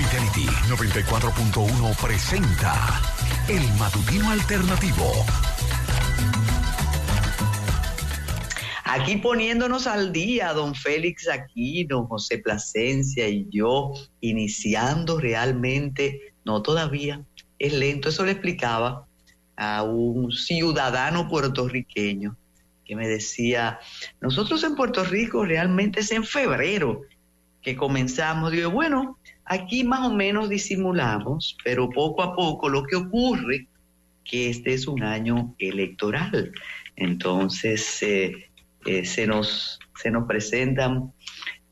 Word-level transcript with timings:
Fidelity 0.00 0.46
94.1 0.70 1.96
presenta 2.00 3.02
El 3.48 3.60
Matutino 3.78 4.30
Alternativo. 4.30 5.04
Aquí 8.84 9.16
poniéndonos 9.16 9.86
al 9.86 10.10
día, 10.10 10.54
don 10.54 10.74
Félix 10.74 11.28
Aquino, 11.28 12.06
José 12.06 12.38
Plasencia 12.38 13.28
y 13.28 13.46
yo, 13.50 13.92
iniciando 14.22 15.20
realmente, 15.20 16.32
no 16.46 16.62
todavía, 16.62 17.22
es 17.58 17.74
lento. 17.74 18.08
Eso 18.08 18.24
le 18.24 18.32
explicaba 18.32 19.06
a 19.56 19.82
un 19.82 20.32
ciudadano 20.32 21.28
puertorriqueño 21.28 22.38
que 22.86 22.96
me 22.96 23.06
decía, 23.06 23.78
nosotros 24.22 24.64
en 24.64 24.76
Puerto 24.76 25.04
Rico 25.04 25.44
realmente 25.44 26.00
es 26.00 26.10
en 26.10 26.24
febrero 26.24 27.02
que 27.60 27.76
comenzamos. 27.76 28.50
Digo, 28.52 28.70
bueno, 28.70 29.18
aquí 29.50 29.82
más 29.82 30.06
o 30.06 30.12
menos 30.12 30.48
disimulamos, 30.48 31.56
pero 31.64 31.90
poco 31.90 32.22
a 32.22 32.36
poco 32.36 32.68
lo 32.68 32.84
que 32.84 32.94
ocurre 32.94 33.66
que 34.24 34.48
este 34.48 34.74
es 34.74 34.86
un 34.86 35.02
año 35.02 35.56
electoral. 35.58 36.52
Entonces 36.94 38.00
eh, 38.02 38.48
eh, 38.86 39.04
se, 39.04 39.26
nos, 39.26 39.80
se 40.00 40.12
nos 40.12 40.28
presentan 40.28 41.12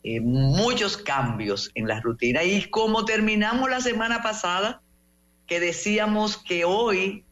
eh, 0.02 0.20
muchos 0.20 0.96
cambios 0.96 1.70
en 1.76 1.86
la 1.86 2.00
rutina. 2.00 2.42
Y 2.42 2.64
como 2.68 3.04
terminamos 3.04 3.70
la 3.70 3.80
semana 3.80 4.24
pasada, 4.24 4.82
que 5.46 5.60
decíamos 5.60 6.36
que 6.36 6.64
hoy 6.64 7.24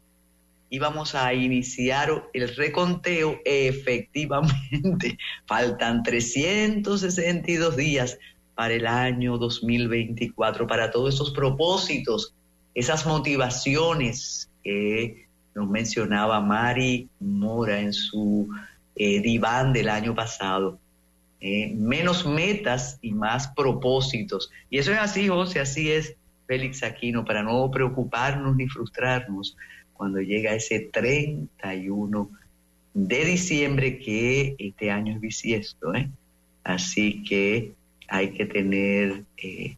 íbamos 0.71 1.17
a 1.17 1.35
iniciar 1.35 2.29
el 2.33 2.55
reconteo, 2.55 3.41
efectivamente, 3.45 5.19
faltan 5.47 6.05
362 6.05 7.77
días 7.77 8.17
para 8.57 8.75
el 8.75 8.87
año 8.87 9.37
2024, 9.37 10.67
para 10.67 10.91
todos 10.91 11.15
esos 11.15 11.31
propósitos, 11.31 12.35
esas 12.75 13.07
motivaciones 13.07 14.51
que 14.65 15.27
nos 15.55 15.69
mencionaba 15.69 16.41
Mari 16.41 17.09
Mora 17.21 17.79
en 17.79 17.93
su 17.93 18.49
eh, 18.97 19.21
diván 19.21 19.75
del 19.75 19.91
año 19.91 20.15
pasado. 20.15 20.79
Eh, 21.39 21.71
menos 21.77 22.27
metas 22.27 22.99
y 23.03 23.13
más 23.13 23.49
propósitos. 23.49 24.51
Y 24.71 24.79
eso 24.79 24.91
es 24.91 24.99
así, 24.99 25.29
José, 25.29 25.61
así 25.61 25.93
es 25.93 26.15
Félix 26.47 26.83
Aquino, 26.83 27.27
para 27.27 27.43
no 27.43 27.71
preocuparnos 27.71 28.57
ni 28.57 28.69
frustrarnos 28.69 29.55
cuando 29.93 30.21
llega 30.21 30.55
ese 30.55 30.81
31 30.81 32.31
de 32.95 33.25
diciembre, 33.27 33.99
que 33.99 34.57
este 34.59 34.91
año 34.91 35.15
es 35.15 35.21
bisiesto. 35.21 35.95
¿eh? 35.95 36.09
Así 36.65 37.23
que 37.23 37.76
hay 38.09 38.31
que 38.33 38.47
tener... 38.47 39.25
Eh, 39.39 39.77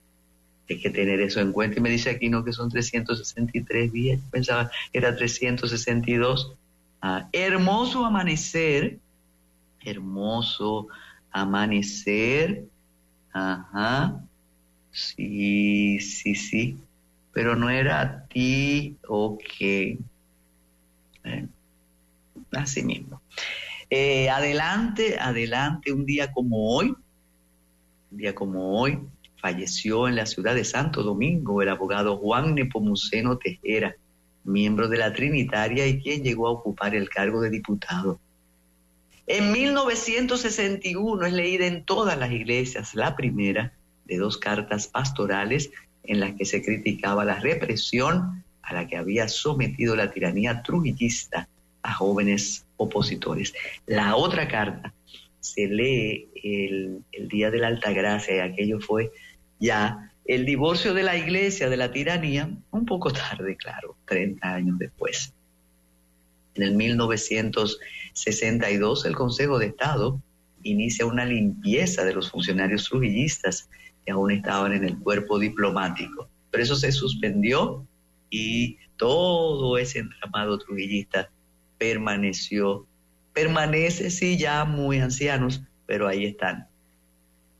hay 0.71 0.79
que 0.79 0.91
tener 0.91 1.21
eso 1.21 1.41
en 1.41 1.53
cuenta. 1.53 1.79
Y 1.79 1.83
me 1.83 1.89
dice 1.89 2.11
Aquino 2.11 2.45
que 2.45 2.53
son 2.53 2.71
363 2.71 3.91
días. 3.91 4.21
Pensaba 4.31 4.71
que 4.93 4.98
era 4.98 5.17
362. 5.17 6.55
Ah, 7.01 7.29
hermoso 7.33 8.05
amanecer. 8.05 8.99
Hermoso 9.83 10.89
amanecer. 11.31 12.65
Ajá. 13.33 14.21
Sí, 14.91 16.01
sí, 16.01 16.34
sí. 16.34 16.79
Pero 17.33 17.56
no 17.56 17.71
era 17.71 18.01
a 18.01 18.25
ti, 18.27 18.97
ok. 19.06 19.43
así 22.53 22.83
mismo. 22.83 23.23
Eh, 23.91 24.29
adelante, 24.29 25.19
adelante, 25.19 25.93
un 25.93 26.05
día 26.05 26.33
como 26.33 26.75
hoy, 26.75 26.95
día 28.11 28.34
como 28.34 28.81
hoy, 28.81 28.98
falleció 29.41 30.09
en 30.09 30.17
la 30.17 30.27
ciudad 30.27 30.55
de 30.55 30.64
Santo 30.64 31.03
Domingo 31.03 31.62
el 31.62 31.69
abogado 31.69 32.17
Juan 32.17 32.55
Nepomuceno 32.55 33.39
Tejera, 33.39 33.95
miembro 34.45 34.89
de 34.89 34.98
la 34.98 35.12
Trinitaria 35.12 35.87
y 35.87 36.00
quien 36.00 36.23
llegó 36.23 36.48
a 36.48 36.53
ocupar 36.53 36.95
el 36.95 37.09
cargo 37.09 37.41
de 37.41 37.50
diputado. 37.50 38.19
En 39.27 39.53
1961 39.53 41.27
es 41.27 41.33
leída 41.33 41.66
en 41.66 41.84
todas 41.84 42.19
las 42.19 42.33
iglesias 42.33 42.94
la 42.94 43.15
primera 43.15 43.75
de 44.06 44.16
dos 44.16 44.38
cartas 44.38 44.88
pastorales 44.88 45.71
en 46.04 46.21
las 46.21 46.33
que 46.34 46.47
se 46.47 46.62
criticaba 46.62 47.25
la 47.25 47.38
represión 47.38 48.43
a 48.62 48.72
la 48.72 48.87
que 48.87 48.97
había 48.97 49.28
sometido 49.28 49.94
la 49.94 50.10
tiranía 50.10 50.62
trujillista 50.62 51.47
a 51.83 51.93
jóvenes 51.93 52.65
opositores. 52.78 53.53
La 53.87 54.16
otra 54.16 54.49
carta 54.49 54.93
se 55.54 55.66
lee 55.66 56.28
el, 56.42 57.04
día 57.28 57.50
de 57.50 57.59
la 57.59 57.69
Alta 57.69 57.92
Gracia 57.92 58.36
y 58.36 58.41
aquello 58.41 58.81
fue 58.81 59.10
ya 59.59 60.12
el 60.25 60.44
divorcio 60.44 60.92
de 60.94 61.03
la 61.03 61.16
iglesia 61.16 61.69
de 61.69 61.76
la 61.76 61.91
tiranía, 61.91 62.48
un 62.70 62.86
poco 62.86 63.10
tarde, 63.12 63.56
claro, 63.56 63.97
30 64.06 64.54
años 64.54 64.78
después. 64.78 65.32
En 66.54 66.62
el 66.62 66.75
1962 66.75 69.04
el 69.04 69.14
Consejo 69.14 69.59
de 69.59 69.66
Estado 69.66 70.22
inicia 70.62 71.04
una 71.06 71.25
limpieza 71.25 72.04
de 72.04 72.15
los 72.15 72.30
funcionarios 72.30 72.84
trujillistas 72.84 73.69
aún 74.10 74.30
estaban 74.30 74.72
en 74.72 74.84
el 74.84 74.98
cuerpo 74.98 75.38
diplomático. 75.38 76.28
Pero 76.50 76.62
eso 76.62 76.76
se 76.76 76.92
suspendió 76.92 77.86
y 78.30 78.78
todo 78.97 79.78
ese 79.78 80.00
entramado 80.00 80.59
trujillista 80.59 81.30
permaneció, 81.78 82.86
permanece 83.38 84.10
sí 84.10 84.37
ya 84.37 84.65
muy 84.65 84.99
ancianos, 84.99 85.62
pero 85.87 86.09
ahí 86.09 86.26
están. 86.26 86.66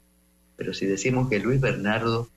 Pero 0.56 0.74
si 0.74 0.86
decimos 0.86 1.30
que 1.30 1.40
Luis 1.40 1.60
Bernardo 1.60 2.30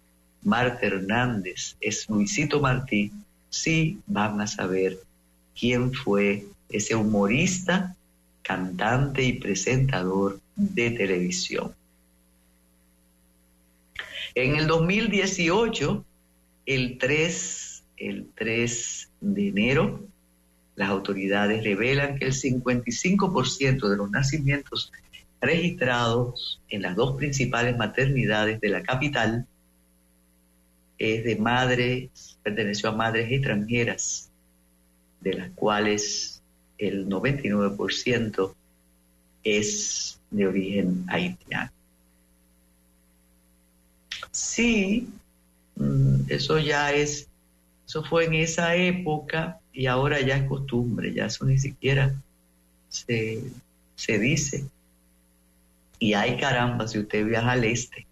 Marte 0.42 0.86
Hernández 0.86 1.76
es 1.80 2.08
Luisito 2.08 2.60
Martí, 2.60 3.12
sí 3.50 4.00
van 4.06 4.40
a 4.40 4.46
saber 4.46 4.98
quién 5.58 5.92
fue 5.92 6.46
ese 6.68 6.94
humorista, 6.94 7.96
cantante 8.42 9.22
y 9.22 9.34
presentador 9.34 10.40
de 10.54 10.90
televisión. 10.92 11.74
En 14.34 14.56
el 14.56 14.66
2018, 14.66 16.04
el 16.66 16.98
3, 16.98 17.82
el 17.96 18.28
3 18.34 19.08
de 19.20 19.48
enero, 19.48 20.04
las 20.76 20.90
autoridades 20.90 21.64
revelan 21.64 22.18
que 22.18 22.26
el 22.26 22.34
55% 22.34 23.88
de 23.88 23.96
los 23.96 24.10
nacimientos 24.10 24.92
registrados 25.46 26.60
en 26.68 26.82
las 26.82 26.96
dos 26.96 27.16
principales 27.16 27.76
maternidades 27.76 28.60
de 28.60 28.68
la 28.68 28.82
capital 28.82 29.46
es 30.98 31.24
de 31.24 31.36
madres, 31.36 32.38
perteneció 32.42 32.88
a 32.88 32.92
madres 32.92 33.30
extranjeras, 33.30 34.30
de 35.20 35.34
las 35.34 35.50
cuales 35.50 36.42
el 36.78 37.08
99% 37.08 38.54
es 39.44 40.20
de 40.30 40.46
origen 40.46 41.04
haitiano. 41.08 41.70
Sí, 44.30 45.08
mm, 45.76 46.22
eso 46.28 46.58
ya 46.58 46.92
es, 46.92 47.28
eso 47.86 48.02
fue 48.04 48.24
en 48.24 48.34
esa 48.34 48.74
época 48.74 49.60
y 49.72 49.86
ahora 49.86 50.20
ya 50.20 50.36
es 50.36 50.48
costumbre, 50.48 51.12
ya 51.14 51.26
eso 51.26 51.44
ni 51.44 51.58
siquiera 51.58 52.14
se, 52.88 53.42
se 53.94 54.18
dice. 54.18 54.64
Y 55.98 56.14
hay 56.14 56.36
caramba, 56.36 56.86
si 56.86 56.98
usted 56.98 57.24
viaja 57.24 57.52
al 57.52 57.64
este, 57.64 58.06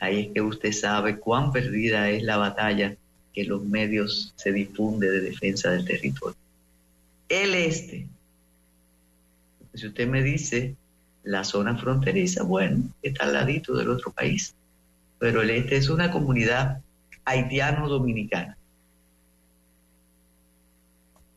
ahí 0.00 0.20
es 0.20 0.32
que 0.32 0.40
usted 0.40 0.72
sabe 0.72 1.18
cuán 1.18 1.52
perdida 1.52 2.10
es 2.10 2.22
la 2.22 2.36
batalla 2.36 2.96
que 3.32 3.44
los 3.44 3.62
medios 3.64 4.32
se 4.36 4.52
difunde 4.52 5.10
de 5.10 5.20
defensa 5.20 5.70
del 5.70 5.84
territorio. 5.84 6.36
El 7.28 7.54
este, 7.54 8.06
si 9.74 9.86
usted 9.86 10.08
me 10.08 10.22
dice 10.22 10.76
la 11.22 11.44
zona 11.44 11.76
fronteriza, 11.76 12.42
bueno, 12.42 12.82
está 13.02 13.24
al 13.24 13.34
ladito 13.34 13.74
del 13.76 13.88
otro 13.88 14.10
país, 14.10 14.54
pero 15.18 15.42
el 15.42 15.50
este 15.50 15.76
es 15.76 15.88
una 15.88 16.10
comunidad 16.10 16.80
haitiano-dominicana, 17.24 18.56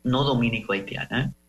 no 0.04 0.24
dominico-haitiana. 0.24 1.26
¿eh? 1.26 1.45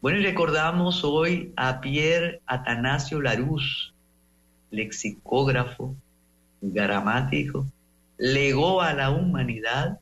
Bueno, 0.00 0.18
y 0.18 0.22
recordamos 0.22 1.04
hoy 1.04 1.52
a 1.56 1.82
Pierre 1.82 2.40
Atanasio 2.46 3.20
Larousse, 3.20 3.92
lexicógrafo, 4.70 5.94
gramático, 6.62 7.66
legó 8.16 8.80
a 8.80 8.94
la 8.94 9.10
humanidad 9.10 10.00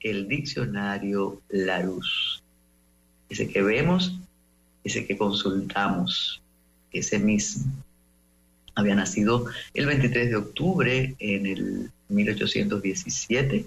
el 0.00 0.28
diccionario 0.28 1.40
Larousse. 1.48 2.42
Ese 3.30 3.48
que 3.48 3.62
vemos, 3.62 4.14
ese 4.84 5.06
que 5.06 5.16
consultamos, 5.16 6.42
ese 6.92 7.18
mismo. 7.18 7.72
Había 8.74 8.94
nacido 8.94 9.46
el 9.72 9.86
23 9.86 10.28
de 10.28 10.36
octubre 10.36 11.14
en 11.18 11.46
el 11.46 11.90
1817 12.10 13.64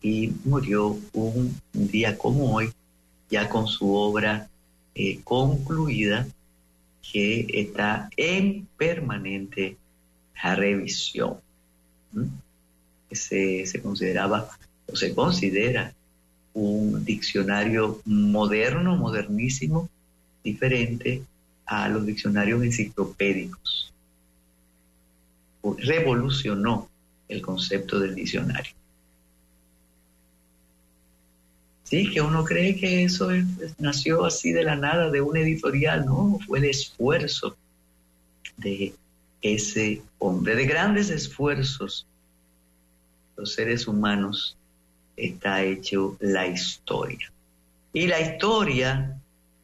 y 0.00 0.32
murió 0.44 0.96
un 1.12 1.60
día 1.72 2.16
como 2.16 2.54
hoy, 2.54 2.72
ya 3.30 3.48
con 3.48 3.66
su 3.66 3.94
obra 3.94 4.48
eh, 4.94 5.20
concluida, 5.24 6.26
que 7.12 7.46
está 7.52 8.08
en 8.16 8.66
permanente 8.76 9.76
revisión. 10.54 11.38
Se, 13.10 13.66
se 13.66 13.82
consideraba 13.82 14.48
o 14.86 14.96
se 14.96 15.14
considera 15.14 15.92
un 16.52 17.04
diccionario 17.04 18.00
moderno, 18.04 18.96
modernísimo, 18.96 19.88
diferente 20.42 21.22
a 21.66 21.88
los 21.88 22.04
diccionarios 22.06 22.62
enciclopédicos. 22.62 23.92
Revolucionó 25.78 26.88
el 27.28 27.40
concepto 27.40 27.98
del 27.98 28.14
diccionario. 28.14 28.72
Sí, 31.84 32.10
que 32.10 32.20
uno 32.22 32.44
cree 32.44 32.76
que 32.76 33.04
eso 33.04 33.28
nació 33.78 34.24
así 34.24 34.52
de 34.52 34.64
la 34.64 34.74
nada, 34.74 35.10
de 35.10 35.20
un 35.20 35.36
editorial, 35.36 36.06
no, 36.06 36.38
fue 36.46 36.58
el 36.58 36.64
esfuerzo 36.64 37.56
de 38.56 38.94
ese 39.42 40.02
hombre, 40.18 40.56
de 40.56 40.64
grandes 40.64 41.10
esfuerzos. 41.10 42.06
Los 43.36 43.52
seres 43.52 43.86
humanos 43.86 44.56
está 45.16 45.62
hecho 45.62 46.16
la 46.20 46.46
historia. 46.46 47.30
Y 47.92 48.06
la 48.06 48.20
historia 48.20 49.16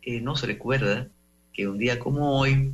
eh, 0.03 0.21
nos 0.21 0.43
recuerda 0.43 1.09
que 1.53 1.67
un 1.67 1.79
día 1.79 1.99
como 1.99 2.39
hoy 2.39 2.73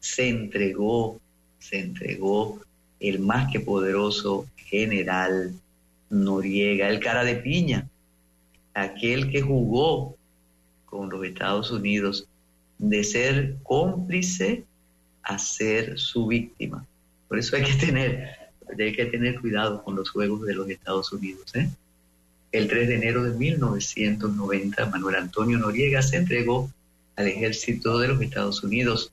se 0.00 0.28
entregó, 0.28 1.20
se 1.58 1.78
entregó 1.80 2.60
el 3.00 3.20
más 3.20 3.50
que 3.50 3.60
poderoso 3.60 4.46
general 4.56 5.54
Noriega, 6.10 6.88
el 6.88 7.00
cara 7.00 7.24
de 7.24 7.36
piña, 7.36 7.87
aquel 8.82 9.30
que 9.30 9.42
jugó 9.42 10.16
con 10.86 11.10
los 11.10 11.24
Estados 11.24 11.70
Unidos 11.70 12.26
de 12.78 13.04
ser 13.04 13.56
cómplice 13.62 14.64
a 15.22 15.38
ser 15.38 15.98
su 15.98 16.26
víctima. 16.26 16.86
Por 17.28 17.38
eso 17.38 17.56
hay 17.56 17.64
que 17.64 17.74
tener, 17.74 18.30
hay 18.78 18.92
que 18.94 19.06
tener 19.06 19.40
cuidado 19.40 19.82
con 19.82 19.96
los 19.96 20.10
juegos 20.10 20.42
de 20.46 20.54
los 20.54 20.68
Estados 20.70 21.12
Unidos. 21.12 21.54
¿eh? 21.54 21.68
El 22.52 22.68
3 22.68 22.88
de 22.88 22.94
enero 22.94 23.24
de 23.24 23.36
1990, 23.36 24.86
Manuel 24.86 25.16
Antonio 25.16 25.58
Noriega 25.58 26.00
se 26.00 26.16
entregó 26.16 26.70
al 27.16 27.26
ejército 27.26 27.98
de 27.98 28.08
los 28.08 28.22
Estados 28.22 28.62
Unidos. 28.62 29.12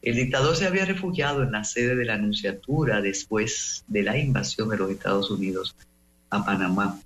El 0.00 0.16
dictador 0.16 0.56
se 0.56 0.66
había 0.66 0.86
refugiado 0.86 1.42
en 1.42 1.52
la 1.52 1.64
sede 1.64 1.94
de 1.96 2.04
la 2.04 2.14
Anunciatura 2.14 3.02
después 3.02 3.84
de 3.88 4.02
la 4.02 4.16
invasión 4.16 4.70
de 4.70 4.78
los 4.78 4.90
Estados 4.90 5.30
Unidos 5.30 5.76
a 6.30 6.44
Panamá. 6.44 6.98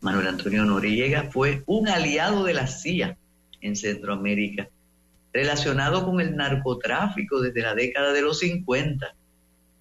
Manuel 0.00 0.28
Antonio 0.28 0.64
Noriega 0.64 1.28
fue 1.32 1.64
un 1.66 1.88
aliado 1.88 2.44
de 2.44 2.54
la 2.54 2.68
CIA 2.68 3.16
en 3.60 3.74
Centroamérica, 3.74 4.68
relacionado 5.32 6.04
con 6.04 6.20
el 6.20 6.36
narcotráfico 6.36 7.40
desde 7.40 7.62
la 7.62 7.74
década 7.74 8.12
de 8.12 8.22
los 8.22 8.38
50. 8.38 9.12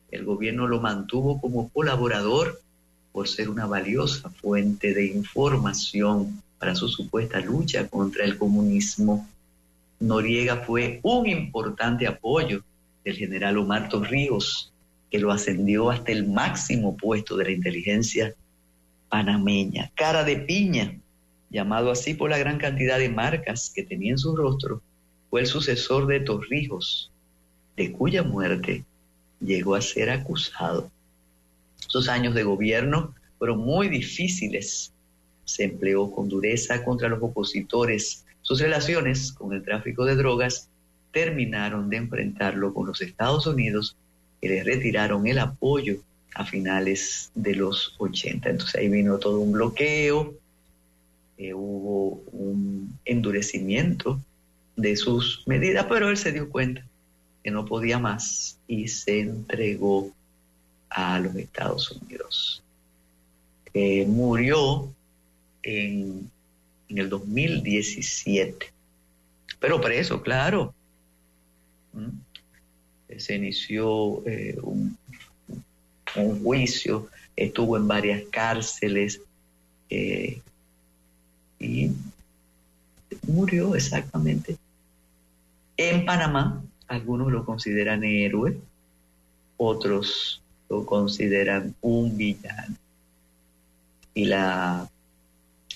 El 0.10 0.26
gobierno 0.26 0.68
lo 0.68 0.82
mantuvo 0.82 1.40
como 1.40 1.70
colaborador 1.70 2.60
por 3.12 3.28
ser 3.28 3.50
una 3.50 3.68
valiosa 3.68 4.30
fuente 4.32 4.96
de 4.96 5.06
información 5.06 6.42
para 6.58 6.74
su 6.74 6.88
supuesta 6.88 7.40
lucha 7.40 7.88
contra 7.88 8.26
el 8.26 8.40
comunismo. 8.40 9.28
Noriega 10.00 10.58
fue 10.58 11.00
un 11.04 11.28
importante 11.28 12.08
apoyo 12.08 12.64
del 13.06 13.16
general 13.16 13.60
Omar 13.60 13.88
Torrijos, 13.88 14.74
que 15.12 15.20
lo 15.20 15.32
ascendió 15.32 15.92
hasta 15.92 16.12
el 16.12 16.28
máximo 16.28 16.98
puesto 16.98 17.38
de 17.38 17.46
la 17.46 17.52
inteligencia 17.52 18.34
panameña, 19.10 19.92
cara 19.96 20.24
de 20.24 20.38
piña, 20.38 21.00
llamado 21.50 21.92
así 21.92 22.14
por 22.14 22.30
la 22.30 22.38
gran 22.38 22.58
cantidad 22.58 23.00
de 23.00 23.10
marcas 23.10 23.72
que 23.74 23.84
tenía 23.84 24.12
en 24.12 24.18
su 24.18 24.36
rostro, 24.36 24.82
fue 25.30 25.42
el 25.42 25.48
sucesor 25.48 26.08
de 26.08 26.20
Torrijos, 26.20 27.12
de 27.76 27.92
cuya 27.92 28.24
muerte 28.24 28.84
llegó 29.40 29.76
a 29.76 29.82
ser 29.82 30.10
acusado. 30.10 30.90
Sus 31.76 32.10
años 32.10 32.34
de 32.34 32.44
gobierno 32.44 33.14
fueron 33.38 33.60
muy 33.60 33.88
difíciles. 33.88 34.92
Se 35.46 35.64
empleó 35.64 36.12
con 36.12 36.28
dureza 36.28 36.84
contra 36.84 37.08
los 37.08 37.22
opositores. 37.22 38.26
Sus 38.42 38.60
relaciones 38.60 39.32
con 39.32 39.54
el 39.54 39.64
tráfico 39.64 40.06
de 40.06 40.16
drogas 40.16 40.70
terminaron 41.12 41.90
de 41.90 41.98
enfrentarlo 41.98 42.74
con 42.74 42.88
los 42.88 43.02
Estados 43.02 43.48
Unidos, 43.48 43.96
que 44.42 44.50
le 44.50 44.64
retiraron 44.64 45.28
el 45.28 45.40
apoyo 45.40 45.98
a 46.38 46.46
finales 46.46 47.32
de 47.34 47.56
los 47.56 47.96
80. 47.98 48.50
Entonces 48.50 48.76
ahí 48.76 48.90
vino 48.90 49.18
todo 49.18 49.40
un 49.40 49.52
bloqueo, 49.52 50.36
eh, 51.38 51.54
hubo 51.54 52.22
un 52.32 52.98
endurecimiento 53.06 54.22
de 54.76 54.96
sus 54.96 55.44
medidas, 55.48 55.88
pero 55.90 56.10
él 56.10 56.18
se 56.18 56.32
dio 56.32 56.50
cuenta 56.50 56.86
que 57.44 57.50
no 57.50 57.66
podía 57.66 57.98
más 57.98 58.60
y 58.68 58.88
se 58.88 59.22
entregó 59.22 60.12
a 60.90 61.20
los 61.20 61.36
Estados 61.36 61.92
Unidos. 61.92 62.64
Eh, 63.74 64.06
murió 64.06 64.94
en, 65.64 66.30
en, 66.88 66.98
el 67.00 67.10
2017, 67.10 68.72
pero 69.60 69.82
preso, 69.82 70.22
claro. 70.22 70.74
¿Mm? 71.94 73.18
Se 73.18 73.36
inició 73.36 74.24
eh, 74.28 74.56
un 74.62 74.98
un 76.22 76.44
juicio, 76.44 77.10
estuvo 77.36 77.78
en 77.78 77.88
varias 77.88 78.24
cárceles 78.32 79.22
eh, 79.90 80.42
y 81.60 81.92
murió 83.26 83.76
exactamente. 83.76 84.58
En 85.78 86.06
Panamá, 86.06 86.64
algunos 86.88 87.32
lo 87.32 87.46
consideran 87.46 88.04
héroe, 88.04 88.58
otros 89.58 90.42
lo 90.70 90.86
consideran 90.86 91.76
un 91.82 92.18
villano. 92.18 92.76
Y 94.14 94.26
la, 94.26 94.90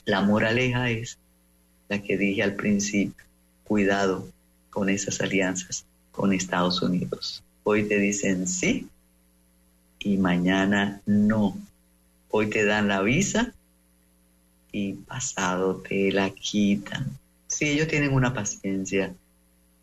la 0.06 0.22
moraleja 0.22 0.90
es 0.90 1.18
la 1.90 2.02
que 2.02 2.18
dije 2.18 2.42
al 2.42 2.56
principio, 2.56 3.24
cuidado 3.64 4.28
con 4.70 4.90
esas 4.90 5.22
alianzas 5.22 5.86
con 6.12 6.34
Estados 6.34 6.82
Unidos. 6.82 7.44
Hoy 7.64 7.88
te 7.88 7.98
dicen 8.00 8.48
sí 8.48 8.88
y 10.04 10.18
mañana 10.18 11.02
no. 11.06 11.58
Hoy 12.30 12.50
te 12.50 12.66
dan 12.66 12.88
la 12.88 13.02
visa 13.02 13.54
y 14.72 14.94
pasado 14.94 15.78
te 15.78 16.12
la 16.12 16.30
quitan. 16.30 17.18
Sí, 17.48 17.70
ellos 17.70 17.88
tienen 17.88 18.14
una 18.14 18.34
paciencia 18.34 19.14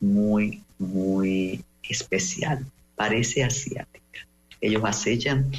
muy, 0.00 0.62
muy 0.78 1.64
especial. 1.82 2.64
Parece 2.96 3.44
asiática. 3.44 4.26
Ellos 4.60 4.82
acechan 4.84 5.52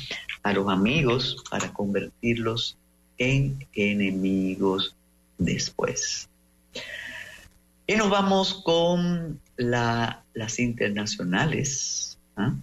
a 0.44 0.54
los 0.54 0.68
amigos 0.70 1.44
para 1.50 1.72
convertirlos 1.72 2.76
en 3.18 3.66
enemigos 3.74 4.96
después. 5.38 6.28
Y 7.88 7.96
nos 7.96 8.10
vamos 8.10 8.62
con 8.64 9.40
las 9.58 10.60
internacionales. 10.60 12.18
¿ah? 12.36 12.54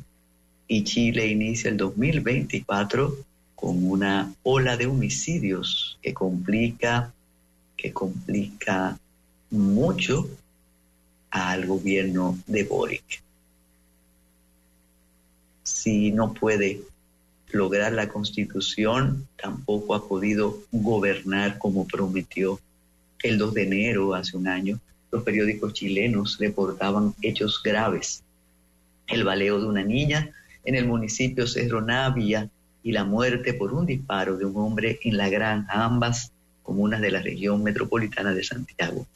Y 0.68 0.84
Chile 0.84 1.26
inicia 1.26 1.70
el 1.70 1.76
2024 1.76 3.16
con 3.54 3.86
una 3.86 4.34
ola 4.42 4.76
de 4.76 4.86
homicidios 4.86 5.98
que 6.02 6.12
complica, 6.12 7.12
que 7.76 7.92
complica 7.92 8.98
mucho 9.50 10.28
al 11.30 11.66
gobierno 11.66 12.38
de 12.46 12.64
Boric. 12.64 13.22
Si 15.62 16.10
no 16.12 16.32
puede 16.32 16.82
lograr 17.50 17.92
la 17.92 18.08
constitución, 18.08 19.26
tampoco 19.40 19.94
ha 19.94 20.08
podido 20.08 20.62
gobernar 20.72 21.58
como 21.58 21.86
prometió 21.86 22.60
el 23.22 23.38
2 23.38 23.54
de 23.54 23.62
enero, 23.62 24.14
hace 24.14 24.36
un 24.36 24.48
año, 24.48 24.78
los 25.10 25.22
periódicos 25.22 25.72
chilenos 25.72 26.38
reportaban 26.38 27.14
hechos 27.22 27.60
graves. 27.62 28.22
El 29.06 29.24
baleo 29.24 29.60
de 29.60 29.66
una 29.66 29.82
niña 29.82 30.30
en 30.66 30.74
el 30.74 30.86
municipio 30.86 31.46
Cerro 31.46 31.80
Navia 31.80 32.50
y 32.82 32.92
la 32.92 33.04
muerte 33.04 33.54
por 33.54 33.72
un 33.72 33.86
disparo 33.86 34.36
de 34.36 34.44
un 34.44 34.56
hombre 34.56 34.98
en 35.02 35.16
la 35.16 35.28
granja, 35.28 35.84
ambas 35.84 36.32
comunas 36.62 37.00
de 37.00 37.12
la 37.12 37.22
región 37.22 37.62
metropolitana 37.62 38.34
de 38.34 38.42
Santiago. 38.42 39.06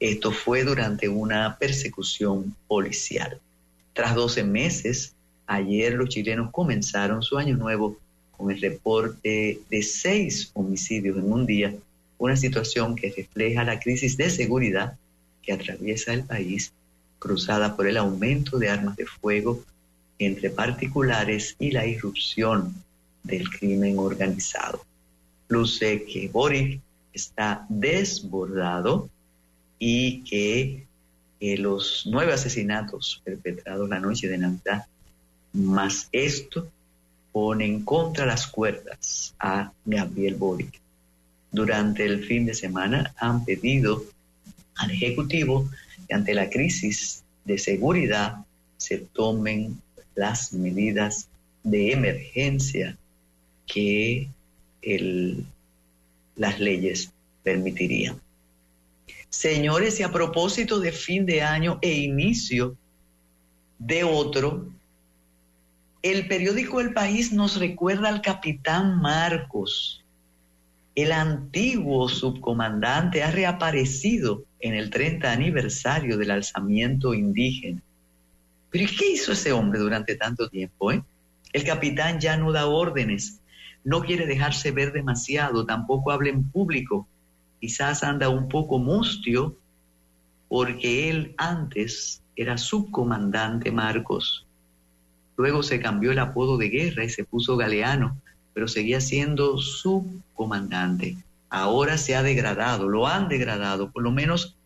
Esto 0.00 0.32
fue 0.32 0.64
durante 0.64 1.08
una 1.08 1.56
persecución 1.56 2.54
policial. 2.66 3.40
Tras 3.92 4.14
12 4.14 4.42
meses, 4.42 5.14
ayer 5.46 5.94
los 5.94 6.08
chilenos 6.08 6.50
comenzaron 6.50 7.22
su 7.22 7.38
año 7.38 7.56
nuevo 7.56 7.96
con 8.36 8.50
el 8.50 8.60
reporte 8.60 9.60
de 9.70 9.82
seis 9.82 10.50
homicidios 10.54 11.16
en 11.16 11.32
un 11.32 11.46
día, 11.46 11.74
una 12.18 12.36
situación 12.36 12.96
que 12.96 13.12
refleja 13.16 13.64
la 13.64 13.78
crisis 13.78 14.16
de 14.16 14.30
seguridad 14.30 14.96
que 15.42 15.52
atraviesa 15.52 16.12
el 16.12 16.24
país, 16.24 16.72
cruzada 17.18 17.76
por 17.76 17.86
el 17.86 17.96
aumento 17.96 18.58
de 18.58 18.68
armas 18.68 18.96
de 18.96 19.06
fuego 19.06 19.64
entre 20.18 20.50
particulares 20.50 21.54
y 21.58 21.70
la 21.70 21.86
irrupción 21.86 22.74
del 23.22 23.48
crimen 23.48 23.98
organizado. 23.98 24.84
Luce 25.48 26.04
que 26.04 26.28
Boric 26.28 26.80
está 27.12 27.66
desbordado 27.68 29.08
y 29.78 30.22
que 30.24 30.86
los 31.40 32.04
nueve 32.06 32.32
asesinatos 32.32 33.22
perpetrados 33.24 33.88
la 33.88 34.00
noche 34.00 34.28
de 34.28 34.38
Navidad, 34.38 34.86
más 35.52 36.08
esto, 36.12 36.68
ponen 37.32 37.84
contra 37.84 38.26
las 38.26 38.46
cuerdas 38.46 39.34
a 39.38 39.72
Gabriel 39.84 40.34
Boric. 40.34 40.80
Durante 41.50 42.04
el 42.04 42.24
fin 42.24 42.46
de 42.46 42.54
semana 42.54 43.14
han 43.16 43.44
pedido 43.44 44.04
al 44.76 44.90
Ejecutivo 44.90 45.68
que 46.06 46.14
ante 46.14 46.34
la 46.34 46.50
crisis 46.50 47.22
de 47.44 47.58
seguridad 47.58 48.44
se 48.76 48.98
tomen 48.98 49.80
las 50.18 50.52
medidas 50.52 51.28
de 51.62 51.92
emergencia 51.92 52.98
que 53.66 54.28
las 56.34 56.58
leyes 56.58 57.12
permitirían. 57.44 58.20
Señores, 59.28 60.00
y 60.00 60.02
a 60.02 60.10
propósito 60.10 60.80
de 60.80 60.90
fin 60.90 61.24
de 61.24 61.42
año 61.42 61.78
e 61.82 61.92
inicio 61.92 62.76
de 63.78 64.02
otro, 64.02 64.68
el 66.02 66.26
periódico 66.26 66.80
El 66.80 66.92
País 66.92 67.32
nos 67.32 67.56
recuerda 67.56 68.08
al 68.08 68.20
capitán 68.20 69.00
Marcos. 69.00 70.02
El 70.96 71.12
antiguo 71.12 72.08
subcomandante 72.08 73.22
ha 73.22 73.30
reaparecido 73.30 74.42
en 74.58 74.74
el 74.74 74.90
30 74.90 75.30
aniversario 75.30 76.16
del 76.18 76.32
alzamiento 76.32 77.14
indígena. 77.14 77.82
Pero 78.70 78.90
qué 78.98 79.12
hizo 79.12 79.32
ese 79.32 79.52
hombre 79.52 79.78
durante 79.78 80.16
tanto 80.16 80.48
tiempo? 80.48 80.92
Eh? 80.92 81.02
El 81.52 81.64
capitán 81.64 82.20
ya 82.20 82.36
no 82.36 82.52
da 82.52 82.66
órdenes, 82.66 83.40
no 83.84 84.02
quiere 84.02 84.26
dejarse 84.26 84.70
ver 84.70 84.92
demasiado, 84.92 85.64
tampoco 85.64 86.10
habla 86.10 86.28
en 86.28 86.50
público. 86.50 87.08
Quizás 87.60 88.04
anda 88.04 88.28
un 88.28 88.48
poco 88.48 88.78
mustio 88.78 89.56
porque 90.48 91.08
él 91.08 91.34
antes 91.38 92.22
era 92.36 92.58
subcomandante 92.58 93.72
Marcos. 93.72 94.46
Luego 95.36 95.62
se 95.62 95.80
cambió 95.80 96.12
el 96.12 96.18
apodo 96.18 96.58
de 96.58 96.68
guerra 96.68 97.04
y 97.04 97.10
se 97.10 97.24
puso 97.24 97.56
Galeano, 97.56 98.20
pero 98.54 98.68
seguía 98.68 99.00
siendo 99.00 99.58
subcomandante. 99.58 101.16
Ahora 101.48 101.96
se 101.96 102.16
ha 102.16 102.22
degradado, 102.22 102.88
lo 102.88 103.06
han 103.06 103.28
degradado, 103.28 103.90
por 103.90 104.02
lo 104.02 104.10
menos 104.10 104.57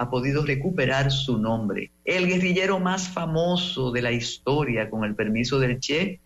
ha 0.00 0.08
podido 0.08 0.46
recuperar 0.46 1.12
su 1.12 1.36
nombre. 1.36 1.90
El 2.06 2.26
guerrillero 2.26 2.80
más 2.80 3.06
famoso 3.06 3.90
de 3.90 4.00
la 4.00 4.10
historia, 4.10 4.88
con 4.88 5.04
el 5.04 5.14
permiso 5.14 5.58
del 5.58 5.78
Che, 5.78 6.18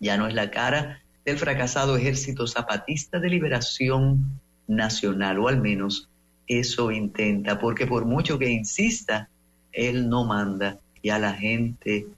ya 0.00 0.16
no 0.16 0.26
es 0.26 0.34
la 0.34 0.50
cara 0.50 1.00
del 1.24 1.38
fracasado 1.38 1.96
ejército 1.96 2.48
zapatista 2.48 3.20
de 3.20 3.28
liberación 3.28 4.40
nacional, 4.66 5.38
o 5.38 5.46
al 5.46 5.60
menos 5.60 6.08
eso 6.48 6.90
intenta, 6.90 7.60
porque 7.60 7.86
por 7.86 8.06
mucho 8.06 8.40
que 8.40 8.50
insista, 8.50 9.28
él 9.70 10.08
no 10.08 10.24
manda 10.24 10.80
y 11.00 11.10
a 11.10 11.20
la 11.20 11.34
gente 11.34 12.08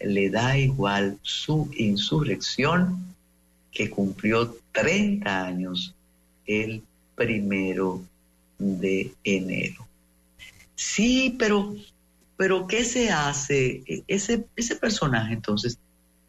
le 0.00 0.30
da 0.30 0.58
igual 0.58 1.16
su 1.22 1.70
insurrección 1.76 3.14
que 3.70 3.88
cumplió 3.88 4.56
30 4.72 5.46
años 5.46 5.94
el 6.44 6.82
primero 7.14 8.02
de 8.58 9.12
enero. 9.22 9.86
Sí, 10.82 11.36
pero, 11.38 11.74
pero 12.36 12.66
¿qué 12.66 12.84
se 12.84 13.10
hace? 13.10 13.82
E, 13.86 14.02
ese, 14.08 14.44
ese 14.56 14.76
personaje 14.76 15.32
entonces, 15.32 15.78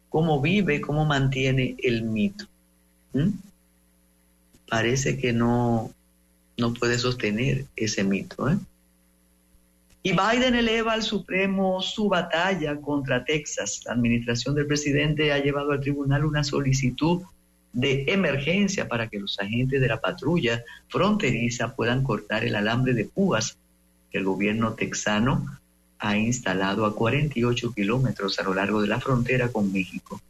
¿cómo 0.08 0.40
vive, 0.40 0.80
cómo 0.80 1.04
mantiene 1.04 1.74
el 1.82 2.02
mito? 2.02 2.46
¿Mm? 3.12 3.30
Parece 4.68 5.18
que 5.18 5.32
no, 5.32 5.92
no 6.56 6.72
puede 6.72 6.98
sostener 6.98 7.66
ese 7.74 8.04
mito. 8.04 8.48
¿eh? 8.48 8.56
Y 10.04 10.12
Biden 10.12 10.54
eleva 10.54 10.92
al 10.92 11.02
Supremo 11.02 11.82
su 11.82 12.08
batalla 12.08 12.80
contra 12.80 13.24
Texas. 13.24 13.82
La 13.84 13.92
administración 13.92 14.54
del 14.54 14.68
presidente 14.68 15.32
ha 15.32 15.38
llevado 15.38 15.72
al 15.72 15.80
tribunal 15.80 16.24
una 16.24 16.44
solicitud 16.44 17.22
de 17.72 18.04
emergencia 18.06 18.86
para 18.86 19.08
que 19.08 19.18
los 19.18 19.38
agentes 19.40 19.80
de 19.80 19.88
la 19.88 20.00
patrulla 20.00 20.62
fronteriza 20.88 21.74
puedan 21.74 22.04
cortar 22.04 22.44
el 22.44 22.54
alambre 22.54 22.94
de 22.94 23.04
púas 23.04 23.58
el 24.14 24.24
gobierno 24.24 24.74
texano 24.74 25.58
ha 25.98 26.16
instalado 26.16 26.86
a 26.86 26.94
48 26.94 27.72
kilómetros 27.72 28.38
a 28.38 28.44
lo 28.44 28.54
largo 28.54 28.80
de 28.80 28.88
la 28.88 29.00
frontera 29.00 29.48
con 29.48 29.72
México. 29.72 30.20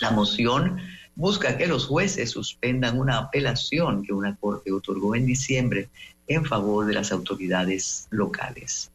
La 0.00 0.10
moción 0.10 0.78
busca 1.14 1.56
que 1.56 1.66
los 1.66 1.86
jueces 1.86 2.30
suspendan 2.30 2.98
una 2.98 3.18
apelación 3.18 4.02
que 4.02 4.12
una 4.12 4.36
corte 4.36 4.72
otorgó 4.72 5.14
en 5.14 5.26
diciembre 5.26 5.88
en 6.26 6.44
favor 6.44 6.86
de 6.86 6.94
las 6.94 7.12
autoridades 7.12 8.06
locales. 8.10 8.90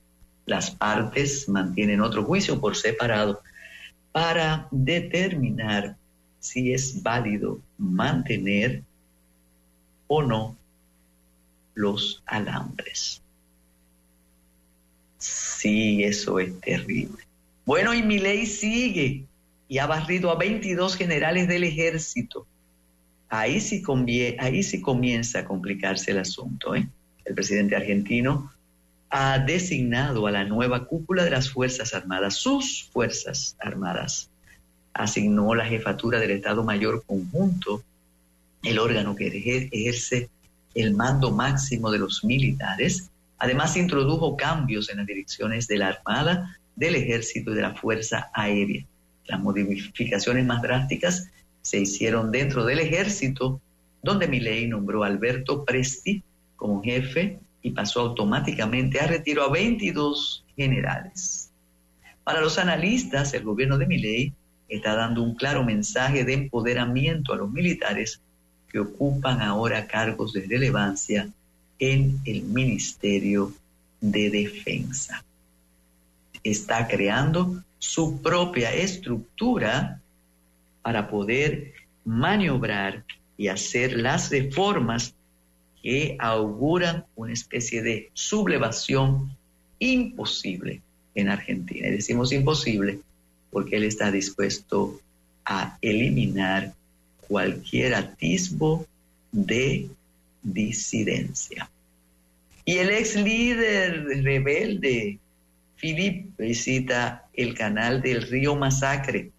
Las 0.45 0.71
partes 0.71 1.47
mantienen 1.47 2.01
otro 2.01 2.23
juicio 2.23 2.59
por 2.59 2.75
separado 2.75 3.41
para 4.11 4.67
determinar 4.71 5.95
si 6.39 6.73
es 6.73 7.01
válido 7.01 7.59
mantener 7.77 8.83
o 10.07 10.21
no 10.21 10.57
los 11.73 12.21
alambres. 12.25 13.22
Sí, 15.63 16.03
eso 16.03 16.39
es 16.39 16.59
terrible. 16.59 17.23
Bueno, 17.65 17.93
y 17.93 18.03
mi 18.03 18.19
ley 18.19 18.45
sigue 18.47 19.23
y 19.69 19.77
ha 19.77 19.87
barrido 19.87 20.29
a 20.29 20.35
22 20.35 20.97
generales 20.97 21.47
del 21.47 21.63
ejército. 21.63 22.45
Ahí 23.29 23.61
sí, 23.61 23.81
ahí 24.39 24.61
sí 24.61 24.81
comienza 24.81 25.39
a 25.39 25.45
complicarse 25.45 26.11
el 26.11 26.17
asunto. 26.17 26.75
¿eh? 26.75 26.85
El 27.23 27.33
presidente 27.33 27.77
argentino 27.77 28.51
ha 29.09 29.39
designado 29.39 30.27
a 30.27 30.31
la 30.31 30.43
nueva 30.43 30.83
cúpula 30.85 31.23
de 31.23 31.31
las 31.31 31.49
Fuerzas 31.49 31.93
Armadas, 31.93 32.35
sus 32.35 32.89
Fuerzas 32.91 33.55
Armadas, 33.61 34.29
asignó 34.93 35.55
la 35.55 35.65
jefatura 35.65 36.19
del 36.19 36.31
Estado 36.31 36.65
Mayor 36.65 37.05
Conjunto, 37.07 37.81
el 38.63 38.79
órgano 38.79 39.15
que 39.15 39.27
ejerce 39.71 40.27
el 40.75 40.93
mando 40.93 41.31
máximo 41.31 41.89
de 41.89 41.99
los 41.99 42.25
militares. 42.25 43.09
Además, 43.43 43.75
introdujo 43.75 44.37
cambios 44.37 44.89
en 44.89 44.99
las 44.99 45.05
direcciones 45.05 45.67
de 45.67 45.77
la 45.77 45.89
Armada, 45.89 46.57
del 46.77 46.95
Ejército 46.95 47.51
y 47.51 47.55
de 47.55 47.61
la 47.61 47.75
Fuerza 47.75 48.31
Aérea. 48.33 48.85
Las 49.25 49.41
modificaciones 49.41 50.45
más 50.45 50.61
drásticas 50.61 51.29
se 51.61 51.81
hicieron 51.81 52.31
dentro 52.31 52.63
del 52.63 52.79
Ejército, 52.79 53.59
donde 54.01 54.29
Milei 54.29 54.69
nombró 54.69 55.03
a 55.03 55.07
Alberto 55.07 55.65
Presti 55.65 56.23
como 56.55 56.81
jefe 56.81 57.37
y 57.61 57.71
pasó 57.71 57.99
automáticamente 57.99 59.01
a 59.01 59.07
retiro 59.07 59.43
a 59.43 59.51
22 59.51 60.45
generales. 60.55 61.51
Para 62.23 62.39
los 62.39 62.57
analistas, 62.57 63.33
el 63.33 63.43
gobierno 63.43 63.77
de 63.77 63.87
Milei 63.87 64.33
está 64.69 64.95
dando 64.95 65.21
un 65.21 65.35
claro 65.35 65.65
mensaje 65.65 66.23
de 66.23 66.31
empoderamiento 66.31 67.33
a 67.33 67.35
los 67.35 67.51
militares 67.51 68.21
que 68.69 68.79
ocupan 68.79 69.41
ahora 69.41 69.85
cargos 69.85 70.31
de 70.31 70.47
relevancia 70.47 71.27
en 71.79 72.19
el 72.25 72.43
Ministerio 72.43 73.53
de 74.01 74.29
Defensa. 74.29 75.23
está 76.43 76.87
creando 76.89 77.63
su 77.79 78.21
propia 78.21 78.73
estructura 78.73 80.01
para 80.81 81.09
poder 81.09 81.73
maniobrar 82.03 83.05
y 83.37 83.47
hacer 83.47 83.97
las 83.97 84.29
reformas 84.29 85.13
que 85.81 86.17
auguran 86.19 87.05
una 87.15 87.31
especie 87.31 87.81
de 87.81 88.09
sublevación 88.13 89.35
imposible 89.79 90.81
en 91.15 91.29
Argentina. 91.29 91.87
Y 91.87 91.91
decimos 91.91 92.31
imposible 92.33 92.99
porque 93.51 93.77
él 93.77 93.83
está 93.83 94.11
dispuesto 94.11 94.99
a 95.45 95.77
eliminar 95.81 96.73
cualquier 97.27 97.95
atisbo 97.95 98.85
de 99.31 99.89
disidencia. 100.43 101.69
Y 102.65 102.77
el 102.77 102.89
ex 102.91 103.15
líder 103.15 104.05
rebelde, 104.23 105.19
Philip, 105.79 106.37
visita 106.37 107.25
el 107.33 107.55
canal 107.55 108.01
del 108.01 108.21
río 108.21 108.55
Masacre 108.55 109.31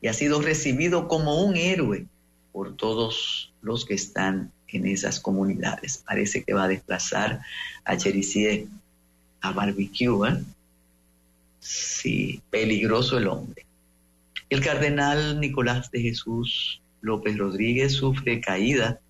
y 0.00 0.08
ha 0.08 0.12
sido 0.12 0.40
recibido 0.42 1.08
como 1.08 1.42
un 1.42 1.56
héroe 1.56 2.06
por 2.52 2.76
todos 2.76 3.52
los 3.62 3.84
que 3.84 3.94
están 3.94 4.52
en 4.68 4.86
esas 4.86 5.20
comunidades. 5.20 6.02
Parece 6.06 6.42
que 6.44 6.52
va 6.52 6.64
a 6.64 6.68
desplazar 6.68 7.40
a 7.84 7.96
Cherisier 7.96 8.66
a 9.40 9.52
barbecue. 9.52 10.28
¿eh? 10.28 10.42
Sí, 11.60 12.42
peligroso 12.50 13.18
el 13.18 13.28
hombre. 13.28 13.64
El 14.50 14.60
cardenal 14.60 15.40
Nicolás 15.40 15.90
de 15.90 16.02
Jesús 16.02 16.80
López 17.00 17.38
Rodríguez 17.38 17.92
sufre 17.94 18.40
caída 18.40 19.00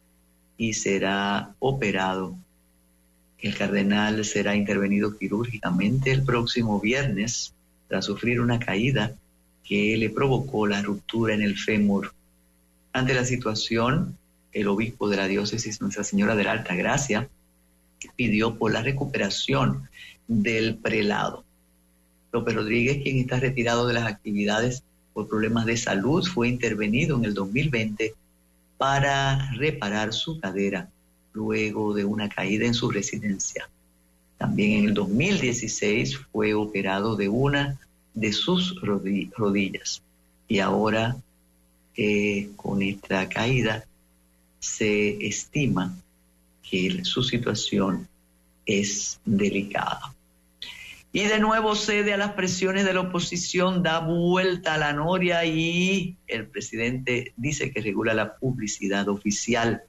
y 0.57 0.75
será 0.75 1.55
operado. 1.59 2.37
El 3.39 3.57
cardenal 3.57 4.25
será 4.25 4.55
intervenido 4.55 5.19
quirúrgicamente 5.19 6.11
el 6.11 6.25
próximo 6.25 6.81
viernes 6.81 7.53
tras 7.89 8.07
sufrir 8.07 8.41
una 8.41 8.59
caída 8.59 9.15
que 9.65 9.97
le 9.97 10.11
provocó 10.11 10.67
la 10.67 10.83
ruptura 10.83 11.35
en 11.35 11.43
el 11.43 11.57
fémur. 11.57 12.13
Ante 12.93 13.15
la 13.15 13.25
situación, 13.25 14.17
el 14.53 14.69
obispo 14.69 15.09
de 15.09 15.17
la 15.17 15.27
diócesis 15.27 15.81
Nuestra 15.81 16.05
Señora 16.05 16.37
de 16.37 16.45
la 16.45 16.53
Alta 16.53 16.75
Gracia 16.75 17.29
pidió 18.17 18.57
por 18.57 18.73
la 18.73 18.83
recuperación 18.83 19.89
del 20.29 20.77
prelado. 20.77 21.45
López 22.33 22.55
Rodríguez, 22.55 23.03
quien 23.03 23.19
está 23.19 23.41
retirado 23.41 23.87
de 23.87 23.95
las 23.95 24.07
actividades 24.07 24.83
por 25.13 25.29
problemas 25.29 25.67
de 25.67 25.77
salud, 25.77 26.25
fue 26.27 26.49
intervenido 26.49 27.17
en 27.17 27.25
el 27.25 27.35
2020 27.35 28.15
para 28.85 29.51
reparar 29.53 30.13
su 30.13 30.39
cadera 30.39 30.91
luego 31.33 31.95
de 31.95 32.05
una 32.05 32.29
caída 32.29 32.67
en 32.67 32.75
su 32.75 32.91
residencia. 32.91 33.67
También 34.37 34.73
en 34.73 34.85
el 34.85 34.93
2016 34.93 36.19
fue 36.31 36.53
operado 36.53 37.17
de 37.17 37.31
una 37.31 37.81
de 38.13 38.31
sus 38.35 38.79
rodillas 38.83 40.03
y 40.47 40.59
ahora 40.59 41.17
eh, 41.97 42.51
con 42.57 42.83
esta 42.83 43.27
caída 43.27 43.87
se 44.61 45.27
estima 45.27 45.97
que 46.63 47.07
su 47.07 47.23
situación 47.23 48.07
es 48.67 49.19
delicada. 49.25 50.15
Y 51.17 51.29
de 51.29 51.39
nuevo 51.39 51.77
cede 51.77 52.13
a 52.13 52.17
las 52.17 52.33
presiones 52.33 52.85
de 52.85 52.93
la 52.93 53.03
oposición, 53.03 53.85
da 53.85 54.01
vuelta 54.01 54.75
a 54.75 54.79
la 54.79 54.93
noria 54.93 55.45
y 55.45 56.17
el 56.27 56.49
presidente 56.49 57.33
dice 57.37 57.71
que 57.71 57.81
regula 57.81 58.15
la 58.15 58.35
publicidad 58.35 59.09
oficial. 59.09 59.85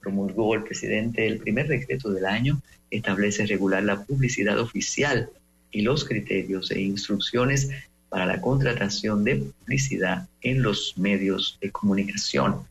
Promulgó 0.00 0.54
el 0.54 0.62
presidente 0.62 1.26
el 1.26 1.40
primer 1.40 1.68
decreto 1.68 2.10
del 2.10 2.24
año, 2.24 2.58
establece 2.90 3.44
regular 3.44 3.82
la 3.82 4.02
publicidad 4.02 4.58
oficial 4.58 5.28
y 5.70 5.82
los 5.82 6.06
criterios 6.06 6.70
e 6.70 6.80
instrucciones 6.80 7.68
para 8.08 8.24
la 8.24 8.40
contratación 8.40 9.24
de 9.24 9.36
publicidad 9.36 10.26
en 10.40 10.62
los 10.62 10.96
medios 10.96 11.58
de 11.60 11.70
comunicación. 11.70 12.62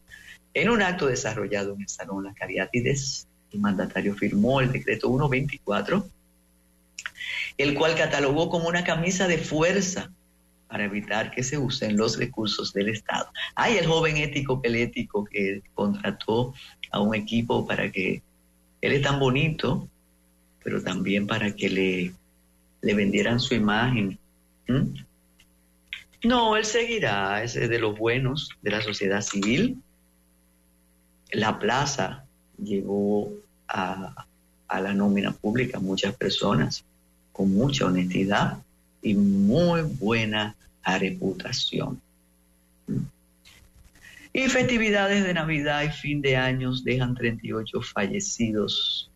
En 0.55 0.71
un 0.71 0.81
acto 0.81 1.05
desarrollado 1.05 1.75
en 1.75 1.81
el 1.81 1.89
Salón 1.89 2.23
Las 2.23 2.35
Cariátides, 2.35 3.27
el 3.51 3.59
mandatario 3.59 4.15
firmó 4.15 4.59
el 4.59 4.71
decreto 4.71 5.07
124 5.07 6.03
el 7.57 7.73
cual 7.73 7.95
catalogó 7.95 8.49
como 8.49 8.67
una 8.67 8.83
camisa 8.83 9.27
de 9.27 9.37
fuerza 9.37 10.11
para 10.67 10.85
evitar 10.85 11.31
que 11.31 11.43
se 11.43 11.57
usen 11.57 11.97
los 11.97 12.17
recursos 12.17 12.71
del 12.71 12.89
Estado. 12.89 13.29
Hay 13.55 13.77
el 13.77 13.87
joven 13.87 14.15
ético 14.17 14.61
pelético 14.61 15.25
que 15.25 15.61
contrató 15.73 16.53
a 16.91 17.01
un 17.01 17.13
equipo 17.13 17.67
para 17.67 17.91
que 17.91 18.21
él 18.79 18.93
es 18.93 19.01
tan 19.01 19.19
bonito, 19.19 19.89
pero 20.63 20.81
también 20.81 21.27
para 21.27 21.53
que 21.53 21.69
le, 21.69 22.13
vendieran 22.95 23.39
su 23.41 23.53
imagen. 23.53 24.17
¿Mm? 24.67 24.95
No, 26.23 26.55
él 26.55 26.63
seguirá, 26.63 27.43
es 27.43 27.55
de 27.55 27.79
los 27.79 27.97
buenos 27.97 28.49
de 28.61 28.71
la 28.71 28.81
sociedad 28.81 29.21
civil. 29.21 29.77
La 31.31 31.59
plaza 31.59 32.23
llevó 32.57 33.29
a, 33.67 34.25
a 34.69 34.79
la 34.79 34.93
nómina 34.93 35.33
pública 35.33 35.79
muchas 35.79 36.15
personas 36.15 36.85
con 37.41 37.55
mucha 37.55 37.87
honestidad 37.87 38.59
y 39.01 39.15
muy 39.15 39.81
buena 39.81 40.55
reputación. 40.85 41.99
Y 44.31 44.47
festividades 44.47 45.23
de 45.23 45.33
Navidad 45.33 45.81
y 45.81 45.89
fin 45.89 46.21
de 46.21 46.37
años 46.37 46.83
dejan 46.83 47.15
38 47.15 47.81
fallecidos. 47.81 49.09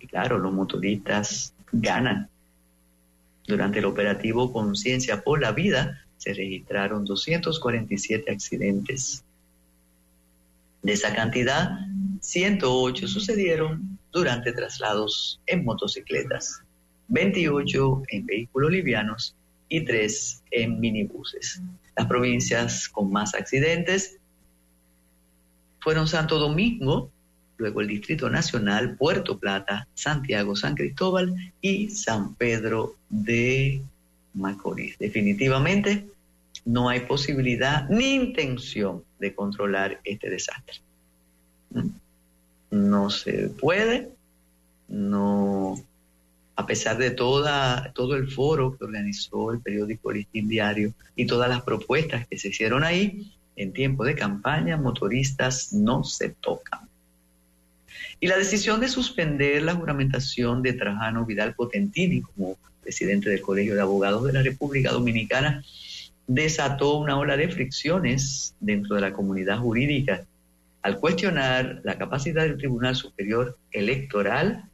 Y 0.00 0.08
claro, 0.08 0.38
los 0.38 0.52
motoristas 0.52 1.54
ganan. 1.70 2.28
Durante 3.46 3.78
el 3.78 3.84
operativo 3.84 4.52
Conciencia 4.52 5.22
por 5.22 5.40
la 5.40 5.52
Vida 5.52 6.04
se 6.16 6.34
registraron 6.34 7.04
247 7.04 8.28
accidentes. 8.28 9.22
De 10.82 10.94
esa 10.94 11.14
cantidad, 11.14 11.78
108 12.20 13.06
sucedieron 13.06 14.00
durante 14.10 14.52
traslados 14.52 15.40
en 15.46 15.64
motocicletas. 15.64 16.65
28 17.08 18.02
en 18.08 18.26
vehículos 18.26 18.70
livianos 18.70 19.34
y 19.68 19.84
3 19.84 20.42
en 20.50 20.80
minibuses. 20.80 21.60
Las 21.96 22.06
provincias 22.06 22.88
con 22.88 23.10
más 23.10 23.34
accidentes 23.34 24.18
fueron 25.80 26.08
Santo 26.08 26.38
Domingo, 26.38 27.10
luego 27.58 27.80
el 27.80 27.88
Distrito 27.88 28.28
Nacional, 28.28 28.96
Puerto 28.96 29.38
Plata, 29.38 29.86
Santiago, 29.94 30.56
San 30.56 30.74
Cristóbal 30.74 31.34
y 31.60 31.90
San 31.90 32.34
Pedro 32.34 32.96
de 33.08 33.80
Macorís. 34.34 34.98
Definitivamente 34.98 36.06
no 36.64 36.88
hay 36.88 37.00
posibilidad 37.00 37.88
ni 37.88 38.14
intención 38.14 39.04
de 39.18 39.34
controlar 39.34 40.00
este 40.04 40.28
desastre. 40.28 40.80
No 42.70 43.10
se 43.10 43.48
puede, 43.48 44.10
no 44.88 45.80
a 46.56 46.66
pesar 46.66 46.96
de 46.96 47.10
toda, 47.10 47.92
todo 47.94 48.16
el 48.16 48.30
foro 48.30 48.76
que 48.76 48.84
organizó 48.84 49.52
el 49.52 49.60
periódico 49.60 50.10
Listín 50.10 50.48
Diario 50.48 50.94
y 51.14 51.26
todas 51.26 51.50
las 51.50 51.62
propuestas 51.62 52.26
que 52.26 52.38
se 52.38 52.48
hicieron 52.48 52.82
ahí, 52.82 53.32
en 53.56 53.72
tiempo 53.72 54.04
de 54.04 54.14
campaña, 54.14 54.78
motoristas 54.78 55.72
no 55.74 56.02
se 56.02 56.30
tocan. 56.30 56.80
Y 58.20 58.26
la 58.26 58.38
decisión 58.38 58.80
de 58.80 58.88
suspender 58.88 59.62
la 59.62 59.74
juramentación 59.74 60.62
de 60.62 60.72
Trajano 60.72 61.26
Vidal 61.26 61.54
Potentini 61.54 62.22
como 62.22 62.56
presidente 62.82 63.28
del 63.28 63.42
Colegio 63.42 63.74
de 63.74 63.82
Abogados 63.82 64.24
de 64.24 64.32
la 64.32 64.42
República 64.42 64.92
Dominicana 64.92 65.62
desató 66.26 66.96
una 66.96 67.18
ola 67.18 67.36
de 67.36 67.48
fricciones 67.48 68.54
dentro 68.60 68.94
de 68.94 69.02
la 69.02 69.12
comunidad 69.12 69.58
jurídica 69.58 70.24
al 70.82 70.98
cuestionar 70.98 71.80
la 71.84 71.98
capacidad 71.98 72.44
del 72.44 72.56
Tribunal 72.56 72.96
Superior 72.96 73.58
Electoral 73.72 74.64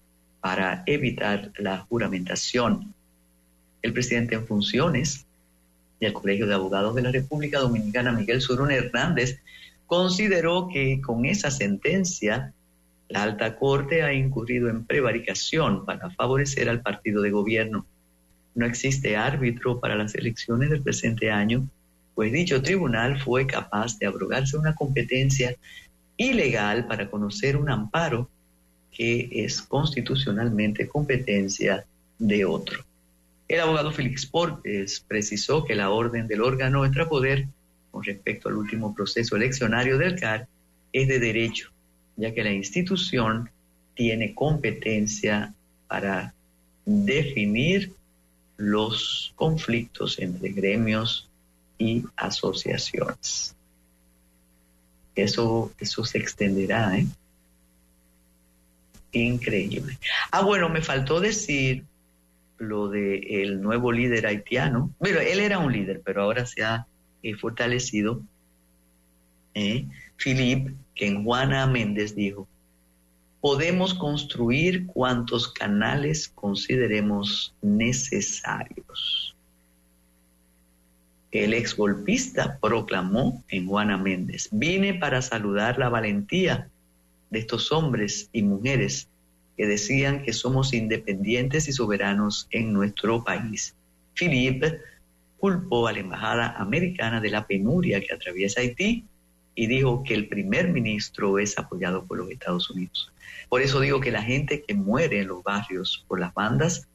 para 0.43 0.83
evitar 0.87 1.53
la 1.57 1.79
juramentación. 1.79 2.93
El 3.81 3.93
presidente 3.93 4.35
en 4.35 4.47
funciones 4.47 5.25
del 6.01 6.13
Colegio 6.13 6.49
de 6.49 6.55
Abogados 6.55 6.97
de 6.97 7.03
la 7.03 7.13
República 7.13 7.61
Dominicana, 7.61 8.11
Miguel 8.11 8.41
Surún 8.41 8.73
Hernández, 8.73 9.41
consideró 9.87 10.69
que 10.69 11.01
con 11.01 11.25
esa 11.27 11.51
sentencia 11.51 12.53
la 13.09 13.23
alta 13.23 13.57
corte 13.57 14.03
ha 14.03 14.13
incurrido 14.13 14.69
en 14.69 14.85
prevaricación 14.85 15.87
para 15.87 16.11
favorecer 16.11 16.69
al 16.69 16.83
partido 16.83 17.23
de 17.23 17.31
gobierno. 17.31 17.87
No 18.57 18.67
existe 18.67 19.17
árbitro 19.17 19.79
para 19.79 19.95
las 19.95 20.15
elecciones 20.17 20.71
del 20.71 20.83
presente 20.83 21.31
año, 21.31 21.69
pues 22.17 22.33
dicho 22.33 22.61
tribunal 22.63 23.21
fue 23.21 23.47
capaz 23.47 23.97
de 23.99 24.07
abrogarse 24.07 24.57
una 24.57 24.75
competencia 24.75 25.55
ilegal 26.17 26.87
para 26.89 27.09
conocer 27.09 27.57
un 27.57 27.71
amparo 27.71 28.29
que 28.93 29.29
es 29.33 29.63
constitucionalmente 29.63 30.89
competencia 30.89 31.85
de 32.19 32.45
otro. 32.45 32.85
El 33.49 33.61
abogado 33.61 33.93
Félix 33.93 34.27
Portes 34.27 35.05
precisó 35.07 35.65
que 35.65 35.75
la 35.75 35.91
orden 35.91 36.29
del 36.29 36.43
órgano 36.43 36.85
poder 37.09 37.47
con 37.91 38.03
respecto 38.03 38.49
al 38.49 38.57
último 38.57 38.95
proceso 38.95 39.37
eleccionario 39.37 39.99
del 39.99 40.19
CAR 40.19 40.49
es 40.93 41.09
de 41.09 41.19
derecho, 41.19 41.71
ya 42.17 42.33
que 42.33 42.45
la 42.45 42.53
institución 42.53 43.51
tiene 43.95 44.35
competencia 44.35 45.55
para 45.89 46.35
definir 46.85 47.93
los 48.57 49.33
conflictos 49.37 50.19
entre 50.19 50.51
gremios 50.51 51.29
y 51.79 52.05
asociaciones. 52.17 53.55
Eso, 55.15 55.73
eso 55.79 56.05
se 56.05 56.19
extenderá, 56.19 56.97
¿eh? 56.97 57.07
Increíble. 59.13 59.99
Ah, 60.31 60.43
bueno, 60.43 60.69
me 60.69 60.81
faltó 60.81 61.21
decir 61.21 61.85
lo 62.59 62.89
de 62.89 63.43
el 63.43 63.61
nuevo 63.61 63.93
líder 63.93 64.27
haitiano. 64.27 64.91
Bueno, 64.99 65.21
él 65.21 65.41
era 65.41 65.59
un 65.59 65.73
líder, 65.73 66.01
pero 66.05 66.23
ahora 66.23 66.47
se 66.47 66.63
ha 66.63 66.87
eh, 67.23 67.35
fortalecido. 67.35 68.23
¿eh? 69.55 69.87
Philip, 70.17 70.75
que 70.95 71.07
en 71.07 71.25
Juana 71.25 71.67
Méndez 71.67 72.15
dijo, 72.15 72.49
podemos 73.41 73.93
construir 73.93 74.87
cuantos 74.87 75.49
canales 75.53 76.29
consideremos 76.29 77.55
necesarios. 77.61 79.37
El 81.33 81.55
ex 81.55 81.77
golpista 81.77 82.59
proclamó 82.61 83.43
en 83.49 83.67
Juana 83.67 83.97
Méndez, 83.97 84.49
vine 84.53 84.95
para 84.95 85.21
saludar 85.23 85.79
la 85.79 85.89
valentía 85.89 86.69
de 87.33 87.39
estos 87.39 87.73
hombres 87.73 88.29
y 88.33 88.43
mujeres 88.43 89.09
que 89.57 89.67
decían 89.67 90.23
que 90.23 90.35
somos 90.35 90.75
independientes 90.75 91.67
y 91.67 91.73
soberanos 91.73 92.47
en 92.51 92.75
nuestro 92.75 93.25
país. 93.25 93.75
Philippe 94.15 94.81
culpó 95.39 95.89
a 95.89 95.93
la 95.93 96.01
embajada 96.01 96.55
americana 96.59 97.21
de 97.23 97.31
la 97.31 97.47
penuria 97.47 98.01
que 98.01 98.15
atraviesa 98.15 98.61
Haití 98.61 99.05
y 99.55 99.67
dijo 99.67 100.05
que 100.05 100.15
el 100.15 100.29
primer 100.29 100.69
ministro 100.69 101.39
es 101.39 101.59
apoyado 101.59 102.05
por 102.05 102.19
los 102.19 102.31
Estados 102.31 102.69
Unidos. 102.69 103.11
Por 103.49 103.63
eso 103.63 103.81
digo 103.81 104.01
que 104.01 104.13
la 104.13 104.23
gente 104.23 104.63
que 104.63 104.75
muere 104.75 105.21
en 105.21 105.29
los 105.29 105.43
barrios 105.43 106.05
por 106.09 106.21
las 106.21 106.35
bandas 106.35 106.87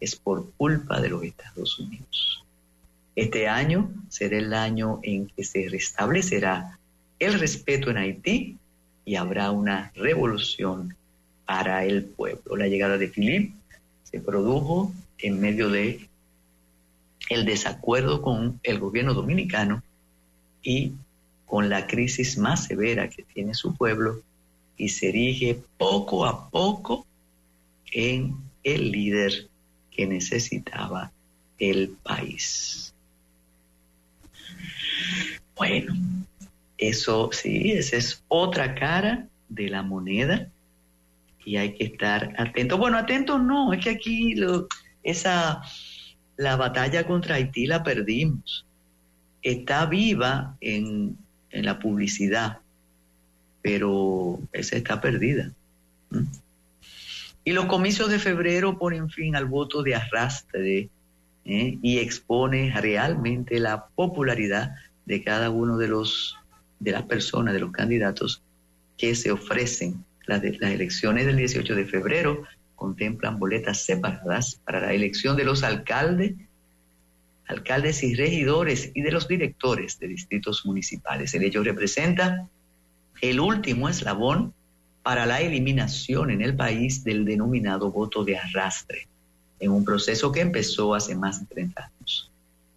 es 0.00 0.14
por 0.14 0.50
culpa 0.58 1.00
de 1.00 1.08
los 1.08 1.22
Estados 1.22 1.78
Unidos. 1.78 2.44
Este 3.14 3.48
año 3.48 3.90
será 4.10 4.36
el 4.36 4.52
año 4.52 5.00
en 5.02 5.28
que 5.28 5.42
se 5.42 5.70
restablecerá 5.70 6.78
el 7.18 7.40
respeto 7.40 7.90
en 7.90 7.96
Haití 7.96 8.58
y 9.06 9.14
habrá 9.14 9.52
una 9.52 9.92
revolución 9.94 10.94
para 11.46 11.84
el 11.86 12.04
pueblo. 12.04 12.56
La 12.56 12.66
llegada 12.66 12.98
de 12.98 13.08
Philip 13.08 13.54
se 14.02 14.20
produjo 14.20 14.92
en 15.18 15.40
medio 15.40 15.70
de 15.70 16.08
el 17.30 17.44
desacuerdo 17.44 18.20
con 18.20 18.60
el 18.62 18.78
gobierno 18.78 19.14
dominicano 19.14 19.82
y 20.62 20.92
con 21.46 21.68
la 21.70 21.86
crisis 21.86 22.36
más 22.36 22.64
severa 22.64 23.08
que 23.08 23.22
tiene 23.22 23.54
su 23.54 23.74
pueblo 23.74 24.22
y 24.76 24.88
se 24.88 25.08
erige 25.08 25.58
poco 25.78 26.26
a 26.26 26.50
poco 26.50 27.06
en 27.92 28.36
el 28.64 28.90
líder 28.90 29.48
que 29.92 30.06
necesitaba 30.06 31.12
el 31.58 31.90
país. 32.02 32.92
Bueno, 35.56 35.94
eso 36.78 37.30
sí, 37.32 37.72
esa 37.72 37.96
es 37.96 38.24
otra 38.28 38.74
cara 38.74 39.28
de 39.48 39.68
la 39.68 39.82
moneda 39.82 40.48
y 41.44 41.56
hay 41.56 41.74
que 41.74 41.84
estar 41.84 42.34
atento. 42.38 42.78
Bueno, 42.78 42.98
atento 42.98 43.38
no, 43.38 43.72
es 43.72 43.82
que 43.82 43.90
aquí 43.90 44.34
esa 45.02 45.62
la 46.36 46.56
batalla 46.56 47.06
contra 47.06 47.36
Haití 47.36 47.66
la 47.66 47.82
perdimos. 47.82 48.66
Está 49.42 49.86
viva 49.86 50.56
en 50.60 51.16
en 51.56 51.64
la 51.64 51.78
publicidad, 51.78 52.58
pero 53.62 54.38
esa 54.52 54.76
está 54.76 55.00
perdida. 55.00 55.52
Y 57.44 57.52
los 57.52 57.66
comicios 57.66 58.10
de 58.10 58.18
febrero 58.18 58.78
ponen 58.78 59.10
fin 59.10 59.36
al 59.36 59.46
voto 59.46 59.82
de 59.82 59.94
arrastre 59.94 60.90
¿eh? 61.44 61.78
y 61.80 61.98
expone 61.98 62.72
realmente 62.80 63.58
la 63.58 63.86
popularidad 63.86 64.74
de 65.06 65.22
cada 65.22 65.50
uno 65.50 65.78
de 65.78 65.88
los 65.88 66.36
de 66.78 66.92
las 66.92 67.02
personas, 67.04 67.54
de 67.54 67.60
los 67.60 67.72
candidatos 67.72 68.42
que 68.96 69.14
se 69.14 69.30
ofrecen. 69.30 70.04
Las, 70.26 70.42
elecciones 70.42 71.26
del 71.26 71.36
18 71.36 71.74
de 71.74 71.84
febrero 71.84 72.42
contemplan 72.74 73.38
boletas 73.38 73.84
separadas 73.84 74.60
para 74.64 74.80
la 74.80 74.92
elección 74.92 75.36
de 75.36 75.44
los 75.44 75.62
alcaldes 75.62 76.34
alcaldes 77.48 78.02
y 78.02 78.14
regidores 78.14 78.90
y 78.94 79.02
de 79.02 79.12
los 79.12 79.28
directores 79.28 79.98
de 79.98 80.08
distritos 80.08 80.66
municipales. 80.66 81.32
El 81.34 81.44
hecho 81.44 81.62
representa 81.62 82.48
el 83.20 83.40
último 83.40 83.88
eslabón 83.88 84.52
para 85.02 85.26
la 85.26 85.40
eliminación 85.40 86.30
en 86.30 86.42
el 86.42 86.56
país 86.56 87.04
del 87.04 87.24
denominado 87.24 87.92
voto 87.92 88.24
de 88.24 88.36
arrastre, 88.36 89.06
en 89.60 89.70
un 89.70 89.84
proceso 89.84 90.32
que 90.32 90.40
empezó 90.40 90.94
hace 90.94 91.14
más 91.14 91.40
de 91.40 91.46
30 91.46 91.84
años. 91.84 92.32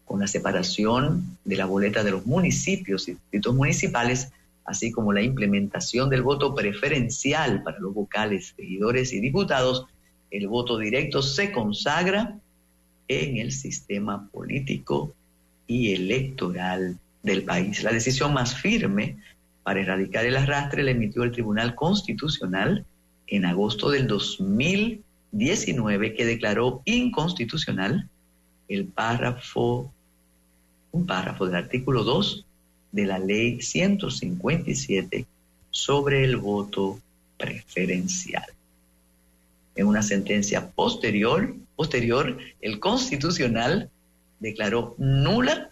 Con 0.10 0.20
la 0.20 0.28
separación 0.28 1.38
de 1.46 1.56
la 1.56 1.68
boleta 1.68 2.04
de 2.04 2.10
los 2.10 2.26
municipios 2.26 3.08
y 3.08 3.12
distritos 3.12 3.54
municipales, 3.54 4.32
así 4.66 4.92
como 4.92 5.14
la 5.14 5.22
implementación 5.22 6.10
del 6.10 6.24
voto 6.24 6.56
preferencial 6.56 7.62
para 7.62 7.78
los 7.78 7.94
vocales, 7.94 8.56
regidores 8.58 9.14
y 9.14 9.20
diputados, 9.20 9.86
el 10.32 10.48
voto 10.48 10.80
directo 10.80 11.22
se 11.22 11.52
consagra 11.52 12.40
en 13.08 13.38
el 13.38 13.52
sistema 13.52 14.28
político 14.32 15.14
y 15.68 15.94
electoral 15.94 16.98
del 17.22 17.44
país. 17.44 17.84
La 17.84 17.92
decisión 17.92 18.34
más 18.34 18.56
firme 18.56 19.18
para 19.62 19.82
erradicar 19.82 20.26
el 20.26 20.38
arrastre 20.38 20.82
la 20.82 20.90
emitió 20.90 21.22
el 21.22 21.34
Tribunal 21.34 21.76
Constitucional 21.76 22.84
en 23.28 23.46
agosto 23.46 23.92
del 23.92 24.08
2019 24.08 26.16
que 26.16 26.26
declaró 26.26 26.82
inconstitucional 26.86 28.10
el 28.68 28.86
párrafo, 28.86 29.94
un 30.92 31.06
párrafo 31.06 31.46
del 31.46 31.56
artículo 31.56 32.04
2 32.04 32.46
de 32.92 33.06
la 33.06 33.20
ley 33.20 33.62
157 33.62 35.26
sobre 35.70 36.24
el 36.24 36.38
voto 36.38 37.00
preferencial. 37.38 38.46
En 39.76 39.88
una 39.88 40.02
sentencia 40.02 40.70
posterior, 40.72 41.56
posterior, 41.76 42.38
el 42.62 42.80
Constitucional 42.80 43.90
declaró 44.40 44.96
nula 44.98 45.72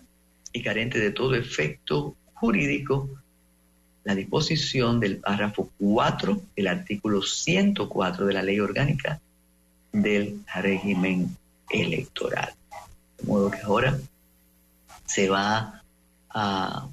y 0.53 0.61
carente 0.61 0.99
de 0.99 1.11
todo 1.11 1.35
efecto 1.35 2.15
jurídico 2.33 3.09
la 4.03 4.15
disposición 4.15 5.01
del 5.01 5.17
párrafo 5.17 5.69
4 5.79 6.41
del 6.55 6.67
artículo 6.67 7.21
104 7.21 8.25
de 8.25 8.33
la 8.33 8.41
Ley 8.41 8.59
Orgánica 8.59 9.19
del 9.91 10.39
régimen 10.55 11.35
electoral. 11.69 12.53
De 13.17 13.25
modo 13.25 13.51
que 13.51 13.59
ahora 13.59 13.99
se 15.07 15.29
va 15.29 15.83
a, 16.29 16.89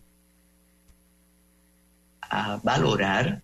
a 2.23 2.61
valorar 2.63 3.43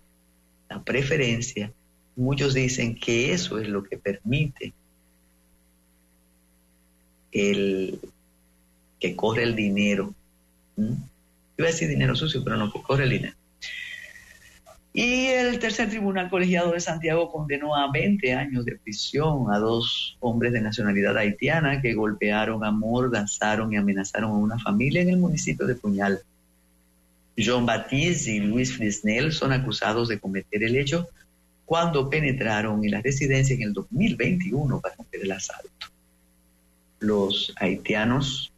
la 0.70 0.83
preferencia. 0.83 1.72
Muchos 2.16 2.54
dicen 2.54 2.94
que 2.94 3.33
eso 3.35 3.59
es 3.59 3.68
lo 3.68 3.83
que 3.83 3.98
permite 3.98 4.72
el 7.33 8.00
que 8.98 9.16
corre 9.16 9.42
el 9.42 9.54
dinero. 9.54 10.14
¿Mm? 10.76 10.94
Iba 11.59 11.68
a 11.68 11.70
decir 11.72 11.88
dinero 11.88 12.14
sucio, 12.14 12.42
pero 12.42 12.56
no, 12.56 12.72
que 12.72 12.83
corre 12.83 13.04
el 13.04 13.11
dinero. 13.11 13.37
Y 14.92 15.26
el 15.26 15.59
tercer 15.61 15.88
tribunal 15.88 16.29
colegiado 16.29 16.72
de 16.72 16.81
Santiago 16.81 17.31
condenó 17.31 17.76
a 17.76 17.90
20 17.92 18.35
años 18.35 18.64
de 18.64 18.76
prisión 18.76 19.53
a 19.53 19.59
dos 19.59 20.16
hombres 20.18 20.53
de 20.53 20.61
nacionalidad 20.61 21.16
haitiana 21.16 21.81
que 21.81 21.94
golpearon, 21.94 22.64
amordazaron 22.64 23.72
y 23.72 23.76
amenazaron 23.76 24.33
a 24.33 24.35
una 24.35 24.59
familia 24.59 25.03
en 25.03 25.11
el 25.11 25.18
municipio 25.18 25.66
de 25.66 25.76
Puñal. 25.76 26.20
John 27.38 27.66
Baptiste 27.66 28.33
y 28.33 28.40
Luis 28.40 28.76
Frisnel 28.76 29.33
son 29.33 29.53
acusados 29.53 30.09
de 30.09 30.18
cometer 30.18 30.64
el 30.64 30.76
hecho 30.76 31.09
cuando 31.64 32.11
penetraron 32.11 32.85
en 32.85 32.90
la 32.90 33.00
residencia 33.00 33.55
en 33.55 33.62
el 33.62 33.72
2021 33.72 34.81
para 34.81 34.96
cometer 34.96 35.22
el 35.22 35.33
asalto 35.33 35.87
los 37.00 37.53
haitianos 37.57 38.53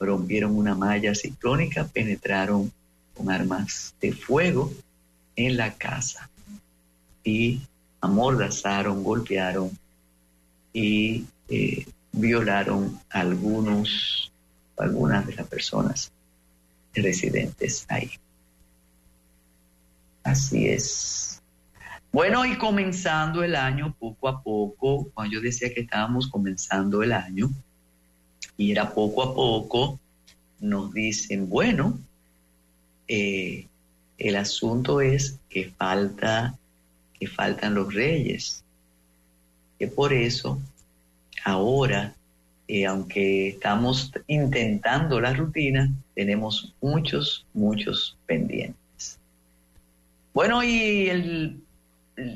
rompieron 0.00 0.56
una 0.56 0.74
malla 0.74 1.14
ciclónica, 1.14 1.86
penetraron 1.86 2.72
con 3.14 3.30
armas 3.30 3.94
de 4.00 4.12
fuego 4.12 4.72
en 5.36 5.56
la 5.56 5.74
casa 5.74 6.28
y 7.22 7.60
amordazaron, 8.00 9.04
golpearon 9.04 9.70
y 10.72 11.24
eh, 11.48 11.86
violaron 12.12 12.98
algunos, 13.10 14.32
algunas 14.76 15.26
de 15.26 15.34
las 15.34 15.46
personas 15.46 16.12
residentes 16.94 17.86
ahí. 17.88 18.10
Así 20.22 20.68
es. 20.68 21.42
Bueno, 22.12 22.46
y 22.46 22.56
comenzando 22.56 23.44
el 23.44 23.54
año 23.54 23.94
poco 23.98 24.28
a 24.28 24.42
poco, 24.42 25.10
cuando 25.12 25.34
yo 25.34 25.40
decía 25.40 25.72
que 25.72 25.82
estábamos 25.82 26.28
comenzando 26.28 27.02
el 27.02 27.12
año, 27.12 27.50
y 28.56 28.72
era 28.72 28.94
poco 28.94 29.22
a 29.22 29.34
poco, 29.34 30.00
nos 30.60 30.92
dicen, 30.92 31.48
bueno, 31.48 31.98
eh, 33.06 33.66
el 34.18 34.36
asunto 34.36 35.00
es 35.00 35.38
que 35.50 35.70
falta, 35.70 36.56
que 37.18 37.26
faltan 37.26 37.74
los 37.74 37.92
reyes, 37.94 38.64
que 39.78 39.88
por 39.88 40.12
eso 40.12 40.60
ahora 41.44 42.14
Y 42.68 42.82
aunque 42.82 43.48
estamos 43.50 44.10
intentando 44.26 45.20
la 45.20 45.32
rutina, 45.32 45.88
tenemos 46.16 46.74
muchos, 46.80 47.46
muchos 47.54 48.16
pendientes. 48.26 49.20
Bueno, 50.34 50.64
y 50.64 51.08
el 51.08 51.60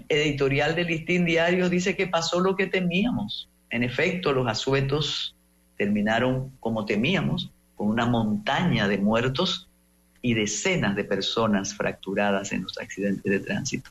editorial 0.08 0.76
del 0.76 0.86
Listín 0.86 1.24
Diario 1.24 1.68
dice 1.68 1.96
que 1.96 2.06
pasó 2.06 2.38
lo 2.38 2.54
que 2.54 2.68
temíamos. 2.68 3.48
En 3.70 3.82
efecto, 3.82 4.32
los 4.32 4.46
asuetos 4.46 5.34
terminaron 5.76 6.52
como 6.60 6.84
temíamos, 6.84 7.50
con 7.74 7.88
una 7.88 8.06
montaña 8.06 8.86
de 8.86 8.98
muertos 8.98 9.66
y 10.22 10.34
decenas 10.34 10.96
de 10.96 11.04
personas 11.04 11.74
fracturadas 11.74 12.52
en 12.52 12.62
los 12.62 12.78
accidentes 12.78 13.24
de 13.24 13.40
tránsito. 13.40 13.90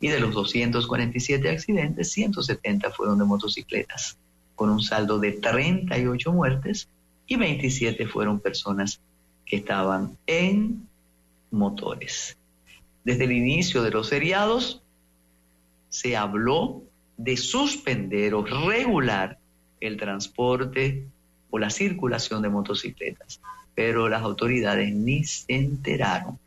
Y 0.00 0.08
de 0.08 0.20
los 0.20 0.32
247 0.34 1.48
accidentes, 1.48 2.12
170 2.12 2.90
fueron 2.92 3.18
de 3.18 3.24
motocicletas, 3.24 4.16
con 4.54 4.70
un 4.70 4.80
saldo 4.80 5.18
de 5.18 5.32
38 5.32 6.32
muertes 6.32 6.88
y 7.26 7.36
27 7.36 8.06
fueron 8.06 8.40
personas 8.40 9.00
que 9.44 9.56
estaban 9.56 10.16
en 10.26 10.88
motores. 11.50 12.36
Desde 13.04 13.24
el 13.24 13.32
inicio 13.32 13.82
de 13.82 13.90
los 13.90 14.10
feriados 14.10 14.82
se 15.88 16.16
habló 16.16 16.82
de 17.16 17.36
suspender 17.36 18.34
o 18.34 18.44
regular 18.44 19.38
el 19.80 19.96
transporte 19.96 21.06
o 21.50 21.58
la 21.58 21.70
circulación 21.70 22.42
de 22.42 22.48
motocicletas, 22.48 23.40
pero 23.74 24.08
las 24.08 24.22
autoridades 24.22 24.94
ni 24.94 25.24
se 25.24 25.44
enteraron. 25.48 26.38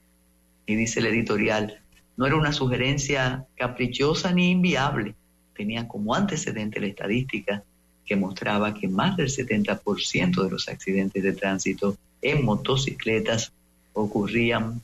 Y 0.66 0.76
dice 0.76 1.00
el 1.00 1.08
editorial, 1.08 1.80
no 2.16 2.26
era 2.26 2.36
una 2.36 2.54
sugerencia 2.54 3.46
caprichosa 3.56 4.32
ni 4.32 4.52
inviable, 4.52 5.16
tenía 5.56 5.88
como 5.88 6.16
antecedente 6.16 6.80
la 6.80 6.88
estadística 6.88 7.64
que 8.06 8.16
mostraba 8.16 8.74
que 8.74 8.88
más 8.88 9.18
del 9.18 9.30
70% 9.30 10.44
de 10.44 10.50
los 10.50 10.68
accidentes 10.68 11.24
de 11.24 11.34
tránsito 11.34 11.98
en 12.22 12.44
motocicletas 12.44 13.52
ocurrían 13.94 14.82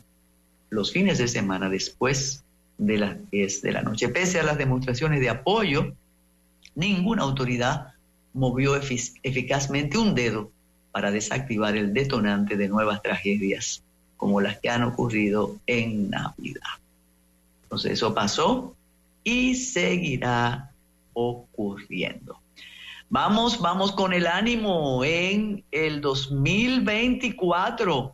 los 0.70 0.92
fines 0.92 1.18
de 1.18 1.28
semana 1.28 1.70
después 1.70 2.44
de 2.78 2.98
las 2.98 3.30
10 3.32 3.62
de 3.62 3.72
la 3.72 3.82
noche. 3.82 4.10
Pese 4.10 4.40
a 4.40 4.44
las 4.44 4.58
demostraciones 4.58 5.20
de 5.20 5.30
apoyo, 5.30 5.94
ninguna 6.76 7.24
autoridad 7.24 7.94
movió 8.34 8.76
eficazmente 8.76 9.98
un 9.98 10.16
dedo 10.16 10.52
para 11.00 11.12
desactivar 11.12 11.78
el 11.78 11.94
detonante 11.94 12.58
de 12.58 12.68
nuevas 12.68 13.02
tragedias 13.02 13.82
como 14.18 14.42
las 14.42 14.60
que 14.60 14.70
han 14.70 14.84
ocurrido 14.84 15.56
en 15.66 16.10
Navidad. 16.10 16.74
Entonces 17.64 17.94
eso 17.94 18.14
pasó 18.14 18.76
y 19.24 19.56
seguirá 19.56 20.74
ocurriendo. 21.14 22.38
Vamos, 23.10 23.62
vamos 23.62 23.94
con 23.94 24.12
el 24.12 24.28
ánimo 24.28 25.06
en 25.06 25.64
el 25.72 26.02
2024. 26.02 28.14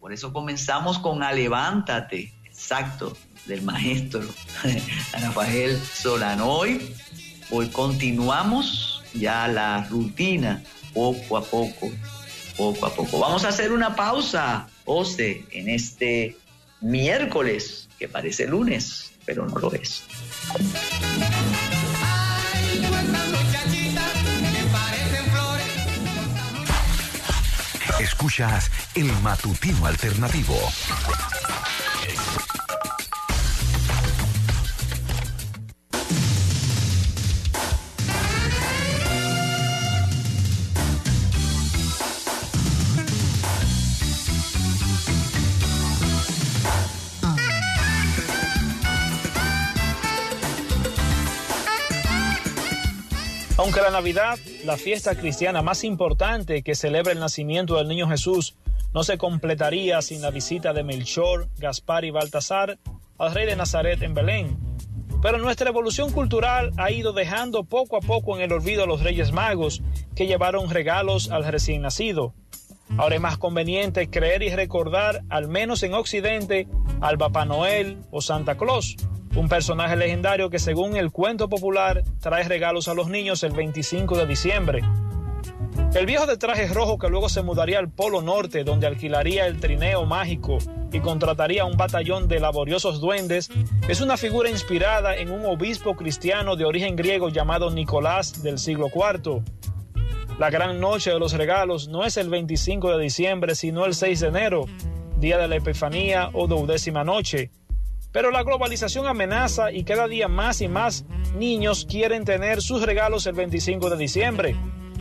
Por 0.00 0.12
eso 0.12 0.32
comenzamos 0.32 0.98
con 0.98 1.22
Alevántate, 1.22 2.34
exacto, 2.44 3.16
del 3.46 3.62
maestro 3.62 4.22
Rafael 5.12 5.78
Solano. 5.78 6.50
Hoy, 6.50 6.92
hoy 7.52 7.68
continuamos 7.68 9.04
ya 9.14 9.46
la 9.46 9.84
rutina 9.84 10.60
poco 10.96 11.36
a 11.36 11.42
poco, 11.42 11.90
poco 12.56 12.86
a 12.86 12.94
poco. 12.94 13.18
Vamos 13.18 13.44
a 13.44 13.48
hacer 13.48 13.72
una 13.72 13.94
pausa, 13.94 14.68
Ose, 14.84 15.44
en 15.52 15.68
este 15.68 16.36
miércoles, 16.80 17.88
que 17.98 18.08
parece 18.08 18.46
lunes, 18.46 19.12
pero 19.24 19.46
no 19.46 19.58
lo 19.58 19.72
es. 19.72 20.04
Escuchas 27.98 28.70
el 28.94 29.10
matutino 29.22 29.86
alternativo. 29.86 30.56
Aunque 53.66 53.80
la 53.80 53.90
Navidad, 53.90 54.38
la 54.64 54.76
fiesta 54.76 55.16
cristiana 55.16 55.60
más 55.60 55.82
importante 55.82 56.62
que 56.62 56.76
celebra 56.76 57.10
el 57.10 57.18
nacimiento 57.18 57.74
del 57.74 57.88
niño 57.88 58.08
Jesús, 58.08 58.54
no 58.94 59.02
se 59.02 59.18
completaría 59.18 60.00
sin 60.02 60.22
la 60.22 60.30
visita 60.30 60.72
de 60.72 60.84
Melchor, 60.84 61.48
Gaspar 61.58 62.04
y 62.04 62.12
Baltasar 62.12 62.78
al 63.18 63.34
rey 63.34 63.44
de 63.44 63.56
Nazaret 63.56 64.00
en 64.02 64.14
Belén. 64.14 64.56
Pero 65.20 65.38
nuestra 65.38 65.68
evolución 65.68 66.12
cultural 66.12 66.70
ha 66.76 66.92
ido 66.92 67.12
dejando 67.12 67.64
poco 67.64 67.96
a 67.96 68.00
poco 68.00 68.36
en 68.36 68.42
el 68.44 68.52
olvido 68.52 68.84
a 68.84 68.86
los 68.86 69.02
reyes 69.02 69.32
magos 69.32 69.82
que 70.14 70.28
llevaron 70.28 70.70
regalos 70.70 71.32
al 71.32 71.44
recién 71.44 71.82
nacido. 71.82 72.34
Ahora 72.98 73.16
es 73.16 73.20
más 73.20 73.36
conveniente 73.36 74.08
creer 74.08 74.44
y 74.44 74.54
recordar, 74.54 75.24
al 75.28 75.48
menos 75.48 75.82
en 75.82 75.94
Occidente, 75.94 76.68
al 77.00 77.18
Papá 77.18 77.44
Noel 77.44 77.98
o 78.12 78.20
Santa 78.20 78.56
Claus, 78.56 78.94
un 79.36 79.48
personaje 79.48 79.96
legendario 79.96 80.48
que 80.48 80.58
según 80.58 80.96
el 80.96 81.12
cuento 81.12 81.48
popular 81.48 82.02
trae 82.20 82.44
regalos 82.44 82.88
a 82.88 82.94
los 82.94 83.08
niños 83.08 83.42
el 83.42 83.52
25 83.52 84.16
de 84.16 84.26
diciembre. 84.26 84.82
El 85.94 86.06
viejo 86.06 86.26
de 86.26 86.38
traje 86.38 86.66
rojo 86.68 86.98
que 86.98 87.08
luego 87.08 87.28
se 87.28 87.42
mudaría 87.42 87.78
al 87.78 87.90
Polo 87.90 88.22
Norte 88.22 88.64
donde 88.64 88.86
alquilaría 88.86 89.46
el 89.46 89.60
trineo 89.60 90.06
mágico 90.06 90.56
y 90.90 91.00
contrataría 91.00 91.66
un 91.66 91.76
batallón 91.76 92.28
de 92.28 92.40
laboriosos 92.40 92.98
duendes 92.98 93.50
es 93.88 94.00
una 94.00 94.16
figura 94.16 94.48
inspirada 94.48 95.14
en 95.16 95.30
un 95.30 95.44
obispo 95.44 95.96
cristiano 95.96 96.56
de 96.56 96.64
origen 96.64 96.96
griego 96.96 97.28
llamado 97.28 97.70
Nicolás 97.70 98.42
del 98.42 98.58
siglo 98.58 98.86
IV. 98.86 99.42
La 100.38 100.48
gran 100.48 100.80
noche 100.80 101.10
de 101.10 101.18
los 101.18 101.34
regalos 101.34 101.88
no 101.88 102.04
es 102.04 102.16
el 102.16 102.30
25 102.30 102.96
de 102.96 103.02
diciembre 103.02 103.54
sino 103.54 103.84
el 103.84 103.94
6 103.94 104.20
de 104.20 104.28
enero, 104.28 104.64
día 105.18 105.36
de 105.36 105.46
la 105.46 105.56
Epifanía 105.56 106.30
o 106.32 106.46
duodécima 106.46 107.04
noche 107.04 107.50
pero 108.16 108.30
la 108.30 108.44
globalización 108.44 109.06
amenaza 109.06 109.70
y 109.70 109.84
cada 109.84 110.08
día 110.08 110.26
más 110.26 110.62
y 110.62 110.68
más 110.68 111.04
niños 111.34 111.86
quieren 111.86 112.24
tener 112.24 112.62
sus 112.62 112.80
regalos 112.80 113.26
el 113.26 113.34
25 113.34 113.90
de 113.90 113.98
diciembre. 113.98 114.56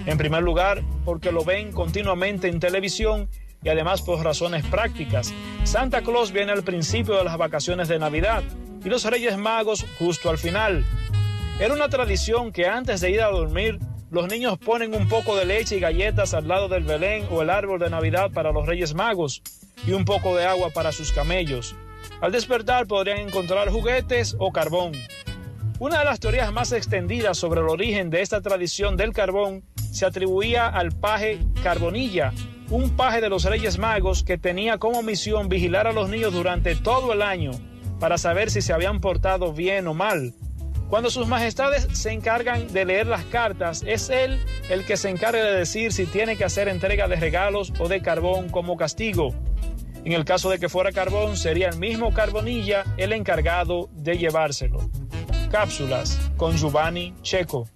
En 0.05 0.17
primer 0.17 0.43
lugar, 0.43 0.83
porque 1.05 1.31
lo 1.31 1.45
ven 1.45 1.71
continuamente 1.71 2.49
en 2.49 2.59
televisión 2.59 3.29
y 3.63 3.69
además 3.69 4.01
por 4.01 4.21
razones 4.21 4.65
prácticas. 4.65 5.33
Santa 5.63 6.01
Claus 6.01 6.33
viene 6.33 6.51
al 6.51 6.65
principio 6.65 7.15
de 7.15 7.23
las 7.23 7.37
vacaciones 7.37 7.87
de 7.87 7.99
Navidad 7.99 8.43
y 8.83 8.89
los 8.89 9.05
Reyes 9.05 9.37
Magos 9.37 9.85
justo 9.97 10.29
al 10.29 10.37
final. 10.37 10.83
Era 11.61 11.73
una 11.73 11.87
tradición 11.87 12.51
que 12.51 12.67
antes 12.67 12.99
de 12.99 13.11
ir 13.11 13.21
a 13.21 13.31
dormir, 13.31 13.79
los 14.11 14.27
niños 14.27 14.57
ponen 14.57 14.93
un 14.93 15.07
poco 15.07 15.37
de 15.37 15.45
leche 15.45 15.77
y 15.77 15.79
galletas 15.79 16.33
al 16.33 16.49
lado 16.49 16.67
del 16.67 16.83
Belén 16.83 17.25
o 17.31 17.41
el 17.41 17.49
árbol 17.49 17.79
de 17.79 17.89
Navidad 17.89 18.31
para 18.33 18.51
los 18.51 18.65
Reyes 18.65 18.93
Magos 18.93 19.41
y 19.87 19.93
un 19.93 20.03
poco 20.03 20.35
de 20.35 20.45
agua 20.45 20.71
para 20.71 20.91
sus 20.91 21.13
camellos. 21.13 21.77
Al 22.25 22.31
despertar 22.31 22.87
podrían 22.87 23.19
encontrar 23.19 23.69
juguetes 23.69 24.35
o 24.39 24.51
carbón. 24.51 24.93
Una 25.77 25.99
de 25.99 26.05
las 26.05 26.19
teorías 26.19 26.51
más 26.51 26.71
extendidas 26.71 27.37
sobre 27.37 27.61
el 27.61 27.69
origen 27.69 28.09
de 28.09 28.23
esta 28.23 28.41
tradición 28.41 28.97
del 28.97 29.13
carbón 29.13 29.63
se 29.91 30.07
atribuía 30.07 30.67
al 30.67 30.91
paje 30.91 31.37
Carbonilla, 31.61 32.33
un 32.71 32.95
paje 32.95 33.21
de 33.21 33.29
los 33.29 33.43
Reyes 33.43 33.77
Magos 33.77 34.23
que 34.23 34.39
tenía 34.39 34.79
como 34.79 35.03
misión 35.03 35.49
vigilar 35.49 35.85
a 35.85 35.93
los 35.93 36.09
niños 36.09 36.33
durante 36.33 36.75
todo 36.75 37.13
el 37.13 37.21
año 37.21 37.51
para 37.99 38.17
saber 38.17 38.49
si 38.49 38.63
se 38.63 38.73
habían 38.73 39.01
portado 39.01 39.53
bien 39.53 39.85
o 39.85 39.93
mal. 39.93 40.33
Cuando 40.89 41.11
sus 41.11 41.27
majestades 41.27 41.87
se 41.91 42.11
encargan 42.11 42.73
de 42.73 42.85
leer 42.85 43.05
las 43.05 43.23
cartas, 43.25 43.83
es 43.85 44.09
él 44.09 44.43
el 44.71 44.83
que 44.83 44.97
se 44.97 45.11
encarga 45.11 45.43
de 45.43 45.59
decir 45.59 45.93
si 45.93 46.07
tiene 46.07 46.37
que 46.37 46.45
hacer 46.45 46.69
entrega 46.69 47.07
de 47.07 47.17
regalos 47.17 47.71
o 47.77 47.87
de 47.87 48.01
carbón 48.01 48.49
como 48.49 48.77
castigo. 48.77 49.35
En 50.05 50.13
el 50.13 50.23
caso 50.23 50.51
de 50.51 50.59
que 50.59 50.69
fuera 50.69 50.91
carbón, 50.91 51.35
sería 51.35 51.67
el 51.67 51.79
mismo 51.79 52.13
Carbonilla 52.13 52.83
el 52.95 53.11
encargado 53.11 53.89
de 53.91 54.19
llevárselo. 54.19 54.87
Cápsulas 55.49 56.19
con 56.37 56.55
Giovanni 56.55 57.15
Checo. 57.23 57.67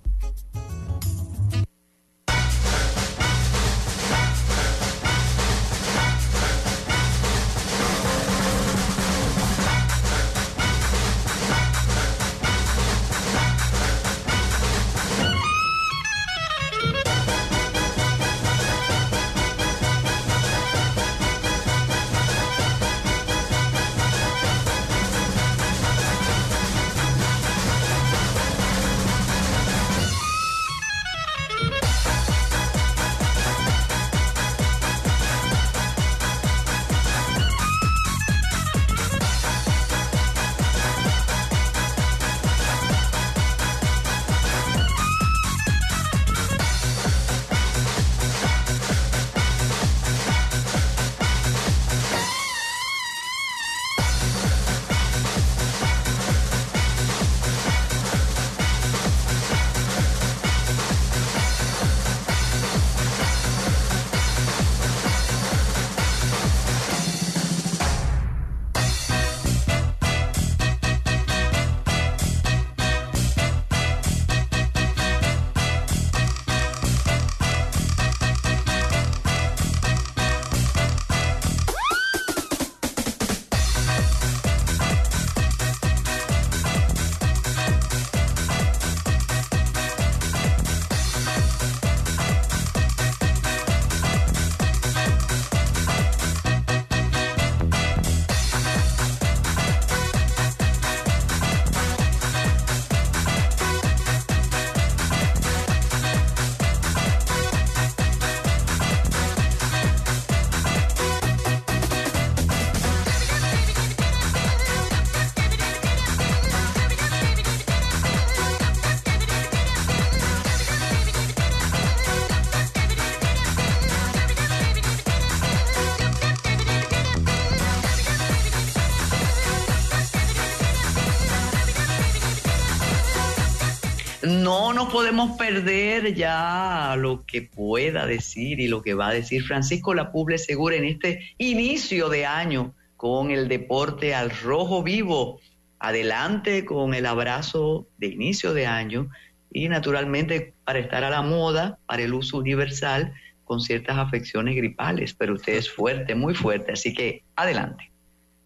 No 134.80 134.88
podemos 134.88 135.38
perder 135.38 136.15
ya 136.15 136.96
lo 136.98 137.26
que 137.26 137.42
pueda 137.42 138.06
decir 138.06 138.62
y 138.62 138.70
lo 138.70 138.82
que 138.82 138.94
va 138.94 139.10
a 139.10 139.13
decir 139.13 139.44
Francisco 139.44 139.94
Lapuble 139.94 140.38
Segura 140.38 140.78
en 140.78 140.86
este 140.86 141.34
inicio 141.38 142.08
de 142.08 142.26
año 142.26 142.74
con 142.96 143.30
el 143.30 143.50
deporte 143.50 144.15
al 144.15 144.30
rojo 144.30 144.82
vivo. 144.82 145.42
Adelante 145.80 146.63
con 146.63 146.94
el 146.94 147.08
abrazo 147.08 147.88
de 147.98 148.08
inicio 148.08 148.54
de 148.54 148.68
año 148.68 149.10
y 149.52 149.68
naturalmente 149.68 150.54
para 150.63 150.80
estar 150.80 151.04
a 151.04 151.10
la 151.10 151.24
moda, 151.24 151.78
para 151.86 152.04
el 152.04 152.13
uso 152.13 152.38
universal, 152.38 153.12
con 153.44 153.60
ciertas 153.60 153.98
afecciones 153.98 154.56
gripales, 154.56 155.13
pero 155.13 155.34
usted 155.34 155.56
es 155.56 155.70
fuerte, 155.70 156.15
muy 156.15 156.36
fuerte, 156.36 156.72
así 156.72 156.94
que 156.94 157.22
adelante. 157.36 157.92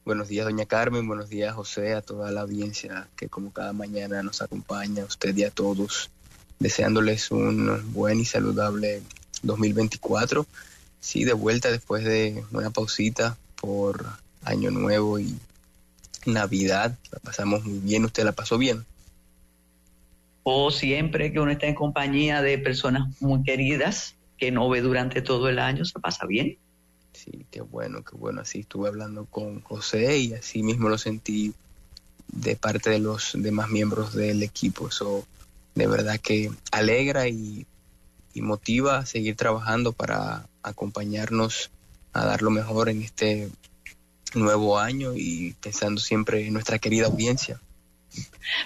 Buenos 0.06 0.28
días, 0.28 0.46
doña 0.46 0.66
Carmen, 0.66 1.08
buenos 1.08 1.30
días, 1.30 1.54
José, 1.54 1.94
a 1.94 2.02
toda 2.02 2.30
la 2.32 2.42
audiencia 2.42 3.08
que 3.16 3.30
como 3.30 3.54
cada 3.54 3.72
mañana 3.72 4.22
nos 4.24 4.42
acompaña, 4.42 5.04
a 5.04 5.06
usted 5.06 5.38
y 5.38 5.44
a 5.44 5.50
todos, 5.50 6.12
deseándoles 6.60 7.32
un 7.32 7.94
buen 7.94 8.20
y 8.20 8.26
saludable 8.26 9.02
2024. 9.42 10.46
Sí, 11.00 11.26
de 11.26 11.34
vuelta 11.34 11.72
después 11.72 12.04
de 12.04 12.44
una 12.52 12.70
pausita 12.70 13.38
por 13.60 14.06
Año 14.44 14.72
Nuevo 14.72 15.20
y 15.20 15.38
Navidad. 16.26 16.98
La 17.12 17.20
pasamos 17.20 17.66
muy 17.66 17.80
bien. 17.80 18.06
¿Usted 18.06 18.24
la 18.24 18.32
pasó 18.32 18.58
bien? 18.58 18.86
O 20.44 20.72
siempre 20.72 21.32
que 21.32 21.40
uno 21.40 21.52
está 21.52 21.68
en 21.68 21.76
compañía 21.76 22.42
de 22.42 22.58
personas 22.58 23.22
muy 23.22 23.44
queridas 23.44 24.16
que 24.38 24.52
no 24.52 24.68
ve 24.70 24.82
durante 24.82 25.22
todo 25.22 25.48
el 25.48 25.60
año, 25.60 25.86
se 25.86 26.00
pasa 26.00 26.26
bien. 26.26 26.58
Sí, 27.14 27.46
qué 27.50 27.62
bueno, 27.62 28.04
qué 28.04 28.18
bueno. 28.18 28.42
Así 28.42 28.62
estuve 28.62 28.90
hablando 28.90 29.26
con 29.26 29.62
José 29.62 30.18
y 30.18 30.34
así 30.34 30.64
mismo 30.64 30.90
lo 30.90 30.98
sentí 30.98 31.54
de 32.28 32.56
parte 32.56 32.90
de 32.90 33.00
los 33.00 33.32
demás 33.36 33.70
miembros 33.70 34.14
del 34.14 34.44
equipo. 34.44 34.90
Eso 34.90 35.26
de 35.76 35.88
verdad 35.88 36.20
que 36.20 36.52
alegra 36.72 37.28
y, 37.28 37.66
motiva 38.36 38.98
a 38.98 39.06
seguir 39.06 39.36
trabajando 39.36 39.94
para 39.94 40.48
acompañarnos 40.64 41.70
a 42.14 42.26
dar 42.26 42.42
lo 42.42 42.50
mejor 42.50 42.90
en 42.90 43.04
este 43.04 43.50
nuevo 44.34 44.80
año 44.80 45.14
y 45.16 45.56
pensando 45.62 46.02
siempre 46.02 46.48
en 46.48 46.54
nuestra 46.54 46.80
querida 46.80 47.06
audiencia. 47.06 47.62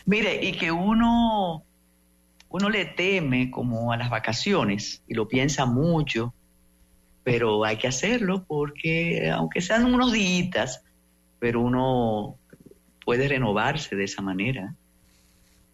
Mire, 0.05 0.41
y 0.41 0.53
que 0.53 0.71
uno, 0.71 1.63
uno 2.47 2.69
le 2.69 2.85
teme 2.85 3.51
como 3.51 3.91
a 3.91 3.97
las 3.97 4.09
vacaciones 4.09 5.01
y 5.05 5.15
lo 5.15 5.27
piensa 5.27 5.65
mucho, 5.65 6.33
pero 7.23 7.65
hay 7.65 7.77
que 7.77 7.89
hacerlo 7.89 8.45
porque 8.47 9.29
aunque 9.29 9.59
sean 9.59 9.93
unos 9.93 10.13
días, 10.13 10.81
pero 11.39 11.59
uno 11.59 12.37
puede 13.03 13.27
renovarse 13.27 13.97
de 13.97 14.05
esa 14.05 14.21
manera. 14.21 14.73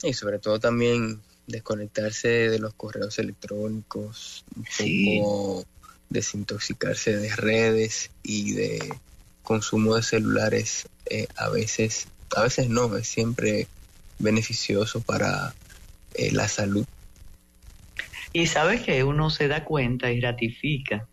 Y 0.03 0.13
sobre 0.13 0.39
todo 0.39 0.59
también 0.59 1.21
desconectarse 1.47 2.27
de 2.27 2.59
los 2.59 2.73
correos 2.73 3.17
electrónicos, 3.19 4.45
un 4.55 4.63
poco 4.63 5.65
desintoxicarse 6.09 7.17
de 7.17 7.35
redes 7.35 8.11
y 8.21 8.53
de 8.53 8.93
consumo 9.41 9.95
de 9.95 10.03
celulares 10.03 10.87
eh, 11.09 11.27
a 11.35 11.49
veces, 11.49 12.07
a 12.35 12.43
veces 12.43 12.69
no, 12.69 12.95
es 12.95 13.07
siempre 13.07 13.67
beneficioso 14.19 15.01
para 15.01 15.53
eh, 16.13 16.31
la 16.31 16.47
salud. 16.47 16.85
Y 18.31 18.47
sabes 18.47 18.81
que 18.81 19.03
uno 19.03 19.29
se 19.29 19.47
da 19.47 19.63
cuenta 19.65 20.11
y 20.11 20.19
ratifica. 20.19 21.07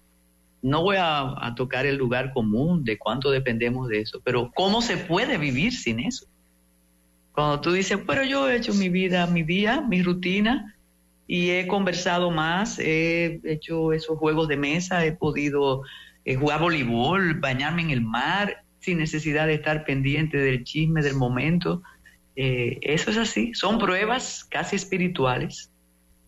No 0.62 0.82
voy 0.82 0.96
a, 0.98 1.54
tocar 1.56 1.86
el 1.86 1.96
lugar 1.96 2.32
común 2.32 2.84
de 2.84 2.98
cuánto 2.98 3.30
dependemos 3.30 3.88
de 3.88 4.00
eso, 4.00 4.20
pero 4.24 4.50
cómo 4.54 4.82
se 4.82 4.96
puede 4.96 5.38
vivir 5.38 5.74
sin 5.74 6.00
eso. 6.00 6.26
Cuando 7.32 7.60
tú 7.60 7.72
dices, 7.72 7.98
pero 8.06 8.24
yo 8.24 8.48
he 8.48 8.56
hecho 8.56 8.74
mi 8.74 8.88
vida, 8.88 9.26
mi 9.26 9.42
día, 9.42 9.80
mi 9.80 10.02
rutina, 10.02 10.76
y 11.26 11.50
he 11.50 11.68
conversado 11.68 12.30
más, 12.30 12.78
he 12.78 13.40
hecho 13.44 13.92
esos 13.92 14.18
juegos 14.18 14.48
de 14.48 14.56
mesa, 14.56 15.04
he 15.04 15.12
podido 15.12 15.82
eh, 16.24 16.34
jugar 16.34 16.60
voleibol, 16.60 17.34
bañarme 17.34 17.82
en 17.82 17.90
el 17.90 18.00
mar, 18.00 18.64
sin 18.80 18.98
necesidad 18.98 19.46
de 19.46 19.54
estar 19.54 19.84
pendiente 19.84 20.38
del 20.38 20.64
chisme 20.64 21.02
del 21.02 21.14
momento. 21.14 21.82
Eh, 22.34 22.78
eso 22.82 23.10
es 23.10 23.16
así, 23.16 23.54
son 23.54 23.78
pruebas 23.78 24.44
casi 24.50 24.76
espirituales. 24.76 25.70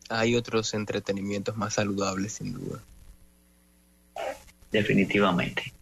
Hay 0.08 0.36
otros 0.36 0.72
entretenimientos 0.74 1.56
más 1.56 1.74
saludables, 1.74 2.34
sin 2.34 2.52
duda. 2.52 2.80
Definitivamente. 4.70 5.72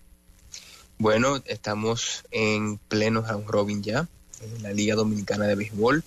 Bueno, 0.99 1.43
estamos 1.47 2.25
en 2.31 2.79
pleno 2.79 3.23
round 3.23 3.49
robin 3.49 3.83
ya, 3.83 4.09
en 4.41 4.63
la 4.63 4.73
Liga 4.73 4.95
Dominicana 4.95 5.47
de 5.47 5.55
Béisbol. 5.55 6.05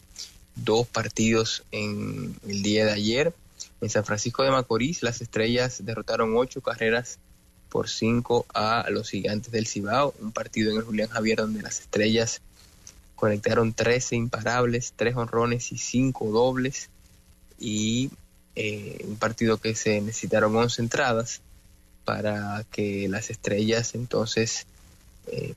Dos 0.55 0.88
partidos 0.88 1.64
en 1.72 2.36
el 2.47 2.62
día 2.62 2.86
de 2.86 2.91
ayer. 2.91 3.34
En 3.82 3.89
San 3.89 4.05
Francisco 4.05 4.43
de 4.43 4.51
Macorís, 4.51 5.03
las 5.03 5.22
estrellas 5.22 5.84
derrotaron 5.84 6.38
ocho 6.38 6.62
carreras 6.62 7.20
por 7.70 7.89
5 7.89 8.45
a 8.53 8.86
los 8.91 9.10
gigantes 9.10 9.51
del 9.51 9.66
Cibao, 9.66 10.14
un 10.20 10.32
partido 10.32 10.72
en 10.72 10.78
el 10.78 10.84
Julián 10.84 11.10
Javier 11.10 11.39
donde 11.39 11.64
las 11.64 11.80
estrellas 11.80 12.41
conectaron 13.16 13.74
13 13.74 14.16
imparables, 14.16 14.93
3 14.95 15.16
honrones 15.16 15.72
y 15.72 15.80
5 15.80 16.30
dobles, 16.30 16.89
y 17.60 18.12
eh, 18.55 19.03
un 19.07 19.16
partido 19.16 19.57
que 19.57 19.74
se 19.74 19.99
necesitaron 20.01 20.55
11 20.55 20.84
entradas 20.84 21.41
para 22.05 22.64
que 22.72 23.07
las 23.10 23.32
estrellas 23.32 23.95
entonces 23.95 24.68
eh, 25.28 25.55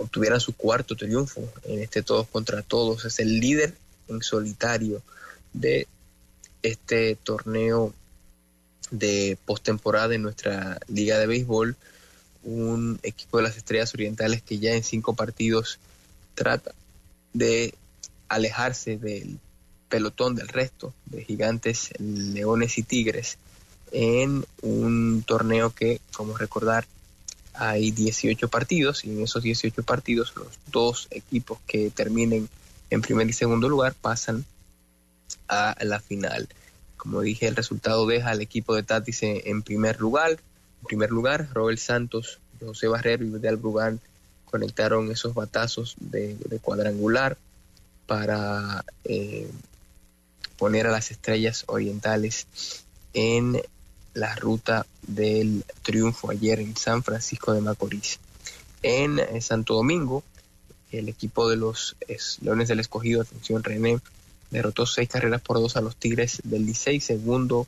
obtuvieran 0.00 0.40
su 0.40 0.54
cuarto 0.54 0.96
triunfo 0.96 1.46
en 1.64 1.80
este 1.80 2.02
todos 2.02 2.26
contra 2.28 2.62
todos. 2.62 3.04
Es 3.04 3.20
el 3.20 3.38
líder 3.38 3.74
en 4.08 4.22
solitario 4.22 5.02
de 5.52 5.86
este 6.62 7.16
torneo 7.16 7.94
de 8.90 9.38
postemporada 9.44 10.14
en 10.14 10.22
nuestra 10.22 10.80
liga 10.88 11.18
de 11.18 11.26
béisbol, 11.26 11.76
un 12.42 12.98
equipo 13.02 13.36
de 13.36 13.44
las 13.44 13.56
Estrellas 13.56 13.94
Orientales 13.94 14.42
que 14.42 14.58
ya 14.58 14.72
en 14.72 14.82
cinco 14.82 15.14
partidos 15.14 15.78
trata 16.34 16.72
de 17.32 17.74
alejarse 18.28 18.96
del 18.96 19.38
pelotón 19.88 20.34
del 20.34 20.48
resto 20.48 20.94
de 21.06 21.24
gigantes, 21.24 21.90
leones 21.98 22.78
y 22.78 22.82
tigres 22.82 23.38
en 23.92 24.44
un 24.62 25.22
torneo 25.26 25.70
que, 25.74 26.00
como 26.12 26.36
recordar, 26.36 26.86
hay 27.54 27.90
18 27.90 28.48
partidos 28.48 29.04
y 29.04 29.10
en 29.10 29.22
esos 29.22 29.42
18 29.42 29.82
partidos 29.82 30.32
los 30.36 30.58
dos 30.70 31.08
equipos 31.10 31.58
que 31.66 31.90
terminen 31.90 32.48
en 32.90 33.00
primer 33.02 33.28
y 33.28 33.32
segundo 33.32 33.68
lugar 33.68 33.94
pasan 33.94 34.44
a 35.48 35.76
la 35.82 36.00
final. 36.00 36.48
Como 36.96 37.22
dije, 37.22 37.48
el 37.48 37.56
resultado 37.56 38.06
deja 38.06 38.30
al 38.30 38.42
equipo 38.42 38.74
de 38.74 38.82
Tatis 38.82 39.22
en, 39.22 39.62
primer 39.62 40.00
lugar. 40.00 40.32
En 40.32 40.86
primer 40.86 41.10
lugar, 41.10 41.48
Robert 41.54 41.78
Santos, 41.78 42.40
José 42.60 42.88
Barrero 42.88 43.24
y 43.24 43.30
Vidal 43.30 43.56
Brugal 43.56 44.00
conectaron 44.44 45.10
esos 45.10 45.32
batazos 45.32 45.96
de, 45.98 46.36
cuadrangular 46.60 47.38
para 48.06 48.84
eh, 49.04 49.50
poner 50.58 50.88
a 50.88 50.90
las 50.90 51.10
estrellas 51.10 51.64
orientales 51.68 52.46
en 53.14 53.62
la 54.12 54.34
ruta 54.34 54.84
del 55.14 55.64
triunfo 55.82 56.30
ayer 56.30 56.60
en 56.60 56.76
San 56.76 57.02
Francisco 57.02 57.52
de 57.52 57.60
Macorís. 57.60 58.18
En 58.82 59.18
eh, 59.18 59.40
Santo 59.40 59.74
Domingo, 59.74 60.22
el 60.90 61.08
equipo 61.08 61.48
de 61.48 61.56
los 61.56 61.96
Leones 62.40 62.68
del 62.68 62.80
Escogido, 62.80 63.22
atención 63.22 63.62
René, 63.62 64.00
derrotó 64.50 64.86
seis 64.86 65.08
carreras 65.08 65.40
por 65.40 65.58
dos 65.58 65.76
a 65.76 65.80
los 65.80 65.96
Tigres 65.96 66.40
del 66.44 66.66
Licey, 66.66 67.00
segundo 67.00 67.66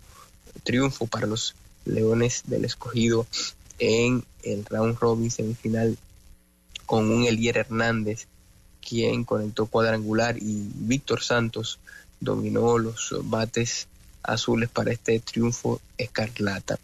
triunfo 0.64 1.07
para 1.07 1.26
los 1.26 1.55
Leones 1.84 2.43
del 2.47 2.64
Escogido 2.64 3.26
en 3.78 4.24
el 4.43 4.64
round 4.64 4.99
robin 4.99 5.30
semifinal 5.30 5.97
con 6.86 7.11
un 7.11 7.24
Elier 7.24 7.59
Hernández 7.59 8.26
quien 8.86 9.24
conectó 9.24 9.66
cuadrangular 9.66 10.36
y 10.38 10.68
Víctor 10.74 11.22
Santos 11.22 11.78
dominó 12.20 12.78
los 12.78 13.14
bates 13.24 13.88
azules 14.22 14.68
para 14.68 14.92
este 14.92 15.18
triunfo 15.20 15.80
escarlata. 15.98 16.78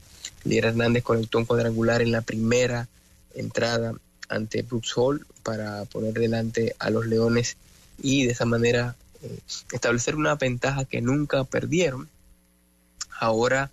Elier 0.45 0.66
Hernández 0.66 1.03
conectó 1.03 1.39
un 1.39 1.45
cuadrangular 1.45 2.03
en 2.03 2.12
la 2.12 2.22
primera 2.22 2.89
entrada 3.34 3.95
ante 4.28 4.62
Brooks 4.62 4.93
Hall 4.97 5.26
para 5.43 5.84
poner 5.86 6.14
delante 6.14 6.74
a 6.78 6.91
los 6.91 7.07
Leones 7.07 7.57
y 8.03 8.24
de 8.24 8.32
esa 8.32 8.45
manera 8.45 8.97
eh, 9.22 9.39
establecer 9.72 10.16
una 10.16 10.34
ventaja 10.34 10.84
que 10.84 11.01
nunca 11.01 11.45
perdieron. 11.45 12.09
Ahora 13.18 13.70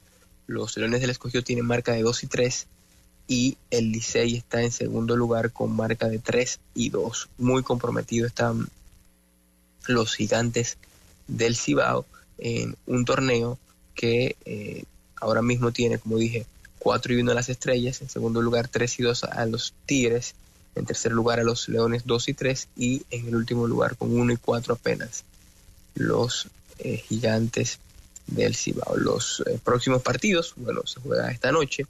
los 0.47 0.77
Leones 0.77 1.01
del 1.01 1.09
Escogido 1.09 1.43
tienen 1.43 1.65
marca 1.65 1.93
de 1.93 2.01
2 2.01 2.23
y 2.23 2.27
3 2.27 2.67
y 3.27 3.57
el 3.71 3.91
Licey 3.91 4.35
está 4.35 4.61
en 4.61 4.71
segundo 4.71 5.15
lugar 5.15 5.51
con 5.51 5.75
marca 5.75 6.07
de 6.07 6.19
3 6.19 6.59
y 6.75 6.89
2. 6.89 7.29
Muy 7.37 7.63
comprometidos 7.63 8.27
están 8.27 8.67
los 9.87 10.15
gigantes 10.15 10.77
del 11.27 11.55
Cibao 11.55 12.05
en 12.37 12.75
un 12.85 13.05
torneo 13.05 13.57
que 13.93 14.35
eh, 14.45 14.83
ahora 15.19 15.41
mismo 15.41 15.71
tiene, 15.71 15.97
como 15.97 16.17
dije, 16.17 16.45
4 16.79 17.13
y 17.13 17.21
1 17.21 17.31
a 17.31 17.35
las 17.35 17.49
estrellas, 17.49 18.01
en 18.01 18.09
segundo 18.09 18.41
lugar 18.41 18.67
3 18.67 18.99
y 18.99 19.03
2 19.03 19.23
a 19.23 19.45
los 19.45 19.73
Tigres, 19.85 20.35
en 20.75 20.85
tercer 20.85 21.11
lugar 21.11 21.39
a 21.39 21.43
los 21.43 21.69
Leones 21.69 22.03
2 22.05 22.29
y 22.29 22.33
3 22.33 22.67
y 22.75 23.05
en 23.09 23.27
el 23.27 23.35
último 23.35 23.65
lugar 23.67 23.95
con 23.95 24.17
1 24.17 24.33
y 24.33 24.37
4 24.37 24.73
apenas 24.73 25.23
los 25.95 26.47
eh, 26.79 26.97
gigantes 26.97 27.79
del 28.27 28.55
Cibao. 28.55 28.97
Los 28.97 29.43
eh, 29.47 29.59
próximos 29.63 30.01
partidos, 30.01 30.53
bueno, 30.57 30.85
se 30.85 30.99
juega 30.99 31.31
esta 31.31 31.51
noche. 31.51 31.85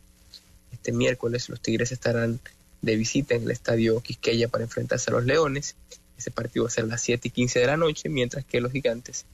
Este 0.71 0.91
miércoles 0.91 1.49
los 1.49 1.59
Tigres 1.59 1.91
estarán 1.91 2.39
de 2.81 2.95
visita 2.95 3.35
en 3.35 3.43
el 3.43 3.51
estadio 3.51 3.99
Quisqueya 4.01 4.47
para 4.47 4.63
enfrentarse 4.63 5.09
a 5.09 5.13
los 5.13 5.25
Leones. 5.25 5.75
Ese 6.17 6.31
partido 6.31 6.65
va 6.65 6.69
a 6.69 6.71
ser 6.71 6.83
a 6.85 6.87
las 6.87 7.01
7 7.01 7.27
y 7.27 7.31
15 7.31 7.59
de 7.59 7.65
la 7.65 7.77
noche, 7.77 8.09
mientras 8.09 8.45
que 8.45 8.61
los 8.61 8.71
gigantes 8.71 9.25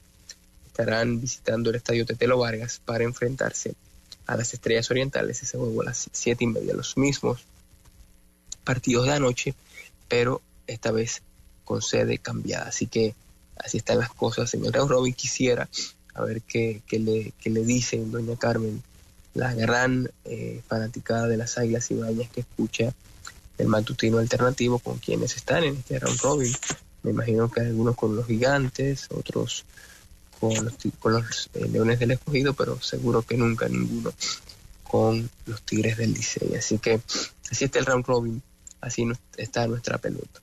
estarán 0.72 1.20
visitando 1.20 1.68
el 1.68 1.76
estadio 1.76 2.06
Tetelo 2.06 2.38
Vargas 2.38 2.80
para 2.82 3.04
enfrentarse 3.04 3.74
a 4.26 4.36
las 4.36 4.54
Estrellas 4.54 4.90
Orientales. 4.90 5.42
Ese 5.42 5.58
juego 5.58 5.82
a 5.82 5.84
las 5.84 6.08
7 6.10 6.44
y 6.44 6.46
media, 6.46 6.72
los 6.72 6.96
mismos 6.96 7.44
partidos 8.64 9.04
de 9.04 9.12
anoche, 9.12 9.54
pero 10.08 10.40
esta 10.66 10.90
vez 10.90 11.20
con 11.64 11.82
sede 11.82 12.16
cambiada. 12.16 12.68
Así 12.68 12.86
que 12.86 13.14
así 13.56 13.76
están 13.78 13.98
las 13.98 14.08
cosas. 14.08 14.48
Señor 14.48 14.74
Robin, 14.88 15.12
quisiera 15.12 15.68
a 16.14 16.22
ver 16.22 16.40
qué, 16.40 16.82
le, 16.92 17.34
qué 17.38 17.50
le 17.50 17.64
dice 17.64 18.02
doña 18.06 18.36
Carmen, 18.36 18.82
la 19.34 19.52
gran 19.54 20.10
eh, 20.24 20.62
fanaticada 20.66 21.28
de 21.28 21.36
las 21.36 21.58
Águilas 21.58 21.90
Ibañas 21.90 22.30
que 22.30 22.40
escucha 22.40 22.94
el 23.58 23.66
matutino 23.66 24.18
alternativo 24.18 24.78
con 24.78 24.98
quienes 24.98 25.36
están 25.36 25.64
en 25.64 25.76
este 25.76 25.98
round 25.98 26.20
robin. 26.20 26.52
Me 27.02 27.10
imagino 27.10 27.50
que 27.50 27.60
algunos 27.60 27.94
con 27.94 28.16
los 28.16 28.26
gigantes, 28.26 29.08
otros 29.10 29.66
con 30.42 30.64
los, 30.64 30.74
con 30.98 31.12
los 31.12 31.50
eh, 31.54 31.68
leones 31.68 32.00
del 32.00 32.10
escogido, 32.10 32.52
pero 32.52 32.80
seguro 32.80 33.22
que 33.22 33.36
nunca 33.36 33.68
ninguno 33.68 34.12
con 34.82 35.30
los 35.46 35.62
tigres 35.62 35.96
del 35.96 36.14
Licey. 36.14 36.56
Así 36.56 36.78
que 36.78 37.00
así 37.48 37.66
está 37.66 37.78
el 37.78 37.86
round 37.86 38.04
robin, 38.04 38.42
así 38.80 39.06
está 39.36 39.68
nuestra 39.68 39.98
pelota. 39.98 40.40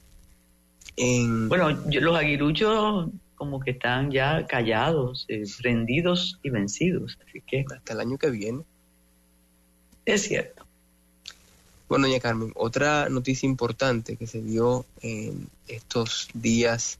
Bueno, 0.95 1.69
los 1.69 2.17
aguiruchos 2.17 3.09
como 3.35 3.59
que 3.59 3.71
están 3.71 4.09
ya 4.09 4.47
callados, 4.47 5.25
eh, 5.27 5.43
rendidos 5.59 6.39
y 6.43 6.49
vencidos. 6.49 7.17
Así 7.27 7.41
que 7.45 7.65
hasta 7.69 7.91
el 7.91 7.99
año 7.99 8.17
que 8.17 8.29
viene. 8.29 8.63
Es 10.05 10.23
cierto. 10.23 10.65
Bueno, 11.89 12.07
doña 12.07 12.21
Carmen, 12.21 12.53
otra 12.55 13.09
noticia 13.09 13.47
importante 13.47 14.15
que 14.15 14.27
se 14.27 14.41
dio 14.41 14.85
en 15.01 15.49
estos 15.67 16.29
días 16.33 16.99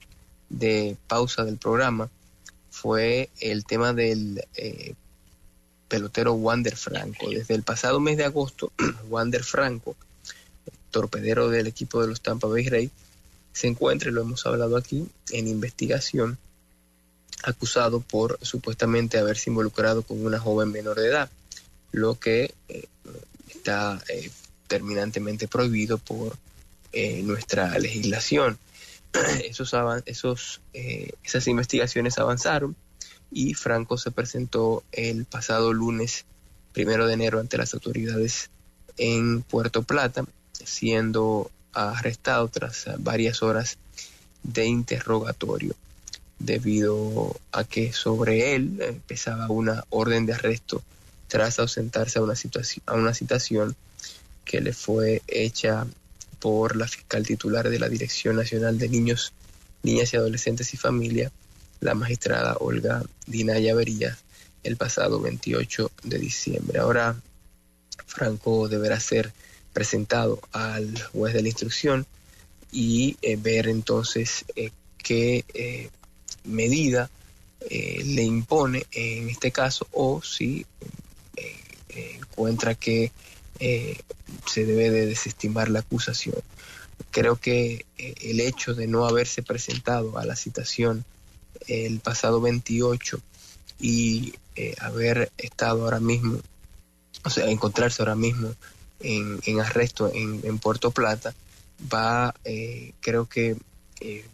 de 0.50 0.98
pausa 1.08 1.46
del 1.46 1.58
programa 1.58 2.10
fue 2.72 3.30
el 3.40 3.66
tema 3.66 3.94
del 3.94 4.44
eh, 4.56 4.94
pelotero 5.88 6.34
Wander 6.34 6.76
Franco. 6.76 7.30
Desde 7.30 7.56
el 7.56 7.64
pasado 7.64 8.00
mes 8.00 8.18
de 8.18 8.26
agosto, 8.26 8.72
Wander 9.10 9.44
Franco, 9.44 9.96
torpedero 10.92 11.50
del 11.50 11.68
equipo 11.68 12.02
de 12.02 12.08
los 12.08 12.22
Tampa 12.22 12.48
Bay 12.48 12.68
Rays, 12.68 12.92
se 13.52 13.68
encuentra, 13.68 14.12
lo 14.12 14.22
hemos 14.22 14.46
hablado 14.46 14.78
aquí, 14.78 15.08
en 15.32 15.48
investigación, 15.48 16.38
acusado 17.44 18.02
por 18.02 18.38
supuestamente 18.42 19.18
haberse 19.18 19.50
involucrado 19.50 20.04
con 20.04 20.24
una 20.26 20.40
joven 20.40 20.72
menor 20.72 21.00
de 21.00 21.08
edad, 21.08 21.30
lo 21.92 22.20
que 22.20 22.54
eh, 22.68 22.86
está 23.50 24.02
eh, 24.10 24.30
terminantemente 24.68 25.48
prohibido 25.48 25.98
por 25.98 26.38
eh, 26.92 27.22
nuestra 27.24 27.78
legislación. 27.80 28.58
Esos, 29.44 29.74
esos, 30.06 30.62
esas 30.74 31.48
investigaciones 31.48 32.18
avanzaron 32.18 32.76
y 33.32 33.54
Franco 33.54 33.98
se 33.98 34.12
presentó 34.12 34.84
el 34.92 35.26
pasado 35.26 35.74
lunes 35.74 36.26
primero 36.74 37.08
de 37.08 37.14
enero 37.14 37.40
ante 37.40 37.58
las 37.58 37.74
autoridades 37.74 38.50
en 38.98 39.42
Puerto 39.42 39.84
Plata, 39.84 40.26
siendo 40.54 41.50
arrestado 41.74 42.48
tras 42.48 42.86
varias 43.00 43.44
horas 43.44 43.78
de 44.44 44.66
interrogatorio 44.66 45.76
debido 46.40 47.36
a 47.52 47.66
que 47.66 47.92
sobre 47.94 48.56
él 48.56 49.02
pesaba 49.08 49.50
una 49.50 49.84
orden 49.90 50.26
de 50.26 50.34
arresto 50.34 50.82
tras 51.28 51.60
ausentarse 51.60 52.20
a 52.20 52.22
una, 52.22 52.36
situación, 52.36 52.84
a 52.88 52.94
una 52.94 53.14
citación 53.14 53.76
que 54.46 54.62
le 54.62 54.74
fue 54.74 55.22
hecha 55.28 55.86
por 56.40 56.76
la 56.76 56.88
fiscal 56.88 57.26
titular 57.26 57.70
de 57.70 57.80
la 57.80 57.90
Dirección 57.90 58.36
Nacional 58.36 58.78
de 58.78 58.90
Niños, 58.90 59.34
Niñas 59.84 60.14
y 60.14 60.18
Adolescentes 60.18 60.74
y 60.74 60.78
Familia, 60.78 61.32
la 61.80 61.94
magistrada 61.94 62.58
Olga 62.60 63.04
Dinaya 63.26 63.76
Verías, 63.76 64.18
el 64.64 64.78
pasado 64.78 65.22
28 65.22 65.92
de 66.04 66.20
diciembre. 66.20 66.80
Ahora 66.80 67.16
Franco 68.06 68.68
deberá 68.68 69.00
ser 69.00 69.32
presentado 69.74 70.42
al 70.52 71.02
juez 71.02 71.34
de 71.34 71.42
la 71.42 71.48
instrucción 71.48 72.06
y 72.72 73.18
eh, 73.22 73.38
ver 73.38 73.68
entonces 73.68 74.46
eh, 74.56 74.72
qué 74.98 75.46
eh, 75.54 75.90
medida 76.44 77.10
le 77.70 78.24
impone 78.24 78.86
en 78.94 79.30
este 79.30 79.52
caso 79.52 79.86
o 79.92 80.22
si 80.22 80.66
encuentra 81.90 82.74
que 82.74 83.12
se 83.60 84.66
debe 84.66 84.90
de 84.90 85.06
desestimar 85.06 85.70
la 85.70 85.80
acusación. 85.80 86.36
Creo 87.12 87.36
que 87.38 87.86
el 87.98 88.40
hecho 88.40 88.74
de 88.74 88.88
no 88.88 89.06
haberse 89.06 89.44
presentado 89.44 90.18
a 90.18 90.26
la 90.26 90.36
citación 90.36 91.06
el 91.68 92.00
pasado 92.00 92.42
28 92.42 93.22
y 93.80 94.34
haber 94.80 95.32
estado 95.38 95.84
ahora 95.84 96.00
mismo, 96.00 96.40
o 97.24 97.30
sea, 97.30 97.50
encontrarse 97.50 98.02
ahora 98.02 98.16
mismo 98.16 98.54
en, 99.00 99.60
arresto 99.60 100.12
en, 100.14 100.60
Puerto 100.60 100.92
Plata, 100.92 101.34
va, 101.92 102.34
eh, 102.44 102.94
creo 103.00 103.28
que, 103.28 103.58
eh, 104.02 104.26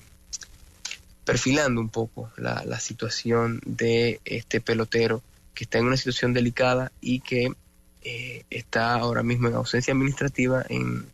perfilando 1.24 1.82
un 1.82 1.90
poco 1.90 2.32
la, 2.38 2.80
situación 2.80 3.62
de 3.66 4.20
este 4.26 4.62
pelotero 4.62 5.22
que 5.54 5.64
está 5.64 5.80
en 5.80 5.86
una 5.86 5.98
situación 5.98 6.34
delicada 6.34 6.92
y 7.02 7.22
que 7.22 7.52
eh, 8.06 8.44
está 8.50 8.94
ahora 8.94 9.24
mismo 9.24 9.50
en 9.50 9.56
ausencia 9.56 9.94
administrativa 9.94 10.64
en 10.70 11.14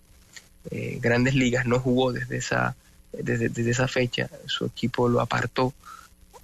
grandes 0.99 1.33
ligas, 1.33 1.65
no 1.65 1.79
jugó 1.79 2.13
desde 2.13 2.37
esa, 2.37 2.75
desde, 3.11 3.49
desde 3.49 3.71
esa 3.71 3.87
fecha, 3.87 4.29
su 4.45 4.65
equipo 4.65 5.09
lo 5.09 5.19
apartó 5.19 5.73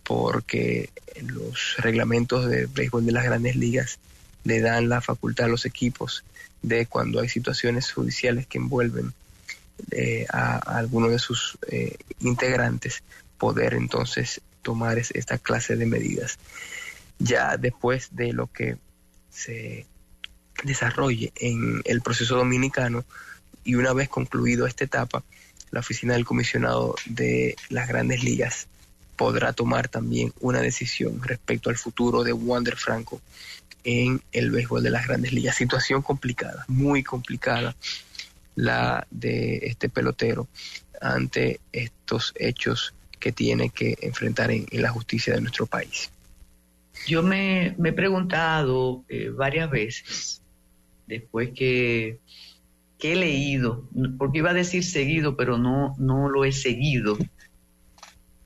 porque 0.03 0.89
los 1.21 1.75
reglamentos 1.77 2.47
de 2.47 2.65
béisbol 2.65 3.05
de 3.05 3.11
las 3.11 3.25
grandes 3.25 3.55
ligas 3.55 3.99
le 4.43 4.61
dan 4.61 4.89
la 4.89 5.01
facultad 5.01 5.47
a 5.47 5.49
los 5.49 5.65
equipos 5.65 6.23
de 6.61 6.85
cuando 6.85 7.19
hay 7.19 7.29
situaciones 7.29 7.91
judiciales 7.91 8.47
que 8.47 8.57
envuelven 8.57 9.13
eh, 9.91 10.25
a, 10.31 10.57
alguno 10.77 11.09
de 11.09 11.19
sus 11.19 11.57
eh, 11.69 11.97
integrantes, 12.19 13.03
poder 13.37 13.73
entonces 13.73 14.41
tomar 14.61 14.97
esta 14.97 15.37
clase 15.37 15.75
de 15.75 15.85
medidas. 15.85 16.39
Ya 17.19 17.57
después 17.57 18.09
de 18.11 18.33
lo 18.33 18.47
que 18.47 18.77
se 19.29 19.85
desarrolle 20.63 21.31
en 21.35 21.81
el 21.85 22.01
proceso 22.01 22.35
dominicano 22.35 23.05
y 23.63 23.75
una 23.75 23.93
vez 23.93 24.09
concluido 24.09 24.65
esta 24.65 24.85
etapa, 24.85 25.23
la 25.71 25.81
oficina 25.81 26.13
del 26.13 26.25
comisionado 26.25 26.95
de 27.05 27.55
las 27.69 27.87
grandes 27.87 28.23
ligas 28.23 28.67
podrá 29.15 29.51
tomar 29.51 29.89
también 29.89 30.31
una 30.39 30.61
decisión 30.61 31.21
respecto 31.21 31.69
al 31.69 31.77
futuro 31.77 32.23
de 32.23 32.33
Wander 32.33 32.77
Franco 32.77 33.21
en 33.83 34.21
el 34.31 34.51
béisbol 34.51 34.83
de 34.83 34.91
las 34.91 35.07
grandes 35.07 35.33
ligas. 35.33 35.55
Situación 35.55 36.01
complicada, 36.01 36.65
muy 36.67 37.03
complicada 37.03 37.75
la 38.55 39.05
de 39.11 39.57
este 39.63 39.89
pelotero 39.89 40.47
ante 41.01 41.59
estos 41.71 42.33
hechos 42.35 42.93
que 43.19 43.31
tiene 43.31 43.69
que 43.69 43.97
enfrentar 44.01 44.51
en, 44.51 44.65
la 44.71 44.89
justicia 44.89 45.33
de 45.33 45.41
nuestro 45.41 45.65
país. 45.65 46.09
Yo 47.07 47.23
me, 47.23 47.67
he 47.67 47.93
preguntado 47.93 49.03
eh, 49.09 49.29
varias 49.29 49.69
veces, 49.69 50.41
después 51.07 51.51
que, 51.55 52.19
he 52.99 53.15
leído, 53.15 53.87
porque 54.17 54.39
iba 54.39 54.51
a 54.51 54.53
decir 54.53 54.83
seguido, 54.83 55.37
pero 55.37 55.57
no, 55.57 55.95
no 55.97 56.29
lo 56.29 56.45
he 56.45 56.51
seguido, 56.51 57.17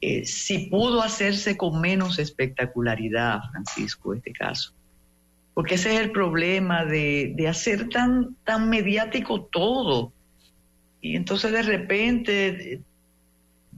eh, 0.01 0.25
si 0.25 0.67
pudo 0.69 1.01
hacerse 1.01 1.57
con 1.57 1.79
menos 1.79 2.19
espectacularidad, 2.19 3.39
Francisco, 3.51 4.13
este 4.13 4.31
caso 4.31 4.73
porque 5.53 5.75
ese 5.75 5.95
es 5.95 6.01
el 6.01 6.11
problema 6.11 6.85
de, 6.85 7.35
hacer 7.49 7.89
tan, 7.89 8.35
tan 8.43 8.69
mediático 8.69 9.43
todo. 9.43 10.13
Y 11.01 11.15
entonces 11.15 11.51
de 11.51 11.63
repente 11.63 12.81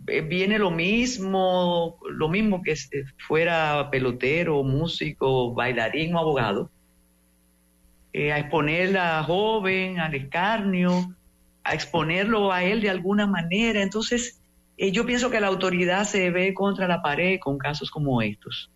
eh, 0.07 0.21
viene 0.21 0.59
lo 0.59 0.71
mismo, 0.71 1.97
lo 2.09 2.29
mismo 2.29 2.61
que 2.61 2.75
fuera 3.27 3.89
pelotero, 3.91 4.63
músico, 4.63 5.53
bailarín 5.53 6.13
o 6.15 6.19
abogado, 6.19 6.69
eh, 8.13 8.31
a 8.31 8.39
exponer 8.39 8.97
a 8.97 9.23
joven 9.23 9.99
al 9.99 10.15
escarnio, 10.15 11.15
a 11.63 11.73
exponerlo 11.73 12.51
a 12.51 12.63
él 12.63 12.81
de 12.81 12.89
alguna 12.89 13.27
manera. 13.27 13.81
Entonces, 13.81 14.39
eh, 14.77 14.91
yo 14.91 15.05
pienso 15.05 15.29
que 15.29 15.39
la 15.39 15.47
autoridad 15.47 16.05
se 16.05 16.29
ve 16.29 16.53
contra 16.53 16.87
la 16.87 17.01
pared 17.01 17.39
con 17.39 17.57
casos 17.57 17.91
como 17.91 18.21
estos 18.21 18.69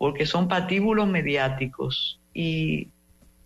porque 0.00 0.24
son 0.24 0.48
patíbulos 0.48 1.06
mediáticos 1.06 2.18
y 2.32 2.88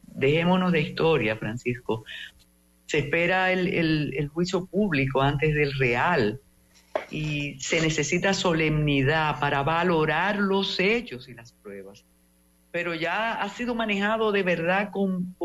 dejémonos 0.06 0.70
de 0.70 0.82
historia, 0.82 1.34
Francisco. 1.34 2.04
Se 2.86 2.98
espera 2.98 3.50
el, 3.50 4.30
juicio 4.32 4.64
público 4.64 5.20
antes 5.20 5.52
del 5.52 5.72
real. 5.76 6.40
y 7.10 7.58
se 7.58 7.80
necesita 7.80 8.32
solemnidad 8.32 9.40
para 9.40 9.64
valorar 9.64 10.38
los 10.38 10.78
hechos 10.78 11.28
y 11.28 11.34
las 11.34 11.50
pruebas. 11.54 12.04
Pero 12.74 12.92
ya 12.92 13.34
ha 13.34 13.48
sido 13.50 13.76
manejado 13.76 14.32
de 14.32 14.42
verdad 14.42 14.90
con, 14.90 15.36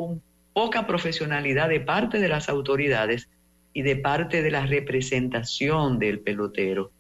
poca 0.52 0.88
profesionalidad 0.88 1.70
de 1.70 1.80
parte 1.80 2.18
de 2.20 2.28
las 2.28 2.50
autoridades 2.50 3.30
y 3.72 3.84
de 3.84 3.98
parte 3.98 4.42
de 4.42 4.50
la 4.50 4.66
representación 4.66 6.00
del 6.00 6.22
pelotero, 6.22 6.92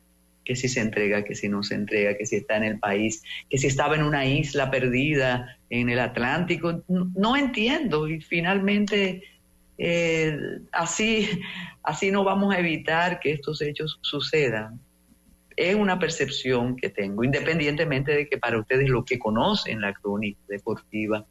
que 0.45 0.55
si 0.55 0.69
se 0.69 0.81
entrega, 0.81 1.23
que 1.23 1.33
si 1.33 1.49
no 1.49 1.63
se 1.63 1.73
entrega, 1.73 2.15
que 2.15 2.27
si 2.27 2.35
está 2.35 2.57
en 2.57 2.63
el 2.63 2.77
país, 2.77 3.23
que 3.49 3.57
si 3.57 3.65
estaba 3.65 3.95
en 3.95 4.03
una 4.03 4.23
isla 4.27 4.69
perdida 4.69 5.57
en 5.71 5.89
el 5.89 5.97
Atlántico. 5.97 6.83
No, 6.87 7.35
entiendo 7.35 8.07
y 8.07 8.21
finalmente 8.21 9.23
eh, 9.79 10.37
así, 10.71 11.27
así 11.81 12.11
no 12.11 12.23
vamos 12.23 12.53
a 12.53 12.59
evitar 12.59 13.19
que 13.19 13.31
estos 13.31 13.63
hechos 13.63 13.97
sucedan. 14.01 14.79
Es 15.61 15.75
una 15.75 15.99
percepción 15.99 16.77
que 16.77 16.89
tengo, 16.89 17.21
independientemente 17.21 18.15
de 18.15 18.29
que 18.29 18.37
para 18.37 18.57
ustedes 18.57 18.87
lo 18.87 19.03
que 19.03 19.19
conocen 19.19 19.81
la 19.81 19.91
crónica 19.93 20.39
deportiva, 20.47 21.25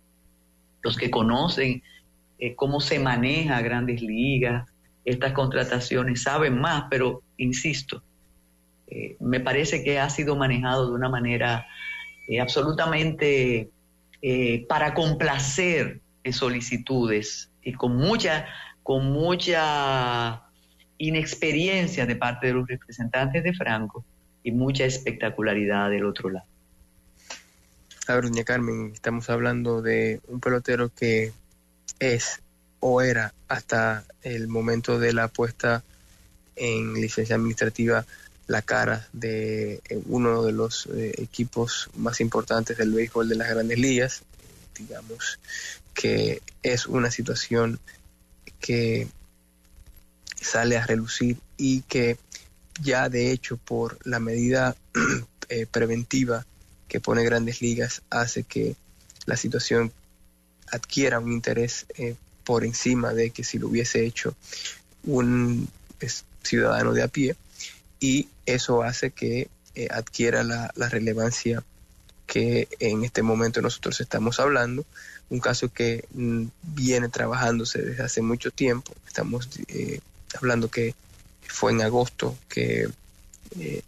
los 0.82 0.98
que 0.98 1.10
conocen 1.10 1.82
eh, 2.38 2.54
cómo 2.54 2.78
se 2.80 2.98
maneja 2.98 3.62
grandes 3.62 4.02
ligas, 4.02 4.70
estas 5.06 5.32
contrataciones, 5.32 6.24
saben 6.24 6.60
más, 6.60 6.84
pero 6.90 7.22
insisto, 7.38 8.02
eh, 8.88 9.16
me 9.18 9.40
parece 9.40 9.82
que 9.82 9.98
ha 9.98 10.10
sido 10.10 10.36
manejado 10.36 10.88
de 10.88 10.92
una 10.92 11.08
manera 11.08 11.66
eh, 12.28 12.38
absolutamente 12.38 13.70
para 14.68 14.92
complacer 14.92 16.02
solicitudes 16.32 17.50
y 17.62 17.72
con 17.72 17.96
mucha, 17.96 18.44
con 18.82 19.10
mucha 19.10 20.42
inexperiencia 20.98 22.04
de 22.04 22.16
parte 22.16 22.48
de 22.48 22.52
los 22.52 22.68
representantes 22.68 23.42
de 23.42 23.54
Franco 23.54 24.04
y 24.48 24.50
mucha 24.50 24.86
espectacularidad 24.86 25.90
del 25.90 26.06
otro 26.06 26.30
lado. 26.30 26.46
A 28.06 28.14
ver, 28.14 28.24
doña 28.24 28.44
Carmen, 28.44 28.92
estamos 28.94 29.28
hablando 29.28 29.82
de 29.82 30.22
un 30.26 30.40
pelotero 30.40 30.88
que 30.88 31.34
es 31.98 32.40
o 32.80 33.02
era 33.02 33.34
hasta 33.46 34.04
el 34.22 34.48
momento 34.48 34.98
de 34.98 35.12
la 35.12 35.28
puesta 35.28 35.84
en 36.56 36.94
licencia 36.94 37.36
administrativa 37.36 38.06
la 38.46 38.62
cara 38.62 39.06
de 39.12 39.82
eh, 39.86 40.00
uno 40.06 40.42
de 40.42 40.52
los 40.52 40.86
eh, 40.94 41.12
equipos 41.18 41.90
más 41.94 42.22
importantes 42.22 42.78
del 42.78 42.94
béisbol 42.94 43.28
de 43.28 43.36
las 43.36 43.50
grandes 43.50 43.78
ligas. 43.78 44.22
Digamos 44.78 45.38
que 45.92 46.40
es 46.62 46.86
una 46.86 47.10
situación 47.10 47.78
que 48.60 49.08
sale 50.40 50.78
a 50.78 50.86
relucir 50.86 51.36
y 51.58 51.82
que 51.82 52.16
ya 52.82 53.08
de 53.08 53.30
hecho 53.32 53.56
por 53.56 53.98
la 54.06 54.20
medida 54.20 54.76
eh, 55.48 55.66
preventiva 55.66 56.46
que 56.88 57.00
pone 57.00 57.24
grandes 57.24 57.60
ligas 57.60 58.02
hace 58.10 58.44
que 58.44 58.76
la 59.26 59.36
situación 59.36 59.92
adquiera 60.70 61.20
un 61.20 61.32
interés 61.32 61.86
eh, 61.96 62.14
por 62.44 62.64
encima 62.64 63.12
de 63.12 63.30
que 63.30 63.44
si 63.44 63.58
lo 63.58 63.68
hubiese 63.68 64.04
hecho 64.04 64.34
un 65.04 65.68
ciudadano 66.42 66.92
de 66.92 67.02
a 67.02 67.08
pie 67.08 67.36
y 68.00 68.28
eso 68.46 68.82
hace 68.82 69.10
que 69.10 69.48
eh, 69.74 69.88
adquiera 69.90 70.42
la, 70.42 70.72
relevancia 70.88 71.62
que 72.26 72.68
en 72.80 73.04
este 73.04 73.22
momento 73.22 73.62
nosotros 73.62 74.00
estamos 74.00 74.40
hablando, 74.40 74.84
un 75.30 75.40
caso 75.40 75.72
que 75.72 76.04
mm, 76.12 76.46
viene 76.62 77.08
trabajándose 77.08 77.82
desde 77.82 78.02
hace 78.02 78.22
mucho 78.22 78.50
tiempo, 78.50 78.92
estamos 79.06 79.48
eh, 79.68 80.00
hablando 80.34 80.68
que 80.68 80.94
fue 81.48 81.72
en 81.72 81.82
agosto 81.82 82.38
que 82.48 82.88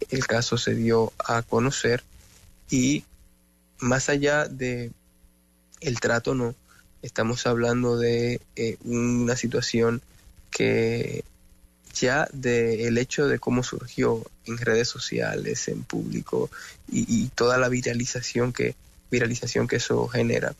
el 0.09 0.27
caso 0.27 0.57
se 0.57 0.75
dio 0.75 1.13
a 1.17 1.41
conocer 1.43 2.03
y 2.69 3.05
más 3.79 4.09
allá 4.09 4.45
de 4.45 4.91
el 5.81 5.99
trato 5.99 6.35
no, 6.35 6.55
estamos 7.01 7.45
hablando 7.47 7.97
de 7.97 8.41
eh, 8.55 8.77
una 8.83 9.35
situación 9.35 10.01
que 10.49 11.23
ya 11.93 12.27
del 12.31 12.81
el 12.81 12.97
hecho 12.97 13.27
de 13.27 13.39
cómo 13.39 13.63
surgió 13.63 14.23
en 14.45 14.57
redes 14.57 14.87
sociales, 14.87 15.67
en 15.67 15.83
público 15.83 16.49
y, 16.87 17.27
toda 17.29 17.57
la 17.57 17.69
viralización 17.69 18.53
que, 18.53 18.75
viralización 19.09 19.67
que 19.67 19.77
eso 19.77 20.07
genera, 20.07 20.53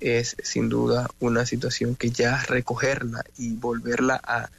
es 0.00 0.36
sin 0.42 0.68
duda 0.68 1.08
una 1.20 1.46
situación 1.46 1.94
que 1.94 2.10
ya 2.10 2.42
recogerla 2.42 3.24
y 3.38 3.54
volverla 3.54 4.20
a 4.24 4.50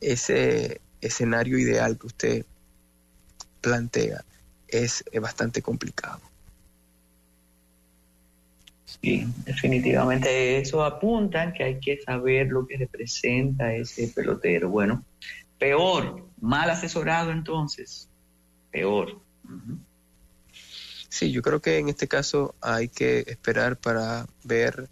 ese 0.00 0.80
escenario 1.00 1.58
ideal 1.58 1.98
que 1.98 2.06
usted 2.06 2.46
plantea 3.60 4.24
es 4.68 5.04
bastante 5.20 5.62
complicado. 5.62 6.20
Sí, 9.00 9.26
definitivamente 9.44 10.58
eso 10.58 10.82
apunta 10.82 11.52
que 11.52 11.62
hay 11.62 11.80
que 11.80 12.00
saber 12.00 12.48
lo 12.48 12.66
que 12.66 12.78
representa 12.78 13.72
ese 13.74 14.08
pelotero. 14.08 14.70
Bueno, 14.70 15.04
peor, 15.58 16.26
mal 16.40 16.70
asesorado 16.70 17.30
entonces, 17.30 18.08
peor. 18.70 19.20
Sí, 21.08 21.30
yo 21.30 21.42
creo 21.42 21.60
que 21.60 21.78
en 21.78 21.88
este 21.88 22.08
caso 22.08 22.54
hay 22.60 22.88
que 22.88 23.24
esperar 23.26 23.76
para 23.76 24.26
ver 24.44 24.88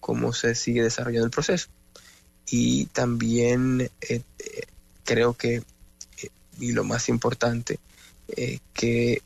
cómo 0.00 0.32
se 0.32 0.54
sigue 0.54 0.82
desarrollando 0.82 1.26
el 1.26 1.30
proceso. 1.30 1.68
Y 2.46 2.86
también 2.86 3.82
eh, 3.82 3.90
eh, 4.10 4.22
creo 5.04 5.34
que, 5.34 5.56
eh, 5.56 6.28
y 6.58 6.72
lo 6.72 6.84
más 6.84 7.08
importante, 7.08 7.78
que 8.72 9.22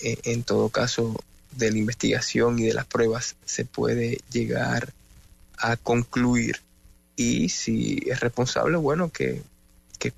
en 0.00 0.42
todo 0.42 0.70
caso 0.70 1.14
de 1.52 1.70
la 1.70 1.78
investigación 1.78 2.58
y 2.58 2.64
de 2.64 2.74
las 2.74 2.86
pruebas 2.86 3.36
se 3.44 3.64
puede 3.64 4.20
llegar 4.30 4.92
a 5.58 5.76
concluir. 5.76 6.60
Y 7.16 7.50
si 7.50 8.02
es 8.06 8.20
responsable, 8.20 8.76
bueno, 8.76 9.10
que, 9.10 9.42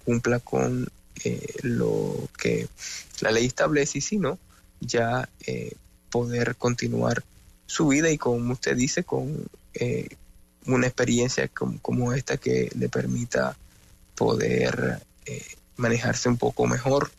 cumpla 0.05 0.39
con 0.39 0.89
eh, 1.25 1.55
lo 1.63 2.29
que 2.39 2.69
la 3.21 3.33
ley 3.33 3.47
establece 3.47 3.99
y 3.99 4.01
si 4.01 4.17
no, 4.17 4.39
ya 4.81 5.29
eh, 5.47 5.73
poder 6.09 6.55
continuar 6.55 7.25
su 7.67 7.89
vida 7.89 8.09
y 8.11 8.19
como 8.19 8.53
usted 8.53 8.77
dice, 8.77 9.03
con 9.03 9.45
eh, 9.75 10.09
una 10.67 10.87
experiencia 10.87 11.49
como, 11.49 11.81
como, 11.81 12.13
esta 12.13 12.37
que 12.37 12.71
le 12.79 12.89
permita 12.89 13.57
poder 14.15 15.01
manejarse 15.77 16.29
un 16.29 16.37
poco 16.37 16.67
mejor, 16.67 17.11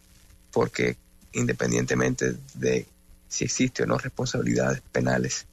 porque 0.52 0.96
independientemente 1.34 2.36
de 2.54 2.86
si 3.28 3.46
existe 3.46 3.84
o 3.84 3.86
no 3.86 3.98
responsabilidades 3.98 4.82
penales, 4.92 5.48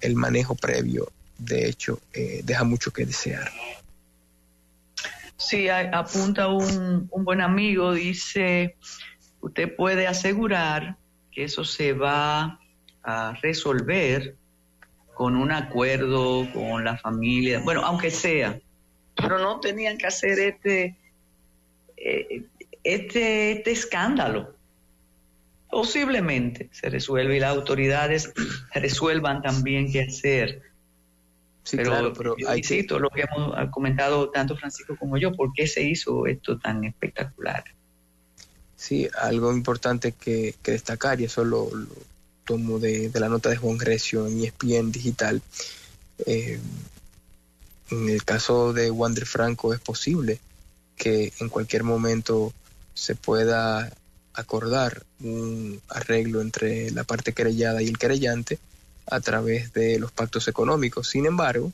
el 0.00 0.16
manejo 0.16 0.54
previo, 0.54 1.10
de 1.38 1.68
hecho, 1.68 2.00
eh, 2.12 2.40
deja 2.44 2.64
mucho 2.64 2.90
que 2.90 3.06
desear. 3.06 3.50
Sí, 5.36 5.68
apunta 5.68 6.48
un, 6.48 7.08
un 7.10 7.24
buen 7.24 7.40
amigo, 7.40 7.92
dice, 7.92 8.76
usted 9.40 9.74
puede 9.74 10.06
asegurar 10.06 10.96
que 11.30 11.44
eso 11.44 11.64
se 11.64 11.92
va 11.92 12.60
a 13.02 13.34
resolver 13.42 14.36
con 15.14 15.36
un 15.36 15.52
acuerdo 15.52 16.48
con 16.52 16.84
la 16.84 16.98
familia, 16.98 17.60
bueno, 17.60 17.82
aunque 17.84 18.10
sea, 18.10 18.58
pero 19.16 19.38
no 19.38 19.60
tenían 19.60 19.98
que 19.98 20.06
hacer 20.06 20.38
este, 20.38 20.96
eh, 21.96 22.44
este, 22.82 23.52
este 23.52 23.70
escándalo 23.70 24.54
posiblemente 25.74 26.68
se 26.70 26.88
resuelve 26.88 27.36
y 27.36 27.40
las 27.40 27.56
autoridades 27.56 28.32
resuelvan 28.74 29.42
también 29.42 29.90
qué 29.90 30.02
hacer. 30.02 30.62
Sí, 31.64 31.76
pero, 31.76 31.90
claro, 31.90 32.12
pero 32.12 32.36
hay 32.46 32.58
insisto, 32.58 32.98
lo 33.00 33.10
que 33.10 33.22
hemos 33.22 33.70
comentado 33.70 34.30
tanto 34.30 34.56
Francisco 34.56 34.96
como 34.96 35.16
yo, 35.16 35.32
¿por 35.32 35.52
qué 35.52 35.66
se 35.66 35.82
hizo 35.82 36.26
esto 36.26 36.58
tan 36.58 36.84
espectacular? 36.84 37.64
Sí, 38.76 39.08
algo 39.18 39.52
importante 39.52 40.12
que, 40.12 40.54
destacar, 40.62 41.20
y 41.20 41.24
eso 41.24 41.42
lo, 41.44 41.68
tomo 42.44 42.78
de, 42.78 43.10
la 43.14 43.28
nota 43.28 43.48
de 43.48 43.56
Juan 43.56 43.78
Grecio 43.78 44.28
en 44.28 44.44
ESPN 44.44 44.92
Digital, 44.92 45.42
eh, 46.26 46.60
en 47.90 48.08
el 48.08 48.24
caso 48.24 48.72
de 48.72 48.90
Wander 48.90 49.26
Franco 49.26 49.74
es 49.74 49.80
posible 49.80 50.40
que 50.96 51.32
en 51.40 51.48
cualquier 51.48 51.82
momento 51.82 52.52
se 52.94 53.14
pueda 53.14 53.92
acordar 54.32 55.04
un 55.20 55.80
arreglo 55.88 56.40
entre 56.40 56.90
la 56.90 57.04
parte 57.04 57.32
querellada 57.32 57.82
y 57.82 57.88
el 57.88 57.98
querellante 57.98 58.58
a 59.06 59.20
través 59.20 59.72
de 59.72 59.98
los 59.98 60.12
pactos 60.12 60.48
económicos. 60.48 61.08
Sin 61.08 61.26
embargo, 61.26 61.72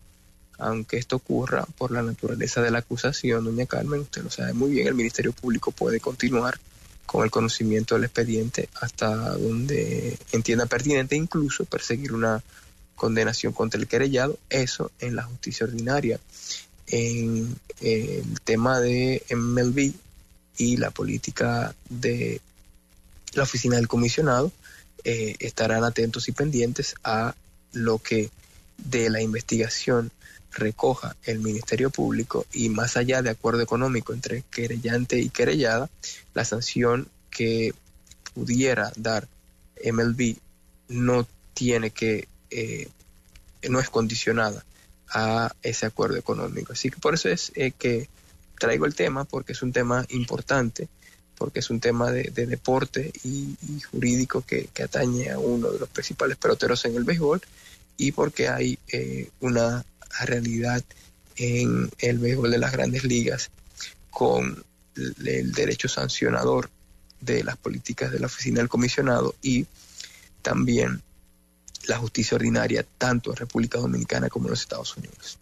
aunque 0.58 0.98
esto 0.98 1.16
ocurra 1.16 1.64
por 1.78 1.90
la 1.90 2.02
naturaleza 2.02 2.60
de 2.60 2.70
la 2.70 2.78
acusación, 2.78 3.44
doña 3.44 3.66
Carmen, 3.66 4.00
usted 4.00 4.22
lo 4.22 4.30
sabe 4.30 4.52
muy 4.52 4.70
bien, 4.70 4.86
el 4.86 4.94
Ministerio 4.94 5.32
Público 5.32 5.70
puede 5.70 6.00
continuar 6.00 6.58
con 7.06 7.24
el 7.24 7.30
conocimiento 7.30 7.94
del 7.94 8.04
expediente 8.04 8.68
hasta 8.80 9.36
donde 9.36 10.16
entienda 10.32 10.66
pertinente, 10.66 11.16
incluso 11.16 11.64
perseguir 11.64 12.12
una 12.12 12.42
condenación 13.00 13.54
contra 13.54 13.80
el 13.80 13.88
querellado, 13.88 14.38
eso 14.50 14.92
en 15.00 15.16
la 15.16 15.22
justicia 15.22 15.64
ordinaria. 15.64 16.20
En 16.86 17.56
el 17.80 18.40
tema 18.44 18.78
de 18.78 19.22
MLB, 19.30 19.94
y 20.60 20.76
la 20.76 20.90
política 20.90 21.74
de 21.88 22.42
la 23.32 23.44
oficina 23.44 23.76
del 23.76 23.88
comisionado 23.88 24.52
eh, 25.04 25.34
estarán 25.38 25.84
atentos 25.84 26.28
y 26.28 26.32
pendientes 26.32 26.94
a 27.02 27.34
lo 27.72 27.98
que 27.98 28.28
de 28.76 29.08
la 29.08 29.22
investigación 29.22 30.10
recoja 30.52 31.16
el 31.24 31.38
Ministerio 31.38 31.88
Público 31.88 32.44
y 32.52 32.68
más 32.68 32.98
allá 32.98 33.22
de 33.22 33.30
acuerdo 33.30 33.62
económico 33.62 34.12
entre 34.12 34.44
querellante 34.50 35.18
y 35.18 35.30
querellada, 35.30 35.88
la 36.34 36.44
sanción 36.44 37.08
que 37.30 37.72
pudiera 38.34 38.92
dar 38.96 39.28
MLB 39.82 40.36
no 40.88 41.26
tiene 41.54 41.90
que, 41.90 42.28
eh, 42.50 42.88
no 43.68 43.80
es 43.80 43.90
condicionada 43.90 44.64
a 45.08 45.54
ese 45.62 45.86
acuerdo 45.86 46.16
económico. 46.16 46.72
Así 46.72 46.90
que 46.90 46.98
por 46.98 47.14
eso 47.14 47.28
es 47.28 47.52
eh, 47.54 47.72
que 47.72 48.08
traigo 48.58 48.86
el 48.86 48.94
tema, 48.94 49.24
porque 49.24 49.52
es 49.52 49.62
un 49.62 49.72
tema 49.72 50.04
importante, 50.10 50.88
porque 51.36 51.60
es 51.60 51.70
un 51.70 51.80
tema 51.80 52.10
de, 52.12 52.30
deporte 52.46 53.12
y, 53.24 53.56
jurídico 53.90 54.44
que, 54.46 54.68
atañe 54.82 55.30
a 55.30 55.38
uno 55.38 55.70
de 55.70 55.78
los 55.78 55.88
principales 55.88 56.36
peloteros 56.36 56.84
en 56.84 56.96
el 56.96 57.04
béisbol 57.04 57.40
y 57.96 58.12
porque 58.12 58.48
hay 58.48 58.78
eh, 58.88 59.30
una 59.40 59.84
realidad 60.20 60.82
en 61.36 61.90
el 61.98 62.18
béisbol 62.18 62.50
de 62.50 62.58
las 62.58 62.72
grandes 62.72 63.04
ligas 63.04 63.50
con 64.10 64.62
el 64.96 65.52
derecho 65.52 65.88
sancionador 65.88 66.68
de 67.20 67.44
las 67.44 67.56
políticas 67.56 68.12
de 68.12 68.18
la 68.18 68.26
oficina 68.26 68.58
del 68.58 68.68
comisionado 68.68 69.34
y 69.42 69.66
también 70.42 71.02
la 71.88 71.98
justicia 71.98 72.36
ordinaria 72.36 72.84
tanto 72.98 73.30
en 73.30 73.36
República 73.36 73.78
Dominicana 73.78 74.28
como 74.28 74.46
en 74.46 74.50
los 74.50 74.60
Estados 74.60 74.96
Unidos. 74.96 75.38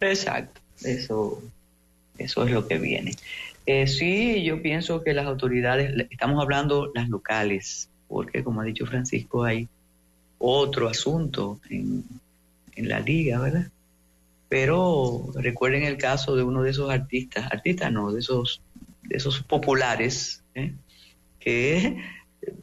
Exacto, 0.00 0.60
eso, 0.82 1.42
eso 2.18 2.44
es 2.44 2.50
lo 2.50 2.66
que 2.66 2.78
viene. 2.78 3.16
Eh, 3.66 3.86
sí, 3.86 4.44
yo 4.44 4.60
pienso 4.60 5.02
que 5.02 5.14
las 5.14 5.26
autoridades, 5.26 6.06
estamos 6.10 6.42
hablando 6.42 6.90
las 6.94 7.08
locales, 7.08 7.88
porque 8.08 8.44
como 8.44 8.60
ha 8.60 8.64
dicho 8.64 8.86
Francisco, 8.86 9.44
hay 9.44 9.68
otro 10.38 10.88
asunto 10.88 11.60
en, 11.70 12.04
en 12.76 12.88
la 12.88 13.00
liga, 13.00 13.40
¿verdad? 13.40 13.68
Pero 14.48 15.32
recuerden 15.34 15.84
el 15.84 15.96
caso 15.96 16.36
de 16.36 16.42
uno 16.42 16.62
de 16.62 16.70
esos 16.70 16.90
artistas, 16.90 17.50
artistas 17.50 17.90
no, 17.90 18.12
de 18.12 18.20
esos, 18.20 18.60
de 19.02 19.16
esos 19.16 19.42
populares, 19.42 20.42
¿eh? 20.54 20.74
que 21.40 21.96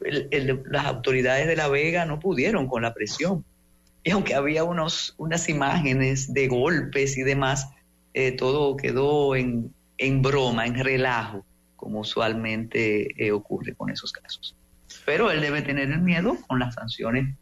las 0.00 0.86
autoridades 0.86 1.46
de 1.46 1.56
La 1.56 1.68
Vega 1.68 2.04
no 2.06 2.20
pudieron 2.20 2.68
con 2.68 2.82
la 2.82 2.94
presión. 2.94 3.44
Y 4.04 4.10
aunque 4.10 4.34
había 4.34 4.64
unos, 4.64 5.14
unas 5.18 5.48
imágenes 5.48 6.32
de 6.32 6.48
golpes 6.48 7.16
y 7.16 7.22
demás, 7.22 7.68
eh, 8.14 8.32
todo 8.32 8.76
quedó 8.76 9.36
en, 9.36 9.72
en, 9.98 10.22
broma, 10.22 10.66
en 10.66 10.82
relajo, 10.82 11.44
como 11.76 12.00
usualmente 12.00 13.24
eh, 13.24 13.32
ocurre 13.32 13.74
con 13.74 13.90
esos 13.90 14.12
casos. 14.12 14.56
Pero 15.06 15.30
él 15.30 15.40
debe 15.40 15.62
tener 15.62 15.90
el 15.90 16.00
miedo 16.00 16.36
con 16.46 16.58
las 16.58 16.74
sanciones 16.74 17.34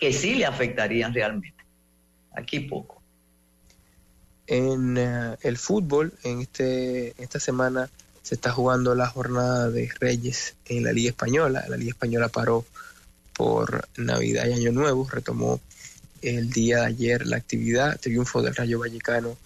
que 0.00 0.12
sí 0.12 0.36
le 0.36 0.46
afectarían 0.46 1.12
realmente. 1.12 1.64
Aquí 2.32 2.60
poco. 2.60 3.02
En 4.46 4.96
eh, 4.96 5.36
el 5.42 5.58
fútbol, 5.58 6.14
en 6.24 6.40
este, 6.40 7.20
esta 7.22 7.40
semana 7.40 7.90
se 8.28 8.34
está 8.34 8.52
jugando 8.52 8.94
la 8.94 9.06
jornada 9.06 9.70
de 9.70 9.90
Reyes 9.98 10.54
en 10.66 10.84
la 10.84 10.92
Liga 10.92 11.08
Española. 11.08 11.64
La 11.66 11.78
Liga 11.78 11.92
Española 11.92 12.28
paró 12.28 12.62
por 13.32 13.88
Navidad 13.96 14.46
y 14.46 14.52
Año 14.52 14.70
Nuevo, 14.70 15.08
retomó 15.10 15.62
el 16.20 16.50
día 16.50 16.80
de 16.80 16.86
ayer 16.88 17.26
la 17.26 17.38
actividad, 17.38 17.98
triunfo 17.98 18.42
del 18.42 18.54
Rayo 18.54 18.80
Vallecano 18.80 19.38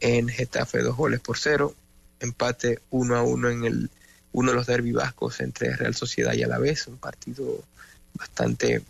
en 0.00 0.28
Getafe, 0.28 0.80
dos 0.80 0.96
goles 0.96 1.20
por 1.20 1.38
cero, 1.38 1.76
empate 2.18 2.80
uno 2.90 3.14
a 3.14 3.22
uno 3.22 3.50
en 3.50 3.66
el 3.66 3.90
uno 4.32 4.50
de 4.50 4.56
los 4.56 4.66
derbi 4.66 4.90
vascos 4.90 5.38
entre 5.38 5.76
Real 5.76 5.94
Sociedad 5.94 6.32
y 6.32 6.42
Alavés, 6.42 6.88
un 6.88 6.96
partido 6.96 7.62
bastante 8.14 8.82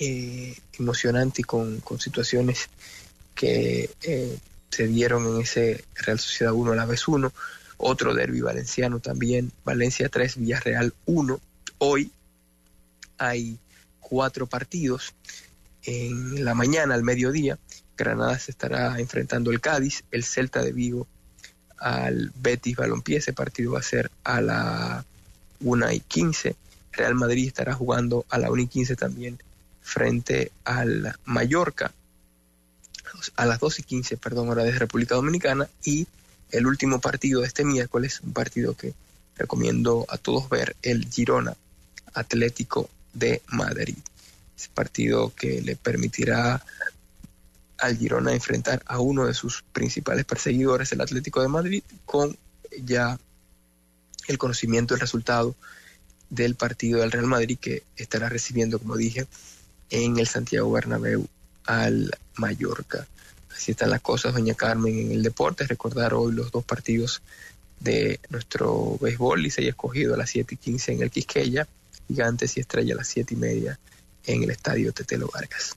eh, 0.00 0.56
emocionante 0.80 1.42
y 1.42 1.44
con, 1.44 1.80
situaciones 2.00 2.68
que 3.36 3.88
eh, 4.02 4.36
se 4.68 4.88
dieron 4.88 5.28
en 5.28 5.42
ese 5.42 5.84
Real 5.94 6.18
Sociedad 6.18 6.52
1 6.52 6.72
a 6.72 6.74
la 6.74 6.86
vez 6.86 7.06
1. 7.06 7.32
Otro 7.84 8.14
derby 8.14 8.40
valenciano 8.40 9.00
también, 9.00 9.50
Valencia 9.64 10.08
3, 10.08 10.36
Villarreal 10.36 10.94
1. 11.04 11.40
Hoy 11.78 12.12
hay 13.18 13.58
cuatro 13.98 14.46
partidos. 14.46 15.14
En 15.82 16.44
la 16.44 16.54
mañana, 16.54 16.94
al 16.94 17.02
mediodía, 17.02 17.58
Granada 17.96 18.38
se 18.38 18.52
estará 18.52 19.00
enfrentando 19.00 19.50
el 19.50 19.60
Cádiz, 19.60 20.04
el 20.12 20.22
Celta 20.22 20.62
de 20.62 20.70
Vigo 20.70 21.08
al 21.76 22.30
Betis 22.36 22.76
Balompié. 22.76 23.18
Ese 23.18 23.32
partido 23.32 23.72
va 23.72 23.80
a 23.80 23.82
ser 23.82 24.12
a 24.22 24.40
la 24.40 25.04
1 25.58 25.90
y 25.90 25.98
15. 25.98 26.54
Real 26.92 27.16
Madrid 27.16 27.48
estará 27.48 27.74
jugando 27.74 28.24
a 28.28 28.38
la 28.38 28.52
1 28.52 28.62
y 28.62 28.66
15 28.68 28.94
también 28.94 29.42
frente 29.80 30.52
al 30.62 31.16
Mallorca 31.24 31.92
a 33.34 33.44
las 33.44 33.58
2 33.58 33.80
y 33.80 33.82
15, 33.82 34.16
perdón, 34.18 34.48
hora 34.50 34.62
de 34.62 34.70
República 34.70 35.16
Dominicana 35.16 35.68
y 35.84 36.06
el 36.52 36.66
último 36.66 37.00
partido 37.00 37.40
de 37.40 37.48
este 37.48 37.64
miércoles, 37.64 38.20
un 38.22 38.32
partido 38.32 38.74
que 38.74 38.94
recomiendo 39.36 40.06
a 40.08 40.18
todos 40.18 40.48
ver, 40.48 40.76
el 40.82 41.08
Girona 41.10 41.56
Atlético 42.14 42.88
de 43.12 43.42
Madrid. 43.48 43.96
Ese 44.56 44.68
partido 44.72 45.32
que 45.34 45.62
le 45.62 45.76
permitirá 45.76 46.62
al 47.78 47.96
Girona 47.96 48.32
enfrentar 48.32 48.82
a 48.86 49.00
uno 49.00 49.26
de 49.26 49.34
sus 49.34 49.64
principales 49.72 50.24
perseguidores, 50.24 50.92
el 50.92 51.00
Atlético 51.00 51.42
de 51.42 51.48
Madrid, 51.48 51.82
con 52.04 52.36
ya 52.84 53.18
el 54.28 54.38
conocimiento 54.38 54.94
del 54.94 55.00
resultado 55.00 55.56
del 56.30 56.54
partido 56.54 57.00
del 57.00 57.12
Real 57.12 57.26
Madrid 57.26 57.58
que 57.60 57.82
estará 57.96 58.28
recibiendo, 58.28 58.78
como 58.78 58.96
dije, 58.96 59.26
en 59.90 60.18
el 60.18 60.28
Santiago 60.28 60.70
Bernabéu 60.70 61.26
al 61.66 62.10
Mallorca. 62.36 63.06
Así 63.62 63.70
están 63.70 63.90
las 63.90 64.00
cosas, 64.00 64.34
doña 64.34 64.54
Carmen, 64.54 64.98
en 64.98 65.12
el 65.12 65.22
deporte. 65.22 65.64
Recordar 65.68 66.14
hoy 66.14 66.32
los 66.32 66.50
dos 66.50 66.64
partidos 66.64 67.22
de 67.78 68.18
nuestro 68.28 68.98
béisbol, 69.00 69.46
y 69.46 69.50
se 69.50 69.60
haya 69.60 69.70
escogido 69.70 70.14
a 70.14 70.16
las 70.16 70.30
7 70.30 70.56
y 70.56 70.58
15 70.58 70.94
en 70.94 71.02
el 71.02 71.12
Quisqueya, 71.12 71.68
Gigantes 72.08 72.56
y 72.56 72.60
Estrella 72.60 72.94
a 72.94 72.96
las 72.96 73.06
7 73.06 73.34
y 73.34 73.36
media 73.36 73.78
en 74.26 74.42
el 74.42 74.50
Estadio 74.50 74.92
Tetelo 74.92 75.30
Vargas. 75.32 75.76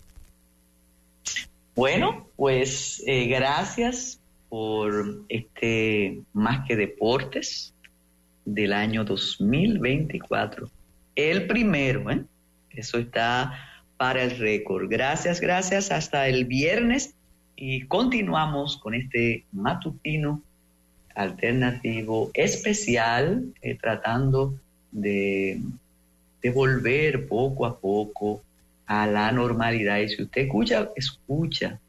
Bueno, 1.76 2.28
pues 2.36 3.04
eh, 3.06 3.28
gracias 3.28 4.18
por 4.50 5.22
este 5.30 6.22
Más 6.34 6.68
que 6.68 6.76
Deportes 6.76 7.72
del 8.46 8.74
año 8.74 9.06
2024. 9.06 10.72
El 11.16 11.46
primero, 11.46 12.10
¿eh? 12.10 12.24
Eso 12.72 12.98
está 12.98 13.54
para 13.96 14.24
el 14.24 14.40
récord. 14.40 14.90
Gracias, 14.90 15.40
gracias. 15.40 15.92
Hasta 15.92 16.28
el 16.28 16.46
viernes 16.46 17.14
y 17.56 17.86
continuamos 17.88 18.78
con 18.78 18.94
este 18.94 19.46
matutino 19.52 20.42
alternativo 21.16 22.30
especial 22.34 23.54
eh, 23.62 23.76
tratando 23.76 24.56
de, 24.92 25.62
de 26.42 26.50
volver 26.52 27.28
poco 27.28 27.66
a 27.66 27.80
poco 27.80 28.42
a 28.86 29.08
la 29.08 29.32
normalidad. 29.32 30.00
Y 30.00 30.10
si 30.10 30.24
usted 30.24 30.44
escucha, 30.44 30.90
escucha 30.96 31.80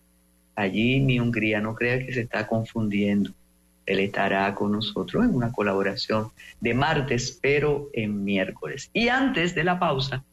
allí 0.54 1.00
mi 1.00 1.20
Hungría, 1.20 1.60
no 1.60 1.74
crea 1.74 1.98
que 2.04 2.12
se 2.12 2.22
está 2.22 2.46
confundiendo. 2.46 3.30
Él 3.84 4.00
estará 4.00 4.52
con 4.54 4.72
nosotros 4.72 5.24
en 5.24 5.34
una 5.34 5.52
colaboración 5.52 6.30
de 6.60 6.74
martes, 6.74 7.38
pero 7.40 7.88
en 7.92 8.24
miércoles. 8.24 8.90
Y 8.92 9.08
antes 9.08 9.54
de 9.54 9.64
la 9.64 9.78
pausa, 9.78 10.24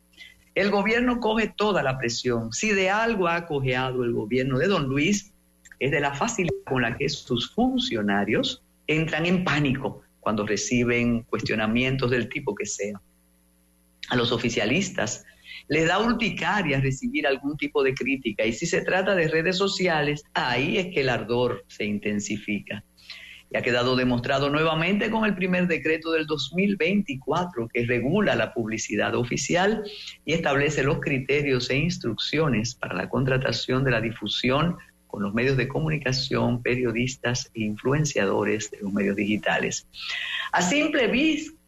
el 0.56 0.70
gobierno 0.70 1.20
coge 1.20 1.54
toda 1.56 1.82
la 1.84 1.98
presión. 1.98 2.52
Si 2.52 2.74
de 2.74 2.90
algo 2.90 3.28
ha 3.28 3.46
cojeado 3.46 4.04
el 4.04 4.14
gobierno 4.14 4.60
de 4.60 4.68
don 4.68 4.86
Luis, 4.86 5.34
es 5.80 5.92
de 5.92 6.00
la 6.00 6.14
facilidad 6.14 6.54
con 6.66 6.84
la 6.84 6.98
que 6.98 7.10
sus 7.10 7.52
funcionarios 7.52 8.62
entran 8.88 9.26
en 9.26 9.44
pánico 9.44 10.02
cuando 10.20 10.46
reciben 10.46 11.24
cuestionamientos 11.24 12.12
del 12.12 12.30
tipo 12.30 12.56
que 12.56 12.66
sea. 12.66 13.02
A 14.10 14.16
los 14.16 14.32
oficialistas 14.32 15.26
les 15.68 15.88
da 15.88 16.00
urticaria 16.00 16.80
recibir 16.80 17.26
algún 17.26 17.58
tipo 17.58 17.84
de 17.84 17.94
crítica 17.94 18.46
y 18.46 18.54
si 18.54 18.66
se 18.66 18.82
trata 18.82 19.16
de 19.16 19.28
redes 19.28 19.58
sociales, 19.58 20.24
ahí 20.34 20.78
es 20.78 20.88
que 20.94 21.02
el 21.02 21.10
ardor 21.10 21.64
se 21.68 21.86
intensifica 21.86 22.84
ha 23.58 23.62
quedado 23.62 23.96
demostrado 23.96 24.50
nuevamente 24.50 25.10
con 25.10 25.26
el 25.26 25.36
primer 25.36 25.68
decreto 25.68 26.12
del 26.12 26.26
2024 26.26 27.68
que 27.68 27.86
regula 27.86 28.36
la 28.36 28.54
publicidad 28.54 29.16
oficial 29.16 29.84
y 30.26 30.34
establece 30.34 30.84
los 30.84 31.00
criterios 31.00 31.70
e 31.70 31.78
instrucciones 31.78 32.76
para 32.76 32.96
la 32.96 33.10
contratación 33.10 33.84
de 33.84 33.92
la 33.92 34.02
difusión 34.02 34.78
con 35.08 35.22
los 35.22 35.34
medios 35.36 35.58
de 35.58 35.68
comunicación, 35.68 36.64
periodistas 36.64 37.52
e 37.54 37.62
influenciadores 37.62 38.72
de 38.72 38.80
los 38.82 38.92
medios 38.92 39.16
digitales. 39.16 39.88
A 40.52 40.64
simple 40.64 41.08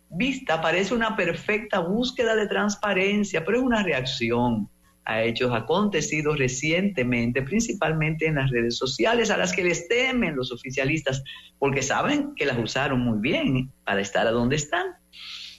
vista 0.09 0.61
parece 0.61 0.95
una 0.95 1.15
perfecta 1.15 1.79
búsqueda 1.79 2.35
de 2.35 2.47
transparencia, 2.47 3.45
pero 3.45 3.59
es 3.59 3.63
una 3.63 3.83
reacción 3.83 4.67
a 5.05 5.23
hechos 5.23 5.53
acontecidos 5.53 6.39
recientemente, 6.39 7.43
principalmente 7.43 8.25
en 8.25 8.35
las 8.35 8.49
redes 8.49 8.75
sociales, 8.77 9.29
a 9.29 9.37
las 9.37 9.53
que 9.53 9.63
les 9.63 9.87
temen 9.87 10.35
los 10.35 10.51
oficialistas, 10.51 11.23
porque 11.59 11.83
saben 11.83 12.33
que 12.35 12.45
las 12.45 12.57
usaron 12.57 12.99
muy 13.01 13.19
bien 13.19 13.71
para 13.83 14.01
estar 14.01 14.25
a 14.25 14.31
donde 14.31 14.55
están. 14.55 14.87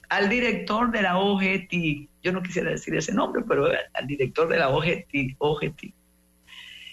Al 0.08 0.28
director 0.28 0.90
de 0.90 1.02
la 1.02 1.18
OGT, 1.18 1.72
yo 2.22 2.32
no 2.32 2.42
quisiera 2.42 2.70
decir 2.70 2.94
ese 2.94 3.12
nombre, 3.12 3.42
pero 3.48 3.68
al 3.94 4.06
director 4.06 4.48
de 4.48 4.58
la 4.58 4.68
OGT, 4.70 5.36
OGT 5.38 5.94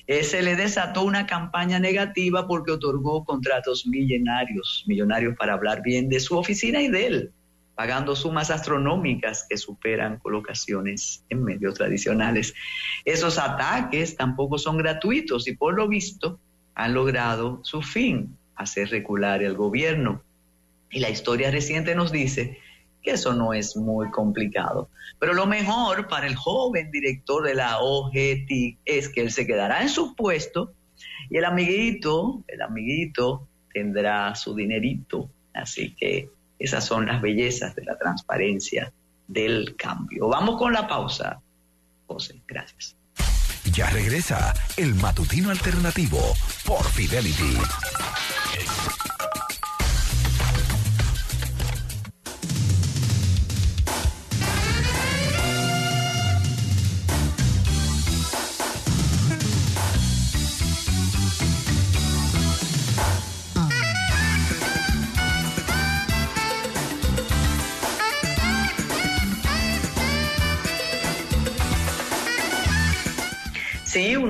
eh, 0.06 0.24
se 0.24 0.42
le 0.42 0.56
desató 0.56 1.04
una 1.04 1.26
campaña 1.26 1.80
negativa 1.80 2.48
porque 2.48 2.72
otorgó 2.72 3.24
contratos 3.24 3.88
millonarios, 3.88 4.84
millonarios 4.88 5.36
para 5.38 5.54
hablar 5.54 5.82
bien 5.82 6.10
de 6.10 6.20
su 6.20 6.38
oficina 6.38 6.82
y 6.82 6.90
de 6.90 7.08
él 7.08 7.34
pagando 7.76 8.16
sumas 8.16 8.52
astronómicas 8.52 9.46
que 9.50 9.58
superan 9.58 10.20
colocaciones 10.20 11.24
en 11.30 11.44
medios 11.44 11.76
tradicionales. 11.76 12.54
Esos 13.06 13.38
ataques 13.38 14.16
tampoco 14.16 14.58
son 14.58 14.78
gratuitos 14.78 15.48
y 15.48 15.56
por 15.56 15.74
lo 15.74 15.88
visto 15.88 16.40
han 16.76 16.94
logrado 16.94 17.60
su 17.64 17.82
fin, 17.82 18.38
hacer 18.56 18.90
recular 18.90 19.44
el 19.44 19.56
gobierno. 19.56 20.22
Y 20.92 21.00
la 21.00 21.10
historia 21.10 21.52
reciente 21.52 21.96
nos 21.96 22.12
dice 22.12 22.60
que 23.02 23.12
eso 23.12 23.34
no 23.34 23.54
es 23.54 23.76
muy 23.76 24.10
complicado. 24.12 24.90
Pero 25.20 25.34
lo 25.34 25.46
mejor 25.46 26.08
para 26.08 26.28
el 26.28 26.36
joven 26.36 26.92
director 26.92 27.44
de 27.44 27.56
la 27.56 27.80
OGT 27.80 28.78
es 28.86 29.10
que 29.10 29.22
él 29.22 29.32
se 29.32 29.46
quedará 29.46 29.82
en 29.82 29.90
su 29.90 30.16
puesto 30.16 30.74
y 31.30 31.38
el 31.38 31.46
amiguito, 31.46 32.44
el 32.48 32.62
amiguito 32.62 33.48
tendrá 33.74 34.34
su 34.36 34.56
dinerito. 34.56 35.30
Así 35.54 35.96
que 35.96 36.30
esas 36.64 36.86
son 36.86 37.06
las 37.06 37.22
bellezas 37.22 37.76
de 37.76 37.84
la 37.84 37.98
transparencia 37.98 38.94
del 39.28 39.76
cambio. 39.76 40.30
Vamos 40.30 40.58
con 40.58 40.72
la 40.72 40.88
pausa. 40.88 41.42
José, 42.08 42.42
gracias. 42.48 42.96
Ya 43.74 43.90
regresa 43.90 44.54
el 44.78 44.96
matutino 44.96 45.50
alternativo 45.50 46.20
por 46.66 46.84
Fidelity. 46.86 47.58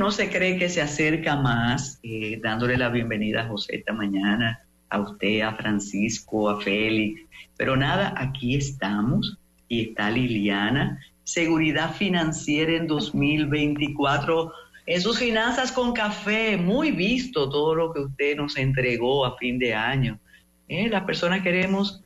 Uno 0.04 0.12
se 0.12 0.30
cree 0.30 0.58
que 0.58 0.68
se 0.68 0.82
acerca 0.82 1.38
más, 1.38 1.98
eh, 2.04 2.38
dándole 2.44 2.76
la 2.76 2.90
bienvenida 2.90 3.44
a 3.44 3.48
José 3.48 3.78
esta 3.78 3.94
mañana, 3.94 4.60
a 4.90 5.00
usted, 5.00 5.40
a 5.40 5.56
Francisco, 5.56 6.50
a 6.50 6.60
Félix. 6.60 7.22
Pero 7.56 7.78
nada, 7.78 8.14
aquí 8.18 8.58
estamos 8.58 9.38
y 9.70 9.92
está 9.92 10.12
Liliana. 10.12 11.00
Seguridad 11.24 11.96
financiera 11.96 12.74
en 12.74 12.86
2024. 12.86 14.52
En 14.88 15.02
sus 15.02 15.20
finanzas 15.20 15.72
con 15.72 15.94
café, 15.94 16.58
muy 16.58 16.92
visto 16.92 17.50
todo 17.50 17.74
lo 17.74 17.94
que 17.94 18.02
usted 18.02 18.36
nos 18.36 18.58
entregó 18.58 19.26
a 19.26 19.38
fin 19.38 19.58
de 19.58 19.74
año. 19.74 20.20
Eh, 20.68 20.90
las 20.90 21.06
personas 21.06 21.44
queremos 21.44 22.04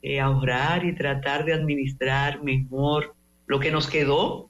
eh, 0.00 0.20
ahorrar 0.20 0.84
y 0.84 0.94
tratar 0.94 1.44
de 1.44 1.54
administrar 1.54 2.44
mejor 2.44 3.16
lo 3.48 3.58
que 3.58 3.72
nos 3.72 3.88
quedó 3.88 4.48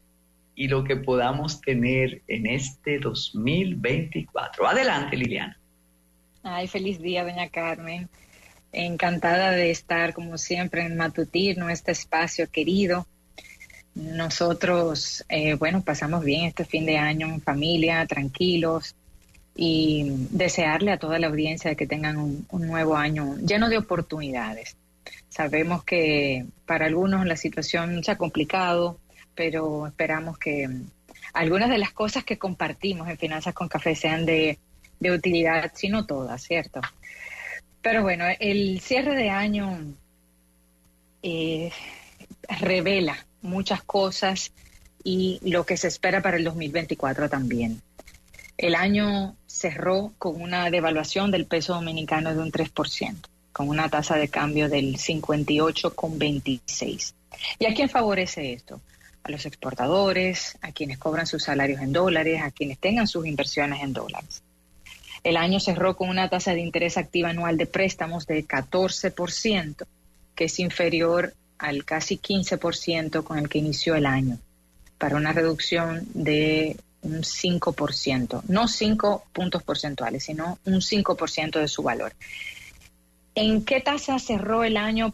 y 0.57 0.68
lo 0.68 0.82
que 0.82 0.96
podamos 0.96 1.61
tener 1.61 2.22
en 2.26 2.46
este 2.46 2.98
2024. 2.98 4.66
Adelante, 4.66 5.16
Liliana. 5.16 5.61
Ay, 6.42 6.66
feliz 6.66 7.00
día, 7.00 7.22
doña 7.22 7.50
Carmen. 7.50 8.09
Encantada 8.72 9.50
de 9.50 9.70
estar, 9.70 10.14
como 10.14 10.38
siempre, 10.38 10.82
en 10.82 10.96
Matutino, 10.96 11.68
este 11.68 11.92
espacio 11.92 12.50
querido. 12.50 13.07
Nosotros, 13.94 15.24
eh, 15.28 15.54
bueno, 15.54 15.82
pasamos 15.82 16.24
bien 16.24 16.46
este 16.46 16.64
fin 16.64 16.86
de 16.86 16.96
año 16.96 17.26
en 17.28 17.40
familia, 17.42 18.07
tranquilos, 18.07 18.96
y 19.54 20.07
desearle 20.30 20.92
a 20.92 20.98
toda 20.98 21.18
la 21.18 21.28
audiencia 21.28 21.74
que 21.74 21.86
tengan 21.86 22.16
un, 22.16 22.46
un 22.50 22.66
nuevo 22.66 22.96
año 22.96 23.36
lleno 23.38 23.68
de 23.68 23.78
oportunidades. 23.78 24.76
Sabemos 25.28 25.84
que 25.84 26.46
para 26.64 26.86
algunos 26.86 27.26
la 27.26 27.36
situación 27.36 28.02
se 28.02 28.11
ha 28.11 28.18
complicado, 28.18 28.98
pero 29.37 29.87
esperamos 29.87 30.39
que 30.39 30.66
mm, 30.66 30.91
algunas 31.34 31.70
de 31.70 31.78
las 31.78 31.93
cosas 31.93 32.24
que 32.24 32.39
compartimos 32.39 33.09
en 33.09 33.18
Finanzas 33.18 33.55
con 33.55 33.68
Café 33.68 33.95
sean 33.95 34.26
de, 34.26 34.59
utilidad, 35.01 35.70
si 35.74 35.89
no 35.89 36.07
todas, 36.07 36.43
¿cierto? 36.43 36.80
Pero 37.82 38.03
bueno, 38.03 38.24
el 38.41 38.80
cierre 38.80 39.14
de 39.14 39.30
año 39.30 39.78
eh, 41.22 41.70
revela 42.61 43.24
muchas 43.43 43.82
cosas 43.82 44.53
y 45.05 45.39
lo 45.43 45.64
que 45.64 45.76
se 45.76 45.87
espera 45.89 46.22
para 46.22 46.39
el 46.39 46.45
2024 46.45 47.28
también. 47.28 47.82
El 48.59 48.74
año 48.74 49.37
cerró 49.47 50.14
con 50.18 50.41
una 50.41 50.70
devaluación 50.70 51.30
del 51.30 51.45
peso 51.47 51.74
dominicano 51.74 52.34
de 52.34 52.41
un 52.41 52.51
3%, 52.51 53.16
con 53.53 53.68
una 53.68 53.91
tasa 53.91 54.16
de 54.16 54.28
cambio 54.28 54.70
del 54.70 54.97
58,26. 54.97 57.12
¿Y 57.59 57.66
a 57.66 57.74
quién 57.74 57.91
favorece 57.91 58.55
esto? 58.55 58.80
A 59.27 59.31
los 59.31 59.45
exportadores, 59.45 60.57
a 60.62 60.70
quienes 60.72 60.99
cobran 60.99 61.27
sus 61.27 61.43
salarios 61.43 61.81
en 61.81 61.93
dólares, 61.93 62.41
a 62.43 62.53
quienes 62.53 62.79
tengan 62.79 63.09
sus 63.09 63.27
inversiones 63.27 63.83
en 63.83 63.93
dólares. 63.93 64.43
El 65.24 65.37
año 65.37 65.59
cerró 65.59 65.97
con 65.97 66.09
una 66.09 66.29
tasa 66.29 66.55
de 66.55 66.61
interés 66.61 66.97
activa 66.97 67.31
anual 67.31 67.57
de 67.57 67.66
préstamos 67.66 68.27
de 68.27 68.47
14%, 68.47 69.85
que 70.37 70.45
es 70.45 70.59
inferior 70.61 71.35
al 71.59 71.85
casi 71.85 72.18
15% 72.18 73.24
con 73.24 73.39
el 73.39 73.49
que 73.49 73.59
inició 73.59 73.97
el 73.97 74.07
año, 74.07 74.39
para 74.99 75.16
una 75.16 75.33
reducción 75.33 76.07
de 76.14 76.77
un 77.03 77.22
5%, 77.22 78.43
no 78.47 78.68
5 78.68 79.24
puntos 79.33 79.62
porcentuales, 79.64 80.24
sino 80.24 80.59
un 80.64 80.74
5% 80.74 81.59
de 81.59 81.68
su 81.68 81.83
valor. 81.83 82.12
¿En 83.35 83.64
qué 83.64 83.81
tasa 83.81 84.20
cerró 84.20 84.62
el 84.62 84.77
año 84.77 85.12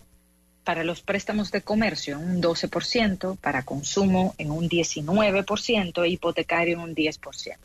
para 0.65 0.85
los 0.85 1.01
préstamos 1.01 1.51
de 1.51 1.63
comercio 1.63 2.19
en 2.19 2.37
un 2.37 2.43
12%, 2.43 3.37
para 3.39 3.65
consumo 3.65 4.35
en 4.39 4.51
un 4.51 4.69
19% 4.69 6.05
e 6.05 6.09
hipotecario 6.09 6.75
en 6.75 6.81
un 6.81 6.95
10%. 6.95 7.57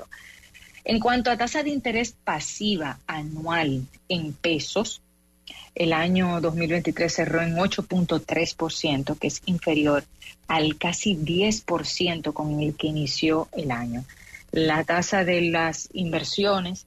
En 0.83 0.99
cuanto 0.99 1.29
a 1.29 1.37
tasa 1.37 1.63
de 1.63 1.69
interés 1.69 2.13
pasiva 2.23 2.99
anual 3.07 3.85
en 4.07 4.33
pesos, 4.33 5.01
el 5.75 5.93
año 5.93 6.41
2023 6.41 7.13
cerró 7.13 7.41
en 7.41 7.55
8.3%, 7.55 9.17
que 9.19 9.27
es 9.27 9.41
inferior 9.45 10.03
al 10.47 10.77
casi 10.77 11.15
10% 11.15 12.33
con 12.33 12.59
el 12.61 12.75
que 12.75 12.87
inició 12.87 13.47
el 13.51 13.71
año. 13.71 14.03
La 14.51 14.83
tasa 14.85 15.23
de 15.23 15.41
las 15.41 15.89
inversiones 15.93 16.86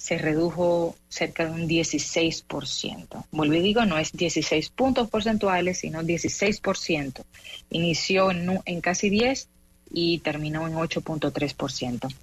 se 0.00 0.16
redujo 0.16 0.96
cerca 1.10 1.44
de 1.44 1.50
un 1.50 1.68
16%. 1.68 3.24
Vuelvo 3.32 3.54
y 3.54 3.60
digo, 3.60 3.84
no 3.84 3.98
es 3.98 4.12
16 4.12 4.70
puntos 4.70 5.10
porcentuales, 5.10 5.80
sino 5.80 6.02
16%. 6.02 7.22
Inició 7.68 8.30
en, 8.30 8.62
en 8.64 8.80
casi 8.80 9.10
10 9.10 9.48
y 9.92 10.20
terminó 10.20 10.66
en 10.66 10.72
8.3%. 10.72 12.14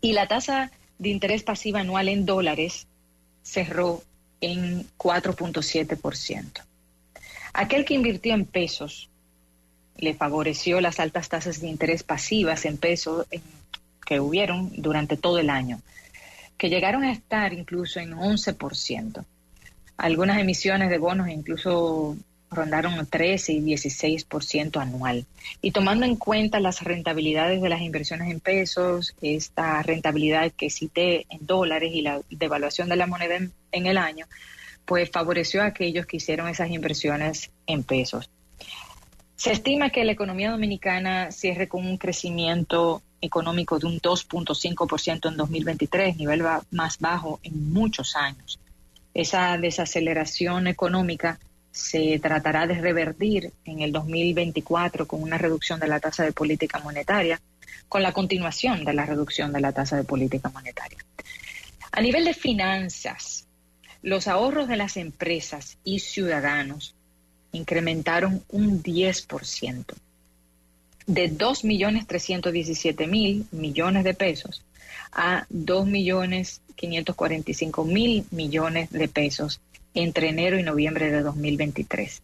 Y 0.00 0.12
la 0.12 0.26
tasa 0.26 0.72
de 0.98 1.10
interés 1.10 1.44
pasiva 1.44 1.78
anual 1.78 2.08
en 2.08 2.26
dólares 2.26 2.88
cerró 3.44 4.02
en 4.40 4.84
4.7%. 4.98 6.64
Aquel 7.52 7.84
que 7.84 7.94
invirtió 7.94 8.34
en 8.34 8.44
pesos 8.44 9.08
le 9.98 10.14
favoreció 10.14 10.80
las 10.80 10.98
altas 10.98 11.28
tasas 11.28 11.60
de 11.60 11.68
interés 11.68 12.02
pasivas 12.02 12.64
en 12.64 12.76
pesos 12.76 13.24
que 14.04 14.18
hubieron 14.18 14.72
durante 14.74 15.16
todo 15.16 15.38
el 15.38 15.48
año 15.48 15.80
que 16.58 16.68
llegaron 16.68 17.04
a 17.04 17.12
estar 17.12 17.52
incluso 17.52 18.00
en 18.00 18.12
11%. 18.12 19.24
Algunas 19.96 20.38
emisiones 20.38 20.90
de 20.90 20.98
bonos 20.98 21.28
incluso 21.28 22.16
rondaron 22.50 23.06
13 23.06 23.52
y 23.52 23.60
16% 23.60 24.80
anual. 24.80 25.26
Y 25.60 25.70
tomando 25.70 26.06
en 26.06 26.16
cuenta 26.16 26.60
las 26.60 26.82
rentabilidades 26.82 27.62
de 27.62 27.68
las 27.68 27.82
inversiones 27.82 28.30
en 28.30 28.40
pesos, 28.40 29.14
esta 29.20 29.82
rentabilidad 29.82 30.50
que 30.52 30.70
cité 30.70 31.26
en 31.30 31.46
dólares 31.46 31.92
y 31.94 32.02
la 32.02 32.20
devaluación 32.30 32.88
de 32.88 32.96
la 32.96 33.06
moneda 33.06 33.36
en, 33.36 33.52
en 33.72 33.86
el 33.86 33.98
año, 33.98 34.26
pues 34.84 35.10
favoreció 35.10 35.62
a 35.62 35.66
aquellos 35.66 36.06
que 36.06 36.16
hicieron 36.16 36.48
esas 36.48 36.70
inversiones 36.70 37.50
en 37.66 37.82
pesos. 37.84 38.30
Se 39.36 39.52
estima 39.52 39.90
que 39.90 40.04
la 40.04 40.12
economía 40.12 40.50
dominicana 40.50 41.30
cierre 41.30 41.68
con 41.68 41.86
un 41.86 41.98
crecimiento 41.98 43.02
económico 43.20 43.78
de 43.78 43.86
un 43.86 44.00
2.5% 44.00 45.28
en 45.28 45.36
2023, 45.36 46.16
nivel 46.16 46.42
más 46.70 46.98
bajo 46.98 47.40
en 47.42 47.72
muchos 47.72 48.16
años. 48.16 48.58
Esa 49.14 49.56
desaceleración 49.58 50.66
económica 50.66 51.38
se 51.70 52.18
tratará 52.18 52.66
de 52.66 52.74
revertir 52.74 53.52
en 53.64 53.80
el 53.80 53.92
2024 53.92 55.06
con 55.06 55.22
una 55.22 55.38
reducción 55.38 55.80
de 55.80 55.88
la 55.88 56.00
tasa 56.00 56.24
de 56.24 56.32
política 56.32 56.78
monetaria, 56.80 57.40
con 57.88 58.02
la 58.02 58.12
continuación 58.12 58.84
de 58.84 58.94
la 58.94 59.06
reducción 59.06 59.52
de 59.52 59.60
la 59.60 59.72
tasa 59.72 59.96
de 59.96 60.04
política 60.04 60.48
monetaria. 60.50 60.98
A 61.92 62.00
nivel 62.00 62.24
de 62.24 62.34
finanzas, 62.34 63.46
los 64.02 64.28
ahorros 64.28 64.68
de 64.68 64.76
las 64.76 64.96
empresas 64.96 65.78
y 65.84 66.00
ciudadanos 66.00 66.94
incrementaron 67.52 68.44
un 68.50 68.82
10%, 68.82 69.84
de 71.08 71.32
2.317.000 71.32 73.46
millones 73.50 74.04
de 74.04 74.14
pesos 74.14 74.62
a 75.10 75.48
2.545.000 75.48 78.24
millones 78.30 78.90
de 78.90 79.08
pesos 79.08 79.60
entre 79.94 80.28
enero 80.28 80.58
y 80.58 80.62
noviembre 80.62 81.10
de 81.10 81.22
2023. 81.22 82.20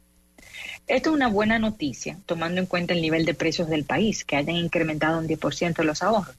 Esto 0.86 1.08
es 1.08 1.14
una 1.14 1.28
buena 1.28 1.58
noticia, 1.58 2.18
tomando 2.26 2.60
en 2.60 2.66
cuenta 2.66 2.92
el 2.92 3.00
nivel 3.00 3.24
de 3.24 3.32
precios 3.32 3.70
del 3.70 3.84
país, 3.84 4.22
que 4.22 4.36
hayan 4.36 4.56
incrementado 4.56 5.18
un 5.18 5.26
10% 5.26 5.82
los 5.82 6.02
ahorros. 6.02 6.36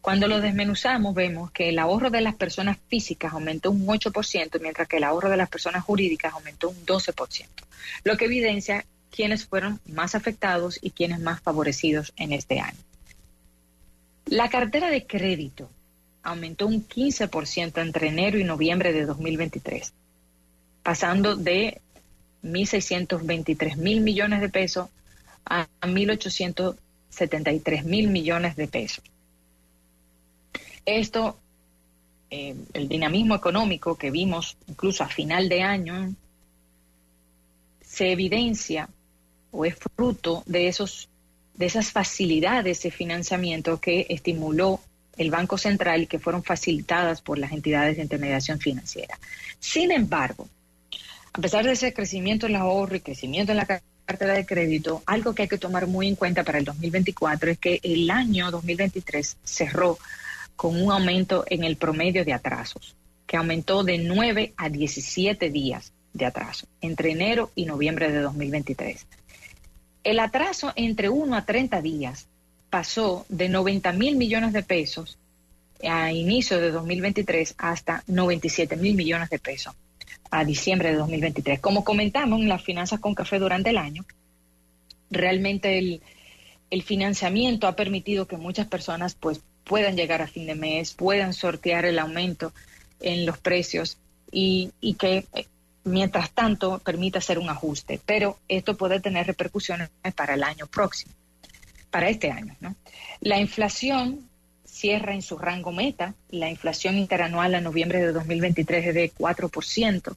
Cuando 0.00 0.28
lo 0.28 0.40
desmenuzamos, 0.40 1.16
vemos 1.16 1.50
que 1.50 1.70
el 1.70 1.80
ahorro 1.80 2.10
de 2.10 2.20
las 2.20 2.36
personas 2.36 2.78
físicas 2.86 3.32
aumentó 3.32 3.72
un 3.72 3.84
8%, 3.84 4.60
mientras 4.60 4.86
que 4.86 4.98
el 4.98 5.04
ahorro 5.04 5.30
de 5.30 5.36
las 5.36 5.48
personas 5.48 5.82
jurídicas 5.82 6.32
aumentó 6.32 6.68
un 6.68 6.86
12%, 6.86 7.44
lo 8.04 8.16
que 8.16 8.26
evidencia 8.26 8.86
quiénes 9.16 9.46
fueron 9.46 9.80
más 9.86 10.14
afectados 10.14 10.78
y 10.82 10.90
quiénes 10.90 11.20
más 11.20 11.40
favorecidos 11.40 12.12
en 12.16 12.32
este 12.32 12.60
año. 12.60 12.78
La 14.26 14.50
cartera 14.50 14.90
de 14.90 15.06
crédito 15.06 15.70
aumentó 16.22 16.66
un 16.66 16.86
15% 16.86 17.80
entre 17.80 18.08
enero 18.08 18.38
y 18.38 18.44
noviembre 18.44 18.92
de 18.92 19.06
2023 19.06 19.94
pasando 20.86 21.34
de 21.34 21.80
1.623 22.44 23.76
mil 23.76 24.02
millones 24.02 24.40
de 24.40 24.48
pesos 24.48 24.88
a 25.44 25.66
1.873 25.80 27.82
mil 27.82 28.06
millones 28.06 28.54
de 28.54 28.68
pesos. 28.68 29.02
Esto, 30.84 31.36
eh, 32.30 32.54
el 32.72 32.88
dinamismo 32.88 33.34
económico 33.34 33.98
que 33.98 34.12
vimos 34.12 34.56
incluso 34.68 35.02
a 35.02 35.08
final 35.08 35.48
de 35.48 35.62
año, 35.62 36.14
se 37.80 38.12
evidencia 38.12 38.88
o 39.56 39.64
es 39.64 39.74
fruto 39.96 40.42
de 40.46 40.68
esos 40.68 41.08
de 41.54 41.64
esas 41.64 41.90
facilidades 41.90 42.82
de 42.82 42.90
financiamiento 42.90 43.80
que 43.80 44.06
estimuló 44.10 44.78
el 45.16 45.30
Banco 45.30 45.56
Central 45.56 46.02
y 46.02 46.06
que 46.06 46.18
fueron 46.18 46.44
facilitadas 46.44 47.22
por 47.22 47.38
las 47.38 47.52
entidades 47.52 47.96
de 47.96 48.02
intermediación 48.02 48.58
financiera. 48.58 49.18
Sin 49.58 49.90
embargo, 49.90 50.50
a 51.32 51.40
pesar 51.40 51.64
de 51.64 51.72
ese 51.72 51.94
crecimiento 51.94 52.46
en 52.46 52.54
el 52.54 52.60
ahorro 52.60 52.96
y 52.96 53.00
crecimiento 53.00 53.52
en 53.52 53.58
la 53.58 53.80
cartera 54.04 54.34
de 54.34 54.44
crédito, 54.44 55.02
algo 55.06 55.34
que 55.34 55.42
hay 55.42 55.48
que 55.48 55.56
tomar 55.56 55.86
muy 55.86 56.08
en 56.08 56.16
cuenta 56.16 56.44
para 56.44 56.58
el 56.58 56.66
2024 56.66 57.52
es 57.52 57.58
que 57.58 57.80
el 57.82 58.10
año 58.10 58.50
2023 58.50 59.38
cerró 59.42 59.98
con 60.56 60.78
un 60.78 60.92
aumento 60.92 61.44
en 61.48 61.64
el 61.64 61.76
promedio 61.76 62.22
de 62.22 62.34
atrasos, 62.34 62.94
que 63.26 63.38
aumentó 63.38 63.82
de 63.82 63.96
9 63.96 64.52
a 64.58 64.68
17 64.68 65.48
días 65.48 65.92
de 66.12 66.26
atraso 66.26 66.66
entre 66.80 67.12
enero 67.12 67.50
y 67.54 67.64
noviembre 67.64 68.12
de 68.12 68.20
2023. 68.20 69.06
El 70.06 70.20
atraso 70.20 70.72
entre 70.76 71.08
1 71.08 71.34
a 71.34 71.44
30 71.44 71.82
días 71.82 72.28
pasó 72.70 73.26
de 73.28 73.48
90 73.48 73.92
mil 73.94 74.14
millones 74.14 74.52
de 74.52 74.62
pesos 74.62 75.18
a 75.82 76.12
inicio 76.12 76.60
de 76.60 76.70
2023 76.70 77.56
hasta 77.58 78.04
97 78.06 78.76
mil 78.76 78.94
millones 78.94 79.30
de 79.30 79.40
pesos 79.40 79.74
a 80.30 80.44
diciembre 80.44 80.92
de 80.92 80.98
2023. 80.98 81.58
Como 81.58 81.82
comentamos 81.82 82.40
en 82.40 82.48
las 82.48 82.62
finanzas 82.62 83.00
con 83.00 83.16
café 83.16 83.40
durante 83.40 83.70
el 83.70 83.78
año, 83.78 84.04
realmente 85.10 85.76
el, 85.76 86.82
financiamiento 86.84 87.66
ha 87.66 87.74
permitido 87.74 88.28
que 88.28 88.36
muchas 88.36 88.68
personas 88.68 89.16
pues 89.16 89.40
puedan 89.64 89.96
llegar 89.96 90.22
a 90.22 90.28
fin 90.28 90.46
de 90.46 90.54
mes, 90.54 90.94
puedan 90.94 91.32
sortear 91.32 91.84
el 91.84 91.98
aumento 91.98 92.52
en 93.00 93.26
los 93.26 93.38
precios 93.38 93.98
y, 94.30 94.70
que 95.00 95.24
eh, 95.34 95.46
mientras 95.86 96.32
tanto 96.32 96.80
permita 96.80 97.20
hacer 97.20 97.38
un 97.38 97.48
ajuste. 97.48 98.00
Pero 98.04 98.38
esto 98.48 98.76
puede 98.76 99.00
tener 99.00 99.26
repercusiones 99.26 99.88
para 100.14 100.34
el 100.34 100.42
año 100.42 100.66
próximo, 100.66 101.14
para 101.90 102.10
este 102.10 102.30
año. 102.30 102.56
¿no? 102.60 102.74
La 103.20 103.38
inflación 103.38 104.28
cierra 104.64 105.14
en 105.14 105.22
su 105.22 105.38
rango 105.38 105.72
meta. 105.72 106.14
La 106.28 106.50
inflación 106.50 106.98
interanual 106.98 107.54
a 107.54 107.60
noviembre 107.60 108.00
de 108.00 108.12
2023 108.12 108.88
es 108.88 108.94
de 108.94 109.12
4%. 109.12 110.16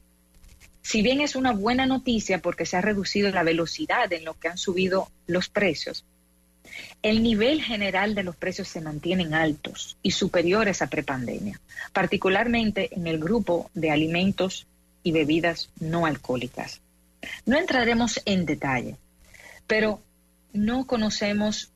Si 0.82 1.02
bien 1.02 1.20
es 1.20 1.36
una 1.36 1.52
buena 1.52 1.86
noticia 1.86 2.40
porque 2.40 2.66
se 2.66 2.76
ha 2.76 2.80
reducido 2.80 3.30
la 3.30 3.44
velocidad 3.44 4.12
en 4.12 4.24
lo 4.24 4.34
que 4.34 4.48
han 4.48 4.58
subido 4.58 5.08
los 5.26 5.48
precios, 5.48 6.04
el 7.02 7.22
nivel 7.22 7.62
general 7.62 8.14
de 8.14 8.24
los 8.24 8.36
precios 8.36 8.68
se 8.68 8.80
mantienen 8.80 9.34
altos 9.34 9.96
y 10.02 10.10
superiores 10.10 10.82
a 10.82 10.88
prepandemia, 10.88 11.60
particularmente 11.92 12.90
en 12.94 13.06
el 13.06 13.18
grupo 13.18 13.70
de 13.74 13.90
alimentos 13.90 14.66
y 15.02 15.12
bebidas 15.12 15.70
no 15.80 16.06
alcohólicas. 16.06 16.80
No 17.46 17.58
entraremos 17.58 18.20
en 18.24 18.46
detalle, 18.46 18.96
pero 19.66 20.00
no 20.52 20.86
conocemos 20.86 21.70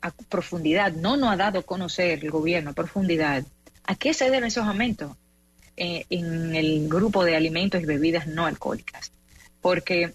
a 0.00 0.10
profundidad, 0.10 0.92
no 0.92 1.16
nos 1.16 1.32
ha 1.32 1.36
dado 1.36 1.60
a 1.60 1.62
conocer 1.62 2.18
el 2.24 2.30
gobierno 2.30 2.70
a 2.70 2.74
profundidad 2.74 3.44
a 3.84 3.94
qué 3.94 4.14
se 4.14 4.24
deben 4.24 4.44
esos 4.44 4.66
aumentos 4.66 5.16
eh, 5.76 6.04
en 6.10 6.54
el 6.54 6.88
grupo 6.88 7.24
de 7.24 7.36
alimentos 7.36 7.82
y 7.82 7.86
bebidas 7.86 8.26
no 8.26 8.46
alcohólicas. 8.46 9.12
Porque 9.60 10.14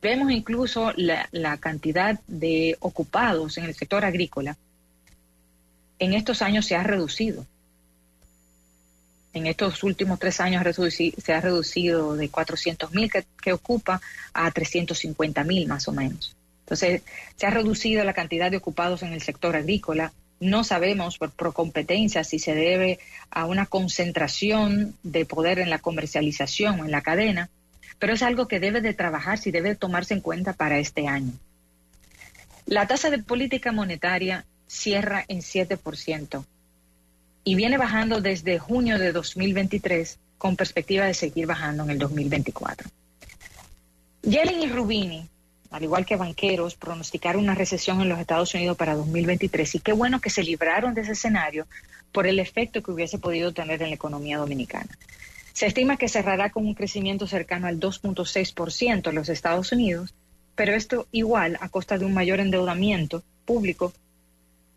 vemos 0.00 0.30
incluso 0.30 0.92
la, 0.96 1.28
la 1.32 1.56
cantidad 1.58 2.20
de 2.26 2.76
ocupados 2.80 3.58
en 3.58 3.64
el 3.64 3.74
sector 3.74 4.04
agrícola, 4.04 4.56
en 5.98 6.14
estos 6.14 6.42
años 6.42 6.66
se 6.66 6.76
ha 6.76 6.82
reducido. 6.82 7.46
En 9.32 9.46
estos 9.46 9.82
últimos 9.84 10.18
tres 10.18 10.40
años 10.40 10.64
se 10.86 11.32
ha 11.32 11.40
reducido 11.40 12.16
de 12.16 12.28
400 12.28 12.92
mil 12.92 13.10
que, 13.10 13.24
que, 13.40 13.52
ocupa 13.52 14.00
a 14.32 14.50
350 14.50 15.44
mil 15.44 15.68
más 15.68 15.86
o 15.86 15.92
menos. 15.92 16.36
Entonces, 16.70 17.02
se 17.36 17.46
ha 17.46 17.50
reducido 17.50 18.04
la 18.04 18.12
cantidad 18.12 18.50
de 18.50 18.56
ocupados 18.56 19.02
en 19.02 19.12
el 19.12 19.22
sector 19.22 19.56
agrícola. 19.56 20.12
No 20.38 20.62
sabemos 20.62 21.18
por, 21.18 21.52
competencia 21.52 22.22
si 22.22 22.38
se 22.38 22.54
debe 22.54 22.98
a 23.30 23.44
una 23.44 23.66
concentración 23.66 24.94
de 25.02 25.24
poder 25.24 25.58
en 25.58 25.68
la 25.68 25.78
comercialización 25.78 26.80
o 26.80 26.84
en 26.84 26.92
la 26.92 27.02
cadena, 27.02 27.50
pero 27.98 28.14
es 28.14 28.22
algo 28.22 28.48
que 28.48 28.60
debe 28.60 28.80
de 28.80 28.94
trabajarse 28.94 29.48
y 29.48 29.52
debe 29.52 29.74
tomarse 29.74 30.14
en 30.14 30.20
cuenta 30.20 30.52
para 30.52 30.78
este 30.78 31.08
año. 31.08 31.32
La 32.66 32.86
tasa 32.86 33.10
de 33.10 33.18
política 33.18 33.72
monetaria 33.72 34.44
cierra 34.68 35.24
en 35.26 35.40
7% 35.40 36.44
y 37.44 37.54
viene 37.54 37.78
bajando 37.78 38.20
desde 38.20 38.58
junio 38.58 38.98
de 38.98 39.12
2023 39.12 40.18
con 40.38 40.56
perspectiva 40.56 41.06
de 41.06 41.14
seguir 41.14 41.46
bajando 41.46 41.82
en 41.84 41.90
el 41.90 41.98
2024. 41.98 42.88
Yellen 44.22 44.62
y 44.62 44.68
Rubini 44.68 45.28
al 45.70 45.84
igual 45.84 46.04
que 46.04 46.16
banqueros, 46.16 46.74
pronosticaron 46.74 47.44
una 47.44 47.54
recesión 47.54 48.00
en 48.00 48.08
los 48.08 48.18
Estados 48.18 48.52
Unidos 48.54 48.76
para 48.76 48.96
2023 48.96 49.76
y 49.76 49.78
qué 49.78 49.92
bueno 49.92 50.20
que 50.20 50.30
se 50.30 50.42
libraron 50.42 50.94
de 50.94 51.02
ese 51.02 51.12
escenario 51.12 51.66
por 52.12 52.26
el 52.26 52.40
efecto 52.40 52.82
que 52.82 52.90
hubiese 52.90 53.18
podido 53.18 53.52
tener 53.52 53.80
en 53.82 53.90
la 53.90 53.94
economía 53.94 54.38
dominicana. 54.38 54.90
Se 55.52 55.66
estima 55.66 55.96
que 55.96 56.08
cerrará 56.08 56.50
con 56.50 56.66
un 56.66 56.74
crecimiento 56.74 57.28
cercano 57.28 57.68
al 57.68 57.78
2.6% 57.78 59.08
en 59.08 59.14
los 59.14 59.28
Estados 59.28 59.70
Unidos, 59.70 60.12
pero 60.56 60.74
esto 60.74 61.06
igual 61.12 61.56
a 61.60 61.68
costa 61.68 61.98
de 61.98 62.04
un 62.04 62.14
mayor 62.14 62.40
endeudamiento 62.40 63.22
público 63.44 63.92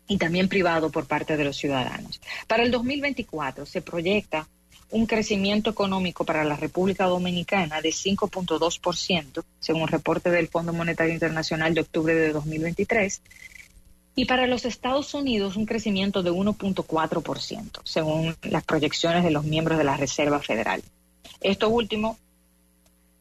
y 0.06 0.18
también 0.18 0.48
privado 0.48 0.90
por 0.90 1.06
parte 1.06 1.36
de 1.36 1.44
los 1.44 1.56
ciudadanos. 1.56 2.20
Para 2.46 2.62
el 2.62 2.70
2024 2.70 3.66
se 3.66 3.82
proyecta 3.82 4.46
un 4.90 5.06
crecimiento 5.06 5.70
económico 5.70 6.24
para 6.24 6.44
la 6.44 6.56
República 6.56 7.06
Dominicana 7.06 7.80
de 7.80 7.88
5.2%, 7.88 9.44
según 9.58 9.82
un 9.82 9.88
reporte 9.88 10.30
del 10.30 10.48
Fondo 10.48 10.72
Monetario 10.72 11.12
Internacional 11.12 11.74
de 11.74 11.80
octubre 11.80 12.14
de 12.14 12.32
2023, 12.32 13.20
y 14.16 14.26
para 14.26 14.46
los 14.46 14.64
Estados 14.64 15.12
Unidos 15.14 15.56
un 15.56 15.66
crecimiento 15.66 16.22
de 16.22 16.30
1.4%, 16.30 17.80
según 17.82 18.36
las 18.42 18.62
proyecciones 18.62 19.24
de 19.24 19.32
los 19.32 19.44
miembros 19.44 19.78
de 19.78 19.84
la 19.84 19.96
Reserva 19.96 20.38
Federal. 20.40 20.82
Esto 21.40 21.68
último, 21.68 22.16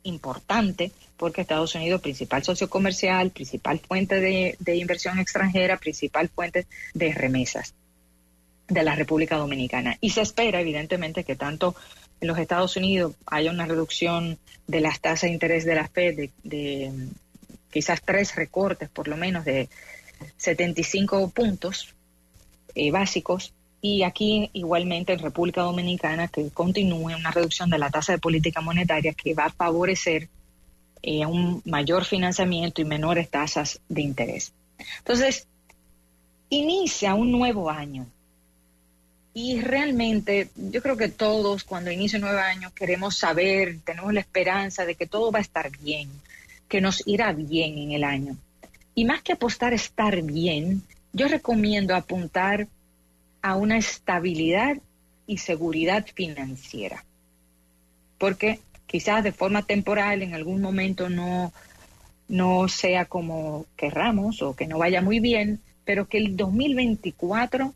importante, 0.03 0.91
porque 1.23 1.39
Estados 1.39 1.73
Unidos, 1.73 2.01
principal 2.01 2.43
socio 2.43 2.69
comercial, 2.69 3.31
principal 3.31 3.79
fuente 3.79 4.19
de, 4.19 4.75
inversión 4.75 5.19
extranjera, 5.19 5.77
principal 5.77 6.27
fuente 6.27 6.67
de 6.93 7.13
remesas 7.13 7.73
de 8.67 8.83
la 8.83 8.93
República 8.93 9.37
Dominicana. 9.37 9.97
Y 10.01 10.09
se 10.09 10.19
espera, 10.19 10.59
evidentemente, 10.59 11.23
que 11.23 11.37
tanto 11.37 11.77
en 12.19 12.27
los 12.27 12.37
Estados 12.37 12.75
Unidos 12.75 13.15
haya 13.25 13.51
una 13.51 13.65
reducción 13.65 14.37
de 14.67 14.81
las 14.81 14.99
tasas 14.99 15.21
de 15.21 15.29
interés 15.29 15.63
de 15.63 15.75
la 15.75 15.87
FED 15.87 16.29
de, 16.43 16.91
quizás 17.71 18.01
tres 18.01 18.35
recortes, 18.35 18.89
por 18.89 19.07
lo 19.07 19.15
menos, 19.15 19.45
de 19.45 19.69
75 20.35 21.29
puntos 21.29 21.95
eh, 22.75 22.91
básicos, 22.91 23.53
y 23.79 24.03
aquí 24.03 24.49
igualmente 24.51 25.13
en 25.13 25.19
República 25.19 25.61
Dominicana 25.61 26.27
que 26.27 26.49
continúe 26.49 27.15
una 27.15 27.31
reducción 27.31 27.69
de 27.69 27.77
la 27.77 27.89
tasa 27.89 28.11
de 28.11 28.19
política 28.19 28.59
monetaria 28.59 29.13
que 29.13 29.33
va 29.33 29.45
a 29.45 29.51
favorecer 29.51 30.27
eh, 31.03 31.25
un 31.25 31.61
mayor 31.65 32.05
financiamiento 32.05 32.81
y 32.81 32.85
menores 32.85 33.29
tasas 33.29 33.81
de 33.89 34.01
interés. 34.01 34.53
Entonces, 34.99 35.47
inicia 36.49 37.13
un 37.13 37.31
nuevo 37.31 37.69
año. 37.69 38.07
Y 39.33 39.59
realmente 39.59 40.49
yo 40.55 40.81
creo 40.81 40.95
que 40.95 41.09
todos 41.09 41.65
cuando 41.65 41.91
inicia 41.91 42.17
un 42.17 42.25
nuevo 42.25 42.39
año 42.39 42.71
queremos 42.73 43.17
saber, 43.17 43.79
tenemos 43.83 44.13
la 44.13 44.21
esperanza 44.21 44.85
de 44.85 44.95
que 44.95 45.07
todo 45.07 45.29
va 45.31 45.39
a 45.39 45.41
estar 45.41 45.69
bien, 45.79 46.09
que 46.69 46.79
nos 46.79 47.05
irá 47.05 47.33
bien 47.33 47.77
en 47.79 47.91
el 47.91 48.03
año. 48.05 48.37
Y 48.95 49.03
más 49.03 49.23
que 49.23 49.33
apostar 49.33 49.73
a 49.73 49.75
estar 49.75 50.21
bien, 50.21 50.83
yo 51.11 51.27
recomiendo 51.27 51.95
apuntar 51.95 52.67
a 53.41 53.55
una 53.55 53.77
estabilidad 53.77 54.77
y 55.27 55.39
seguridad 55.39 56.05
financiera. 56.13 57.03
Porque 58.17 58.59
quizás 58.93 59.23
de 59.23 59.31
forma 59.31 59.63
temporal 59.63 60.21
en 60.21 60.35
algún 60.35 60.61
momento 60.61 61.09
no, 61.09 61.51
no 62.27 62.67
sea 62.67 63.05
como 63.05 63.65
querramos 63.75 64.43
o 64.43 64.55
que 64.55 64.67
no 64.67 64.77
vaya 64.77 65.01
muy 65.01 65.19
bien, 65.19 65.61
pero 65.83 66.07
que 66.07 66.19
el 66.19 66.37
2024 66.37 67.73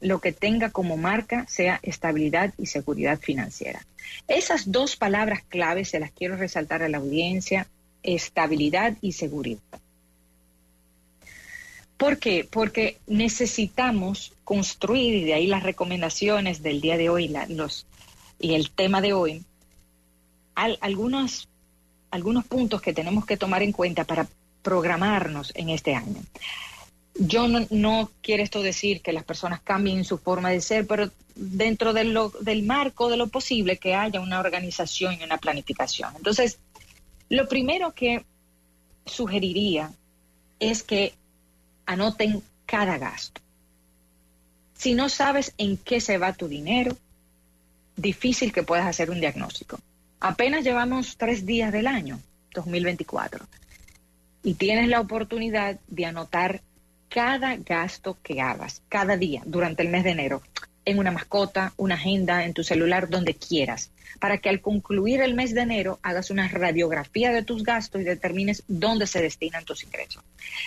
lo 0.00 0.20
que 0.22 0.32
tenga 0.32 0.70
como 0.70 0.96
marca 0.96 1.44
sea 1.50 1.80
estabilidad 1.82 2.54
y 2.56 2.64
seguridad 2.64 3.18
financiera. 3.20 3.84
Esas 4.26 4.72
dos 4.72 4.96
palabras 4.96 5.42
claves 5.46 5.90
se 5.90 6.00
las 6.00 6.12
quiero 6.12 6.34
resaltar 6.38 6.82
a 6.82 6.88
la 6.88 6.96
audiencia, 6.96 7.66
estabilidad 8.02 8.96
y 9.02 9.12
seguridad. 9.12 9.60
¿Por 11.98 12.16
qué? 12.16 12.48
Porque 12.50 12.96
necesitamos 13.06 14.32
construir, 14.44 15.14
y 15.14 15.24
de 15.24 15.34
ahí 15.34 15.46
las 15.46 15.62
recomendaciones 15.62 16.62
del 16.62 16.80
día 16.80 16.96
de 16.96 17.10
hoy 17.10 17.34
los, 17.50 17.86
y 18.40 18.54
el 18.54 18.70
tema 18.70 19.02
de 19.02 19.12
hoy, 19.12 19.44
algunos, 20.54 21.48
algunos 22.10 22.44
puntos 22.44 22.80
que 22.80 22.92
tenemos 22.92 23.26
que 23.26 23.36
tomar 23.36 23.62
en 23.62 23.72
cuenta 23.72 24.04
para 24.04 24.26
programarnos 24.62 25.52
en 25.54 25.70
este 25.70 25.94
año. 25.94 26.22
Yo 27.16 27.46
no, 27.46 27.66
no 27.70 28.10
quiero 28.22 28.42
esto 28.42 28.62
decir 28.62 29.00
que 29.00 29.12
las 29.12 29.24
personas 29.24 29.60
cambien 29.60 30.04
su 30.04 30.18
forma 30.18 30.50
de 30.50 30.60
ser, 30.60 30.86
pero 30.86 31.10
dentro 31.34 31.92
de 31.92 32.04
lo, 32.04 32.30
del 32.40 32.62
marco 32.64 33.08
de 33.08 33.16
lo 33.16 33.28
posible 33.28 33.76
que 33.76 33.94
haya 33.94 34.20
una 34.20 34.40
organización 34.40 35.16
y 35.20 35.24
una 35.24 35.38
planificación. 35.38 36.12
Entonces, 36.16 36.58
lo 37.28 37.48
primero 37.48 37.92
que 37.92 38.24
sugeriría 39.06 39.92
es 40.60 40.82
que 40.82 41.14
anoten 41.86 42.42
cada 42.66 42.98
gasto. 42.98 43.40
Si 44.74 44.94
no 44.94 45.08
sabes 45.08 45.54
en 45.58 45.76
qué 45.76 46.00
se 46.00 46.18
va 46.18 46.32
tu 46.32 46.48
dinero, 46.48 46.96
difícil 47.96 48.52
que 48.52 48.62
puedas 48.62 48.86
hacer 48.86 49.10
un 49.10 49.20
diagnóstico. 49.20 49.78
Apenas 50.26 50.64
llevamos 50.64 51.18
tres 51.18 51.44
días 51.44 51.70
del 51.70 51.86
año, 51.86 52.18
2024, 52.54 53.44
y 54.42 54.54
tienes 54.54 54.88
la 54.88 55.02
oportunidad 55.02 55.78
de 55.86 56.06
anotar 56.06 56.62
cada 57.10 57.56
gasto 57.56 58.16
que 58.22 58.40
hagas, 58.40 58.80
cada 58.88 59.18
día, 59.18 59.42
durante 59.44 59.82
el 59.82 59.90
mes 59.90 60.02
de 60.02 60.12
enero 60.12 60.40
en 60.86 60.98
una 60.98 61.10
mascota, 61.10 61.74
una 61.76 61.96
agenda, 61.96 62.46
en 62.46 62.54
tu 62.54 62.64
celular, 62.64 63.10
donde 63.10 63.34
quieras, 63.34 63.90
para 64.18 64.38
que 64.38 64.48
al 64.48 64.62
concluir 64.62 65.20
el 65.20 65.34
mes 65.34 65.52
de 65.52 65.60
enero 65.60 65.98
hagas 66.02 66.30
una 66.30 66.48
radiografía 66.48 67.30
de 67.30 67.42
tus 67.42 67.62
gastos 67.62 68.00
y 68.00 68.04
determines 68.04 68.64
dónde 68.66 69.06
se 69.06 69.20
destinan 69.20 69.66
tus 69.66 69.84
ingresos. 69.84 70.24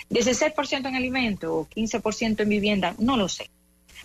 16% 0.08 0.86
en 0.86 0.94
alimento 0.94 1.52
o 1.52 1.68
15% 1.68 2.42
en 2.42 2.48
vivienda, 2.48 2.94
no 3.00 3.16
lo 3.16 3.28
sé. 3.28 3.50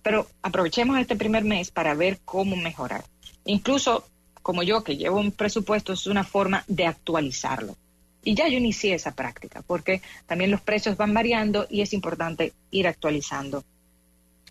Pero 0.01 0.26
aprovechemos 0.41 0.97
este 0.97 1.16
primer 1.16 1.43
mes 1.43 1.70
para 1.70 1.93
ver 1.93 2.18
cómo 2.26 2.56
mejorar. 2.56 3.06
Incluso 3.45 4.08
como 4.44 4.62
yo 4.62 4.84
que 4.84 4.98
llevo 4.98 5.20
un 5.20 5.32
presupuesto, 5.32 5.94
es 5.94 6.06
una 6.06 6.24
forma 6.24 6.64
de 6.68 6.86
actualizarlo. 6.86 7.76
Y 8.24 8.36
ya 8.36 8.48
yo 8.48 8.58
inicié 8.58 8.94
esa 8.94 9.16
práctica, 9.16 9.64
porque 9.66 10.02
también 10.28 10.52
los 10.52 10.62
precios 10.62 10.96
van 10.96 11.14
variando 11.14 11.66
y 11.70 11.82
es 11.82 11.94
importante 11.94 12.54
ir 12.70 12.88
actualizando 12.88 13.64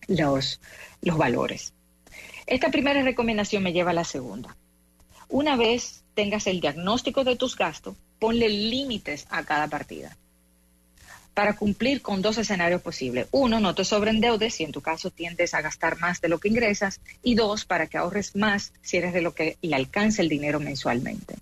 los, 0.08 0.60
los 1.00 1.16
valores. 1.16 1.72
Esta 2.46 2.70
primera 2.70 3.02
recomendación 3.02 3.62
me 3.62 3.72
lleva 3.72 3.92
a 3.92 3.94
la 3.94 4.04
segunda. 4.04 4.56
Una 5.28 5.56
vez 5.56 6.04
tengas 6.14 6.46
el 6.46 6.60
diagnóstico 6.60 7.24
de 7.24 7.36
tus 7.36 7.56
gastos, 7.56 7.96
ponle 8.18 8.48
límites 8.48 9.26
a 9.30 9.44
cada 9.44 9.68
partida 9.68 10.16
para 11.34 11.54
cumplir 11.54 12.02
con 12.02 12.22
dos 12.22 12.38
escenarios 12.38 12.82
posibles. 12.82 13.26
Uno, 13.30 13.60
no 13.60 13.74
te 13.74 13.84
sobreendeudes 13.84 14.54
si 14.54 14.64
en 14.64 14.72
tu 14.72 14.80
caso 14.80 15.10
tiendes 15.10 15.54
a 15.54 15.62
gastar 15.62 15.98
más 15.98 16.20
de 16.20 16.28
lo 16.28 16.38
que 16.38 16.48
ingresas. 16.48 17.00
Y 17.22 17.34
dos, 17.34 17.64
para 17.64 17.86
que 17.86 17.98
ahorres 17.98 18.36
más 18.36 18.72
si 18.82 18.98
eres 18.98 19.14
de 19.14 19.22
lo 19.22 19.34
que 19.34 19.56
le 19.62 19.74
alcanza 19.74 20.22
el 20.22 20.28
dinero 20.28 20.60
mensualmente. 20.60 21.36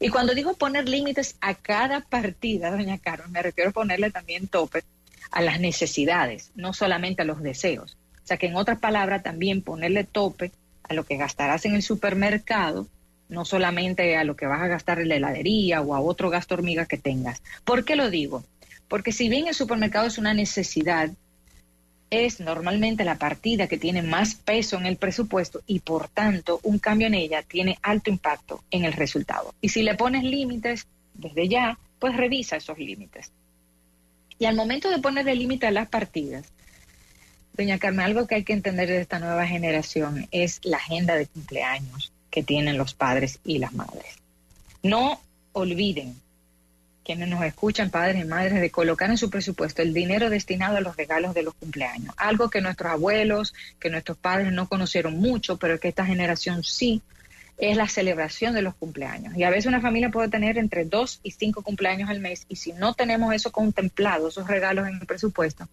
Y 0.00 0.08
cuando 0.08 0.34
digo 0.34 0.54
poner 0.54 0.88
límites 0.88 1.36
a 1.40 1.54
cada 1.54 2.00
partida, 2.00 2.70
doña 2.70 2.98
Carmen, 2.98 3.32
me 3.32 3.42
refiero 3.42 3.70
a 3.70 3.72
ponerle 3.72 4.10
también 4.10 4.48
tope 4.48 4.82
a 5.30 5.42
las 5.42 5.60
necesidades, 5.60 6.50
no 6.54 6.72
solamente 6.72 7.22
a 7.22 7.24
los 7.24 7.42
deseos. 7.42 7.96
O 8.22 8.26
sea 8.26 8.36
que 8.36 8.46
en 8.46 8.56
otras 8.56 8.78
palabras 8.78 9.22
también 9.22 9.62
ponerle 9.62 10.04
tope 10.04 10.52
a 10.82 10.94
lo 10.94 11.04
que 11.04 11.16
gastarás 11.16 11.64
en 11.64 11.74
el 11.74 11.82
supermercado, 11.82 12.86
no 13.28 13.44
solamente 13.44 14.16
a 14.16 14.24
lo 14.24 14.36
que 14.36 14.46
vas 14.46 14.62
a 14.62 14.68
gastar 14.68 15.00
en 15.00 15.08
la 15.08 15.16
heladería 15.16 15.80
o 15.80 15.94
a 15.94 16.00
otro 16.00 16.30
gasto 16.30 16.54
hormiga 16.54 16.86
que 16.86 16.98
tengas. 16.98 17.42
¿Por 17.64 17.84
qué 17.84 17.96
lo 17.96 18.10
digo? 18.10 18.44
Porque 18.88 19.12
si 19.12 19.28
bien 19.28 19.48
el 19.48 19.54
supermercado 19.54 20.06
es 20.06 20.18
una 20.18 20.34
necesidad, 20.34 21.10
es 22.10 22.40
normalmente 22.40 23.04
la 23.04 23.18
partida 23.18 23.66
que 23.66 23.78
tiene 23.78 24.02
más 24.02 24.34
peso 24.34 24.78
en 24.78 24.86
el 24.86 24.96
presupuesto 24.96 25.62
y 25.66 25.80
por 25.80 26.08
tanto 26.08 26.60
un 26.62 26.78
cambio 26.78 27.06
en 27.06 27.14
ella 27.14 27.42
tiene 27.42 27.78
alto 27.82 28.10
impacto 28.10 28.64
en 28.70 28.84
el 28.84 28.94
resultado. 28.94 29.54
Y 29.60 29.68
si 29.68 29.82
le 29.82 29.94
pones 29.94 30.24
límites 30.24 30.86
desde 31.14 31.48
ya, 31.48 31.78
pues 31.98 32.16
revisa 32.16 32.56
esos 32.56 32.78
límites. 32.78 33.30
Y 34.38 34.46
al 34.46 34.56
momento 34.56 34.88
de 34.88 34.98
ponerle 34.98 35.34
límite 35.34 35.66
a 35.66 35.70
las 35.70 35.88
partidas, 35.88 36.46
doña 37.54 37.78
Carmen, 37.78 38.06
algo 38.06 38.26
que 38.26 38.36
hay 38.36 38.44
que 38.44 38.52
entender 38.52 38.88
de 38.88 39.00
esta 39.00 39.18
nueva 39.18 39.46
generación 39.46 40.28
es 40.30 40.60
la 40.62 40.76
agenda 40.76 41.16
de 41.16 41.26
cumpleaños 41.26 42.12
que 42.30 42.42
tienen 42.42 42.78
los 42.78 42.94
padres 42.94 43.40
y 43.44 43.58
las 43.58 43.72
madres. 43.72 44.16
No 44.82 45.20
olviden 45.52 46.14
quienes 47.08 47.30
nos 47.30 47.42
escuchan, 47.42 47.88
padres 47.88 48.22
y 48.22 48.26
madres, 48.26 48.60
de 48.60 48.70
colocar 48.70 49.08
en 49.08 49.16
su 49.16 49.30
presupuesto 49.30 49.80
el 49.80 49.94
dinero 49.94 50.28
destinado 50.28 50.76
a 50.76 50.82
los 50.82 50.94
regalos 50.94 51.32
de 51.32 51.42
los 51.42 51.54
cumpleaños. 51.54 52.14
Algo 52.18 52.50
que 52.50 52.60
nuestros 52.60 52.92
abuelos, 52.92 53.54
que 53.80 53.88
nuestros 53.88 54.18
padres 54.18 54.52
no 54.52 54.68
conocieron 54.68 55.18
mucho, 55.18 55.56
pero 55.56 55.80
que 55.80 55.88
esta 55.88 56.04
generación 56.04 56.62
sí, 56.62 57.00
es 57.56 57.78
la 57.78 57.88
celebración 57.88 58.52
de 58.52 58.60
los 58.60 58.74
cumpleaños. 58.74 59.34
Y 59.38 59.44
a 59.44 59.48
veces 59.48 59.64
una 59.64 59.80
familia 59.80 60.10
puede 60.10 60.28
tener 60.28 60.58
entre 60.58 60.84
dos 60.84 61.20
y 61.22 61.30
cinco 61.30 61.62
cumpleaños 61.62 62.10
al 62.10 62.20
mes, 62.20 62.44
y 62.46 62.56
si 62.56 62.74
no 62.74 62.92
tenemos 62.92 63.32
eso 63.32 63.52
contemplado, 63.52 64.28
esos 64.28 64.46
regalos 64.46 64.86
en 64.86 64.96
el 64.96 65.06
presupuesto, 65.06 65.66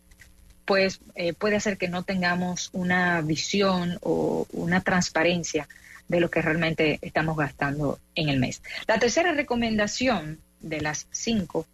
pues 0.63 1.01
eh, 1.15 1.33
puede 1.33 1.57
hacer 1.57 1.77
que 1.77 1.89
no 1.89 2.03
tengamos 2.03 2.69
una 2.71 3.19
visión 3.19 3.99
o 4.03 4.47
una 4.53 4.79
transparencia 4.79 5.67
de 6.07 6.21
lo 6.21 6.29
que 6.29 6.41
realmente 6.41 6.97
estamos 7.01 7.35
gastando 7.35 7.99
en 8.15 8.29
el 8.29 8.39
mes. 8.39 8.61
La 8.87 8.99
tercera 8.99 9.33
recomendación 9.33 10.39
de 10.65 10.81
las 10.81 11.07
cinco 11.11 11.65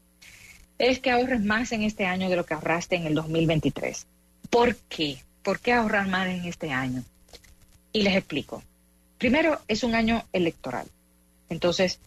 es 0.78 1.00
que 1.00 1.12
ahorres 1.12 1.42
más 1.44 1.72
en 1.72 1.84
este 1.84 2.06
año 2.06 2.30
de 2.30 2.36
lo 2.36 2.46
que 2.46 2.54
ahorraste 2.54 2.96
en 2.96 3.06
el 3.06 3.16
2023. 3.16 4.06
¿Por 4.50 4.76
qué? 4.76 5.18
¿Por 5.44 5.60
qué 5.60 5.74
ahorrar 5.74 6.08
más 6.08 6.28
en 6.28 6.46
este 6.46 6.72
año? 6.72 7.04
Y 7.94 8.02
les 8.04 8.16
explico. 8.16 8.64
Primero, 9.18 9.60
es 9.68 9.84
un 9.84 9.96
año 9.96 10.24
electoral. 10.34 10.88
Entonces, 11.50 12.00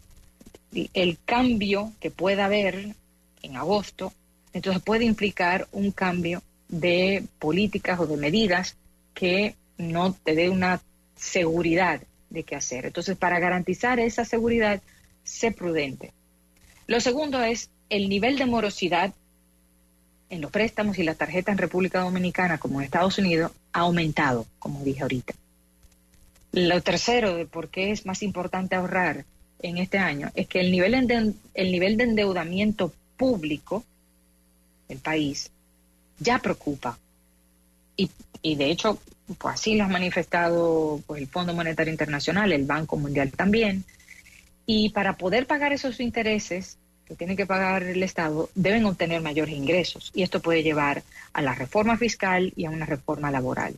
el 0.93 1.19
cambio 1.25 1.93
que 2.01 2.11
pueda 2.11 2.47
haber 2.47 2.95
en 3.43 3.57
agosto, 3.57 4.13
entonces 4.53 4.83
puede 4.83 5.05
implicar 5.05 5.69
un 5.73 5.93
cambio 5.93 6.43
de 6.69 7.25
políticas 7.39 8.01
o 8.01 8.07
de 8.07 8.17
medidas 8.17 8.77
que 9.15 9.55
no 9.79 10.15
te 10.15 10.35
dé 10.35 10.51
una 10.51 10.81
seguridad 11.17 12.01
de 12.31 12.43
qué 12.43 12.57
hacer. 12.57 12.87
Entonces, 12.87 13.17
para 13.17 13.39
garantizar 13.39 14.01
esa 14.01 14.25
seguridad, 14.25 14.83
sé 15.23 15.53
prudente. 15.53 16.13
Lo 16.87 17.01
segundo 17.01 17.43
es 17.43 17.71
el 17.89 18.09
nivel 18.09 18.39
de 18.39 18.47
morosidad 18.47 19.15
en 20.31 20.41
los 20.41 20.51
préstamos 20.51 20.99
y 20.99 21.03
las 21.03 21.17
tarjetas 21.17 21.53
en 21.53 21.59
República 21.59 22.01
Dominicana 22.01 22.59
como 22.59 22.81
en 22.81 22.85
Estados 22.85 23.19
Unidos 23.19 23.53
ha 23.73 23.81
aumentado, 23.81 24.47
como 24.59 24.83
dije 24.83 25.03
ahorita. 25.03 25.35
Lo 26.53 26.81
tercero 26.83 27.35
de 27.35 27.47
por 27.47 27.69
qué 27.69 27.91
es 27.91 28.07
más 28.07 28.23
importante 28.23 28.77
ahorrar 28.77 29.25
en 29.61 29.79
este 29.79 29.99
año 29.99 30.31
es 30.35 30.47
que 30.47 30.61
el 30.61 30.71
nivel 30.71 31.07
de, 31.07 31.33
el 31.55 31.73
nivel 31.73 31.97
de 31.97 32.05
endeudamiento 32.05 32.93
público 33.17 33.85
del 34.89 34.99
país 34.99 35.51
ya 36.19 36.39
preocupa. 36.39 36.99
Y, 37.97 38.11
y 38.43 38.57
de 38.57 38.71
hecho, 38.71 38.99
pues 39.39 39.55
así 39.55 39.75
lo 39.75 39.85
ha 39.85 39.89
manifestado 39.89 41.01
pues, 41.07 41.23
el 41.23 41.29
Fondo 41.29 41.55
Monetario 41.55 41.93
Internacional, 41.93 42.53
el 42.53 42.65
Banco 42.65 42.97
Mundial 42.97 43.31
también, 43.33 43.85
y 44.67 44.91
para 44.91 45.17
poder 45.17 45.47
pagar 45.47 45.73
esos 45.73 46.01
intereses 46.01 46.79
que 47.07 47.15
tiene 47.15 47.37
que 47.37 47.47
pagar 47.47 47.83
el 47.83 48.03
Estado, 48.03 48.49
deben 48.55 48.87
obtener 48.87 49.21
mayores 49.21 49.55
ingresos. 49.55 50.11
Y 50.15 50.23
esto 50.23 50.41
puede 50.41 50.63
llevar 50.63 51.03
a 51.33 51.43
la 51.43 51.55
reforma 51.55 51.97
fiscal 51.97 52.53
y 52.57 52.65
a 52.65 52.71
una 52.71 52.87
reforma 52.87 53.31
laboral. 53.31 53.77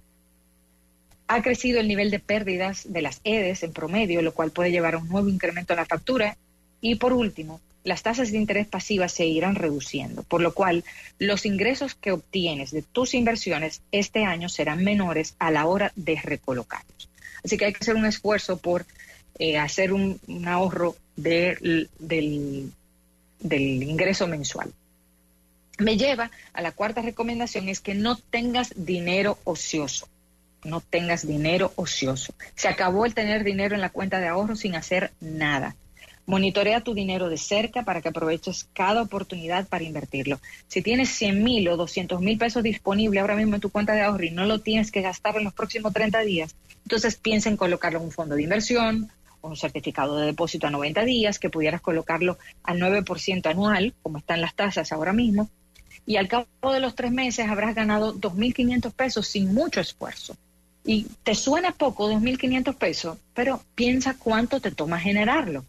Ha 1.28 1.42
crecido 1.42 1.80
el 1.80 1.88
nivel 1.88 2.10
de 2.12 2.20
pérdidas 2.20 2.92
de 2.92 3.02
las 3.02 3.20
EDES 3.24 3.64
en 3.64 3.72
promedio, 3.72 4.22
lo 4.22 4.32
cual 4.32 4.52
puede 4.52 4.70
llevar 4.70 4.94
a 4.94 4.98
un 4.98 5.08
nuevo 5.08 5.28
incremento 5.28 5.72
en 5.72 5.78
la 5.78 5.86
factura. 5.86 6.36
Y 6.80 6.94
por 6.96 7.12
último, 7.12 7.60
las 7.82 8.02
tasas 8.02 8.30
de 8.30 8.38
interés 8.38 8.68
pasivas 8.68 9.12
se 9.12 9.26
irán 9.26 9.56
reduciendo, 9.56 10.22
por 10.22 10.40
lo 10.40 10.54
cual 10.54 10.84
los 11.18 11.46
ingresos 11.46 11.94
que 11.96 12.12
obtienes 12.12 12.70
de 12.70 12.82
tus 12.82 13.14
inversiones 13.14 13.80
este 13.90 14.24
año 14.24 14.48
serán 14.48 14.84
menores 14.84 15.34
a 15.40 15.50
la 15.50 15.66
hora 15.66 15.92
de 15.96 16.20
recolocarlos. 16.22 17.08
Así 17.44 17.56
que 17.56 17.66
hay 17.66 17.72
que 17.72 17.78
hacer 17.80 17.96
un 17.96 18.06
esfuerzo 18.06 18.56
por 18.56 18.86
eh, 19.38 19.58
hacer 19.58 19.92
un, 19.92 20.18
ahorro 20.46 20.96
del, 21.16 21.88
del 21.98 23.82
ingreso 23.82 24.26
mensual. 24.26 24.72
Me 25.78 25.98
lleva 25.98 26.30
a 26.54 26.62
la 26.62 26.72
cuarta 26.72 27.02
recomendación, 27.02 27.68
es 27.68 27.80
que 27.80 27.94
no 27.94 28.16
tengas 28.16 28.72
dinero 28.76 29.38
ocioso. 29.44 30.08
No 30.64 30.80
tengas 30.80 31.26
dinero 31.26 31.72
ocioso. 31.76 32.34
Se 32.54 32.68
acabó 32.68 33.04
el 33.04 33.14
tener 33.14 33.44
dinero 33.44 33.74
en 33.74 33.82
la 33.82 33.90
cuenta 33.90 34.18
de 34.18 34.28
ahorro 34.28 34.56
sin 34.56 34.74
hacer 34.74 35.12
nada. 35.20 35.76
Monitorea 36.24 36.80
tu 36.80 36.92
dinero 36.94 37.28
de 37.28 37.36
cerca 37.36 37.84
para 37.84 38.00
que 38.00 38.08
aproveches 38.08 38.66
cada 38.72 39.02
oportunidad 39.02 39.68
para 39.68 39.84
invertirlo. 39.84 40.40
Si 40.66 40.82
tienes 40.82 41.10
100 41.10 41.44
mil 41.44 41.68
o 41.68 41.76
200 41.76 42.20
mil 42.20 42.36
pesos 42.36 42.64
disponibles 42.64 43.20
ahora 43.20 43.36
mismo 43.36 43.54
en 43.54 43.60
tu 43.60 43.70
cuenta 43.70 43.92
de 43.92 44.00
ahorro 44.00 44.24
y 44.24 44.30
no 44.30 44.44
lo 44.44 44.60
tienes 44.60 44.90
que 44.90 45.02
gastar 45.02 45.36
en 45.36 45.44
los 45.44 45.54
próximos 45.54 45.92
30 45.92 46.20
días, 46.22 46.56
entonces 46.82 47.16
piensa 47.16 47.48
en 47.48 47.56
colocarlo 47.56 48.00
en 48.00 48.06
un 48.06 48.12
fondo 48.12 48.34
de 48.34 48.42
inversión 48.42 49.12
un 49.46 49.56
certificado 49.56 50.16
de 50.16 50.26
depósito 50.26 50.66
a 50.66 50.70
90 50.70 51.04
días, 51.04 51.38
que 51.38 51.50
pudieras 51.50 51.80
colocarlo 51.80 52.38
al 52.62 52.78
9% 52.78 53.46
anual, 53.46 53.94
como 54.02 54.18
están 54.18 54.40
las 54.40 54.54
tasas 54.54 54.92
ahora 54.92 55.12
mismo, 55.12 55.50
y 56.06 56.16
al 56.16 56.28
cabo 56.28 56.46
de 56.72 56.80
los 56.80 56.94
tres 56.94 57.10
meses 57.10 57.48
habrás 57.48 57.74
ganado 57.74 58.14
2.500 58.14 58.92
pesos 58.92 59.26
sin 59.26 59.52
mucho 59.52 59.80
esfuerzo. 59.80 60.36
Y 60.84 61.06
te 61.24 61.34
suena 61.34 61.72
poco 61.72 62.08
2.500 62.08 62.74
pesos, 62.76 63.18
pero 63.34 63.60
piensa 63.74 64.16
cuánto 64.16 64.60
te 64.60 64.70
toma 64.70 65.00
generarlo. 65.00 65.64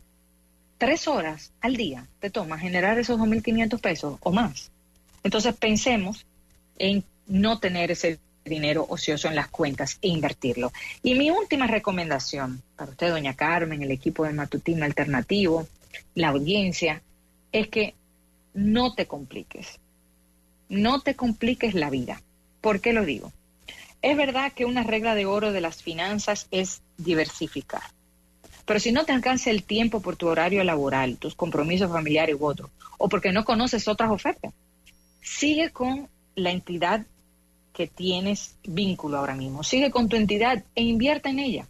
Tres 0.77 1.07
horas 1.07 1.51
al 1.59 1.75
día 1.75 2.05
te 2.19 2.29
toma 2.29 2.59
generar 2.59 2.99
esos 2.99 3.19
2.500 3.19 3.79
pesos 3.79 4.17
o 4.19 4.31
más. 4.31 4.69
Entonces 5.23 5.55
pensemos 5.55 6.25
en 6.77 7.03
no 7.25 7.59
tener 7.59 7.89
ese 7.89 8.19
dinero 8.47 8.85
ocioso 8.89 9.27
en 9.27 9.35
las 9.35 9.47
cuentas 9.47 9.97
e 10.01 10.07
invertirlo. 10.07 10.71
Y 11.03 11.15
mi 11.15 11.29
última 11.29 11.67
recomendación 11.67 12.61
para 12.75 12.91
usted, 12.91 13.09
doña 13.09 13.35
Carmen, 13.35 13.81
el 13.81 13.91
equipo 13.91 14.25
de 14.25 14.33
Matutino 14.33 14.85
Alternativo, 14.85 15.67
la 16.15 16.29
audiencia, 16.29 17.01
es 17.51 17.67
que 17.67 17.93
no 18.53 18.93
te 18.93 19.05
compliques 19.05 19.79
no 20.69 21.01
te 21.01 21.15
compliques 21.15 21.73
la 21.73 21.89
vida. 21.89 22.21
¿Por 22.61 22.81
qué 22.81 22.93
lo 22.93 23.05
digo? 23.05 23.31
Es 24.01 24.15
verdad 24.17 24.51
que 24.51 24.65
una 24.65 24.83
regla 24.83 25.15
de 25.15 25.25
oro 25.25 25.51
de 25.51 25.61
las 25.61 25.81
finanzas 25.81 26.47
es 26.51 26.81
diversificar. 26.97 27.81
Pero 28.65 28.79
si 28.79 28.91
no 28.91 29.05
te 29.05 29.13
alcanza 29.13 29.49
el 29.49 29.63
tiempo 29.63 30.01
por 30.01 30.17
tu 30.17 30.27
horario 30.27 30.63
laboral, 30.63 31.17
tus 31.17 31.35
compromisos 31.35 31.91
familiares 31.91 32.35
u 32.39 32.45
otros, 32.45 32.69
o 32.97 33.07
porque 33.07 33.31
no 33.31 33.45
conoces 33.45 33.87
otras 33.87 34.11
ofertas, 34.11 34.53
sigue 35.21 35.71
con 35.71 36.09
la 36.35 36.51
entidad 36.51 37.05
que 37.77 37.85
tienes 37.85 38.55
vínculo 38.63 39.19
ahora 39.19 39.35
mismo. 39.35 39.63
Sigue 39.63 39.91
con 39.91 40.09
tu 40.09 40.15
entidad 40.15 40.63
e 40.73 40.81
invierte 40.81 41.29
en 41.29 41.37
ella. 41.37 41.67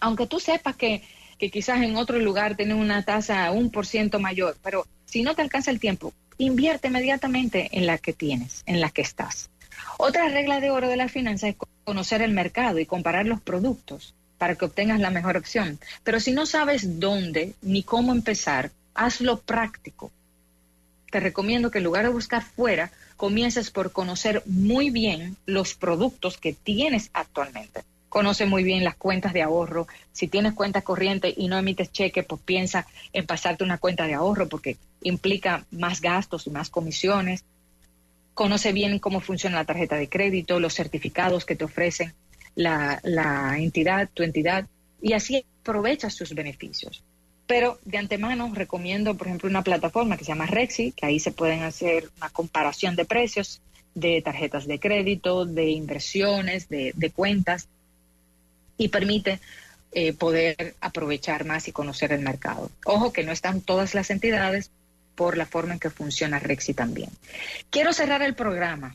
Aunque 0.00 0.28
tú 0.28 0.38
sepas 0.38 0.76
que, 0.76 1.02
que 1.36 1.50
quizás 1.50 1.82
en 1.82 1.96
otro 1.96 2.16
lugar 2.20 2.56
tiene 2.56 2.74
una 2.74 3.04
tasa 3.04 3.50
un 3.50 3.70
por 3.70 3.86
ciento 3.86 4.20
mayor, 4.20 4.56
pero 4.62 4.86
si 5.06 5.24
no 5.24 5.34
te 5.34 5.42
alcanza 5.42 5.72
el 5.72 5.80
tiempo, 5.80 6.12
invierte 6.38 6.86
inmediatamente 6.86 7.70
en 7.72 7.86
la 7.86 7.98
que 7.98 8.12
tienes, 8.12 8.62
en 8.66 8.80
la 8.80 8.90
que 8.90 9.02
estás. 9.02 9.50
Otra 9.98 10.28
regla 10.28 10.60
de 10.60 10.70
oro 10.70 10.88
de 10.88 10.96
la 10.96 11.08
finanza 11.08 11.48
es 11.48 11.56
conocer 11.82 12.22
el 12.22 12.30
mercado 12.30 12.78
y 12.78 12.86
comparar 12.86 13.26
los 13.26 13.40
productos 13.40 14.14
para 14.38 14.54
que 14.54 14.66
obtengas 14.66 15.00
la 15.00 15.10
mejor 15.10 15.36
opción. 15.36 15.80
Pero 16.04 16.20
si 16.20 16.30
no 16.30 16.46
sabes 16.46 17.00
dónde 17.00 17.56
ni 17.62 17.82
cómo 17.82 18.12
empezar, 18.12 18.70
hazlo 18.94 19.40
práctico. 19.40 20.12
Te 21.10 21.18
recomiendo 21.18 21.72
que 21.72 21.78
en 21.78 21.84
lugar 21.84 22.04
de 22.04 22.12
buscar 22.12 22.44
fuera, 22.44 22.92
comiences 23.20 23.70
por 23.70 23.92
conocer 23.92 24.42
muy 24.46 24.88
bien 24.88 25.36
los 25.44 25.74
productos 25.74 26.38
que 26.38 26.54
tienes 26.54 27.10
actualmente 27.12 27.82
conoce 28.08 28.46
muy 28.46 28.64
bien 28.64 28.82
las 28.82 28.96
cuentas 28.96 29.34
de 29.34 29.42
ahorro. 29.42 29.86
Si 30.10 30.26
tienes 30.26 30.54
cuenta 30.54 30.80
corriente 30.80 31.32
y 31.36 31.46
no 31.46 31.58
emites 31.58 31.92
cheque, 31.92 32.24
pues 32.24 32.40
piensa 32.42 32.86
en 33.12 33.24
pasarte 33.24 33.62
una 33.62 33.76
cuenta 33.76 34.08
de 34.08 34.14
ahorro 34.14 34.48
porque 34.48 34.78
implica 35.02 35.64
más 35.70 36.00
gastos 36.00 36.48
y 36.48 36.50
más 36.50 36.70
comisiones. 36.70 37.44
Conoce 38.34 38.72
bien 38.72 38.98
cómo 38.98 39.20
funciona 39.20 39.58
la 39.58 39.64
tarjeta 39.64 39.94
de 39.94 40.08
crédito, 40.08 40.58
los 40.58 40.74
certificados 40.74 41.44
que 41.44 41.56
te 41.56 41.64
ofrecen 41.64 42.14
la, 42.56 43.00
la 43.04 43.58
entidad, 43.58 44.08
tu 44.12 44.24
entidad, 44.24 44.66
y 45.00 45.12
así 45.12 45.44
aprovechas 45.60 46.14
sus 46.14 46.34
beneficios. 46.34 47.04
Pero 47.50 47.80
de 47.84 47.98
antemano 47.98 48.52
recomiendo, 48.54 49.16
por 49.16 49.26
ejemplo, 49.26 49.50
una 49.50 49.64
plataforma 49.64 50.16
que 50.16 50.22
se 50.22 50.28
llama 50.28 50.46
Rexi, 50.46 50.92
que 50.92 51.06
ahí 51.06 51.18
se 51.18 51.32
pueden 51.32 51.64
hacer 51.64 52.08
una 52.18 52.30
comparación 52.30 52.94
de 52.94 53.04
precios 53.04 53.60
de 53.92 54.22
tarjetas 54.22 54.68
de 54.68 54.78
crédito, 54.78 55.46
de 55.46 55.68
inversiones, 55.70 56.68
de, 56.68 57.12
cuentas 57.12 57.66
y 58.76 58.86
permite 58.86 59.40
eh, 59.90 60.12
poder 60.12 60.76
aprovechar 60.80 61.44
más 61.44 61.66
y 61.66 61.72
conocer 61.72 62.12
el 62.12 62.20
mercado. 62.20 62.70
Ojo 62.84 63.12
que 63.12 63.24
no 63.24 63.32
están 63.32 63.62
todas 63.62 63.96
las 63.96 64.10
entidades 64.10 64.70
por 65.16 65.36
la 65.36 65.44
forma 65.44 65.72
en 65.72 65.80
que 65.80 65.90
funciona 65.90 66.38
Rexi 66.38 66.72
también. 66.72 67.10
Quiero 67.68 67.92
cerrar 67.92 68.22
el 68.22 68.34
programa 68.36 68.94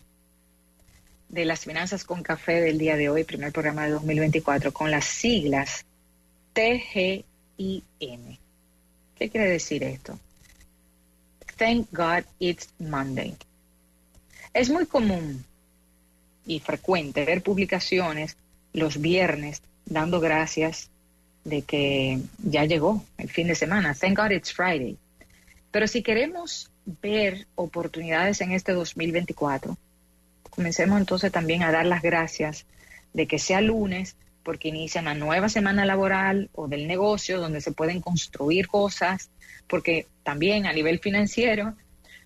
de 1.27 1.43
las 1.43 1.65
finanzas 1.65 2.05
con 2.05 2.23
café 2.23 2.61
del 2.61 2.77
día 2.77 2.95
de 2.95 3.09
hoy, 3.09 3.25
primer 3.25 3.51
programa 3.51 3.83
de 3.83 3.91
2024, 3.91 4.71
con 4.71 4.91
las 4.91 5.03
siglas 5.03 5.83
TGIM. 6.53 8.37
¿Qué 9.17 9.29
quiere 9.29 9.49
decir 9.49 9.83
esto? 9.83 10.19
Thank 11.57 11.87
God 11.91 12.23
it's 12.39 12.69
Monday. 12.79 13.35
Es 14.53 14.69
muy 14.69 14.85
común 14.85 15.45
y 16.45 16.59
frecuente 16.59 17.25
ver 17.25 17.41
publicaciones 17.41 18.37
los 18.73 18.99
viernes 18.99 19.61
dando 19.85 20.19
gracias 20.19 20.89
de 21.45 21.61
que 21.61 22.19
ya 22.43 22.65
llegó 22.65 23.03
el 23.17 23.29
fin 23.29 23.47
de 23.47 23.55
semana. 23.55 23.93
Thank 23.93 24.17
God 24.17 24.31
it's 24.31 24.53
Friday. 24.53 24.97
Pero 25.71 25.87
si 25.87 26.03
queremos 26.03 26.71
ver 26.85 27.47
oportunidades 27.55 28.41
en 28.41 28.51
este 28.51 28.73
2024, 28.73 29.77
comencemos 30.49 30.99
entonces 30.99 31.31
también 31.31 31.63
a 31.63 31.71
dar 31.71 31.85
las 31.85 32.01
gracias 32.01 32.65
de 33.13 33.27
que 33.27 33.39
sea 33.39 33.61
lunes, 33.61 34.15
porque 34.45 34.69
inicia 34.69 35.01
una 35.01 35.15
nueva 35.15 35.49
semana 35.49 35.83
laboral 35.85 36.49
o 36.53 36.67
del 36.67 36.87
negocio 36.87 37.41
donde 37.41 37.59
se 37.59 37.71
pueden 37.71 37.99
construir 37.99 38.67
cosas, 38.67 39.29
porque 39.67 40.05
también 40.23 40.67
a 40.67 40.71
nivel 40.71 40.99
financiero 40.99 41.75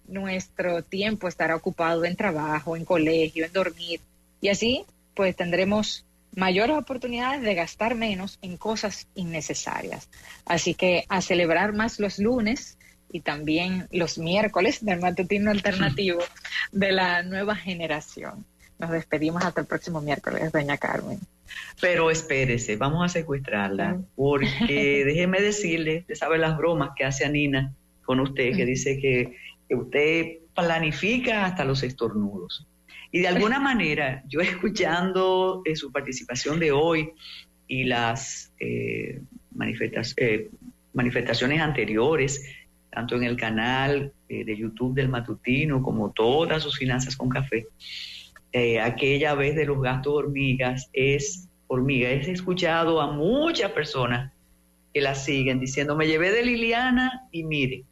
nuestro 0.06 0.84
tiempo 0.84 1.28
estará 1.28 1.56
ocupado 1.56 2.04
en 2.04 2.18
trabajo, 2.18 2.76
en 2.76 2.84
colegio, 2.84 3.46
en 3.46 3.54
dormir, 3.54 4.02
y 4.42 4.50
así 4.50 4.86
pues 5.16 5.36
tendremos 5.36 6.06
mayores 6.36 6.78
oportunidades 6.78 7.42
de 7.42 7.56
gastar 7.56 7.96
menos 7.96 8.38
en 8.42 8.58
cosas 8.58 9.08
innecesarias. 9.16 10.10
Así 10.46 10.74
que 10.74 11.06
a 11.10 11.22
celebrar 11.22 11.74
más 11.74 12.00
los 12.00 12.20
lunes 12.20 12.78
y 13.12 13.22
también 13.22 13.88
los 13.92 14.18
miércoles 14.18 14.84
del 14.84 15.00
matutino 15.00 15.52
alternativo 15.52 16.20
de 16.72 16.92
la 16.92 17.24
nueva 17.24 17.56
generación. 17.56 18.46
Nos 18.78 18.92
despedimos 18.92 19.44
hasta 19.44 19.62
el 19.62 19.68
próximo 19.68 20.02
miércoles, 20.02 20.52
doña 20.52 20.78
Carmen. 20.78 21.20
Pero 21.82 22.12
espérese, 22.12 22.76
vamos 22.76 23.04
a 23.04 23.10
secuestrarla, 23.10 24.02
porque 24.16 25.04
déjeme 25.06 25.42
decirle, 25.42 26.00
usted 26.00 26.16
sabe 26.16 26.38
las 26.38 26.58
bromas 26.58 26.92
que 26.96 27.06
hace 27.06 27.26
Anina 27.26 27.74
con 28.04 28.20
usted, 28.20 28.56
que 28.56 28.66
dice 28.66 29.00
que, 29.00 29.36
que 29.68 29.76
usted 29.76 30.40
planifica 30.56 31.46
hasta 31.46 31.64
los 31.64 31.84
estornudos. 31.84 32.68
Y 33.12 33.20
de 33.20 33.28
alguna 33.28 33.60
manera, 33.60 34.24
yo 34.28 34.42
escuchando 34.42 35.62
eh, 35.66 35.76
su 35.76 35.92
participación 35.92 36.60
de 36.60 36.72
hoy 36.72 37.12
y 37.68 37.84
las 37.84 38.52
eh, 38.60 39.22
eh, 40.18 40.50
manifestaciones 40.94 41.62
anteriores, 41.62 42.44
tanto 42.92 43.16
en 43.16 43.24
el 43.24 43.38
canal 43.38 44.14
de 44.28 44.58
YouTube 44.58 44.96
del 44.96 45.10
Matutino 45.10 45.82
como 45.82 46.12
todas 46.12 46.64
sus 46.64 46.78
finanzas 46.78 47.16
con 47.16 47.30
café, 47.30 47.68
aquella 48.82 49.36
vez 49.36 49.56
de 49.56 49.66
los 49.66 49.82
gastos 49.82 50.14
hormigas 50.14 50.90
es 50.94 51.48
hormiga. 51.68 52.10
He 52.10 52.32
escuchado 52.32 53.00
a 53.02 53.12
muchas 53.12 53.72
personas 53.72 54.32
que 54.94 55.02
la 55.02 55.16
siguen 55.16 55.60
diciendo, 55.60 55.96
me 55.96 56.08
llevé 56.08 56.32
de 56.32 56.44
Liliana 56.44 57.28
y 57.32 57.44
mire, 57.44 57.84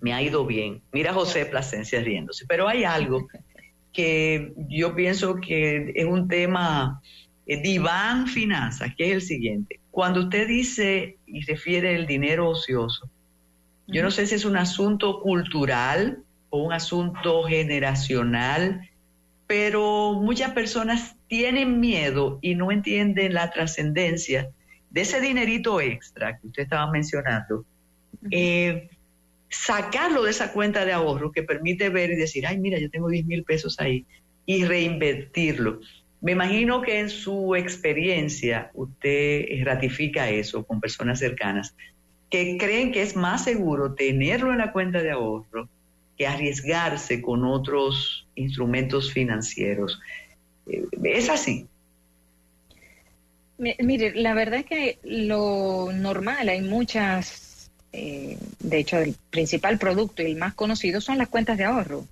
me 0.00 0.12
ha 0.12 0.22
ido 0.22 0.46
bien. 0.46 0.82
Mira 0.92 1.12
José 1.12 1.46
Plasencia 1.46 2.00
riéndose. 2.00 2.46
Pero 2.46 2.68
hay 2.68 2.84
algo 2.84 3.28
que 3.92 4.52
yo 4.68 4.94
pienso 4.94 5.36
que 5.40 5.92
es 5.94 6.04
un 6.04 6.28
tema 6.28 7.00
eh, 7.46 7.60
diván 7.60 8.28
finanzas, 8.28 8.94
que 8.96 9.08
es 9.08 9.12
el 9.12 9.22
siguiente. 9.22 9.80
Cuando 9.90 10.20
usted 10.20 10.46
dice 10.46 11.16
y 11.26 11.40
refiere 11.44 11.94
el 11.94 12.06
dinero 12.06 12.50
ocioso, 12.50 13.08
yo 13.86 14.02
no 14.02 14.10
sé 14.10 14.26
si 14.26 14.34
es 14.34 14.44
un 14.44 14.56
asunto 14.56 15.20
cultural 15.20 16.22
o 16.50 16.62
un 16.62 16.72
asunto 16.72 17.42
generacional, 17.44 18.88
pero 19.48 20.12
muchas 20.12 20.52
personas 20.52 21.16
tienen 21.26 21.80
miedo 21.80 22.38
y 22.42 22.54
no 22.54 22.70
entienden 22.70 23.32
la 23.32 23.50
trascendencia 23.50 24.50
de 24.90 25.00
ese 25.00 25.22
dinerito 25.22 25.80
extra 25.80 26.38
que 26.38 26.48
usted 26.48 26.64
estaba 26.64 26.90
mencionando, 26.90 27.64
eh, 28.30 28.90
sacarlo 29.48 30.22
de 30.22 30.32
esa 30.32 30.52
cuenta 30.52 30.84
de 30.84 30.92
ahorro 30.92 31.32
que 31.32 31.42
permite 31.42 31.88
ver 31.88 32.10
y 32.10 32.16
decir, 32.16 32.46
ay, 32.46 32.58
mira, 32.58 32.78
yo 32.78 32.90
tengo 32.90 33.08
10 33.08 33.24
mil 33.24 33.42
pesos 33.42 33.80
ahí, 33.80 34.04
y 34.44 34.66
reinvertirlo. 34.66 35.80
Me 36.20 36.32
imagino 36.32 36.82
que 36.82 36.98
en 36.98 37.08
su 37.08 37.56
experiencia 37.56 38.70
usted 38.74 39.46
ratifica 39.64 40.28
eso 40.28 40.66
con 40.66 40.78
personas 40.78 41.20
cercanas, 41.20 41.74
que 42.28 42.58
creen 42.58 42.92
que 42.92 43.00
es 43.00 43.16
más 43.16 43.44
seguro 43.44 43.94
tenerlo 43.94 44.52
en 44.52 44.58
la 44.58 44.72
cuenta 44.72 45.02
de 45.02 45.10
ahorro 45.10 45.70
que 46.18 46.26
arriesgarse 46.26 47.22
con 47.22 47.44
otros 47.44 48.26
instrumentos 48.34 49.12
financieros. 49.12 50.00
Eh, 50.66 50.84
¿Es 51.04 51.30
así? 51.30 51.68
Mire, 53.58 54.14
la 54.14 54.34
verdad 54.34 54.60
es 54.60 54.66
que 54.66 54.98
lo 55.02 55.90
normal, 55.92 56.48
hay 56.48 56.60
muchas, 56.60 57.70
eh, 57.92 58.38
de 58.60 58.78
hecho, 58.78 58.98
el 58.98 59.16
principal 59.30 59.78
producto 59.78 60.22
y 60.22 60.26
el 60.26 60.36
más 60.36 60.54
conocido 60.54 61.00
son 61.00 61.18
las 61.18 61.28
cuentas 61.28 61.58
de 61.58 61.64
ahorro. 61.64 62.04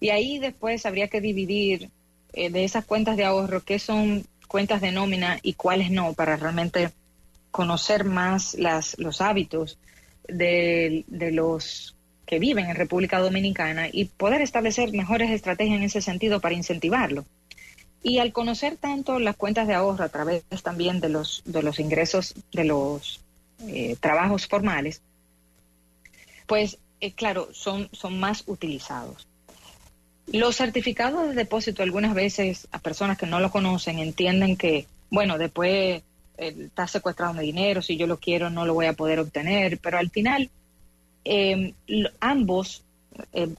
Y 0.00 0.10
ahí 0.10 0.38
después 0.38 0.86
habría 0.86 1.08
que 1.08 1.20
dividir 1.20 1.90
eh, 2.32 2.50
de 2.50 2.64
esas 2.64 2.84
cuentas 2.84 3.16
de 3.16 3.24
ahorro 3.24 3.62
qué 3.62 3.78
son 3.78 4.24
cuentas 4.48 4.80
de 4.80 4.92
nómina 4.92 5.38
y 5.42 5.54
cuáles 5.54 5.90
no, 5.90 6.12
para 6.12 6.36
realmente 6.36 6.90
conocer 7.50 8.04
más 8.04 8.54
las, 8.54 8.98
los 8.98 9.20
hábitos 9.20 9.78
de, 10.28 11.04
de 11.08 11.32
los 11.32 11.95
que 12.26 12.38
viven 12.38 12.66
en 12.66 12.76
República 12.76 13.20
Dominicana 13.20 13.88
y 13.90 14.06
poder 14.06 14.42
establecer 14.42 14.92
mejores 14.92 15.30
estrategias 15.30 15.78
en 15.78 15.84
ese 15.84 16.02
sentido 16.02 16.40
para 16.40 16.54
incentivarlo. 16.54 17.24
Y 18.02 18.18
al 18.18 18.32
conocer 18.32 18.76
tanto 18.76 19.18
las 19.18 19.36
cuentas 19.36 19.66
de 19.66 19.74
ahorro 19.74 20.04
a 20.04 20.08
través 20.08 20.44
también 20.62 21.00
de 21.00 21.08
los, 21.08 21.42
de 21.44 21.62
los 21.62 21.78
ingresos 21.78 22.34
de 22.52 22.64
los 22.64 23.20
eh, 23.66 23.96
trabajos 24.00 24.46
formales, 24.46 25.02
pues 26.46 26.78
eh, 27.00 27.12
claro, 27.12 27.48
son, 27.52 27.88
son 27.92 28.18
más 28.18 28.44
utilizados. 28.46 29.26
Los 30.26 30.56
certificados 30.56 31.28
de 31.28 31.34
depósito 31.34 31.82
algunas 31.82 32.14
veces 32.14 32.66
a 32.72 32.80
personas 32.80 33.16
que 33.16 33.26
no 33.26 33.38
lo 33.38 33.50
conocen 33.50 34.00
entienden 34.00 34.56
que, 34.56 34.86
bueno, 35.10 35.38
después 35.38 36.02
eh, 36.38 36.56
está 36.58 36.88
secuestrado 36.88 37.34
mi 37.34 37.44
dinero, 37.44 37.82
si 37.82 37.96
yo 37.96 38.06
lo 38.06 38.18
quiero 38.18 38.50
no 38.50 38.66
lo 38.66 38.74
voy 38.74 38.86
a 38.86 38.92
poder 38.92 39.20
obtener, 39.20 39.78
pero 39.78 39.98
al 39.98 40.10
final 40.10 40.50
ambos, 42.20 42.84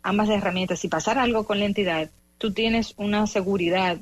ambas 0.01 0.29
herramientas, 0.29 0.79
si 0.79 0.87
pasara 0.87 1.23
algo 1.23 1.45
con 1.45 1.59
la 1.59 1.65
entidad, 1.65 2.09
tú 2.37 2.51
tienes 2.51 2.93
una 2.97 3.27
seguridad 3.27 3.97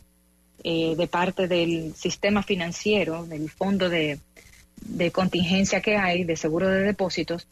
eh, 0.64 0.96
de 0.98 1.08
parte 1.08 1.48
del 1.48 1.94
sistema 1.96 2.42
financiero, 2.42 3.26
del 3.26 3.50
fondo 3.52 3.88
de, 3.88 4.20
contingencia 5.12 5.82
que 5.82 5.96
hay, 5.96 6.24
de 6.24 6.36
seguro 6.36 6.68
de 6.68 6.82
depósitos, 6.82 7.48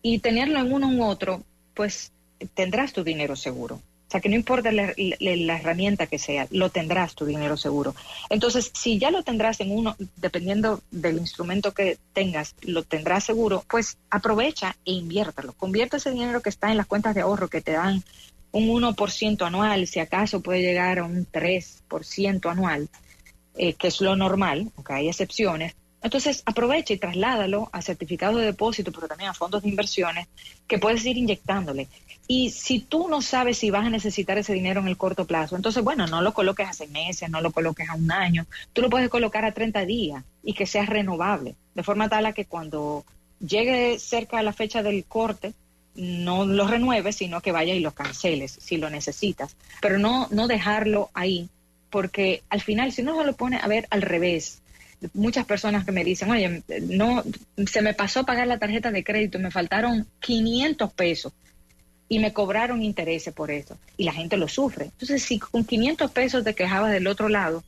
y 0.00 0.20
tenerlo 0.20 0.60
en 0.60 0.72
uno 0.72 0.88
u 0.90 1.04
otro, 1.04 1.42
pues 1.74 2.12
tendrás 2.54 2.92
tu 2.92 3.02
dinero 3.02 3.36
seguro. 3.36 3.80
O 4.10 4.12
sea, 4.12 4.20
que 4.20 4.28
no 4.28 4.34
importa 4.34 4.72
la, 4.72 4.92
herramienta 5.56 6.08
que 6.08 6.18
sea, 6.18 6.48
lo 6.50 6.68
tendrás 6.68 7.14
tu 7.14 7.26
dinero 7.26 7.56
seguro. 7.56 7.94
Entonces, 8.28 8.72
si 8.74 8.98
ya 8.98 9.12
lo 9.12 9.22
tendrás 9.22 9.60
en 9.60 9.70
uno, 9.70 9.94
dependiendo 10.16 10.82
del 10.90 11.18
instrumento 11.18 11.70
que 11.70 11.96
tengas, 12.12 12.56
lo 12.62 12.82
tendrás 12.82 13.22
seguro, 13.22 13.64
pues 13.70 13.98
aprovecha 14.10 14.74
e 14.84 14.94
inviértalo. 14.94 15.52
Convierte 15.52 15.98
ese 15.98 16.10
dinero 16.10 16.42
que 16.42 16.48
está 16.48 16.72
en 16.72 16.78
las 16.78 16.88
cuentas 16.88 17.14
de 17.14 17.20
ahorro 17.20 17.46
que 17.46 17.60
te 17.60 17.70
dan 17.70 18.02
un 18.50 18.66
1% 18.82 19.46
anual, 19.46 19.86
si 19.86 20.00
acaso 20.00 20.40
puede 20.40 20.62
llegar 20.62 20.98
a 20.98 21.04
un 21.04 21.24
3% 21.24 22.50
anual, 22.50 22.88
eh, 23.54 23.74
que 23.74 23.86
es 23.86 24.00
lo 24.00 24.16
normal, 24.16 24.72
aunque 24.74 24.92
hay 24.92 25.08
excepciones. 25.08 25.76
Entonces, 26.02 26.42
aprovecha 26.46 26.94
y 26.94 26.98
trasládalo 26.98 27.68
a 27.72 27.82
certificados 27.82 28.38
de 28.38 28.46
depósito, 28.46 28.90
pero 28.92 29.08
también 29.08 29.30
a 29.30 29.34
fondos 29.34 29.62
de 29.62 29.68
inversiones, 29.68 30.28
que 30.66 30.78
puedes 30.78 31.04
ir 31.04 31.18
inyectándole. 31.18 31.88
Y 32.26 32.50
si 32.50 32.78
tú 32.78 33.08
no 33.08 33.22
sabes 33.22 33.58
si 33.58 33.70
vas 33.70 33.86
a 33.86 33.90
necesitar 33.90 34.38
ese 34.38 34.54
dinero 34.54 34.80
en 34.80 34.88
el 34.88 34.96
corto 34.96 35.26
plazo, 35.26 35.56
entonces, 35.56 35.82
bueno, 35.82 36.06
no 36.06 36.22
lo 36.22 36.32
coloques 36.32 36.68
a 36.68 36.72
seis 36.72 36.90
meses, 36.90 37.28
no 37.28 37.40
lo 37.40 37.50
coloques 37.50 37.88
a 37.88 37.96
un 37.96 38.12
año, 38.12 38.46
tú 38.72 38.82
lo 38.82 38.88
puedes 38.88 39.08
colocar 39.08 39.44
a 39.44 39.52
30 39.52 39.84
días 39.84 40.22
y 40.42 40.54
que 40.54 40.64
sea 40.64 40.86
renovable, 40.86 41.56
de 41.74 41.82
forma 41.82 42.08
tal 42.08 42.26
a 42.26 42.32
que 42.32 42.44
cuando 42.44 43.04
llegue 43.40 43.98
cerca 43.98 44.36
de 44.36 44.44
la 44.44 44.52
fecha 44.52 44.82
del 44.82 45.04
corte, 45.04 45.54
no 45.96 46.44
lo 46.44 46.68
renueves, 46.68 47.16
sino 47.16 47.40
que 47.40 47.52
vaya 47.52 47.74
y 47.74 47.80
lo 47.80 47.92
canceles 47.92 48.56
si 48.60 48.76
lo 48.76 48.90
necesitas. 48.90 49.56
Pero 49.82 49.98
no, 49.98 50.28
no 50.30 50.46
dejarlo 50.46 51.10
ahí, 51.14 51.48
porque 51.90 52.42
al 52.48 52.60
final, 52.60 52.92
si 52.92 53.02
uno 53.02 53.18
se 53.18 53.26
lo 53.26 53.34
pone 53.34 53.58
a 53.60 53.66
ver 53.66 53.88
al 53.90 54.02
revés, 54.02 54.59
muchas 55.14 55.46
personas 55.46 55.84
que 55.84 55.92
me 55.92 56.04
dicen, 56.04 56.30
oye, 56.30 56.62
no, 56.82 57.22
se 57.66 57.82
me 57.82 57.94
pasó 57.94 58.24
pagar 58.24 58.46
la 58.46 58.58
tarjeta 58.58 58.90
de 58.90 59.04
crédito, 59.04 59.38
me 59.38 59.50
faltaron 59.50 60.06
500 60.20 60.92
pesos 60.92 61.32
y 62.08 62.18
me 62.18 62.32
cobraron 62.32 62.82
intereses 62.82 63.32
por 63.32 63.50
eso. 63.50 63.78
Y 63.96 64.04
la 64.04 64.12
gente 64.12 64.36
lo 64.36 64.48
sufre. 64.48 64.86
Entonces, 64.86 65.22
si 65.22 65.38
con 65.38 65.64
500 65.64 66.10
pesos 66.10 66.44
te 66.44 66.54
quejabas 66.54 66.92
del 66.92 67.06
otro 67.06 67.28
lado, 67.28 67.62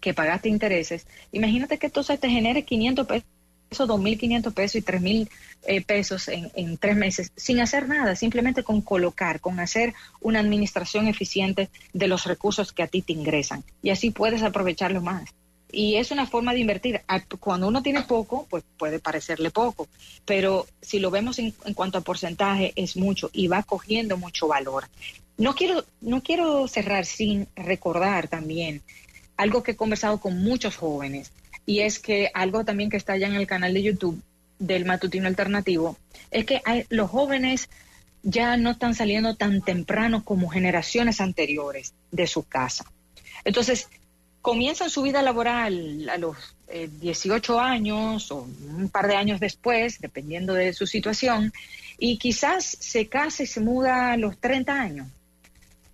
que 0.00 0.14
pagaste 0.14 0.48
intereses, 0.48 1.06
imagínate 1.32 1.78
que 1.78 1.86
entonces 1.86 2.20
te 2.20 2.30
genere 2.30 2.64
500 2.64 3.06
pesos 3.06 3.28
esos 3.70 3.88
2.500 3.88 4.54
pesos 4.54 4.76
y 4.76 4.82
3.000 4.82 5.28
eh, 5.64 5.82
pesos 5.82 6.28
en, 6.28 6.78
tres 6.78 6.96
meses 6.96 7.32
sin 7.36 7.60
hacer 7.60 7.88
nada, 7.88 8.16
simplemente 8.16 8.62
con 8.62 8.80
colocar, 8.80 9.40
con 9.40 9.60
hacer 9.60 9.94
una 10.20 10.40
administración 10.40 11.08
eficiente 11.08 11.68
de 11.92 12.08
los 12.08 12.24
recursos 12.24 12.72
que 12.72 12.82
a 12.82 12.86
ti 12.86 13.02
te 13.02 13.12
ingresan. 13.12 13.64
Y 13.82 13.90
así 13.90 14.10
puedes 14.10 14.42
aprovecharlo 14.42 15.00
más. 15.00 15.28
Y 15.70 15.96
es 15.96 16.10
una 16.10 16.26
forma 16.26 16.54
de 16.54 16.60
invertir. 16.60 17.02
Cuando 17.40 17.68
uno 17.68 17.82
tiene 17.82 18.02
poco, 18.02 18.46
pues 18.48 18.64
puede 18.76 18.98
parecerle 18.98 19.50
poco, 19.50 19.88
pero 20.24 20.66
si 20.80 20.98
lo 20.98 21.10
vemos 21.10 21.38
en, 21.38 21.52
cuanto 21.74 21.98
a 21.98 22.02
porcentaje, 22.02 22.72
es 22.74 22.96
mucho 22.96 23.30
y 23.32 23.48
va 23.48 23.62
cogiendo 23.62 24.16
mucho 24.16 24.48
valor. 24.48 24.88
No 25.36 25.54
quiero, 25.54 25.84
no 26.00 26.22
quiero 26.22 26.66
cerrar 26.68 27.04
sin 27.04 27.46
recordar 27.54 28.28
también 28.28 28.82
algo 29.36 29.62
que 29.62 29.72
he 29.72 29.76
conversado 29.76 30.18
con 30.18 30.42
muchos 30.42 30.76
jóvenes 30.76 31.30
y 31.64 31.80
es 31.80 31.98
que 31.98 32.30
algo 32.34 32.64
también 32.64 32.90
que 32.90 32.96
está 32.96 33.12
allá 33.12 33.28
en 33.28 33.34
el 33.34 33.46
canal 33.46 33.74
de 33.74 33.82
YouTube 33.82 34.22
del 34.58 34.84
matutino 34.84 35.28
alternativo, 35.28 35.96
es 36.30 36.44
que 36.44 36.60
hay, 36.64 36.84
los 36.88 37.10
jóvenes 37.10 37.68
ya 38.22 38.56
no 38.56 38.70
están 38.70 38.94
saliendo 38.94 39.36
tan 39.36 39.62
temprano 39.62 40.24
como 40.24 40.48
generaciones 40.48 41.20
anteriores 41.20 41.94
de 42.10 42.26
su 42.26 42.42
casa. 42.42 42.84
Entonces, 43.44 43.88
comienzan 44.48 44.88
su 44.88 45.02
vida 45.02 45.20
laboral 45.20 46.08
a 46.08 46.16
los 46.16 46.34
18 46.70 47.54
eh, 47.54 47.60
años 47.62 48.32
o 48.32 48.48
un 48.76 48.88
par 48.88 49.06
de 49.06 49.14
años 49.14 49.40
después, 49.40 50.00
dependiendo 50.00 50.54
de 50.54 50.72
su 50.72 50.86
situación, 50.86 51.52
y 51.98 52.16
quizás 52.16 52.64
se 52.64 53.08
casa 53.08 53.42
y 53.42 53.46
se 53.46 53.60
muda 53.60 54.12
a 54.12 54.16
los 54.16 54.38
30 54.38 54.72
años. 54.72 55.06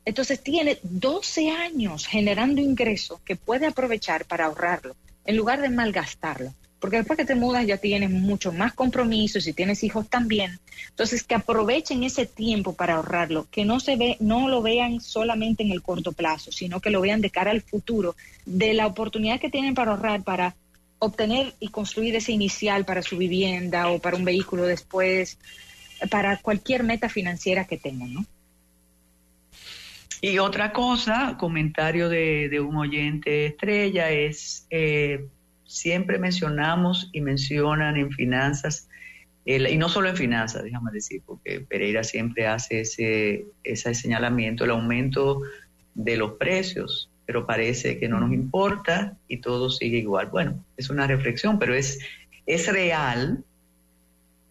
Entonces 0.04 0.40
tiene 0.40 0.78
12 0.84 1.50
años 1.50 2.06
generando 2.06 2.60
ingresos 2.60 3.18
que 3.24 3.34
puede 3.34 3.66
aprovechar 3.66 4.24
para 4.24 4.44
ahorrarlo 4.44 4.94
en 5.24 5.36
lugar 5.36 5.60
de 5.60 5.70
malgastarlo. 5.70 6.54
Porque 6.84 6.98
después 6.98 7.16
que 7.16 7.24
te 7.24 7.34
mudas 7.34 7.66
ya 7.66 7.78
tienes 7.78 8.10
mucho 8.10 8.52
más 8.52 8.74
compromisos 8.74 9.46
y 9.46 9.54
tienes 9.54 9.82
hijos 9.82 10.06
también. 10.10 10.58
Entonces 10.90 11.22
que 11.22 11.34
aprovechen 11.34 12.04
ese 12.04 12.26
tiempo 12.26 12.74
para 12.74 12.96
ahorrarlo, 12.96 13.46
que 13.50 13.64
no 13.64 13.80
se 13.80 13.96
ve, 13.96 14.18
no 14.20 14.50
lo 14.50 14.60
vean 14.60 15.00
solamente 15.00 15.62
en 15.62 15.70
el 15.70 15.80
corto 15.80 16.12
plazo, 16.12 16.52
sino 16.52 16.80
que 16.80 16.90
lo 16.90 17.00
vean 17.00 17.22
de 17.22 17.30
cara 17.30 17.52
al 17.52 17.62
futuro, 17.62 18.16
de 18.44 18.74
la 18.74 18.86
oportunidad 18.86 19.40
que 19.40 19.48
tienen 19.48 19.72
para 19.72 19.92
ahorrar, 19.92 20.24
para 20.24 20.56
obtener 20.98 21.54
y 21.58 21.68
construir 21.68 22.16
ese 22.16 22.32
inicial 22.32 22.84
para 22.84 23.00
su 23.00 23.16
vivienda 23.16 23.88
o 23.88 23.98
para 23.98 24.18
un 24.18 24.24
vehículo 24.26 24.64
después, 24.64 25.38
para 26.10 26.36
cualquier 26.36 26.82
meta 26.82 27.08
financiera 27.08 27.64
que 27.64 27.78
tengan, 27.78 28.12
¿no? 28.12 28.26
Y 30.20 30.38
otra 30.38 30.74
cosa, 30.74 31.38
comentario 31.40 32.10
de, 32.10 32.60
un 32.60 32.76
oyente 32.76 33.46
estrella, 33.46 34.10
es 34.10 34.66
eh, 34.68 35.28
siempre 35.74 36.18
mencionamos 36.18 37.10
y 37.12 37.20
mencionan 37.20 37.96
en 37.96 38.12
finanzas, 38.12 38.88
y 39.44 39.76
no 39.76 39.88
solo 39.88 40.08
en 40.08 40.16
finanzas, 40.16 40.62
déjame 40.62 40.92
decir, 40.92 41.20
porque 41.26 41.60
Pereira 41.60 42.04
siempre 42.04 42.46
hace 42.46 42.80
ese, 42.80 43.44
ese 43.64 43.94
señalamiento, 43.94 44.64
el 44.64 44.70
aumento 44.70 45.42
de 45.94 46.16
los 46.16 46.32
precios, 46.32 47.10
pero 47.26 47.44
parece 47.44 47.98
que 47.98 48.08
no 48.08 48.20
nos 48.20 48.32
importa 48.32 49.16
y 49.26 49.38
todo 49.38 49.68
sigue 49.68 49.98
igual. 49.98 50.28
Bueno, 50.28 50.64
es 50.76 50.90
una 50.90 51.06
reflexión, 51.06 51.58
pero 51.58 51.74
es, 51.74 51.98
es 52.46 52.72
real, 52.72 53.42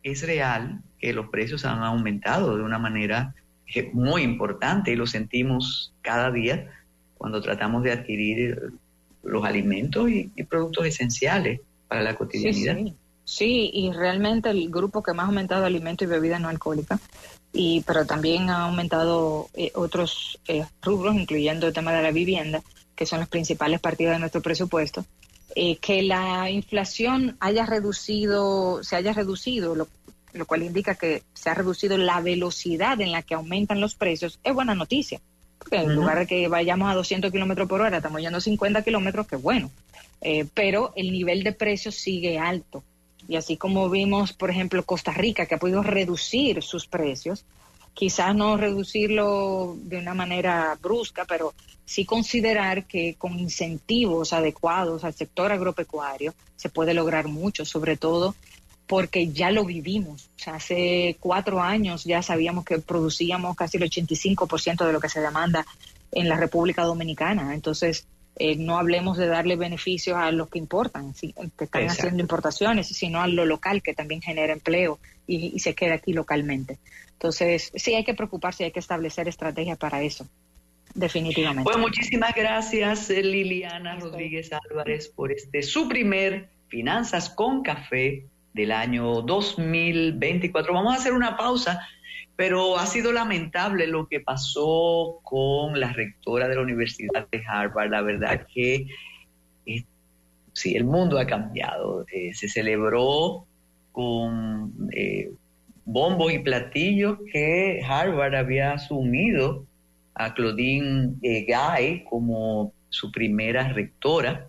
es 0.04 0.28
real 0.28 0.82
que 1.00 1.14
los 1.14 1.30
precios 1.30 1.64
han 1.64 1.84
aumentado 1.84 2.58
de 2.58 2.64
una 2.64 2.80
manera 2.80 3.34
muy 3.94 4.24
importante 4.24 4.92
y 4.92 4.96
lo 4.96 5.08
sentimos 5.08 5.94
cada 6.02 6.32
día 6.32 6.70
cuando 7.18 7.42
tratamos 7.42 7.82
de 7.84 7.94
adquirir 7.94 8.74
los 9.24 9.46
alimentos 9.46 10.10
y, 10.10 10.28
productos 10.44 10.86
esenciales 10.86 11.62
para 11.88 12.02
la 12.02 12.16
cotidianidad. 12.16 12.78
Sí, 13.26 13.72
y 13.74 13.92
realmente 13.92 14.50
el 14.50 14.70
grupo 14.70 15.02
que 15.02 15.14
más 15.14 15.26
ha 15.26 15.28
aumentado 15.28 15.66
alimentos 15.66 16.06
y 16.06 16.10
bebidas 16.10 16.42
no 16.42 16.50
alcohólicas, 16.50 17.00
y, 17.54 17.82
pero 17.82 18.06
también 18.06 18.50
ha 18.50 18.66
aumentado 18.66 19.50
eh, 19.54 19.72
otros 19.76 20.40
eh, 20.48 20.66
rubros, 20.82 21.16
incluyendo 21.16 21.68
el 21.68 21.74
tema 21.74 21.94
de 21.94 22.04
la 22.04 22.12
vivienda, 22.12 22.62
que 22.96 23.06
son 23.06 23.20
las 23.20 23.30
principales 23.30 23.80
partidas 23.80 24.16
de 24.16 24.20
nuestro 24.20 24.42
presupuesto, 24.42 25.06
eh, 25.56 25.78
que 25.78 26.02
la 26.02 26.50
inflación 26.50 27.38
haya 27.40 27.66
reducido, 27.66 28.84
se 28.84 28.96
haya 28.96 29.14
reducido, 29.14 29.76
lo, 29.76 29.88
cual 30.48 30.64
indica 30.64 30.96
que 30.96 31.24
se 31.34 31.50
ha 31.50 31.54
reducido 31.54 31.98
la 31.98 32.22
velocidad 32.22 33.00
en 33.02 33.12
la 33.12 33.22
que 33.22 33.36
aumentan 33.36 33.80
los 33.80 33.96
precios, 33.96 34.40
es 34.44 34.54
buena 34.54 34.74
noticia. 34.74 35.22
Porque 35.64 35.78
en 35.78 35.96
lugar 35.96 36.20
de 36.20 36.28
que 36.28 36.48
vayamos 36.48 36.92
a 36.92 36.96
200 36.96 37.32
kilómetros 37.32 37.68
por 37.68 37.82
hora, 37.82 37.98
estamos 37.98 38.22
yendo 38.22 38.38
a 38.38 38.42
50 38.42 38.84
kilómetros, 38.84 39.28
que 39.28 39.36
bueno. 39.36 39.72
Eh, 40.22 40.46
pero 40.54 40.94
el 40.96 41.12
nivel 41.12 41.44
de 41.44 41.54
precios 41.54 41.96
sigue 41.96 42.40
alto. 42.40 42.84
Y 43.28 43.36
así 43.36 43.58
como 43.58 43.90
vimos, 43.90 44.34
por 44.34 44.50
ejemplo, 44.50 44.84
Costa 44.84 45.12
Rica, 45.12 45.46
que 45.46 45.56
ha 45.56 45.60
podido 45.60 45.84
reducir 45.84 46.62
sus 46.62 46.88
precios, 46.88 47.46
quizás 47.94 48.36
no 48.36 48.58
reducirlo 48.58 49.76
de 49.80 49.98
una 49.98 50.14
manera 50.14 50.78
brusca, 50.82 51.26
pero 51.26 51.54
sí 51.86 52.06
considerar 52.06 52.86
que 52.86 53.16
con 53.16 53.40
incentivos 53.40 54.34
adecuados 54.34 55.04
al 55.04 55.14
sector 55.14 55.52
agropecuario 55.52 56.34
se 56.56 56.70
puede 56.70 56.94
lograr 56.94 57.28
mucho, 57.28 57.66
sobre 57.66 57.98
todo 57.98 58.36
porque 58.94 59.32
ya 59.32 59.50
lo 59.50 59.66
vivimos. 59.66 60.30
O 60.36 60.40
sea, 60.40 60.54
hace 60.54 61.18
cuatro 61.20 61.60
años 61.60 62.04
ya 62.04 62.22
sabíamos 62.22 62.64
que 62.64 62.78
producíamos 62.78 63.56
casi 63.56 63.78
el 63.78 63.90
85% 63.90 64.86
de 64.86 64.94
lo 64.94 65.00
que 65.00 65.10
se 65.10 65.20
demanda 65.20 65.66
en 66.12 66.30
la 66.30 66.38
República 66.38 66.84
Dominicana. 66.84 67.56
Entonces, 67.56 68.06
eh, 68.36 68.56
no 68.56 68.78
hablemos 68.78 69.18
de 69.18 69.26
darle 69.26 69.56
beneficios 69.56 70.16
a 70.16 70.32
los 70.32 70.48
que 70.48 70.60
importan, 70.60 71.12
que 71.16 71.64
están 71.64 71.88
haciendo 71.88 72.22
importaciones, 72.22 72.86
sino 72.86 73.20
a 73.20 73.28
lo 73.28 73.48
local 73.48 73.82
que 73.82 73.96
también 73.96 74.22
genera 74.22 74.54
empleo 74.54 75.00
y, 75.26 75.56
y 75.56 75.60
se 75.60 75.74
queda 75.74 75.96
aquí 75.96 76.14
localmente. 76.14 76.78
Entonces, 77.14 77.72
sí 77.74 77.96
hay 77.96 78.04
que 78.04 78.14
preocuparse, 78.14 78.66
hay 78.66 78.72
que 78.72 78.80
establecer 78.80 79.28
estrategias 79.28 79.80
para 79.80 80.04
eso. 80.04 80.28
Definitivamente. 80.94 81.64
Pues 81.64 81.80
muchísimas 81.80 82.36
gracias, 82.36 83.10
Liliana 83.10 83.96
Rodríguez 83.96 84.52
Álvarez, 84.54 85.08
por 85.08 85.32
este 85.32 85.64
su 85.64 85.90
primer 85.90 86.50
Finanzas 86.68 87.32
con 87.32 87.64
Café 87.64 88.28
del 88.54 88.72
año 88.72 89.22
2024. 89.22 90.74
Vamos 90.74 90.94
a 90.94 90.98
hacer 90.98 91.14
una 91.14 91.38
pausa, 91.38 91.88
pero 92.36 92.78
ha 92.78 92.86
sido 92.86 93.12
lamentable 93.12 93.88
lo 93.88 94.08
que 94.08 94.20
pasó 94.20 95.20
con 95.24 95.80
la 95.80 95.94
rectora 95.94 96.48
de 96.48 96.56
la 96.56 96.62
Universidad 96.62 97.28
de 97.32 97.44
Harvard. 97.48 97.92
La 97.92 98.02
verdad 98.02 98.48
que 98.54 98.88
eh, 99.66 99.84
sí, 100.54 100.76
el 100.76 100.86
mundo 100.86 101.20
ha 101.20 101.26
cambiado. 101.26 102.06
Eh, 102.12 102.34
se 102.34 102.48
celebró 102.48 103.46
con 103.92 104.74
eh, 104.92 105.32
bombos 105.86 106.34
y 106.34 106.40
platillos 106.40 107.20
que 107.32 107.82
Harvard 107.88 108.36
había 108.36 108.74
asumido 108.74 109.66
a 110.16 110.34
Claudine 110.34 111.16
eh, 111.22 111.46
Gay 111.48 112.04
como 112.10 112.74
su 112.90 113.12
primera 113.12 113.74
rectora 113.74 114.48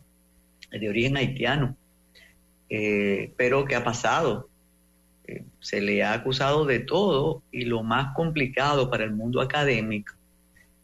de 0.71 0.89
origen 0.89 1.17
haitiano. 1.17 1.77
Eh, 2.77 3.33
pero 3.37 3.65
¿qué 3.67 3.77
ha 3.77 3.85
pasado? 3.85 4.49
Eh, 5.29 5.45
se 5.61 5.81
le 5.81 6.03
ha 6.03 6.13
acusado 6.13 6.65
de 6.65 6.81
todo 6.81 7.41
y 7.53 7.67
lo 7.67 7.85
más 7.85 8.13
complicado 8.17 8.91
para 8.91 9.05
el 9.05 9.13
mundo 9.13 9.41
académico, 9.41 10.15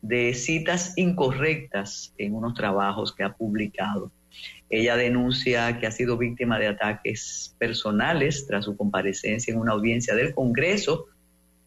de 0.01 0.33
citas 0.35 0.93
incorrectas 0.97 2.15
en 2.17 2.37
unos 2.37 2.55
trabajos 2.55 3.13
que 3.13 3.25
ha 3.25 3.33
publicado. 3.33 4.13
Ella 4.69 4.95
denuncia 4.95 5.81
que 5.81 5.89
ha 5.89 5.91
sido 5.91 6.17
víctima 6.17 6.61
de 6.61 6.69
ataques 6.69 7.57
personales 7.59 8.47
tras 8.47 8.67
su 8.67 8.77
comparecencia 8.77 9.53
en 9.53 9.59
una 9.59 9.73
audiencia 9.73 10.15
del 10.15 10.33
Congreso 10.33 11.07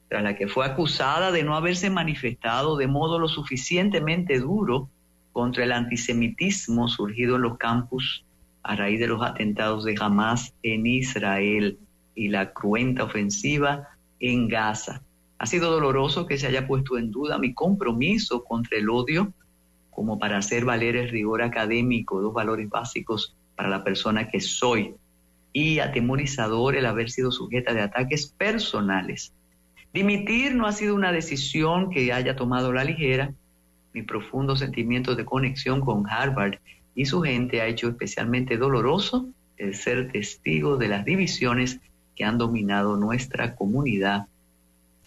tras 0.08 0.24
la 0.24 0.38
que 0.38 0.48
fue 0.48 0.66
acusada 0.66 1.34
de 1.34 1.44
no 1.44 1.54
haberse 1.54 1.90
manifestado 1.90 2.78
de 2.78 2.88
modo 2.88 3.20
lo 3.20 3.28
suficientemente 3.28 4.40
duro 4.40 4.90
contra 5.34 5.66
el 5.66 5.74
antisemitismo 5.74 6.88
surgido 6.88 7.36
en 7.36 7.41
los 7.41 7.58
campus 7.58 8.24
a 8.64 8.76
raíz 8.76 8.99
de 8.99 9.07
los 9.07 9.22
atentados 9.22 9.84
de 9.85 9.95
Hamas 9.99 10.53
en 10.64 10.85
Israel 10.85 11.77
y 12.15 12.30
la 12.30 12.53
cruenta 12.53 13.03
ofensiva 13.03 13.90
en 14.19 14.48
Gaza. 14.48 15.03
Ha 15.38 15.45
sido 15.45 15.72
doloroso 15.72 16.26
que 16.26 16.38
se 16.38 16.48
haya 16.48 16.65
puesto 16.65 16.98
en 16.98 17.11
duda 17.11 17.38
mi 17.38 17.53
compromiso 17.53 18.44
contra 18.44 18.77
el 18.77 18.90
odio 18.90 19.34
como 19.90 20.18
para 20.18 20.38
hacer 20.38 20.65
valer 20.65 20.95
el 20.95 21.10
rigor 21.10 21.44
académico, 21.44 22.22
dos 22.22 22.34
valores 22.34 22.68
básicos 22.69 23.35
para 23.56 23.69
la 23.69 23.84
persona 23.84 24.27
que 24.30 24.40
soy, 24.40 24.95
y 25.52 25.77
atemorizador 25.77 26.76
el 26.76 26.88
haber 26.88 27.11
sido 27.11 27.31
sujeta 27.31 27.76
de 27.76 27.81
ataques 27.81 28.26
personales 28.26 29.34
Dimitir 29.94 30.56
no 30.56 30.65
ha 30.65 30.72
sido 30.72 30.95
una 30.95 31.11
decisión 31.11 31.91
que 31.91 32.11
haya 32.11 32.35
tomado 32.35 32.73
la 32.73 32.84
ligera. 32.84 33.31
Mi 33.94 34.02
profundo 34.02 34.56
sentimiento 34.56 35.15
de 35.15 35.23
conexión 35.23 35.81
con 35.81 36.10
Harvard 36.10 36.56
y 36.95 37.06
su 37.06 37.22
gente 37.22 37.61
ha 37.61 37.68
hecho 37.68 37.90
especialmente 37.90 38.57
doloroso 38.57 39.28
el 39.57 39.76
ser 39.76 40.11
testigo 40.11 40.78
de 40.78 40.88
las 40.88 41.06
divisiones 41.06 41.80
que 42.15 42.24
han 42.24 42.38
dominado 42.38 42.98
nuestra 42.98 43.56
comunidad 43.56 44.28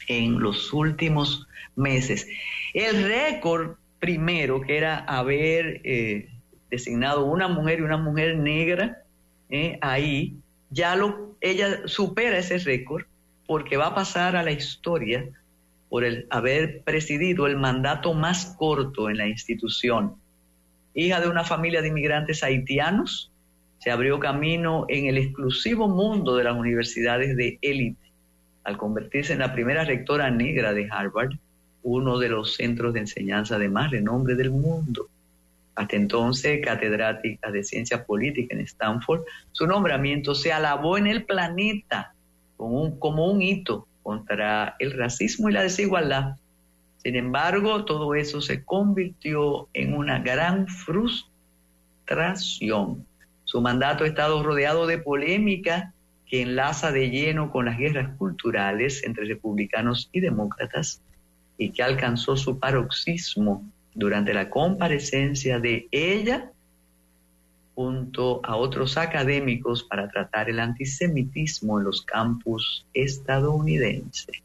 en 0.09 0.41
los 0.41 0.73
últimos 0.73 1.47
meses. 1.75 2.27
El 2.75 3.05
récord 3.05 3.77
primero, 3.99 4.61
que 4.61 4.77
era 4.77 4.99
haber 4.99 5.81
eh, 5.85 6.29
designado 6.71 7.25
una 7.25 7.49
mujer 7.49 7.81
y 7.81 7.83
una 7.83 7.97
mujer 7.97 8.37
negra 8.37 9.03
eh, 9.49 9.79
ahí, 9.81 10.37
ya 10.71 10.97
lo, 10.97 11.37
ella 11.41 11.87
supera 11.87 12.39
ese 12.39 12.59
récord 12.59 13.05
porque 13.47 13.77
va 13.77 13.89
a 13.89 13.95
pasar 13.95 14.37
a 14.37 14.43
la 14.43 14.51
historia 14.51 15.29
por 15.89 16.05
el 16.05 16.27
haber 16.31 16.83
presidido 16.83 17.47
el 17.47 17.57
mandato 17.57 18.13
más 18.13 18.57
corto 18.59 19.09
en 19.09 19.19
la 19.19 19.29
institución. 19.29 20.17
Hija 20.97 21.21
de 21.21 21.29
una 21.29 21.45
familia 21.45 21.83
de 21.83 21.89
inmigrantes 21.89 22.43
haitianos, 22.43 23.31
se 23.79 23.91
abrió 23.91 24.19
camino 24.19 24.87
en 24.89 25.07
el 25.07 25.19
exclusivo 25.19 25.89
mundo 25.89 26.37
de 26.37 26.45
las 26.45 26.57
universidades 26.57 27.37
de 27.37 27.59
élite 27.61 28.11
al 28.65 28.79
convertirse 28.79 29.35
en 29.35 29.41
la 29.41 29.53
primera 29.53 29.85
rectora 29.85 30.31
negra 30.31 30.73
de 30.73 30.89
Harvard, 30.91 31.33
uno 31.83 32.19
de 32.19 32.31
los 32.31 32.55
centros 32.55 32.95
de 32.95 33.01
enseñanza 33.01 33.59
de 33.59 33.69
más 33.69 33.91
renombre 33.91 34.37
del 34.37 34.51
mundo. 34.51 35.09
Hasta 35.75 35.97
entonces, 35.97 36.65
catedrática 36.65 37.51
de 37.51 37.63
ciencia 37.63 38.07
política 38.07 38.55
en 38.55 38.63
Stanford, 38.63 39.21
su 39.53 39.67
nombramiento 39.67 40.35
se 40.35 40.51
alabó 40.51 40.97
en 40.97 41.09
el 41.09 41.25
planeta 41.25 42.15
como 42.57 42.81
un, 42.81 42.99
como 42.99 43.31
un 43.31 43.43
hito 43.43 43.87
contra 44.03 44.77
el 44.79 44.93
racismo 44.93 45.51
y 45.51 45.53
la 45.53 45.63
desigualdad. 45.63 46.37
Sin 47.07 47.15
embargo, 47.15 47.85
todo 47.85 48.17
eso 48.17 48.41
se 48.41 48.65
convirtió 48.65 49.69
en 49.75 49.95
una 49.95 50.19
gran 50.19 50.67
frustración. 50.67 53.07
Su 53.45 53.61
mandato 53.61 54.03
ha 54.03 54.09
estado 54.09 54.43
rodeado 54.43 54.89
de 54.89 54.99
polémica 54.99 55.93
que 56.27 56.43
enlaza 56.43 56.91
de 56.91 57.09
lleno 57.09 57.53
con 57.53 57.67
las 57.67 57.79
guerras 57.79 58.17
culturales 58.17 59.05
entre 59.05 59.25
republicanos 59.25 60.11
y 60.11 60.19
demócratas 60.19 61.01
y 61.57 61.71
que 61.71 61.85
alcanzó 61.85 62.37
su 62.37 62.59
paroxismo 62.59 63.63
durante 63.95 64.35
la 64.35 64.51
comparecencia 64.51 65.61
de 65.61 65.87
ella 65.93 66.51
junto 67.77 68.41
a 68.43 68.57
otros 68.57 68.97
académicos 68.97 69.85
para 69.85 70.09
tratar 70.09 70.51
el 70.51 70.59
antisemitismo 70.59 71.79
en 71.79 71.85
los 71.85 72.03
campus 72.03 72.85
estadounidenses. 72.95 74.43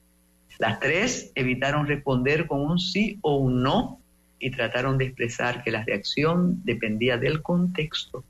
Las 0.61 0.79
tres 0.79 1.31
evitaron 1.33 1.88
responder 1.88 2.45
con 2.45 2.61
un 2.61 2.77
sí 2.77 3.17
o 3.21 3.38
un 3.38 3.63
no 3.63 3.99
y 4.38 4.51
trataron 4.51 4.99
de 4.99 5.05
expresar 5.05 5.63
que 5.63 5.71
la 5.71 5.83
reacción 5.83 6.61
dependía 6.63 7.17
del 7.17 7.41
contexto, 7.41 8.23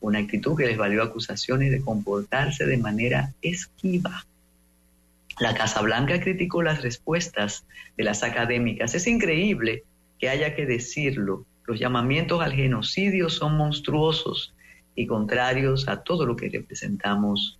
una 0.00 0.20
actitud 0.20 0.56
que 0.56 0.64
les 0.64 0.78
valió 0.78 1.02
acusaciones 1.02 1.70
de 1.70 1.82
comportarse 1.82 2.64
de 2.64 2.78
manera 2.78 3.34
esquiva. 3.42 4.24
La 5.40 5.52
Casa 5.52 5.82
Blanca 5.82 6.18
criticó 6.22 6.62
las 6.62 6.80
respuestas 6.80 7.66
de 7.98 8.04
las 8.04 8.22
académicas. 8.22 8.94
Es 8.94 9.06
increíble 9.06 9.84
que 10.18 10.30
haya 10.30 10.54
que 10.54 10.64
decirlo, 10.64 11.44
los 11.66 11.78
llamamientos 11.78 12.40
al 12.40 12.54
genocidio 12.54 13.28
son 13.28 13.58
monstruosos 13.58 14.54
y 14.94 15.06
contrarios 15.06 15.86
a 15.86 16.02
todo 16.02 16.24
lo 16.24 16.34
que 16.34 16.48
representamos 16.48 17.58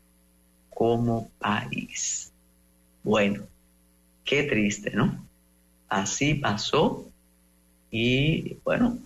como 0.71 1.29
país. 1.39 2.33
Bueno, 3.05 3.52
qué 4.25 4.45
triste, 4.45 4.91
¿no? 4.95 5.25
Así 5.89 6.35
pasó 6.35 7.09
y 7.91 8.57
bueno, 8.65 8.99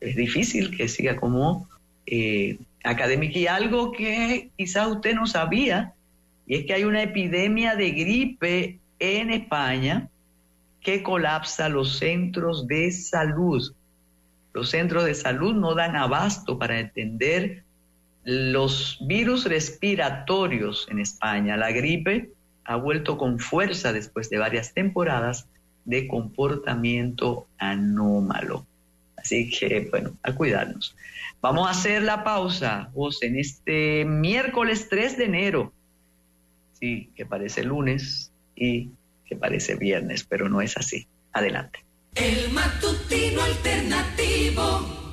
es 0.00 0.16
difícil 0.16 0.76
que 0.76 0.88
siga 0.88 1.16
como 1.16 1.68
eh, 2.06 2.58
académica 2.84 3.38
y 3.38 3.46
algo 3.46 3.92
que 3.92 4.50
quizás 4.56 4.88
usted 4.88 5.14
no 5.14 5.26
sabía, 5.26 5.92
y 6.46 6.56
es 6.56 6.66
que 6.66 6.74
hay 6.74 6.84
una 6.84 7.02
epidemia 7.02 7.74
de 7.74 7.90
gripe 7.90 8.78
en 8.98 9.30
España 9.30 10.08
que 10.80 11.02
colapsa 11.02 11.68
los 11.68 11.98
centros 11.98 12.66
de 12.66 12.92
salud. 12.92 13.72
Los 14.52 14.70
centros 14.70 15.04
de 15.04 15.14
salud 15.14 15.54
no 15.54 15.74
dan 15.74 15.96
abasto 15.96 16.58
para 16.58 16.78
entender 16.78 17.64
los 18.22 18.98
virus 19.06 19.44
respiratorios 19.44 20.86
en 20.90 21.00
España. 21.00 21.56
La 21.56 21.72
gripe 21.72 22.30
ha 22.66 22.76
vuelto 22.76 23.16
con 23.16 23.38
fuerza 23.38 23.92
después 23.92 24.28
de 24.28 24.38
varias 24.38 24.74
temporadas 24.74 25.48
de 25.84 26.08
comportamiento 26.08 27.46
anómalo. 27.58 28.66
Así 29.16 29.50
que, 29.50 29.88
bueno, 29.90 30.16
a 30.22 30.34
cuidarnos. 30.34 30.94
Vamos 31.40 31.68
a 31.68 31.70
hacer 31.70 32.02
la 32.02 32.24
pausa, 32.24 32.90
José, 32.94 33.26
en 33.26 33.38
este 33.38 34.04
miércoles 34.04 34.88
3 34.88 35.16
de 35.16 35.24
enero. 35.24 35.72
Sí, 36.80 37.10
que 37.14 37.24
parece 37.24 37.64
lunes 37.64 38.32
y 38.54 38.90
que 39.24 39.36
parece 39.36 39.76
viernes, 39.76 40.24
pero 40.24 40.48
no 40.48 40.60
es 40.60 40.76
así. 40.76 41.06
Adelante. 41.32 41.84
El 42.14 42.50
matutino 42.52 43.42
alternativo. 43.42 45.05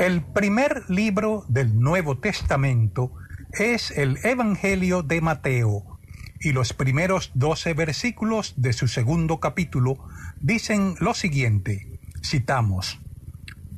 El 0.00 0.22
primer 0.22 0.88
libro 0.88 1.44
del 1.48 1.78
Nuevo 1.78 2.16
Testamento 2.16 3.12
es 3.52 3.90
el 3.90 4.18
Evangelio 4.24 5.02
de 5.02 5.20
Mateo 5.20 6.00
y 6.40 6.52
los 6.52 6.72
primeros 6.72 7.32
doce 7.34 7.74
versículos 7.74 8.54
de 8.56 8.72
su 8.72 8.88
segundo 8.88 9.40
capítulo 9.40 9.98
dicen 10.40 10.94
lo 11.00 11.12
siguiente, 11.12 12.00
citamos, 12.24 12.98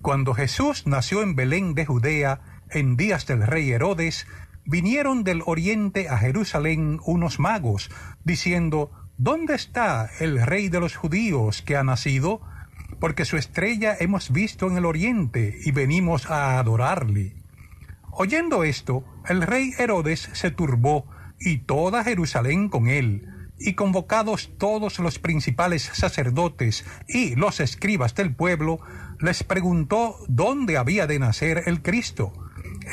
Cuando 0.01 0.33
Jesús 0.33 0.87
nació 0.87 1.25
en 1.25 1.35
Belén 1.35 1.75
de 1.75 1.87
Judea, 1.87 2.63
en 2.71 2.97
días 2.97 3.27
del 3.27 3.45
rey 3.45 3.73
Herodes, 3.73 4.29
vinieron 4.65 5.25
del 5.25 5.43
oriente 5.45 6.09
a 6.09 6.19
Jerusalén 6.19 7.01
unos 7.05 7.41
magos, 7.41 7.91
diciendo, 8.23 8.93
¿Dónde 9.19 9.57
está 9.57 10.09
el 10.21 10.41
rey 10.47 10.69
de 10.69 10.79
los 10.79 10.95
judíos 10.95 11.63
que 11.63 11.77
ha 11.77 11.83
nacido? 11.83 12.43
Porque 13.01 13.25
su 13.25 13.37
estrella 13.37 13.97
hemos 13.99 14.31
visto 14.31 14.69
en 14.69 14.77
el 14.77 14.85
oriente 14.85 15.57
y 15.65 15.71
venimos 15.71 16.31
a 16.31 16.59
adorarle. 16.59 17.37
Oyendo 18.11 18.65
esto, 18.65 19.05
el 19.29 19.43
rey 19.43 19.73
Herodes 19.79 20.29
se 20.33 20.51
turbó 20.51 21.07
y 21.41 21.59
toda 21.59 22.05
Jerusalén 22.05 22.69
con 22.69 22.89
él, 22.89 23.29
y 23.59 23.75
convocados 23.75 24.53
todos 24.59 24.99
los 24.99 25.19
principales 25.19 25.83
sacerdotes 25.83 26.85
y 27.09 27.35
los 27.37 27.61
escribas 27.61 28.15
del 28.15 28.35
pueblo, 28.35 28.81
les 29.21 29.45
preguntó 29.45 30.17
dónde 30.29 30.77
había 30.77 31.07
de 31.07 31.19
nacer 31.19 31.63
el 31.67 31.83
Cristo. 31.83 32.33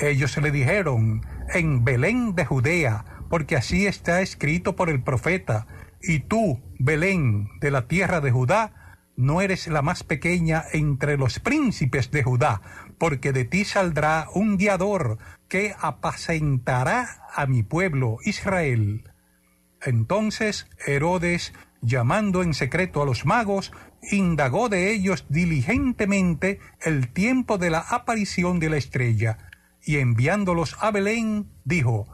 Ellos 0.01 0.37
le 0.37 0.51
dijeron, 0.51 1.25
en 1.53 1.83
Belén 1.83 2.35
de 2.35 2.45
Judea, 2.45 3.05
porque 3.29 3.55
así 3.55 3.87
está 3.87 4.21
escrito 4.21 4.75
por 4.75 4.89
el 4.89 5.01
profeta, 5.01 5.67
y 6.01 6.19
tú, 6.19 6.61
Belén, 6.77 7.49
de 7.59 7.71
la 7.71 7.87
tierra 7.87 8.21
de 8.21 8.31
Judá, 8.31 8.88
no 9.19 9.41
eres 9.41 9.67
la 9.67 9.81
más 9.81 10.03
pequeña 10.03 10.63
entre 10.71 11.17
los 11.17 11.39
príncipes 11.39 12.09
de 12.09 12.23
Judá, 12.23 12.61
porque 12.97 13.33
de 13.33 13.43
ti 13.43 13.65
saldrá 13.65 14.27
un 14.33 14.57
guiador 14.57 15.17
que 15.49 15.75
apacentará 15.77 17.27
a 17.35 17.45
mi 17.45 17.61
pueblo 17.61 18.19
Israel. 18.23 19.11
Entonces 19.81 20.67
Herodes, 20.87 21.53
llamando 21.81 22.43
en 22.43 22.53
secreto 22.53 23.01
a 23.01 23.05
los 23.05 23.25
magos, 23.25 23.73
indagó 24.09 24.69
de 24.69 24.89
ellos 24.93 25.25
diligentemente 25.27 26.59
el 26.81 27.11
tiempo 27.11 27.57
de 27.57 27.71
la 27.71 27.79
aparición 27.79 28.59
de 28.59 28.69
la 28.69 28.77
estrella, 28.77 29.37
y 29.83 29.97
enviándolos 29.97 30.77
a 30.79 30.91
Belén, 30.91 31.49
dijo, 31.65 32.07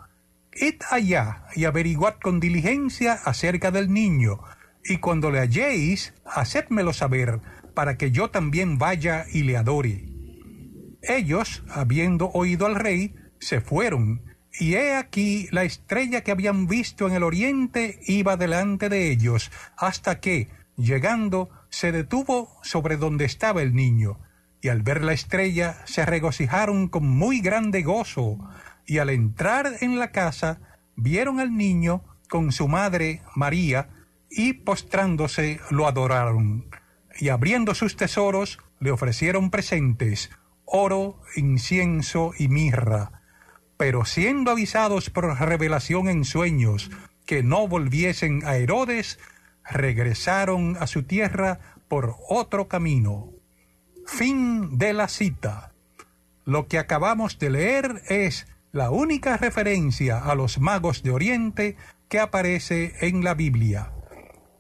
Id 0.55 0.81
allá 0.89 1.43
y 1.55 1.65
averiguad 1.65 2.15
con 2.15 2.39
diligencia 2.39 3.13
acerca 3.13 3.69
del 3.69 3.93
niño, 3.93 4.39
y 4.87 4.97
cuando 4.97 5.31
le 5.31 5.39
halléis, 5.39 6.13
hacedmelo 6.25 6.93
saber, 6.93 7.41
para 7.73 7.97
que 7.97 8.11
yo 8.11 8.29
también 8.29 8.77
vaya 8.77 9.25
y 9.31 9.43
le 9.43 9.57
adore. 9.57 10.05
Ellos, 11.01 11.63
habiendo 11.69 12.29
oído 12.29 12.65
al 12.65 12.75
rey, 12.75 13.15
se 13.39 13.61
fueron, 13.61 14.21
y 14.59 14.75
he 14.75 14.95
aquí 14.95 15.47
la 15.51 15.63
estrella 15.63 16.21
que 16.21 16.31
habían 16.31 16.67
visto 16.67 17.07
en 17.07 17.13
el 17.13 17.23
oriente 17.23 17.99
iba 18.05 18.37
delante 18.37 18.89
de 18.89 19.11
ellos, 19.11 19.51
hasta 19.75 20.19
que, 20.19 20.49
llegando, 20.77 21.49
se 21.69 21.91
detuvo 21.91 22.49
sobre 22.61 22.95
donde 22.95 23.25
estaba 23.25 23.61
el 23.61 23.73
niño, 23.73 24.19
y 24.61 24.69
al 24.69 24.81
ver 24.81 25.03
la 25.03 25.13
estrella 25.13 25.77
se 25.85 26.05
regocijaron 26.05 26.87
con 26.87 27.07
muy 27.07 27.41
grande 27.41 27.81
gozo, 27.81 28.37
y 28.85 28.99
al 28.99 29.09
entrar 29.09 29.73
en 29.81 29.99
la 29.99 30.11
casa 30.11 30.59
vieron 30.95 31.39
al 31.39 31.55
niño 31.57 32.03
con 32.29 32.51
su 32.51 32.67
madre 32.67 33.21
María, 33.35 33.89
y 34.35 34.53
postrándose 34.53 35.61
lo 35.69 35.87
adoraron, 35.87 36.65
y 37.17 37.29
abriendo 37.29 37.73
sus 37.73 37.95
tesoros 37.95 38.59
le 38.79 38.91
ofrecieron 38.91 39.49
presentes, 39.49 40.29
oro, 40.65 41.21
incienso 41.37 42.33
y 42.37 42.49
mirra. 42.49 43.21
Pero 43.77 44.03
siendo 44.03 44.51
avisados 44.51 45.09
por 45.09 45.39
revelación 45.39 46.09
en 46.09 46.25
sueños 46.25 46.91
que 47.25 47.43
no 47.43 47.67
volviesen 47.67 48.45
a 48.45 48.57
Herodes, 48.57 49.19
regresaron 49.63 50.77
a 50.79 50.87
su 50.87 51.03
tierra 51.03 51.59
por 51.87 52.15
otro 52.29 52.67
camino. 52.67 53.31
Fin 54.05 54.77
de 54.77 54.93
la 54.93 55.07
cita. 55.07 55.71
Lo 56.43 56.67
que 56.67 56.77
acabamos 56.77 57.39
de 57.39 57.49
leer 57.49 58.01
es 58.07 58.47
la 58.71 58.91
única 58.91 59.37
referencia 59.37 60.19
a 60.19 60.35
los 60.35 60.59
magos 60.59 61.01
de 61.01 61.11
Oriente 61.11 61.77
que 62.09 62.19
aparece 62.19 62.93
en 62.99 63.23
la 63.23 63.33
Biblia. 63.33 63.94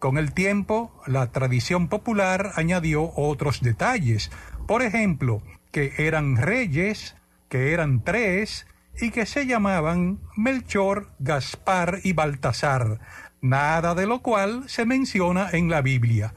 Con 0.05 0.19
el 0.19 0.33
tiempo, 0.33 0.91
la 1.07 1.31
tradición 1.31 1.87
popular 1.87 2.51
añadió 2.57 3.11
otros 3.15 3.61
detalles, 3.61 4.29
por 4.67 4.83
ejemplo, 4.83 5.41
que 5.71 5.93
eran 5.97 6.35
reyes, 6.35 7.15
que 7.49 7.73
eran 7.73 8.03
tres, 8.03 8.67
y 9.01 9.09
que 9.09 9.25
se 9.25 9.47
llamaban 9.47 10.19
Melchor, 10.37 11.09
Gaspar 11.17 12.01
y 12.03 12.13
Baltasar, 12.13 12.99
nada 13.41 13.95
de 13.95 14.05
lo 14.05 14.21
cual 14.21 14.69
se 14.69 14.85
menciona 14.85 15.49
en 15.51 15.71
la 15.71 15.81
Biblia. 15.81 16.35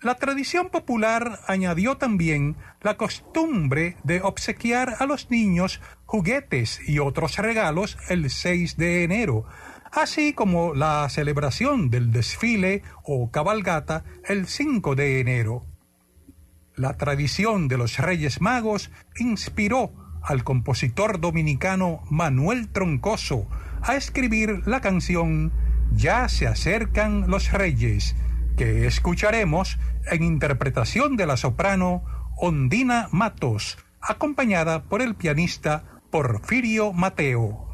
La 0.00 0.14
tradición 0.14 0.70
popular 0.70 1.40
añadió 1.46 1.98
también 1.98 2.56
la 2.80 2.96
costumbre 2.96 3.98
de 4.02 4.22
obsequiar 4.22 4.96
a 4.98 5.04
los 5.04 5.30
niños 5.30 5.82
juguetes 6.06 6.80
y 6.88 7.00
otros 7.00 7.36
regalos 7.36 7.98
el 8.08 8.30
6 8.30 8.78
de 8.78 9.04
enero, 9.04 9.44
así 9.94 10.32
como 10.32 10.74
la 10.74 11.08
celebración 11.08 11.90
del 11.90 12.10
desfile 12.10 12.82
o 13.02 13.30
cabalgata 13.30 14.04
el 14.24 14.46
5 14.46 14.94
de 14.94 15.20
enero. 15.20 15.64
La 16.74 16.96
tradición 16.96 17.68
de 17.68 17.78
los 17.78 17.98
Reyes 17.98 18.40
Magos 18.40 18.90
inspiró 19.16 19.92
al 20.22 20.42
compositor 20.42 21.20
dominicano 21.20 22.02
Manuel 22.10 22.68
Troncoso 22.68 23.46
a 23.82 23.94
escribir 23.94 24.66
la 24.66 24.80
canción 24.80 25.52
Ya 25.92 26.28
se 26.28 26.48
acercan 26.48 27.30
los 27.30 27.52
Reyes, 27.52 28.16
que 28.56 28.86
escucharemos 28.86 29.78
en 30.10 30.22
interpretación 30.22 31.16
de 31.16 31.26
la 31.26 31.36
soprano 31.36 32.02
Ondina 32.36 33.08
Matos, 33.12 33.78
acompañada 34.00 34.84
por 34.84 35.02
el 35.02 35.14
pianista 35.14 35.84
Porfirio 36.10 36.92
Mateo. 36.92 37.64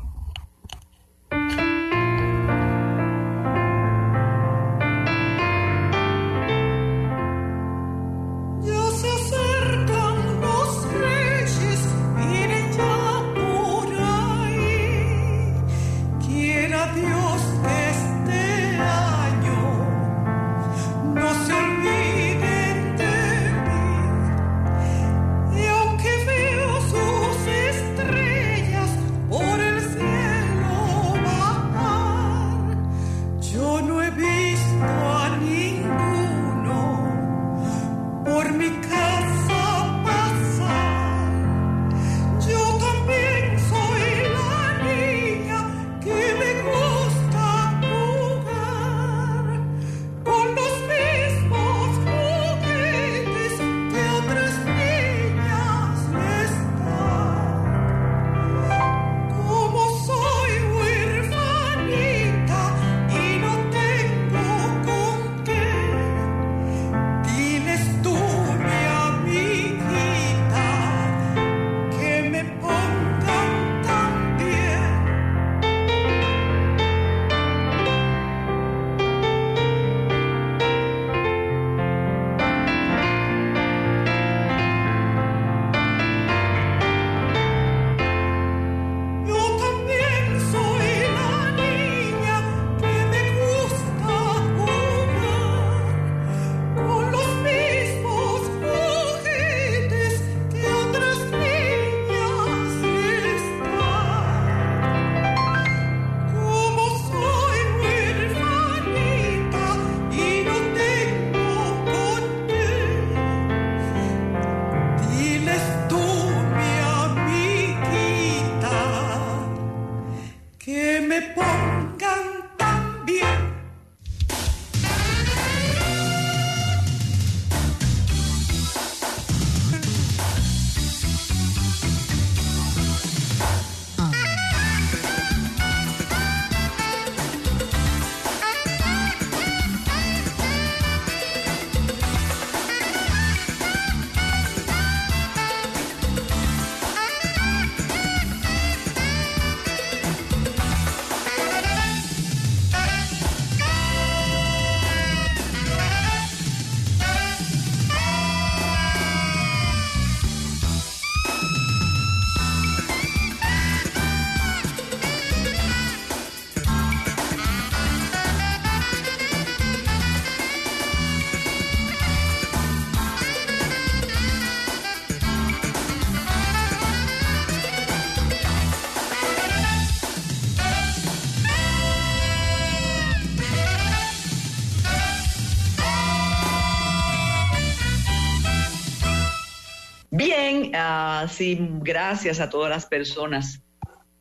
Ah, 191.21 191.29
sí, 191.29 191.59
gracias 191.83 192.41
a 192.41 192.49
todas 192.49 192.71
las 192.71 192.87
personas 192.87 193.63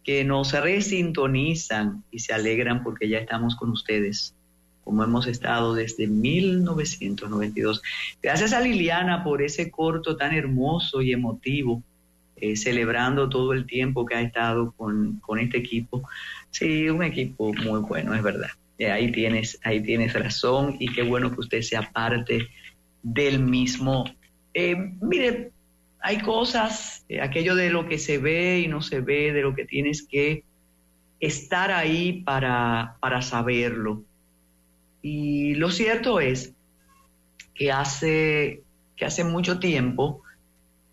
que 0.04 0.24
nos 0.24 0.54
resintonizan 0.54 2.04
y 2.12 2.20
se 2.20 2.34
alegran 2.34 2.84
porque 2.84 3.08
ya 3.08 3.20
estamos 3.20 3.56
con 3.56 3.70
ustedes, 3.70 4.36
como 4.84 5.04
hemos 5.04 5.28
estado 5.28 5.74
desde 5.74 6.08
1992. 6.08 7.82
Gracias 8.22 8.54
a 8.54 8.62
Liliana 8.62 9.24
por 9.24 9.42
ese 9.42 9.70
corto 9.72 10.18
tan 10.18 10.34
hermoso 10.34 11.02
y 11.02 11.14
emotivo, 11.14 11.84
eh, 12.38 12.56
celebrando 12.56 13.30
todo 13.30 13.54
el 13.54 13.66
tiempo 13.66 14.06
que 14.06 14.16
ha 14.16 14.22
estado 14.22 14.72
con, 14.72 15.20
con 15.20 15.40
este 15.40 15.58
equipo. 15.58 16.04
Sí, 16.50 16.90
un 16.90 17.04
equipo 17.04 17.54
muy 17.54 17.82
bueno, 17.82 18.14
es 18.14 18.24
verdad. 18.24 18.50
Eh, 18.78 18.92
ahí 18.92 19.12
tienes, 19.12 19.60
ahí 19.64 19.82
tienes 19.82 20.14
razón 20.14 20.78
y 20.80 20.92
qué 20.92 21.04
bueno 21.04 21.32
que 21.34 21.42
usted 21.42 21.62
sea 21.62 21.92
parte 21.92 22.48
del 23.04 23.40
mismo. 23.40 24.06
Eh, 24.54 24.76
mire, 25.02 25.52
hay 26.02 26.20
cosas, 26.20 27.06
eh, 27.10 27.22
aquello 27.22 27.56
de 27.56 27.70
lo 27.70 27.88
que 27.88 27.98
se 27.98 28.18
ve 28.18 28.60
y 28.60 28.68
no 28.68 28.82
se 28.82 29.02
ve, 29.02 29.34
de 29.34 29.42
lo 29.42 29.56
que 29.56 29.66
tienes 29.66 30.04
que 30.04 30.44
estar 31.20 31.72
ahí 31.72 32.24
para, 32.24 32.96
para 33.00 33.22
saberlo. 33.22 34.04
Y 35.02 35.56
lo 35.56 35.72
cierto 35.72 36.20
es 36.20 36.54
que 37.54 37.72
hace, 37.72 38.64
que 38.96 39.06
hace 39.06 39.24
mucho 39.24 39.60
tiempo 39.60 40.22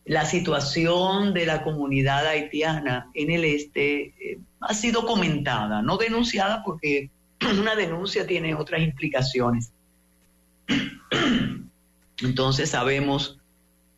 la 0.04 0.24
situación 0.24 1.34
de 1.34 1.46
la 1.46 1.62
comunidad 1.62 2.26
haitiana 2.26 3.10
en 3.14 3.30
el 3.30 3.44
este 3.44 4.14
eh, 4.20 4.38
ha 4.60 4.74
sido 4.74 5.04
comentada, 5.04 5.82
no 5.82 5.96
denunciada 5.96 6.62
porque 6.64 7.10
una 7.60 7.74
denuncia 7.74 8.26
tiene 8.26 8.54
otras 8.54 8.82
implicaciones. 8.82 9.72
Entonces 12.22 12.70
sabemos 12.70 13.38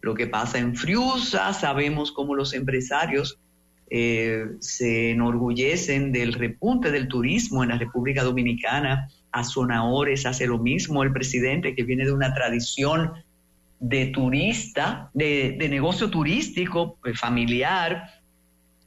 lo 0.00 0.14
que 0.14 0.26
pasa 0.26 0.58
en 0.58 0.76
Friusa, 0.76 1.52
sabemos 1.52 2.12
cómo 2.12 2.34
los 2.34 2.54
empresarios 2.54 3.38
eh, 3.90 4.46
se 4.60 5.10
enorgullecen 5.10 6.12
del 6.12 6.34
repunte 6.34 6.90
del 6.90 7.08
turismo 7.08 7.62
en 7.62 7.70
la 7.70 7.78
República 7.78 8.22
Dominicana. 8.22 9.08
A 9.32 9.44
Zonaores 9.44 10.26
hace 10.26 10.46
lo 10.46 10.58
mismo 10.58 11.02
el 11.02 11.12
presidente 11.12 11.74
que 11.74 11.84
viene 11.84 12.04
de 12.04 12.12
una 12.12 12.34
tradición 12.34 13.12
de 13.80 14.06
turista, 14.06 15.10
de, 15.14 15.56
negocio 15.70 16.10
turístico 16.10 16.98
eh, 17.04 17.14
familiar. 17.14 18.10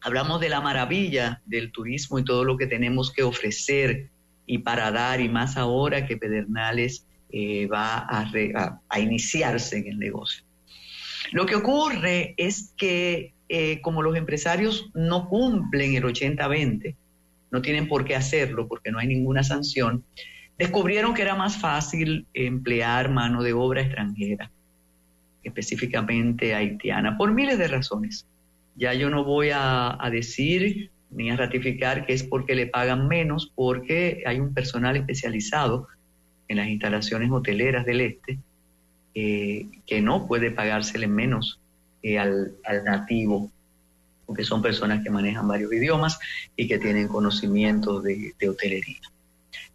Hablamos 0.02 0.40
de 0.40 0.50
la 0.50 0.62
maravilla 0.62 1.42
del 1.46 1.72
turismo 1.72 2.20
y 2.20 2.24
todo 2.24 2.44
lo 2.44 2.58
que 2.58 2.68
tenemos 2.68 3.12
que 3.12 3.24
ofrecer 3.24 4.10
y 4.46 4.60
para 4.60 4.92
dar, 4.92 5.22
y 5.22 5.30
más 5.30 5.58
ahora 5.58 6.06
que 6.06 6.18
Pedernales 6.18 7.06
eh, 7.32 7.68
va 7.68 8.06
a, 8.10 9.00
iniciarse 9.00 9.78
en 9.78 9.88
el 9.88 10.00
negocio. 10.00 10.44
Lo 11.32 11.45
que 11.45 11.56
ocurre 11.56 12.34
es 12.38 12.74
que 12.78 13.34
eh, 13.48 13.82
como 13.82 14.02
los 14.02 14.18
empresarios 14.18 14.90
no 14.94 15.30
cumplen 15.30 15.95
el 15.95 16.03
80-20, 16.03 16.95
no 17.52 17.62
tienen 17.62 17.88
por 17.88 18.03
qué 18.06 18.16
hacerlo 18.16 18.68
porque 18.68 18.91
no 18.91 18.99
hay 18.99 19.08
ninguna 19.08 19.44
sanción, 19.44 20.03
descubrieron 20.58 21.14
que 21.14 21.22
era 21.22 21.36
más 21.36 21.58
fácil 21.58 22.28
emplear 22.34 23.10
mano 23.10 23.44
de 23.44 23.53
obra 23.53 23.82
extranjera, 23.82 24.52
específicamente 25.44 26.53
haitiana, 26.53 27.18
por 27.18 27.34
miles 27.34 27.58
de 27.58 27.68
razones. 27.68 28.28
Ya 28.76 28.94
yo 28.94 29.10
no 29.10 29.24
voy 29.24 29.49
a 29.53 29.98
decir 30.12 30.91
ni 31.10 31.30
a 31.30 31.38
ratificar 31.38 32.06
que 32.06 32.14
es 32.14 32.24
porque 32.24 32.56
le 32.56 32.68
pagan 32.68 33.08
menos, 33.08 33.52
porque 33.56 34.24
hay 34.26 34.40
un 34.40 34.53
personal 34.53 34.95
especializado 34.98 35.88
en 36.48 36.58
las 36.58 36.68
instalaciones 36.68 37.32
hoteleras 37.32 37.86
del 37.86 38.02
este 38.02 38.40
eh, 39.14 39.68
que 39.86 40.02
no 40.02 40.28
puede 40.28 40.52
pagársele 40.52 41.08
menos 41.08 41.60
eh, 42.02 42.18
al, 42.18 42.56
nativo, 42.86 43.52
porque 44.26 44.44
son 44.44 44.62
personas 44.62 45.04
que 45.04 45.10
manejan 45.10 45.48
varios 45.48 45.74
idiomas 45.74 46.18
y 46.56 46.68
que 46.68 46.80
tienen 46.80 47.08
conocimiento 47.08 48.02
de, 48.02 48.34
hotelería. 48.48 49.02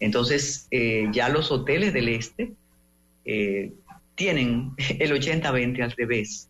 Entonces, 0.00 0.66
eh, 0.70 1.08
ya 1.12 1.28
los 1.28 1.50
hoteles 1.50 1.92
del 1.92 2.08
este 2.08 2.52
tienen 4.14 4.72
el 4.98 5.12
80-20 5.12 5.82
al 5.82 5.92
revés. 5.92 6.48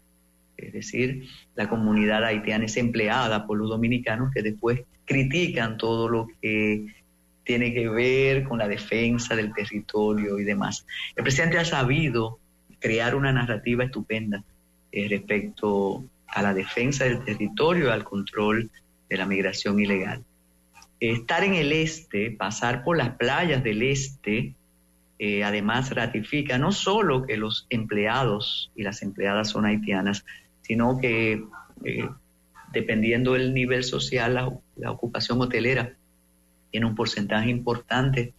Es 0.57 0.73
decir, 0.73 1.29
la 1.55 1.69
comunidad 1.69 2.25
haitiana 2.25 2.65
es 2.65 2.77
empleada 2.77 3.47
por 3.47 3.59
los 3.59 3.69
dominicanos 3.69 4.33
que 4.33 4.43
después 4.43 4.81
critican 5.05 5.77
todo 5.77 6.09
lo 6.09 6.29
que 6.41 6.87
tiene 7.45 7.73
que 7.75 7.89
ver 7.89 8.45
con 8.45 8.59
la 8.59 8.69
defensa 8.69 9.37
del 9.37 9.53
territorio 9.53 10.39
y 10.39 10.45
demás. 10.45 10.87
El 11.15 11.23
presidente 11.23 11.59
ha 11.59 11.65
sabido 11.65 12.39
crear 12.81 13.15
una 13.15 13.33
narrativa 13.33 13.85
estupenda 13.85 14.43
eh, 14.93 15.09
respecto 15.09 16.05
a 16.29 16.43
la 16.43 16.55
defensa 16.55 17.05
del 17.05 17.25
territorio 17.25 17.93
al 17.93 18.05
control 18.05 18.71
de 19.09 19.17
la 19.17 19.27
migración 19.27 19.81
ilegal. 19.81 20.25
Estar 20.99 21.45
en 21.45 21.55
el 21.55 21.73
este, 21.73 22.31
pasar 22.31 22.83
por 22.83 22.97
las 22.97 23.11
playas 23.17 23.63
del 23.63 23.83
este, 23.83 24.55
eh, 25.19 25.45
además 25.45 25.95
ratifica 25.95 26.59
no 26.59 26.73
solo 26.73 27.25
que 27.25 27.37
los 27.37 27.67
empleados 27.71 28.71
y 28.77 28.83
las 28.83 29.03
empleadas 29.03 29.51
son 29.51 29.65
haitianas, 29.65 30.25
sino 30.63 30.99
que 30.99 31.45
eh, 31.85 32.09
dependiendo 32.73 33.33
del 33.33 33.55
nivel 33.55 33.85
social, 33.85 34.35
la, 34.77 34.91
ocupación 34.91 35.41
hotelera 35.41 35.95
tiene 36.71 36.87
un 36.87 36.95
porcentaje 36.95 37.49
importante 37.49 38.35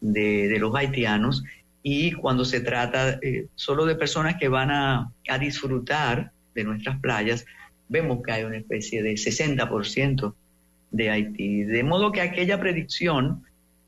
de, 0.00 0.56
los 0.58 0.74
haitianos 0.74 1.44
y 1.84 2.12
cuando 2.12 2.44
se 2.44 2.60
trata 2.60 3.20
eh, 3.22 3.46
solo 3.54 3.84
de 3.84 3.94
personas 3.94 4.34
que 4.40 4.48
van 4.48 4.72
a, 4.72 5.12
disfrutar 5.38 6.32
de 6.52 6.64
nuestras 6.64 6.98
playas, 6.98 7.46
vemos 7.88 8.20
que 8.24 8.32
hay 8.32 8.42
una 8.42 8.56
especie 8.56 9.02
de 9.02 9.12
60% 9.12 10.34
de 10.90 11.10
Haití. 11.10 11.62
De 11.62 11.84
modo 11.84 12.10
que 12.10 12.22
aquella 12.22 12.58
predicción 12.58 13.44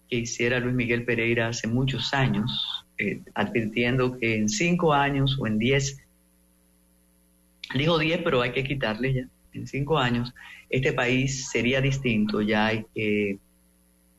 que 0.08 0.18
hiciera 0.18 0.60
Luis 0.60 0.74
Miguel 0.74 1.04
Pereira 1.04 1.48
hace 1.48 1.66
muchos 1.66 2.14
años, 2.14 2.86
eh, 2.98 3.20
advirtiendo 3.34 4.16
que 4.18 4.36
en 4.36 4.48
cinco 4.48 4.92
años 4.94 5.36
o 5.40 5.48
en 5.48 5.58
diez 5.58 5.98
Dijo 7.74 7.98
10, 7.98 8.22
pero 8.22 8.42
hay 8.42 8.52
que 8.52 8.64
quitarle 8.64 9.12
ya. 9.12 9.28
En 9.52 9.66
cinco 9.66 9.98
años, 9.98 10.34
este 10.68 10.92
país 10.92 11.48
sería 11.48 11.80
distinto, 11.80 12.42
ya 12.42 12.66
hay 12.66 12.86
que, 12.94 13.38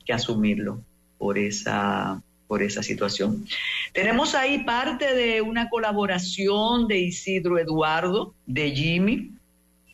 asumirlo 0.09 0.81
por 1.17 1.37
esa, 1.37 2.21
por 2.47 2.63
esa 2.63 2.81
situación. 2.81 3.45
Tenemos 3.93 4.35
ahí 4.35 4.63
parte 4.63 5.13
de 5.13 5.41
una 5.41 5.69
colaboración 5.69 6.87
de 6.87 6.99
Isidro 6.99 7.59
Eduardo, 7.59 8.33
de 8.45 8.71
Jimmy, 8.71 9.31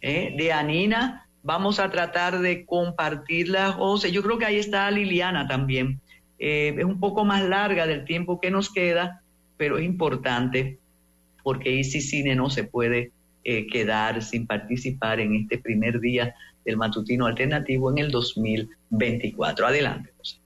eh, 0.01 0.35
de 0.37 0.53
Anina. 0.53 1.27
Vamos 1.41 1.79
a 1.79 1.89
tratar 1.89 2.39
de 2.39 2.65
compartirla, 2.65 3.71
José. 3.71 4.11
Yo 4.11 4.21
creo 4.21 4.37
que 4.37 4.45
ahí 4.45 4.57
está 4.57 4.89
Liliana 4.91 5.47
también. 5.47 5.99
Eh, 6.39 6.75
es 6.77 6.85
un 6.85 6.99
poco 6.99 7.25
más 7.25 7.43
larga 7.43 7.87
del 7.87 8.05
tiempo 8.05 8.39
que 8.39 8.51
nos 8.51 8.71
queda, 8.71 9.21
pero 9.57 9.77
es 9.77 9.85
importante 9.85 10.77
porque 11.41 11.77
Easy 11.77 12.01
Cine 12.01 12.35
no 12.35 12.49
se 12.49 12.63
puede 12.63 13.11
eh, 13.43 13.67
quedar 13.67 14.21
sin 14.23 14.47
participar 14.47 15.19
en 15.19 15.35
este 15.35 15.57
primer 15.57 15.99
día 15.99 16.33
del 16.63 16.77
matutino 16.77 17.25
alternativo 17.25 17.91
en 17.91 17.97
el 17.97 18.11
2024. 18.11 19.67
Adelante, 19.67 20.11
José. 20.17 20.42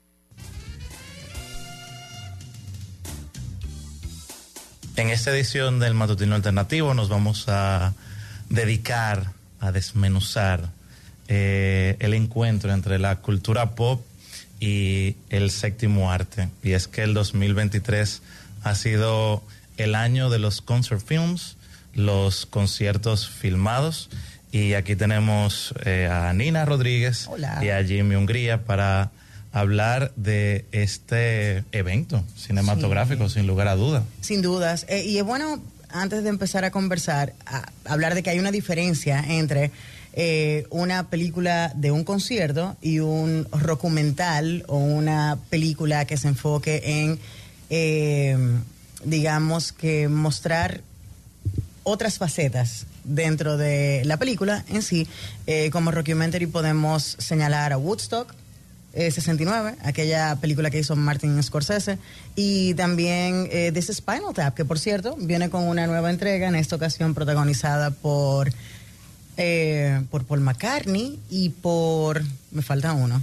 En 4.98 5.11
esta 5.11 5.30
edición 5.30 5.78
del 5.78 5.94
matutino 5.94 6.34
alternativo 6.34 6.95
nos 6.95 7.07
vamos 7.07 7.45
a 7.49 7.94
dedicar 8.49 9.32
a 9.60 9.72
desmenuzar 9.72 10.72
eh, 11.28 11.98
el 11.99 12.15
encuentro 12.15 12.74
entre 12.74 12.98
la 12.98 13.18
cultura 13.18 13.76
pop 13.76 14.03
y 14.60 15.15
el 15.30 15.52
séptimo 15.52 16.11
arte. 16.11 16.49
Y 16.64 16.72
es 16.72 16.88
que 16.88 17.03
el 17.03 17.14
2023 17.14 18.24
ha 18.64 18.74
sido 18.74 19.44
el 19.78 19.94
año 19.94 20.32
de 20.32 20.40
los 20.40 20.64
concert 20.64 21.06
films, 21.06 21.57
los 21.94 22.48
conciertos 22.48 23.30
filmados. 23.30 24.10
Y 24.52 24.74
aquí 24.74 24.95
tenemos 24.95 25.76
eh, 25.86 26.10
a 26.11 26.34
Nina 26.34 26.65
Rodríguez 26.65 27.30
y 27.61 27.69
a 27.69 27.84
Jimmy 27.84 28.15
Hungría 28.15 28.64
para 28.64 29.11
hablar 29.52 30.11
de 30.15 30.65
este 30.72 31.64
evento 31.72 32.24
cinematográfico, 32.36 33.30
sin 33.30 33.48
lugar 33.48 33.68
a 33.68 33.76
duda. 33.76 34.03
Sin 34.22 34.41
dudas. 34.41 34.86
Eh, 34.90 35.06
y 35.06 35.18
es 35.18 35.24
bueno, 35.24 35.61
antes 35.90 36.24
de 36.24 36.30
empezar 36.30 36.65
a 36.65 36.72
conversar, 36.72 37.34
hablar 37.86 38.15
de 38.15 38.24
que 38.24 38.30
hay 38.30 38.40
una 38.40 38.52
diferencia 38.52 39.24
entre 39.28 39.72
eh, 40.14 40.65
una 40.69 41.10
película 41.10 41.72
de 41.76 41.91
un 41.91 42.03
concierto 42.03 42.76
y 42.82 42.99
un 42.99 43.48
documental 43.65 44.64
o 44.68 44.78
una 44.78 45.38
película 45.49 46.06
que 46.06 46.18
se 46.18 46.28
enfoque 46.28 46.82
en, 47.69 48.64
digamos, 49.03 49.72
que 49.72 50.07
mostrar 50.07 50.82
otras 51.84 52.18
facetas 52.18 52.86
dentro 53.06 53.56
de 53.56 54.03
la 54.06 54.18
película 54.18 54.64
en 54.68 54.82
sí. 54.82 55.07
Eh, 55.48 55.69
como 55.72 55.91
documentary 55.91 56.45
podemos 56.45 57.15
señalar 57.18 57.74
a 57.74 57.78
Woodstock, 57.78 58.34
69, 58.98 59.69
eh, 59.69 59.76
aquella 59.84 60.36
película 60.38 60.69
que 60.69 60.80
hizo 60.80 60.95
Martin 60.95 61.41
Scorsese, 61.41 61.98
y 62.36 62.74
también 62.74 63.48
eh, 63.52 63.72
This 63.74 63.88
Spinal 63.94 64.34
Tap, 64.34 64.56
que 64.56 64.65
por 64.65 64.80
cierto 64.80 65.15
viene 65.19 65.49
con 65.49 65.64
una 65.64 65.88
nueva 65.88 66.10
entrega, 66.10 66.48
en 66.48 66.56
esta 66.56 66.76
ocasión 66.76 67.14
protagonizada 67.14 67.91
por 67.91 68.49
eh, 69.38 70.02
por 70.10 70.26
Paul 70.26 70.41
McCartney 70.41 71.19
y 71.30 71.49
por... 71.49 72.24
Me 72.52 72.64
falta 72.64 72.94
uno. 72.94 73.22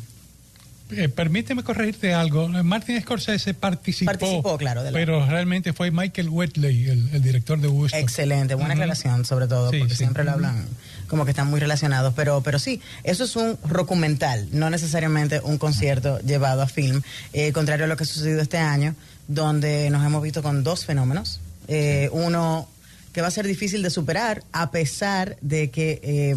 Eh, 0.96 1.08
permíteme 1.08 1.62
corregirte 1.62 2.14
algo. 2.14 2.48
Martin 2.48 3.00
Scorsese 3.00 3.54
participó, 3.54 4.10
Participó, 4.12 4.56
claro, 4.58 4.82
de 4.82 4.90
la- 4.92 4.98
pero 4.98 5.24
realmente 5.26 5.72
fue 5.72 5.90
Michael 5.90 6.28
Whitley, 6.28 6.88
el, 6.88 7.08
el 7.12 7.22
director 7.22 7.58
de 7.60 7.68
Woodstock. 7.68 8.00
Excelente, 8.00 8.54
buena 8.54 8.74
Ujú. 8.74 8.80
relación 8.82 9.24
sobre 9.24 9.46
todo, 9.48 9.70
Sí, 9.70 9.78
porque 9.78 9.94
sí. 9.94 9.98
siempre 9.98 10.24
lo 10.24 10.32
hablan 10.32 10.66
como 11.08 11.24
que 11.24 11.32
están 11.32 11.48
muy 11.48 11.60
relacionados, 11.60 12.14
pero, 12.14 12.40
pero 12.42 12.58
sí, 12.58 12.80
eso 13.02 13.24
es 13.24 13.36
un 13.36 13.58
documental, 13.70 14.48
no 14.52 14.70
necesariamente 14.70 15.40
un 15.44 15.58
concierto 15.58 16.18
llevado 16.20 16.62
a 16.62 16.66
film, 16.66 17.02
eh, 17.32 17.52
contrario 17.52 17.84
a 17.84 17.88
lo 17.88 17.96
que 17.96 18.04
ha 18.04 18.06
sucedido 18.06 18.40
este 18.40 18.58
año, 18.58 18.94
donde 19.28 19.90
nos 19.90 20.04
hemos 20.04 20.22
visto 20.22 20.42
con 20.42 20.64
dos 20.64 20.84
fenómenos, 20.84 21.40
Eh, 21.68 22.10
uno 22.12 22.68
que 23.14 23.22
va 23.22 23.28
a 23.28 23.30
ser 23.30 23.46
difícil 23.46 23.82
de 23.82 23.88
superar, 23.90 24.42
a 24.52 24.70
pesar 24.70 25.36
de 25.40 25.70
que 25.70 25.98
eh, 26.02 26.34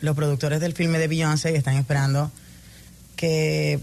los 0.00 0.14
productores 0.14 0.60
del 0.60 0.74
filme 0.74 0.98
de 0.98 1.08
Beyoncé 1.08 1.54
están 1.56 1.76
esperando 1.76 2.30
que, 3.18 3.78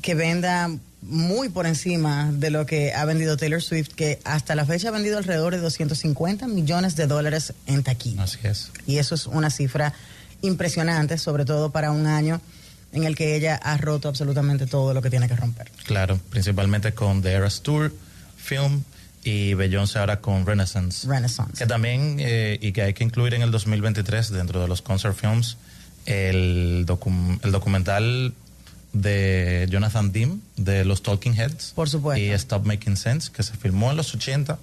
que 0.00 0.14
venda 0.14 0.70
muy 1.02 1.48
por 1.48 1.66
encima 1.66 2.30
de 2.32 2.50
lo 2.50 2.64
que 2.64 2.94
ha 2.94 3.04
vendido 3.04 3.36
Taylor 3.36 3.60
Swift, 3.60 3.88
que 3.88 4.20
hasta 4.24 4.54
la 4.54 4.64
fecha 4.64 4.88
ha 4.88 4.92
vendido 4.92 5.18
alrededor 5.18 5.52
de 5.54 5.60
250 5.60 6.46
millones 6.46 6.94
de 6.94 7.06
dólares 7.08 7.52
en 7.66 7.82
taquilla. 7.82 8.22
Así 8.22 8.38
es. 8.44 8.70
Y 8.86 8.98
eso 8.98 9.16
es 9.16 9.26
una 9.26 9.50
cifra 9.50 9.92
impresionante, 10.42 11.18
sobre 11.18 11.44
todo 11.44 11.70
para 11.72 11.90
un 11.90 12.06
año 12.06 12.40
en 12.92 13.04
el 13.04 13.16
que 13.16 13.34
ella 13.34 13.56
ha 13.56 13.76
roto 13.78 14.08
absolutamente 14.08 14.66
todo 14.66 14.94
lo 14.94 15.02
que 15.02 15.10
tiene 15.10 15.26
que 15.28 15.34
romper. 15.34 15.70
Claro, 15.84 16.20
principalmente 16.30 16.92
con 16.94 17.20
The 17.20 17.32
Eras 17.32 17.62
Tour 17.62 17.92
Film 18.36 18.82
y 19.24 19.54
Beyoncé 19.54 19.98
ahora 19.98 20.20
con 20.20 20.46
Renaissance. 20.46 21.06
Renaissance. 21.08 21.52
Que 21.58 21.66
también, 21.66 22.16
eh, 22.20 22.58
y 22.60 22.72
que 22.72 22.82
hay 22.82 22.94
que 22.94 23.02
incluir 23.02 23.34
en 23.34 23.42
el 23.42 23.50
2023 23.50 24.30
dentro 24.30 24.60
de 24.62 24.68
los 24.68 24.82
concert 24.82 25.16
films, 25.16 25.56
el, 26.06 26.84
docu- 26.86 27.40
el 27.42 27.52
documental 27.52 28.34
de 28.92 29.66
Jonathan 29.70 30.12
Dean 30.12 30.42
de 30.56 30.84
los 30.84 31.02
Talking 31.02 31.34
Heads. 31.34 31.72
Por 31.74 31.88
supuesto. 31.88 32.22
Y 32.22 32.30
Stop 32.30 32.66
Making 32.66 32.96
Sense, 32.96 33.30
que 33.32 33.42
se 33.42 33.54
filmó 33.54 33.90
en 33.90 33.96
los 33.96 34.14
80, 34.14 34.58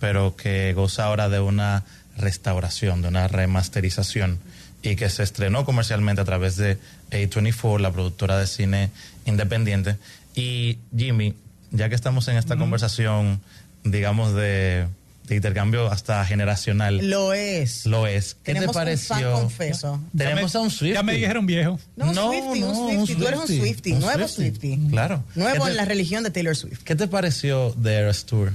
pero 0.00 0.36
que 0.36 0.72
goza 0.74 1.04
ahora 1.04 1.28
de 1.28 1.40
una 1.40 1.84
restauración, 2.16 3.02
de 3.02 3.08
una 3.08 3.28
remasterización 3.28 4.38
y 4.82 4.96
que 4.96 5.08
se 5.08 5.22
estrenó 5.22 5.64
comercialmente 5.64 6.20
a 6.20 6.24
través 6.24 6.56
de 6.56 6.78
A24, 7.10 7.80
la 7.80 7.90
productora 7.92 8.38
de 8.38 8.46
cine 8.46 8.90
independiente. 9.24 9.96
Y 10.34 10.78
Jimmy, 10.96 11.34
ya 11.70 11.88
que 11.88 11.94
estamos 11.94 12.28
en 12.28 12.36
esta 12.36 12.56
conversación, 12.56 13.40
digamos, 13.82 14.34
de, 14.34 14.86
de 15.26 15.36
intercambio 15.36 15.90
hasta 15.90 16.24
generacional, 16.26 17.08
Lo 17.08 17.32
es. 17.32 17.86
lo 17.86 18.06
es. 18.06 18.34
¿Qué 18.34 18.52
Tenemos 18.52 18.66
te 18.74 18.78
un 18.78 18.84
pareció? 18.84 19.14
fan 19.16 19.32
confeso. 19.32 20.00
Tenemos 20.16 20.52
Ya 20.52 20.58
a 20.58 20.62
un 20.62 20.70
Swiftie. 20.70 20.92
Ya 20.94 21.02
me 21.02 21.14
dijeron 21.14 21.46
viejo. 21.46 21.80
No, 21.96 22.06
un 22.08 22.14
Swiftie, 22.14 22.64
un 22.64 22.74
Swiftie. 23.06 23.16
Tú 23.16 23.26
eres 23.28 23.40
un 23.40 23.46
Swiftie, 23.46 23.94
nuevo 23.94 24.28
Swiftie. 24.28 24.78
Claro. 24.90 25.24
Nuevo 25.34 25.54
¿Qué 25.54 25.60
te- 25.64 25.70
en 25.70 25.76
la 25.76 25.84
religión 25.86 26.24
de 26.24 26.30
Taylor 26.30 26.54
Swift. 26.56 26.82
¿Qué 26.84 26.94
te 26.94 27.08
pareció 27.08 27.72
de 27.78 27.94
Eras 27.94 28.24
Tour? 28.26 28.52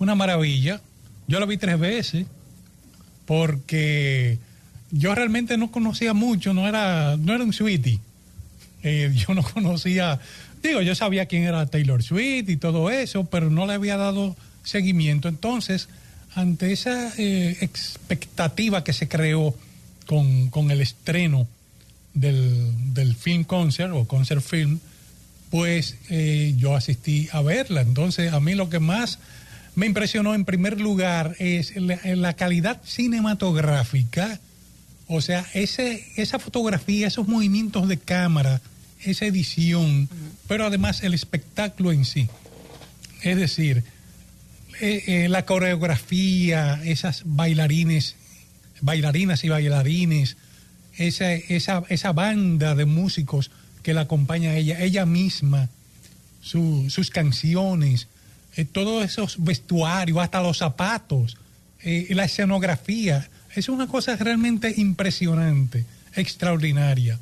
Una 0.00 0.14
maravilla. 0.16 0.80
Yo 1.28 1.38
lo 1.38 1.46
vi 1.46 1.56
tres 1.56 1.78
veces 1.78 2.26
porque 3.26 4.38
yo 4.90 5.14
realmente 5.14 5.56
no 5.56 5.70
conocía 5.70 6.14
mucho, 6.14 6.52
no 6.52 6.66
era, 6.66 7.16
no 7.16 7.32
era 7.34 7.44
un 7.44 7.52
sweetie. 7.52 8.00
Eh, 8.82 9.12
yo 9.28 9.34
no 9.34 9.42
conocía, 9.44 10.18
digo, 10.62 10.82
yo 10.82 10.94
sabía 10.94 11.26
quién 11.26 11.44
era 11.44 11.66
Taylor 11.66 12.02
Swift 12.02 12.48
y 12.48 12.56
todo 12.56 12.90
eso, 12.90 13.24
pero 13.24 13.50
no 13.50 13.66
le 13.66 13.74
había 13.74 13.96
dado 13.96 14.36
seguimiento. 14.62 15.28
Entonces, 15.28 15.88
ante 16.34 16.72
esa 16.72 17.12
eh, 17.18 17.58
expectativa 17.60 18.84
que 18.84 18.92
se 18.92 19.08
creó 19.08 19.54
con, 20.06 20.50
con 20.50 20.70
el 20.70 20.80
estreno 20.80 21.46
del, 22.14 22.94
del 22.94 23.14
film 23.14 23.44
concert 23.44 23.92
o 23.94 24.06
concert 24.06 24.42
film, 24.42 24.80
pues 25.50 25.96
eh, 26.08 26.54
yo 26.56 26.76
asistí 26.76 27.28
a 27.32 27.42
verla. 27.42 27.80
Entonces, 27.80 28.32
a 28.32 28.40
mí 28.40 28.54
lo 28.54 28.70
que 28.70 28.78
más 28.78 29.18
me 29.74 29.86
impresionó 29.86 30.34
en 30.34 30.44
primer 30.44 30.80
lugar 30.80 31.36
es 31.38 31.74
la, 31.76 31.98
la 32.04 32.34
calidad 32.34 32.80
cinematográfica, 32.84 34.40
o 35.06 35.20
sea, 35.20 35.44
ese, 35.54 36.06
esa 36.16 36.38
fotografía, 36.38 37.08
esos 37.08 37.26
movimientos 37.26 37.88
de 37.88 37.98
cámara, 37.98 38.60
esa 39.02 39.26
edición, 39.26 40.08
pero 40.46 40.66
además 40.66 41.02
el 41.02 41.14
espectáculo 41.14 41.90
en 41.90 42.04
sí. 42.04 42.28
Es 43.22 43.36
decir, 43.36 43.82
eh, 44.80 45.02
eh, 45.06 45.28
la 45.28 45.44
coreografía, 45.46 46.80
esas 46.84 47.22
bailarines, 47.24 48.16
bailarinas 48.80 49.44
y 49.44 49.48
bailarines, 49.48 50.36
esa, 50.96 51.32
esa, 51.32 51.82
esa 51.88 52.12
banda 52.12 52.74
de 52.74 52.84
músicos 52.86 53.50
que 53.82 53.94
la 53.94 54.02
acompaña 54.02 54.54
ella, 54.56 54.80
ella 54.80 55.06
misma, 55.06 55.68
su- 56.42 56.88
sus 56.90 57.10
canciones, 57.10 58.08
eh, 58.56 58.64
todos 58.64 59.04
esos 59.04 59.42
vestuarios, 59.44 60.18
hasta 60.18 60.42
los 60.42 60.58
zapatos, 60.58 61.36
eh, 61.82 62.08
la 62.10 62.24
escenografía, 62.24 63.28
es 63.54 63.68
una 63.68 63.86
cosa 63.86 64.16
realmente 64.16 64.72
impresionante, 64.76 65.84
extraordinaria. 66.14 67.18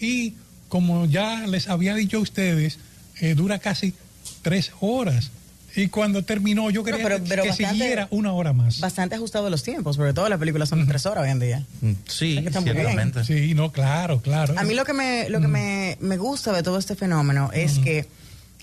Y 0.00 0.34
como 0.68 1.06
ya 1.06 1.46
les 1.46 1.68
había 1.68 1.94
dicho 1.94 2.16
a 2.18 2.20
ustedes, 2.20 2.78
eh, 3.20 3.34
dura 3.34 3.58
casi 3.58 3.94
tres 4.42 4.72
horas. 4.80 5.30
Y 5.74 5.88
cuando 5.88 6.22
terminó, 6.22 6.70
yo 6.70 6.80
No, 6.80 6.84
quería 6.84 7.02
pero- 7.02 7.24
pero 7.28 7.42
que 7.44 7.48
bastante- 7.50 7.74
siguiera 7.78 8.08
una 8.10 8.32
hora 8.32 8.52
más. 8.52 8.80
Bastante 8.80 9.14
ajustado 9.14 9.48
los 9.50 9.62
tiempos, 9.62 9.96
sobre 9.96 10.12
todo 10.12 10.28
las 10.28 10.38
películas 10.38 10.68
son 10.68 10.80
de 10.80 10.86
tres 10.86 11.06
horas 11.06 11.24
hoy 11.24 11.30
en 11.30 11.38
día. 11.40 11.64
Mm, 11.80 11.92
Sí, 12.06 12.44
ciertamente. 12.50 13.24
Sí, 13.24 13.54
no, 13.54 13.72
claro, 13.72 14.20
claro. 14.20 14.54
A 14.58 14.64
mí 14.64 14.74
lo 14.74 14.84
que 14.84 14.92
me, 14.92 15.28
lo 15.30 15.40
que 15.40 15.48
me, 15.48 15.96
me 16.00 16.16
gusta 16.18 16.52
de 16.52 16.62
todo 16.62 16.78
este 16.78 16.94
fenómeno 16.94 17.50
es 17.54 17.78
que 17.78 18.06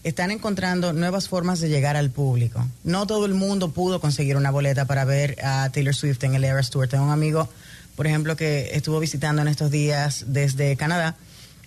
están 0.04 0.32
encontrando 0.32 0.94
nuevas 0.94 1.28
formas 1.28 1.60
de 1.60 1.68
llegar 1.70 1.98
al 1.98 2.10
público. 2.10 2.66
No 2.84 3.06
todo 3.08 3.26
el 3.26 3.34
mundo 3.34 3.72
pudo 3.72 4.00
conseguir 4.00 4.38
una 4.38 4.52
boleta 4.52 4.86
para 4.86 5.04
ver 5.04 5.36
a 5.44 5.70
Taylor 5.74 5.94
Swift 5.96 6.24
en 6.24 6.36
el 6.36 6.44
Eras 6.44 6.70
Tour. 6.70 6.88
Tengo 6.88 7.04
un 7.06 7.12
amigo, 7.12 7.50
por 7.96 8.08
ejemplo, 8.08 8.36
que 8.38 8.70
estuvo 8.74 9.00
visitando 9.00 9.42
en 9.42 9.48
estos 9.50 9.72
días 9.72 10.26
desde 10.28 10.78
Canadá 10.78 11.16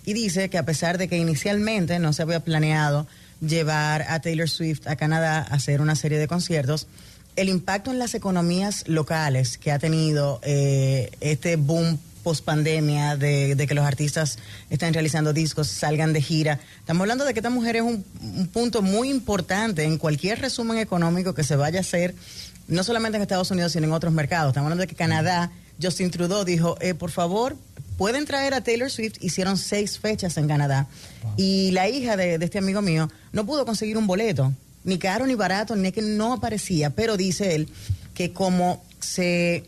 y 0.05 0.13
dice 0.13 0.49
que 0.49 0.57
a 0.57 0.63
pesar 0.65 0.97
de 0.97 1.07
que 1.07 1.17
inicialmente 1.17 1.99
no 1.99 2.11
se 2.13 2.21
había 2.23 2.39
planeado 2.39 3.07
llevar 3.41 4.03
a 4.03 4.19
Taylor 4.21 4.49
Swift 4.49 4.87
a 4.87 4.95
Canadá 4.95 5.39
a 5.39 5.55
hacer 5.55 5.81
una 5.81 5.95
serie 5.95 6.17
de 6.17 6.27
conciertos, 6.27 6.87
el 7.35 7.49
impacto 7.49 7.91
en 7.91 7.99
las 7.99 8.13
economías 8.13 8.87
locales 8.87 9.57
que 9.57 9.71
ha 9.71 9.79
tenido 9.79 10.39
eh, 10.43 11.11
este 11.19 11.55
boom 11.55 11.99
post 12.23 12.45
pandemia 12.45 13.17
de, 13.17 13.55
de 13.55 13.67
que 13.67 13.73
los 13.73 13.85
artistas 13.85 14.39
están 14.69 14.93
realizando 14.93 15.33
discos, 15.33 15.67
salgan 15.67 16.13
de 16.13 16.21
gira. 16.21 16.59
Estamos 16.79 17.01
hablando 17.01 17.25
de 17.25 17.33
que 17.33 17.39
esta 17.39 17.49
mujer 17.49 17.75
es 17.75 17.81
un, 17.81 18.05
un 18.21 18.47
punto 18.47 18.81
muy 18.81 19.09
importante 19.09 19.83
en 19.83 19.97
cualquier 19.97 20.39
resumen 20.39 20.77
económico 20.77 21.33
que 21.33 21.43
se 21.43 21.57
vaya 21.57 21.79
a 21.79 21.81
hacer, 21.81 22.15
no 22.67 22.83
solamente 22.83 23.17
en 23.17 23.23
Estados 23.23 23.51
Unidos, 23.51 23.73
sino 23.73 23.87
en 23.87 23.93
otros 23.93 24.13
mercados. 24.13 24.51
Estamos 24.51 24.67
hablando 24.67 24.81
de 24.83 24.87
que 24.87 24.95
Canadá, 24.95 25.51
Justin 25.81 26.11
Trudeau 26.11 26.45
dijo, 26.45 26.77
eh, 26.79 26.93
por 26.93 27.11
favor, 27.11 27.57
pueden 27.97 28.25
traer 28.25 28.53
a 28.53 28.61
Taylor 28.61 28.89
Swift, 28.89 29.15
hicieron 29.21 29.57
seis 29.57 29.99
fechas 29.99 30.37
en 30.37 30.47
Canadá. 30.47 30.87
Y 31.37 31.71
la 31.71 31.89
hija 31.89 32.17
de, 32.17 32.35
este 32.35 32.57
amigo 32.57 32.81
mío 32.81 33.09
no 33.31 33.45
pudo 33.45 33.65
conseguir 33.65 33.97
un 33.97 34.07
boleto, 34.07 34.53
ni 34.83 34.97
caro 34.97 35.25
ni 35.25 35.35
barato, 35.35 35.75
ni 35.75 35.91
que 35.91 36.01
no 36.01 36.33
aparecía, 36.33 36.89
pero 36.89 37.17
dice 37.17 37.55
él 37.55 37.69
que 38.13 38.31
como 38.31 38.83
se 38.99 39.65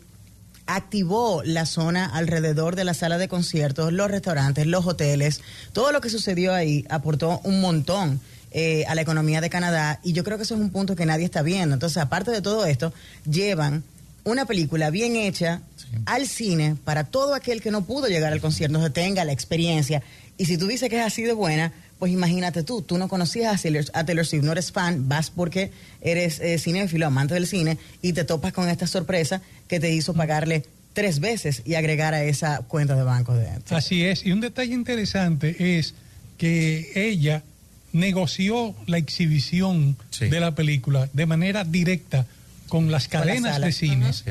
activó 0.66 1.42
la 1.44 1.66
zona 1.66 2.06
alrededor 2.06 2.76
de 2.76 2.84
la 2.84 2.94
sala 2.94 3.18
de 3.18 3.28
conciertos, 3.28 3.92
los 3.92 4.10
restaurantes, 4.10 4.66
los 4.66 4.86
hoteles, 4.86 5.40
todo 5.72 5.92
lo 5.92 6.00
que 6.00 6.10
sucedió 6.10 6.54
ahí 6.54 6.84
aportó 6.88 7.40
un 7.44 7.60
montón 7.60 8.20
eh, 8.50 8.84
a 8.88 8.94
la 8.94 9.02
economía 9.02 9.40
de 9.40 9.50
Canadá 9.50 10.00
y 10.02 10.12
yo 10.12 10.24
creo 10.24 10.38
que 10.38 10.44
eso 10.44 10.54
es 10.54 10.60
un 10.60 10.70
punto 10.70 10.96
que 10.96 11.06
nadie 11.06 11.24
está 11.24 11.42
viendo. 11.42 11.74
Entonces, 11.74 11.98
aparte 11.98 12.30
de 12.30 12.42
todo 12.42 12.66
esto, 12.66 12.92
llevan 13.30 13.84
una 14.24 14.44
película 14.44 14.90
bien 14.90 15.14
hecha 15.14 15.62
al 16.06 16.26
cine 16.26 16.76
para 16.84 17.04
todo 17.04 17.34
aquel 17.34 17.60
que 17.62 17.70
no 17.70 17.84
pudo 17.84 18.08
llegar 18.08 18.32
al 18.32 18.40
concierto, 18.40 18.82
que 18.82 18.90
tenga 18.90 19.24
la 19.24 19.32
experiencia. 19.32 20.02
Y 20.38 20.46
si 20.46 20.58
tú 20.58 20.66
dices 20.66 20.88
que 20.90 20.98
es 21.00 21.06
así 21.06 21.22
de 21.22 21.32
buena, 21.32 21.72
pues 21.98 22.12
imagínate 22.12 22.62
tú, 22.62 22.82
tú 22.82 22.98
no 22.98 23.08
conocías 23.08 23.58
a 23.58 23.62
Taylor, 23.62 23.84
a 23.94 24.04
Taylor 24.04 24.26
Swift, 24.26 24.42
no 24.44 24.52
eres 24.52 24.70
fan, 24.70 25.08
vas 25.08 25.30
porque 25.30 25.70
eres 26.02 26.40
eh, 26.40 26.58
cinéfilo, 26.58 27.06
amante 27.06 27.34
del 27.34 27.46
cine, 27.46 27.78
y 28.02 28.12
te 28.12 28.24
topas 28.24 28.52
con 28.52 28.68
esta 28.68 28.86
sorpresa 28.86 29.40
que 29.68 29.80
te 29.80 29.90
hizo 29.92 30.12
pagarle 30.12 30.64
tres 30.92 31.20
veces 31.20 31.62
y 31.64 31.74
agregar 31.74 32.12
a 32.14 32.22
esa 32.22 32.58
cuenta 32.68 32.94
de 32.96 33.02
banco 33.02 33.34
de 33.34 33.48
Así 33.70 34.04
es. 34.04 34.24
Y 34.26 34.32
un 34.32 34.40
detalle 34.40 34.74
interesante 34.74 35.78
es 35.78 35.94
que 36.38 36.90
ella 36.94 37.42
negoció 37.92 38.74
la 38.86 38.98
exhibición 38.98 39.96
Sí. 40.10 40.28
de 40.28 40.40
la 40.40 40.54
película 40.54 41.08
de 41.12 41.26
manera 41.26 41.64
directa 41.64 42.26
con 42.68 42.90
las 42.90 43.08
Con 43.08 43.20
la 43.20 43.26
cadenas 43.26 43.60
de 43.60 43.72
cines. 43.72 44.24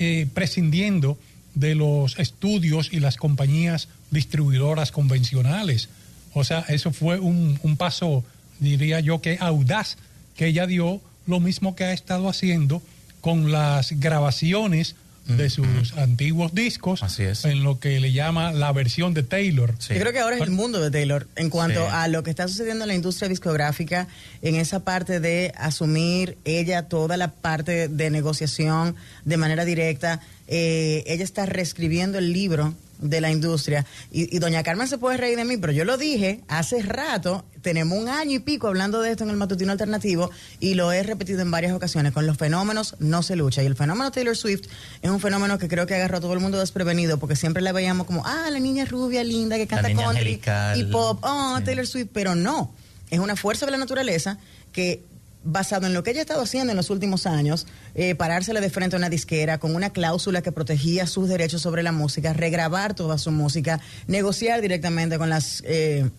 Eh, 0.00 0.26
prescindiendo 0.32 1.18
de 1.54 1.74
los 1.74 2.18
estudios 2.18 2.88
y 2.90 3.00
las 3.00 3.16
compañías 3.16 3.88
distribuidoras 4.10 4.92
convencionales. 4.92 5.90
O 6.32 6.42
sea, 6.42 6.64
eso 6.68 6.90
fue 6.90 7.18
un, 7.18 7.58
un 7.62 7.76
paso, 7.76 8.24
diría 8.60 9.00
yo, 9.00 9.20
que 9.20 9.36
audaz 9.40 9.98
que 10.36 10.46
ella 10.46 10.66
dio, 10.66 11.02
lo 11.26 11.38
mismo 11.38 11.76
que 11.76 11.84
ha 11.84 11.92
estado 11.92 12.28
haciendo 12.30 12.82
con 13.20 13.52
las 13.52 13.92
grabaciones 14.00 14.96
de 15.26 15.48
sus 15.50 15.92
antiguos 15.96 16.54
discos 16.54 17.02
Así 17.02 17.22
es. 17.22 17.44
en 17.44 17.62
lo 17.62 17.78
que 17.78 18.00
le 18.00 18.12
llama 18.12 18.50
la 18.52 18.72
versión 18.72 19.14
de 19.14 19.22
Taylor. 19.22 19.74
Sí. 19.78 19.94
Yo 19.94 20.00
creo 20.00 20.12
que 20.12 20.18
ahora 20.18 20.36
es 20.36 20.42
el 20.42 20.50
mundo 20.50 20.80
de 20.80 20.90
Taylor 20.90 21.28
en 21.36 21.50
cuanto 21.50 21.80
Sí. 21.80 21.86
a 21.92 22.08
lo 22.08 22.22
que 22.22 22.30
está 22.30 22.48
sucediendo 22.48 22.84
en 22.84 22.88
la 22.88 22.94
industria 22.94 23.28
discográfica, 23.28 24.08
en 24.42 24.56
esa 24.56 24.80
parte 24.84 25.20
de 25.20 25.52
asumir 25.56 26.36
ella 26.44 26.88
toda 26.88 27.16
la 27.16 27.30
parte 27.32 27.88
de 27.88 28.10
negociación 28.10 28.96
de 29.24 29.36
manera 29.36 29.64
directa. 29.64 30.20
Eh, 30.48 31.04
ella 31.06 31.22
está 31.24 31.46
reescribiendo 31.46 32.18
el 32.18 32.32
libro 32.32 32.74
de 32.98 33.20
la 33.20 33.30
industria 33.30 33.86
y, 34.12 34.34
y 34.34 34.40
doña 34.40 34.62
Carmen 34.62 34.86
se 34.88 34.98
puede 34.98 35.16
reír 35.16 35.36
de 35.36 35.44
mí, 35.44 35.56
pero 35.56 35.72
yo 35.72 35.84
lo 35.84 35.96
dije 35.96 36.40
hace 36.48 36.82
rato, 36.82 37.44
tenemos 37.62 37.98
un 37.98 38.08
año 38.08 38.32
y 38.32 38.38
pico 38.38 38.68
hablando 38.68 39.00
de 39.00 39.10
esto 39.10 39.24
en 39.24 39.30
el 39.30 39.36
matutino 39.36 39.72
alternativo 39.72 40.30
y 40.60 40.74
lo 40.74 40.92
he 40.92 41.02
repetido 41.02 41.40
en 41.42 41.50
varias 41.50 41.72
ocasiones, 41.72 42.12
con 42.12 42.26
los 42.26 42.36
fenómenos 42.36 42.96
no 42.98 43.22
se 43.22 43.36
lucha. 43.36 43.62
Y 43.62 43.66
el 43.66 43.76
fenómeno 43.76 44.10
Taylor 44.10 44.36
Swift 44.36 44.62
es 45.02 45.10
un 45.10 45.20
fenómeno 45.20 45.58
que 45.58 45.68
creo 45.68 45.86
que 45.86 45.94
agarró 45.94 46.18
a 46.18 46.20
todo 46.20 46.32
el 46.32 46.40
mundo 46.40 46.58
desprevenido 46.58 47.18
porque 47.18 47.36
siempre 47.36 47.62
la 47.62 47.72
veíamos 47.72 48.06
como, 48.06 48.26
ah, 48.26 48.48
la 48.50 48.58
niña 48.58 48.84
rubia 48.84 49.24
linda 49.24 49.56
que 49.56 49.66
canta 49.66 49.88
country 49.88 50.04
angelical. 50.04 50.80
y 50.80 50.84
pop, 50.84 51.18
oh, 51.22 51.56
Sí. 51.58 51.64
Taylor 51.64 51.86
Swift, 51.86 52.08
pero 52.12 52.34
no, 52.34 52.72
es 53.10 53.18
una 53.18 53.36
fuerza 53.36 53.66
de 53.66 53.72
la 53.72 53.78
naturaleza 53.78 54.38
que 54.72 55.04
basado 55.42 55.86
en 55.86 55.94
lo 55.94 56.02
que 56.02 56.10
ella 56.10 56.20
ha 56.20 56.22
estado 56.22 56.42
haciendo 56.42 56.72
en 56.72 56.76
los 56.76 56.90
últimos 56.90 57.26
años, 57.26 57.66
eh, 57.94 58.14
parársele 58.14 58.60
de 58.60 58.70
frente 58.70 58.96
a 58.96 58.98
una 58.98 59.08
disquera 59.08 59.58
con 59.58 59.74
una 59.74 59.90
cláusula 59.90 60.42
que 60.42 60.52
protegía 60.52 61.06
sus 61.06 61.28
derechos 61.28 61.62
sobre 61.62 61.82
la 61.82 61.92
música, 61.92 62.32
regrabar 62.32 62.94
toda 62.94 63.16
su 63.18 63.30
música, 63.30 63.80
negociar 64.06 64.60
directamente 64.60 65.18
con 65.18 65.30
las... 65.30 65.62
eh, 65.66 66.10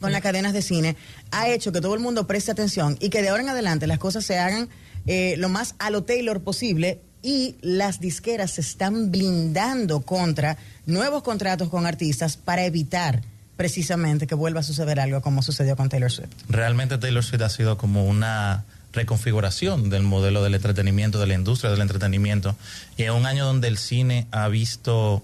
con 0.00 0.12
las 0.12 0.22
cadenas 0.22 0.52
de 0.52 0.62
cine, 0.62 0.96
ha 1.30 1.48
hecho 1.48 1.72
que 1.72 1.80
todo 1.80 1.94
el 1.94 2.00
mundo 2.00 2.26
preste 2.26 2.50
atención 2.50 2.96
y 3.00 3.10
que 3.10 3.22
de 3.22 3.28
ahora 3.28 3.42
en 3.42 3.48
adelante 3.50 3.86
las 3.86 3.98
cosas 3.98 4.24
se 4.24 4.38
hagan 4.38 4.68
eh, 5.06 5.34
lo 5.38 5.48
más 5.48 5.74
a 5.78 5.90
lo 5.90 6.02
Taylor 6.02 6.42
posible 6.42 7.00
y 7.22 7.56
las 7.60 8.00
disqueras 8.00 8.52
se 8.52 8.62
están 8.62 9.10
blindando 9.10 10.00
contra 10.00 10.56
nuevos 10.86 11.22
contratos 11.22 11.68
con 11.68 11.86
artistas 11.86 12.36
para 12.36 12.64
evitar 12.64 13.22
precisamente 13.56 14.26
que 14.26 14.34
vuelva 14.34 14.60
a 14.60 14.62
suceder 14.62 15.00
algo 15.00 15.20
como 15.20 15.42
sucedió 15.42 15.76
con 15.76 15.90
Taylor 15.90 16.10
Swift. 16.10 16.30
Realmente 16.48 16.96
Taylor 16.96 17.22
Swift 17.22 17.42
ha 17.42 17.50
sido 17.50 17.76
como 17.76 18.06
una 18.06 18.64
reconfiguración 18.92 19.90
del 19.90 20.02
modelo 20.02 20.42
del 20.42 20.54
entretenimiento, 20.54 21.20
de 21.20 21.26
la 21.26 21.34
industria 21.34 21.70
del 21.70 21.80
entretenimiento. 21.80 22.56
Y 22.96 23.04
en 23.04 23.12
un 23.12 23.26
año 23.26 23.44
donde 23.44 23.68
el 23.68 23.78
cine 23.78 24.26
ha 24.30 24.48
visto 24.48 25.22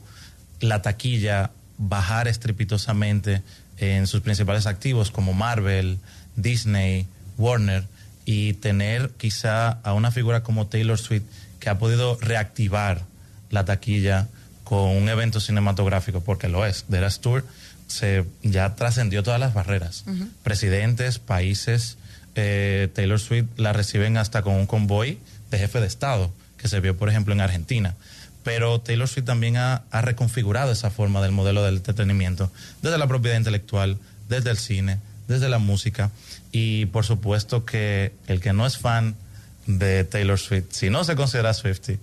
la 0.61 0.82
taquilla 0.82 1.51
bajar 1.78 2.28
estrepitosamente 2.28 3.43
en 3.78 4.07
sus 4.07 4.20
principales 4.20 4.66
activos 4.66 5.11
como 5.11 5.32
Marvel, 5.32 5.98
Disney, 6.36 7.07
Warner, 7.39 7.85
y 8.24 8.55
tener 8.55 9.11
quizá 9.16 9.69
a 9.69 9.93
una 9.93 10.11
figura 10.11 10.43
como 10.43 10.66
Taylor 10.66 10.98
Swift 10.98 11.24
que 11.61 11.69
ha 11.69 11.78
podido 11.78 12.19
reactivar 12.20 13.03
la 13.51 13.65
taquilla 13.65 14.28
con 14.65 14.97
un 14.97 15.09
evento 15.09 15.39
cinematográfico, 15.40 16.20
porque 16.20 16.48
lo 16.48 16.66
es. 16.66 16.85
The 16.90 16.98
Eras 16.98 17.20
Tour 17.20 17.44
se 17.86 18.24
ya 18.43 18.74
trascendió 18.74 19.23
todas 19.23 19.39
las 19.39 19.55
barreras. 19.55 20.05
Presidentes, 20.43 21.20
países, 21.20 21.98
eh, 22.35 22.89
Taylor 22.94 23.20
Swift 23.20 23.47
la 23.57 23.73
reciben 23.73 24.16
hasta 24.16 24.43
con 24.43 24.55
un 24.55 24.66
convoy 24.66 25.19
de 25.51 25.59
jefe 25.59 25.81
de 25.81 25.86
Estado, 25.86 26.32
que 26.59 26.69
se 26.69 26.81
vio, 26.81 26.97
por 26.97 27.09
ejemplo, 27.09 27.32
en 27.32 27.40
Argentina. 27.40 27.94
Pero 28.47 28.81
Taylor 28.81 29.09
Swift 29.09 29.24
también 29.27 29.56
ha, 29.56 29.82
ha 29.90 30.02
reconfigurado 30.02 30.70
esa 30.70 30.89
forma 30.89 31.20
del 31.20 31.32
modelo 31.32 31.64
del 31.64 31.78
entretenimiento, 31.78 32.48
desde 32.81 32.97
la 32.97 33.09
propiedad 33.09 33.36
intelectual, 33.36 33.98
desde 34.28 34.51
el 34.51 34.56
cine, 34.56 35.01
desde 35.27 35.48
la 35.48 35.59
música. 35.59 36.12
Y 36.52 36.86
por 36.86 37.05
supuesto 37.05 37.64
que 37.64 38.12
el 38.28 38.40
que 38.40 38.52
no 38.52 38.64
es 38.64 38.78
fan 38.78 39.16
de 39.66 40.05
Taylor 40.05 40.39
Swift, 40.39 40.66
si 40.70 40.90
no 40.90 41.02
se 41.02 41.16
considera 41.16 41.52
Swiftie, 41.55 41.98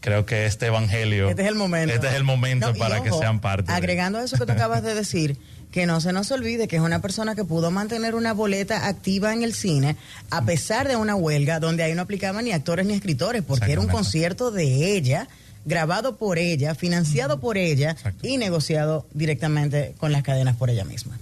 creo 0.00 0.24
que 0.24 0.46
este 0.46 0.66
evangelio. 0.66 1.30
Este 1.30 1.42
es 1.42 1.48
el 1.48 1.56
momento. 1.56 1.92
Este 1.92 2.06
es 2.06 2.14
el 2.14 2.22
momento 2.22 2.72
No, 2.72 2.78
para 2.78 3.02
que 3.02 3.10
sean 3.10 3.40
parte. 3.40 3.72
de- 3.72 3.76
Agregando 3.76 4.20
a 4.20 4.24
eso 4.24 4.36
que 4.38 4.46
tú 4.46 4.52
acabas 4.58 4.84
de 4.84 4.94
decir, 4.94 5.36
que 5.72 5.84
no 5.84 6.00
se 6.00 6.12
nos 6.12 6.30
olvide 6.30 6.68
que 6.68 6.76
es 6.76 6.82
una 6.82 7.00
persona 7.02 7.34
que 7.34 7.42
pudo 7.44 7.72
mantener 7.72 8.14
una 8.14 8.32
boleta 8.34 8.86
activa 8.86 9.34
en 9.34 9.42
el 9.42 9.52
cine 9.52 9.96
a 10.30 10.42
pesar 10.44 10.86
de 10.86 10.94
una 10.94 11.16
huelga 11.16 11.58
donde 11.58 11.82
ahí 11.82 11.92
no 11.94 12.02
aplicaban 12.02 12.44
ni 12.44 12.52
actores 12.52 12.86
ni 12.86 12.94
escritores, 12.94 13.42
porque 13.42 13.72
era 13.72 13.80
un 13.80 13.88
concierto 13.88 14.52
de 14.52 14.96
ella, 14.96 15.26
grabado 15.68 16.16
por 16.16 16.38
ella, 16.38 16.74
financiado 16.74 17.38
por 17.40 17.56
ella 17.58 17.92
Exacto. 17.92 18.26
y 18.26 18.36
negociado 18.38 19.06
directamente 19.14 19.94
con 19.98 20.10
las 20.10 20.22
cadenas 20.22 20.56
por 20.56 20.70
ella 20.70 20.84
misma. 20.84 21.18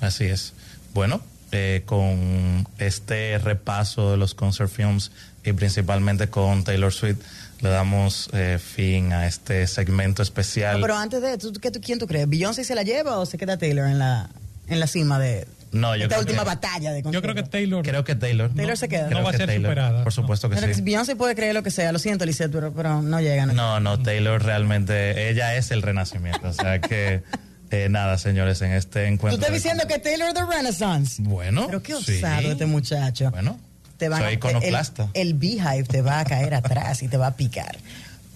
Así 0.00 0.24
es. 0.24 0.52
Bueno, 0.94 1.20
eh, 1.50 1.82
con 1.86 2.66
este 2.78 3.38
repaso 3.38 4.10
de 4.12 4.16
los 4.16 4.34
concert 4.34 4.70
films 4.70 5.10
y 5.44 5.52
principalmente 5.52 6.28
con 6.28 6.62
Taylor 6.64 6.92
Swift, 6.92 7.18
le 7.60 7.70
damos 7.70 8.28
eh, 8.32 8.58
fin 8.64 9.12
a 9.12 9.26
este 9.26 9.66
segmento 9.66 10.22
especial. 10.22 10.76
No, 10.76 10.82
pero 10.82 10.96
antes 10.96 11.20
de 11.22 11.38
¿tú, 11.38 11.52
qué 11.54 11.70
tú- 11.72 11.80
¿quién 11.80 11.98
tú 11.98 12.06
crees? 12.06 12.28
¿Beyoncé 12.28 12.62
se 12.64 12.74
la 12.76 12.82
lleva 12.84 13.18
o 13.18 13.26
se 13.26 13.36
queda 13.38 13.56
Taylor 13.56 13.86
en 13.88 13.98
la, 13.98 14.28
en 14.68 14.78
la 14.78 14.86
cima 14.86 15.18
de 15.18 15.46
No, 15.72 15.94
yo 15.96 16.04
esta 16.04 16.16
creo 16.16 16.20
última 16.20 16.42
que- 16.42 16.46
batalla 16.48 16.92
de 16.92 17.02
Yo 17.10 17.20
creo 17.22 17.34
que? 17.34 17.42
Taylor, 17.42 17.84
Creo 17.84 18.04
que 18.04 18.14
Taylor. 18.14 18.50
Taylor 18.54 18.76
se 18.76 18.88
queda. 18.88 19.06
Creo 19.08 19.18
No 19.18 19.24
va 19.24 19.30
a 19.30 19.32
ser 19.34 19.46
Taylor, 19.46 19.70
superada, 19.72 20.02
Por 20.04 20.12
supuesto 20.12 20.48
que 20.48 20.56
Pero 20.56 20.74
sí. 20.74 20.82
Beyoncé 20.82 21.16
puede 21.16 21.34
creer 21.34 21.54
lo 21.54 21.62
que 21.62 21.70
sea, 21.70 21.92
lo 21.92 21.98
siento, 21.98 22.24
Lisette, 22.24 22.50
pero, 22.52 22.72
pero 22.72 23.02
no 23.02 23.20
llega. 23.20 23.46
¿no? 23.46 23.52
No, 23.52 23.80
no, 23.80 23.98
Taylor 24.02 24.42
realmente, 24.42 25.28
ella 25.30 25.56
es 25.56 25.70
el 25.70 25.82
renacimiento. 25.82 26.48
O 26.48 26.52
sea 26.52 26.80
que, 26.80 27.22
eh, 27.70 27.88
nada, 27.90 28.16
señores, 28.18 28.62
en 28.62 28.72
este 28.72 29.06
Tú 29.06 29.12
encuentro. 29.12 29.34
estás 29.40 29.50
de- 29.50 29.54
diciendo 29.56 29.84
que 29.86 29.98
Taylor 29.98 30.32
the 30.32 30.44
Renaissance. 30.44 31.22
Bueno. 31.22 31.66
Pero 31.66 31.82
qué 31.82 31.94
sí. 31.96 32.16
osado 32.18 32.52
este 32.52 32.66
muchacho. 32.66 33.30
Bueno, 33.30 33.58
te 33.98 34.08
van 34.08 34.20
soy 34.20 34.28
a- 34.28 34.32
iconoclasta. 34.32 35.08
El, 35.14 35.28
el 35.28 35.34
beehive 35.34 35.84
te 35.84 36.00
va 36.02 36.20
a 36.20 36.24
caer 36.24 36.54
atrás 36.54 37.02
y 37.02 37.08
te 37.08 37.16
va 37.16 37.26
a 37.28 37.36
picar. 37.36 37.76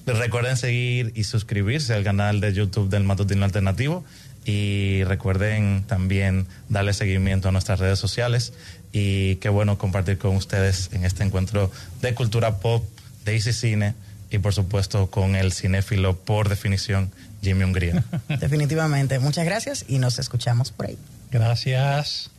Recuerden 0.05 0.57
seguir 0.57 1.13
y 1.15 1.25
suscribirse 1.25 1.95
al 1.95 2.03
canal 2.03 2.41
de 2.41 2.53
YouTube 2.53 2.89
del 2.91 3.05
Matutino 3.05 3.45
Alternativo 3.45 4.05
y 4.45 5.05
recuerden 5.05 5.85
también 5.87 6.47
darle 6.69 6.93
seguimiento 6.93 7.49
a 7.49 7.53
nuestras 7.53 7.79
redes 7.79 7.99
sociales 7.99 8.53
y 8.93 9.37
qué 9.37 9.49
bueno 9.49 9.79
compartir 9.79 10.19
con 10.19 10.37
ustedes 10.37 10.91
en 10.93 11.05
este 11.05 11.23
encuentro 11.23 11.71
de 12.01 12.15
cultura 12.15 12.59
pop, 12.59 12.85
de 13.25 13.35
Easy 13.35 13.53
Cine 13.53 13.95
y 14.31 14.39
por 14.39 14.55
supuesto 14.55 15.11
con 15.11 15.37
el 15.37 15.53
cinéfilo 15.53 16.17
por 16.17 16.49
definición 16.49 17.13
Jimmy 17.43 17.65
Hungría. 17.65 18.03
Definitivamente. 18.41 19.19
Muchas 19.19 19.45
gracias 19.45 19.85
y 19.89 19.99
nos 19.99 20.19
escuchamos 20.19 20.73
por 20.73 20.87
ahí. 20.87 20.99
gracias. 21.31 22.31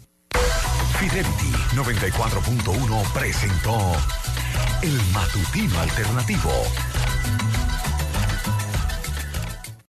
Fidelity 0.99 1.51
94.1 1.75 3.13
presentó 3.13 3.93
El 4.81 4.95
Matutino 5.11 5.79
Alternativo. 5.79 6.51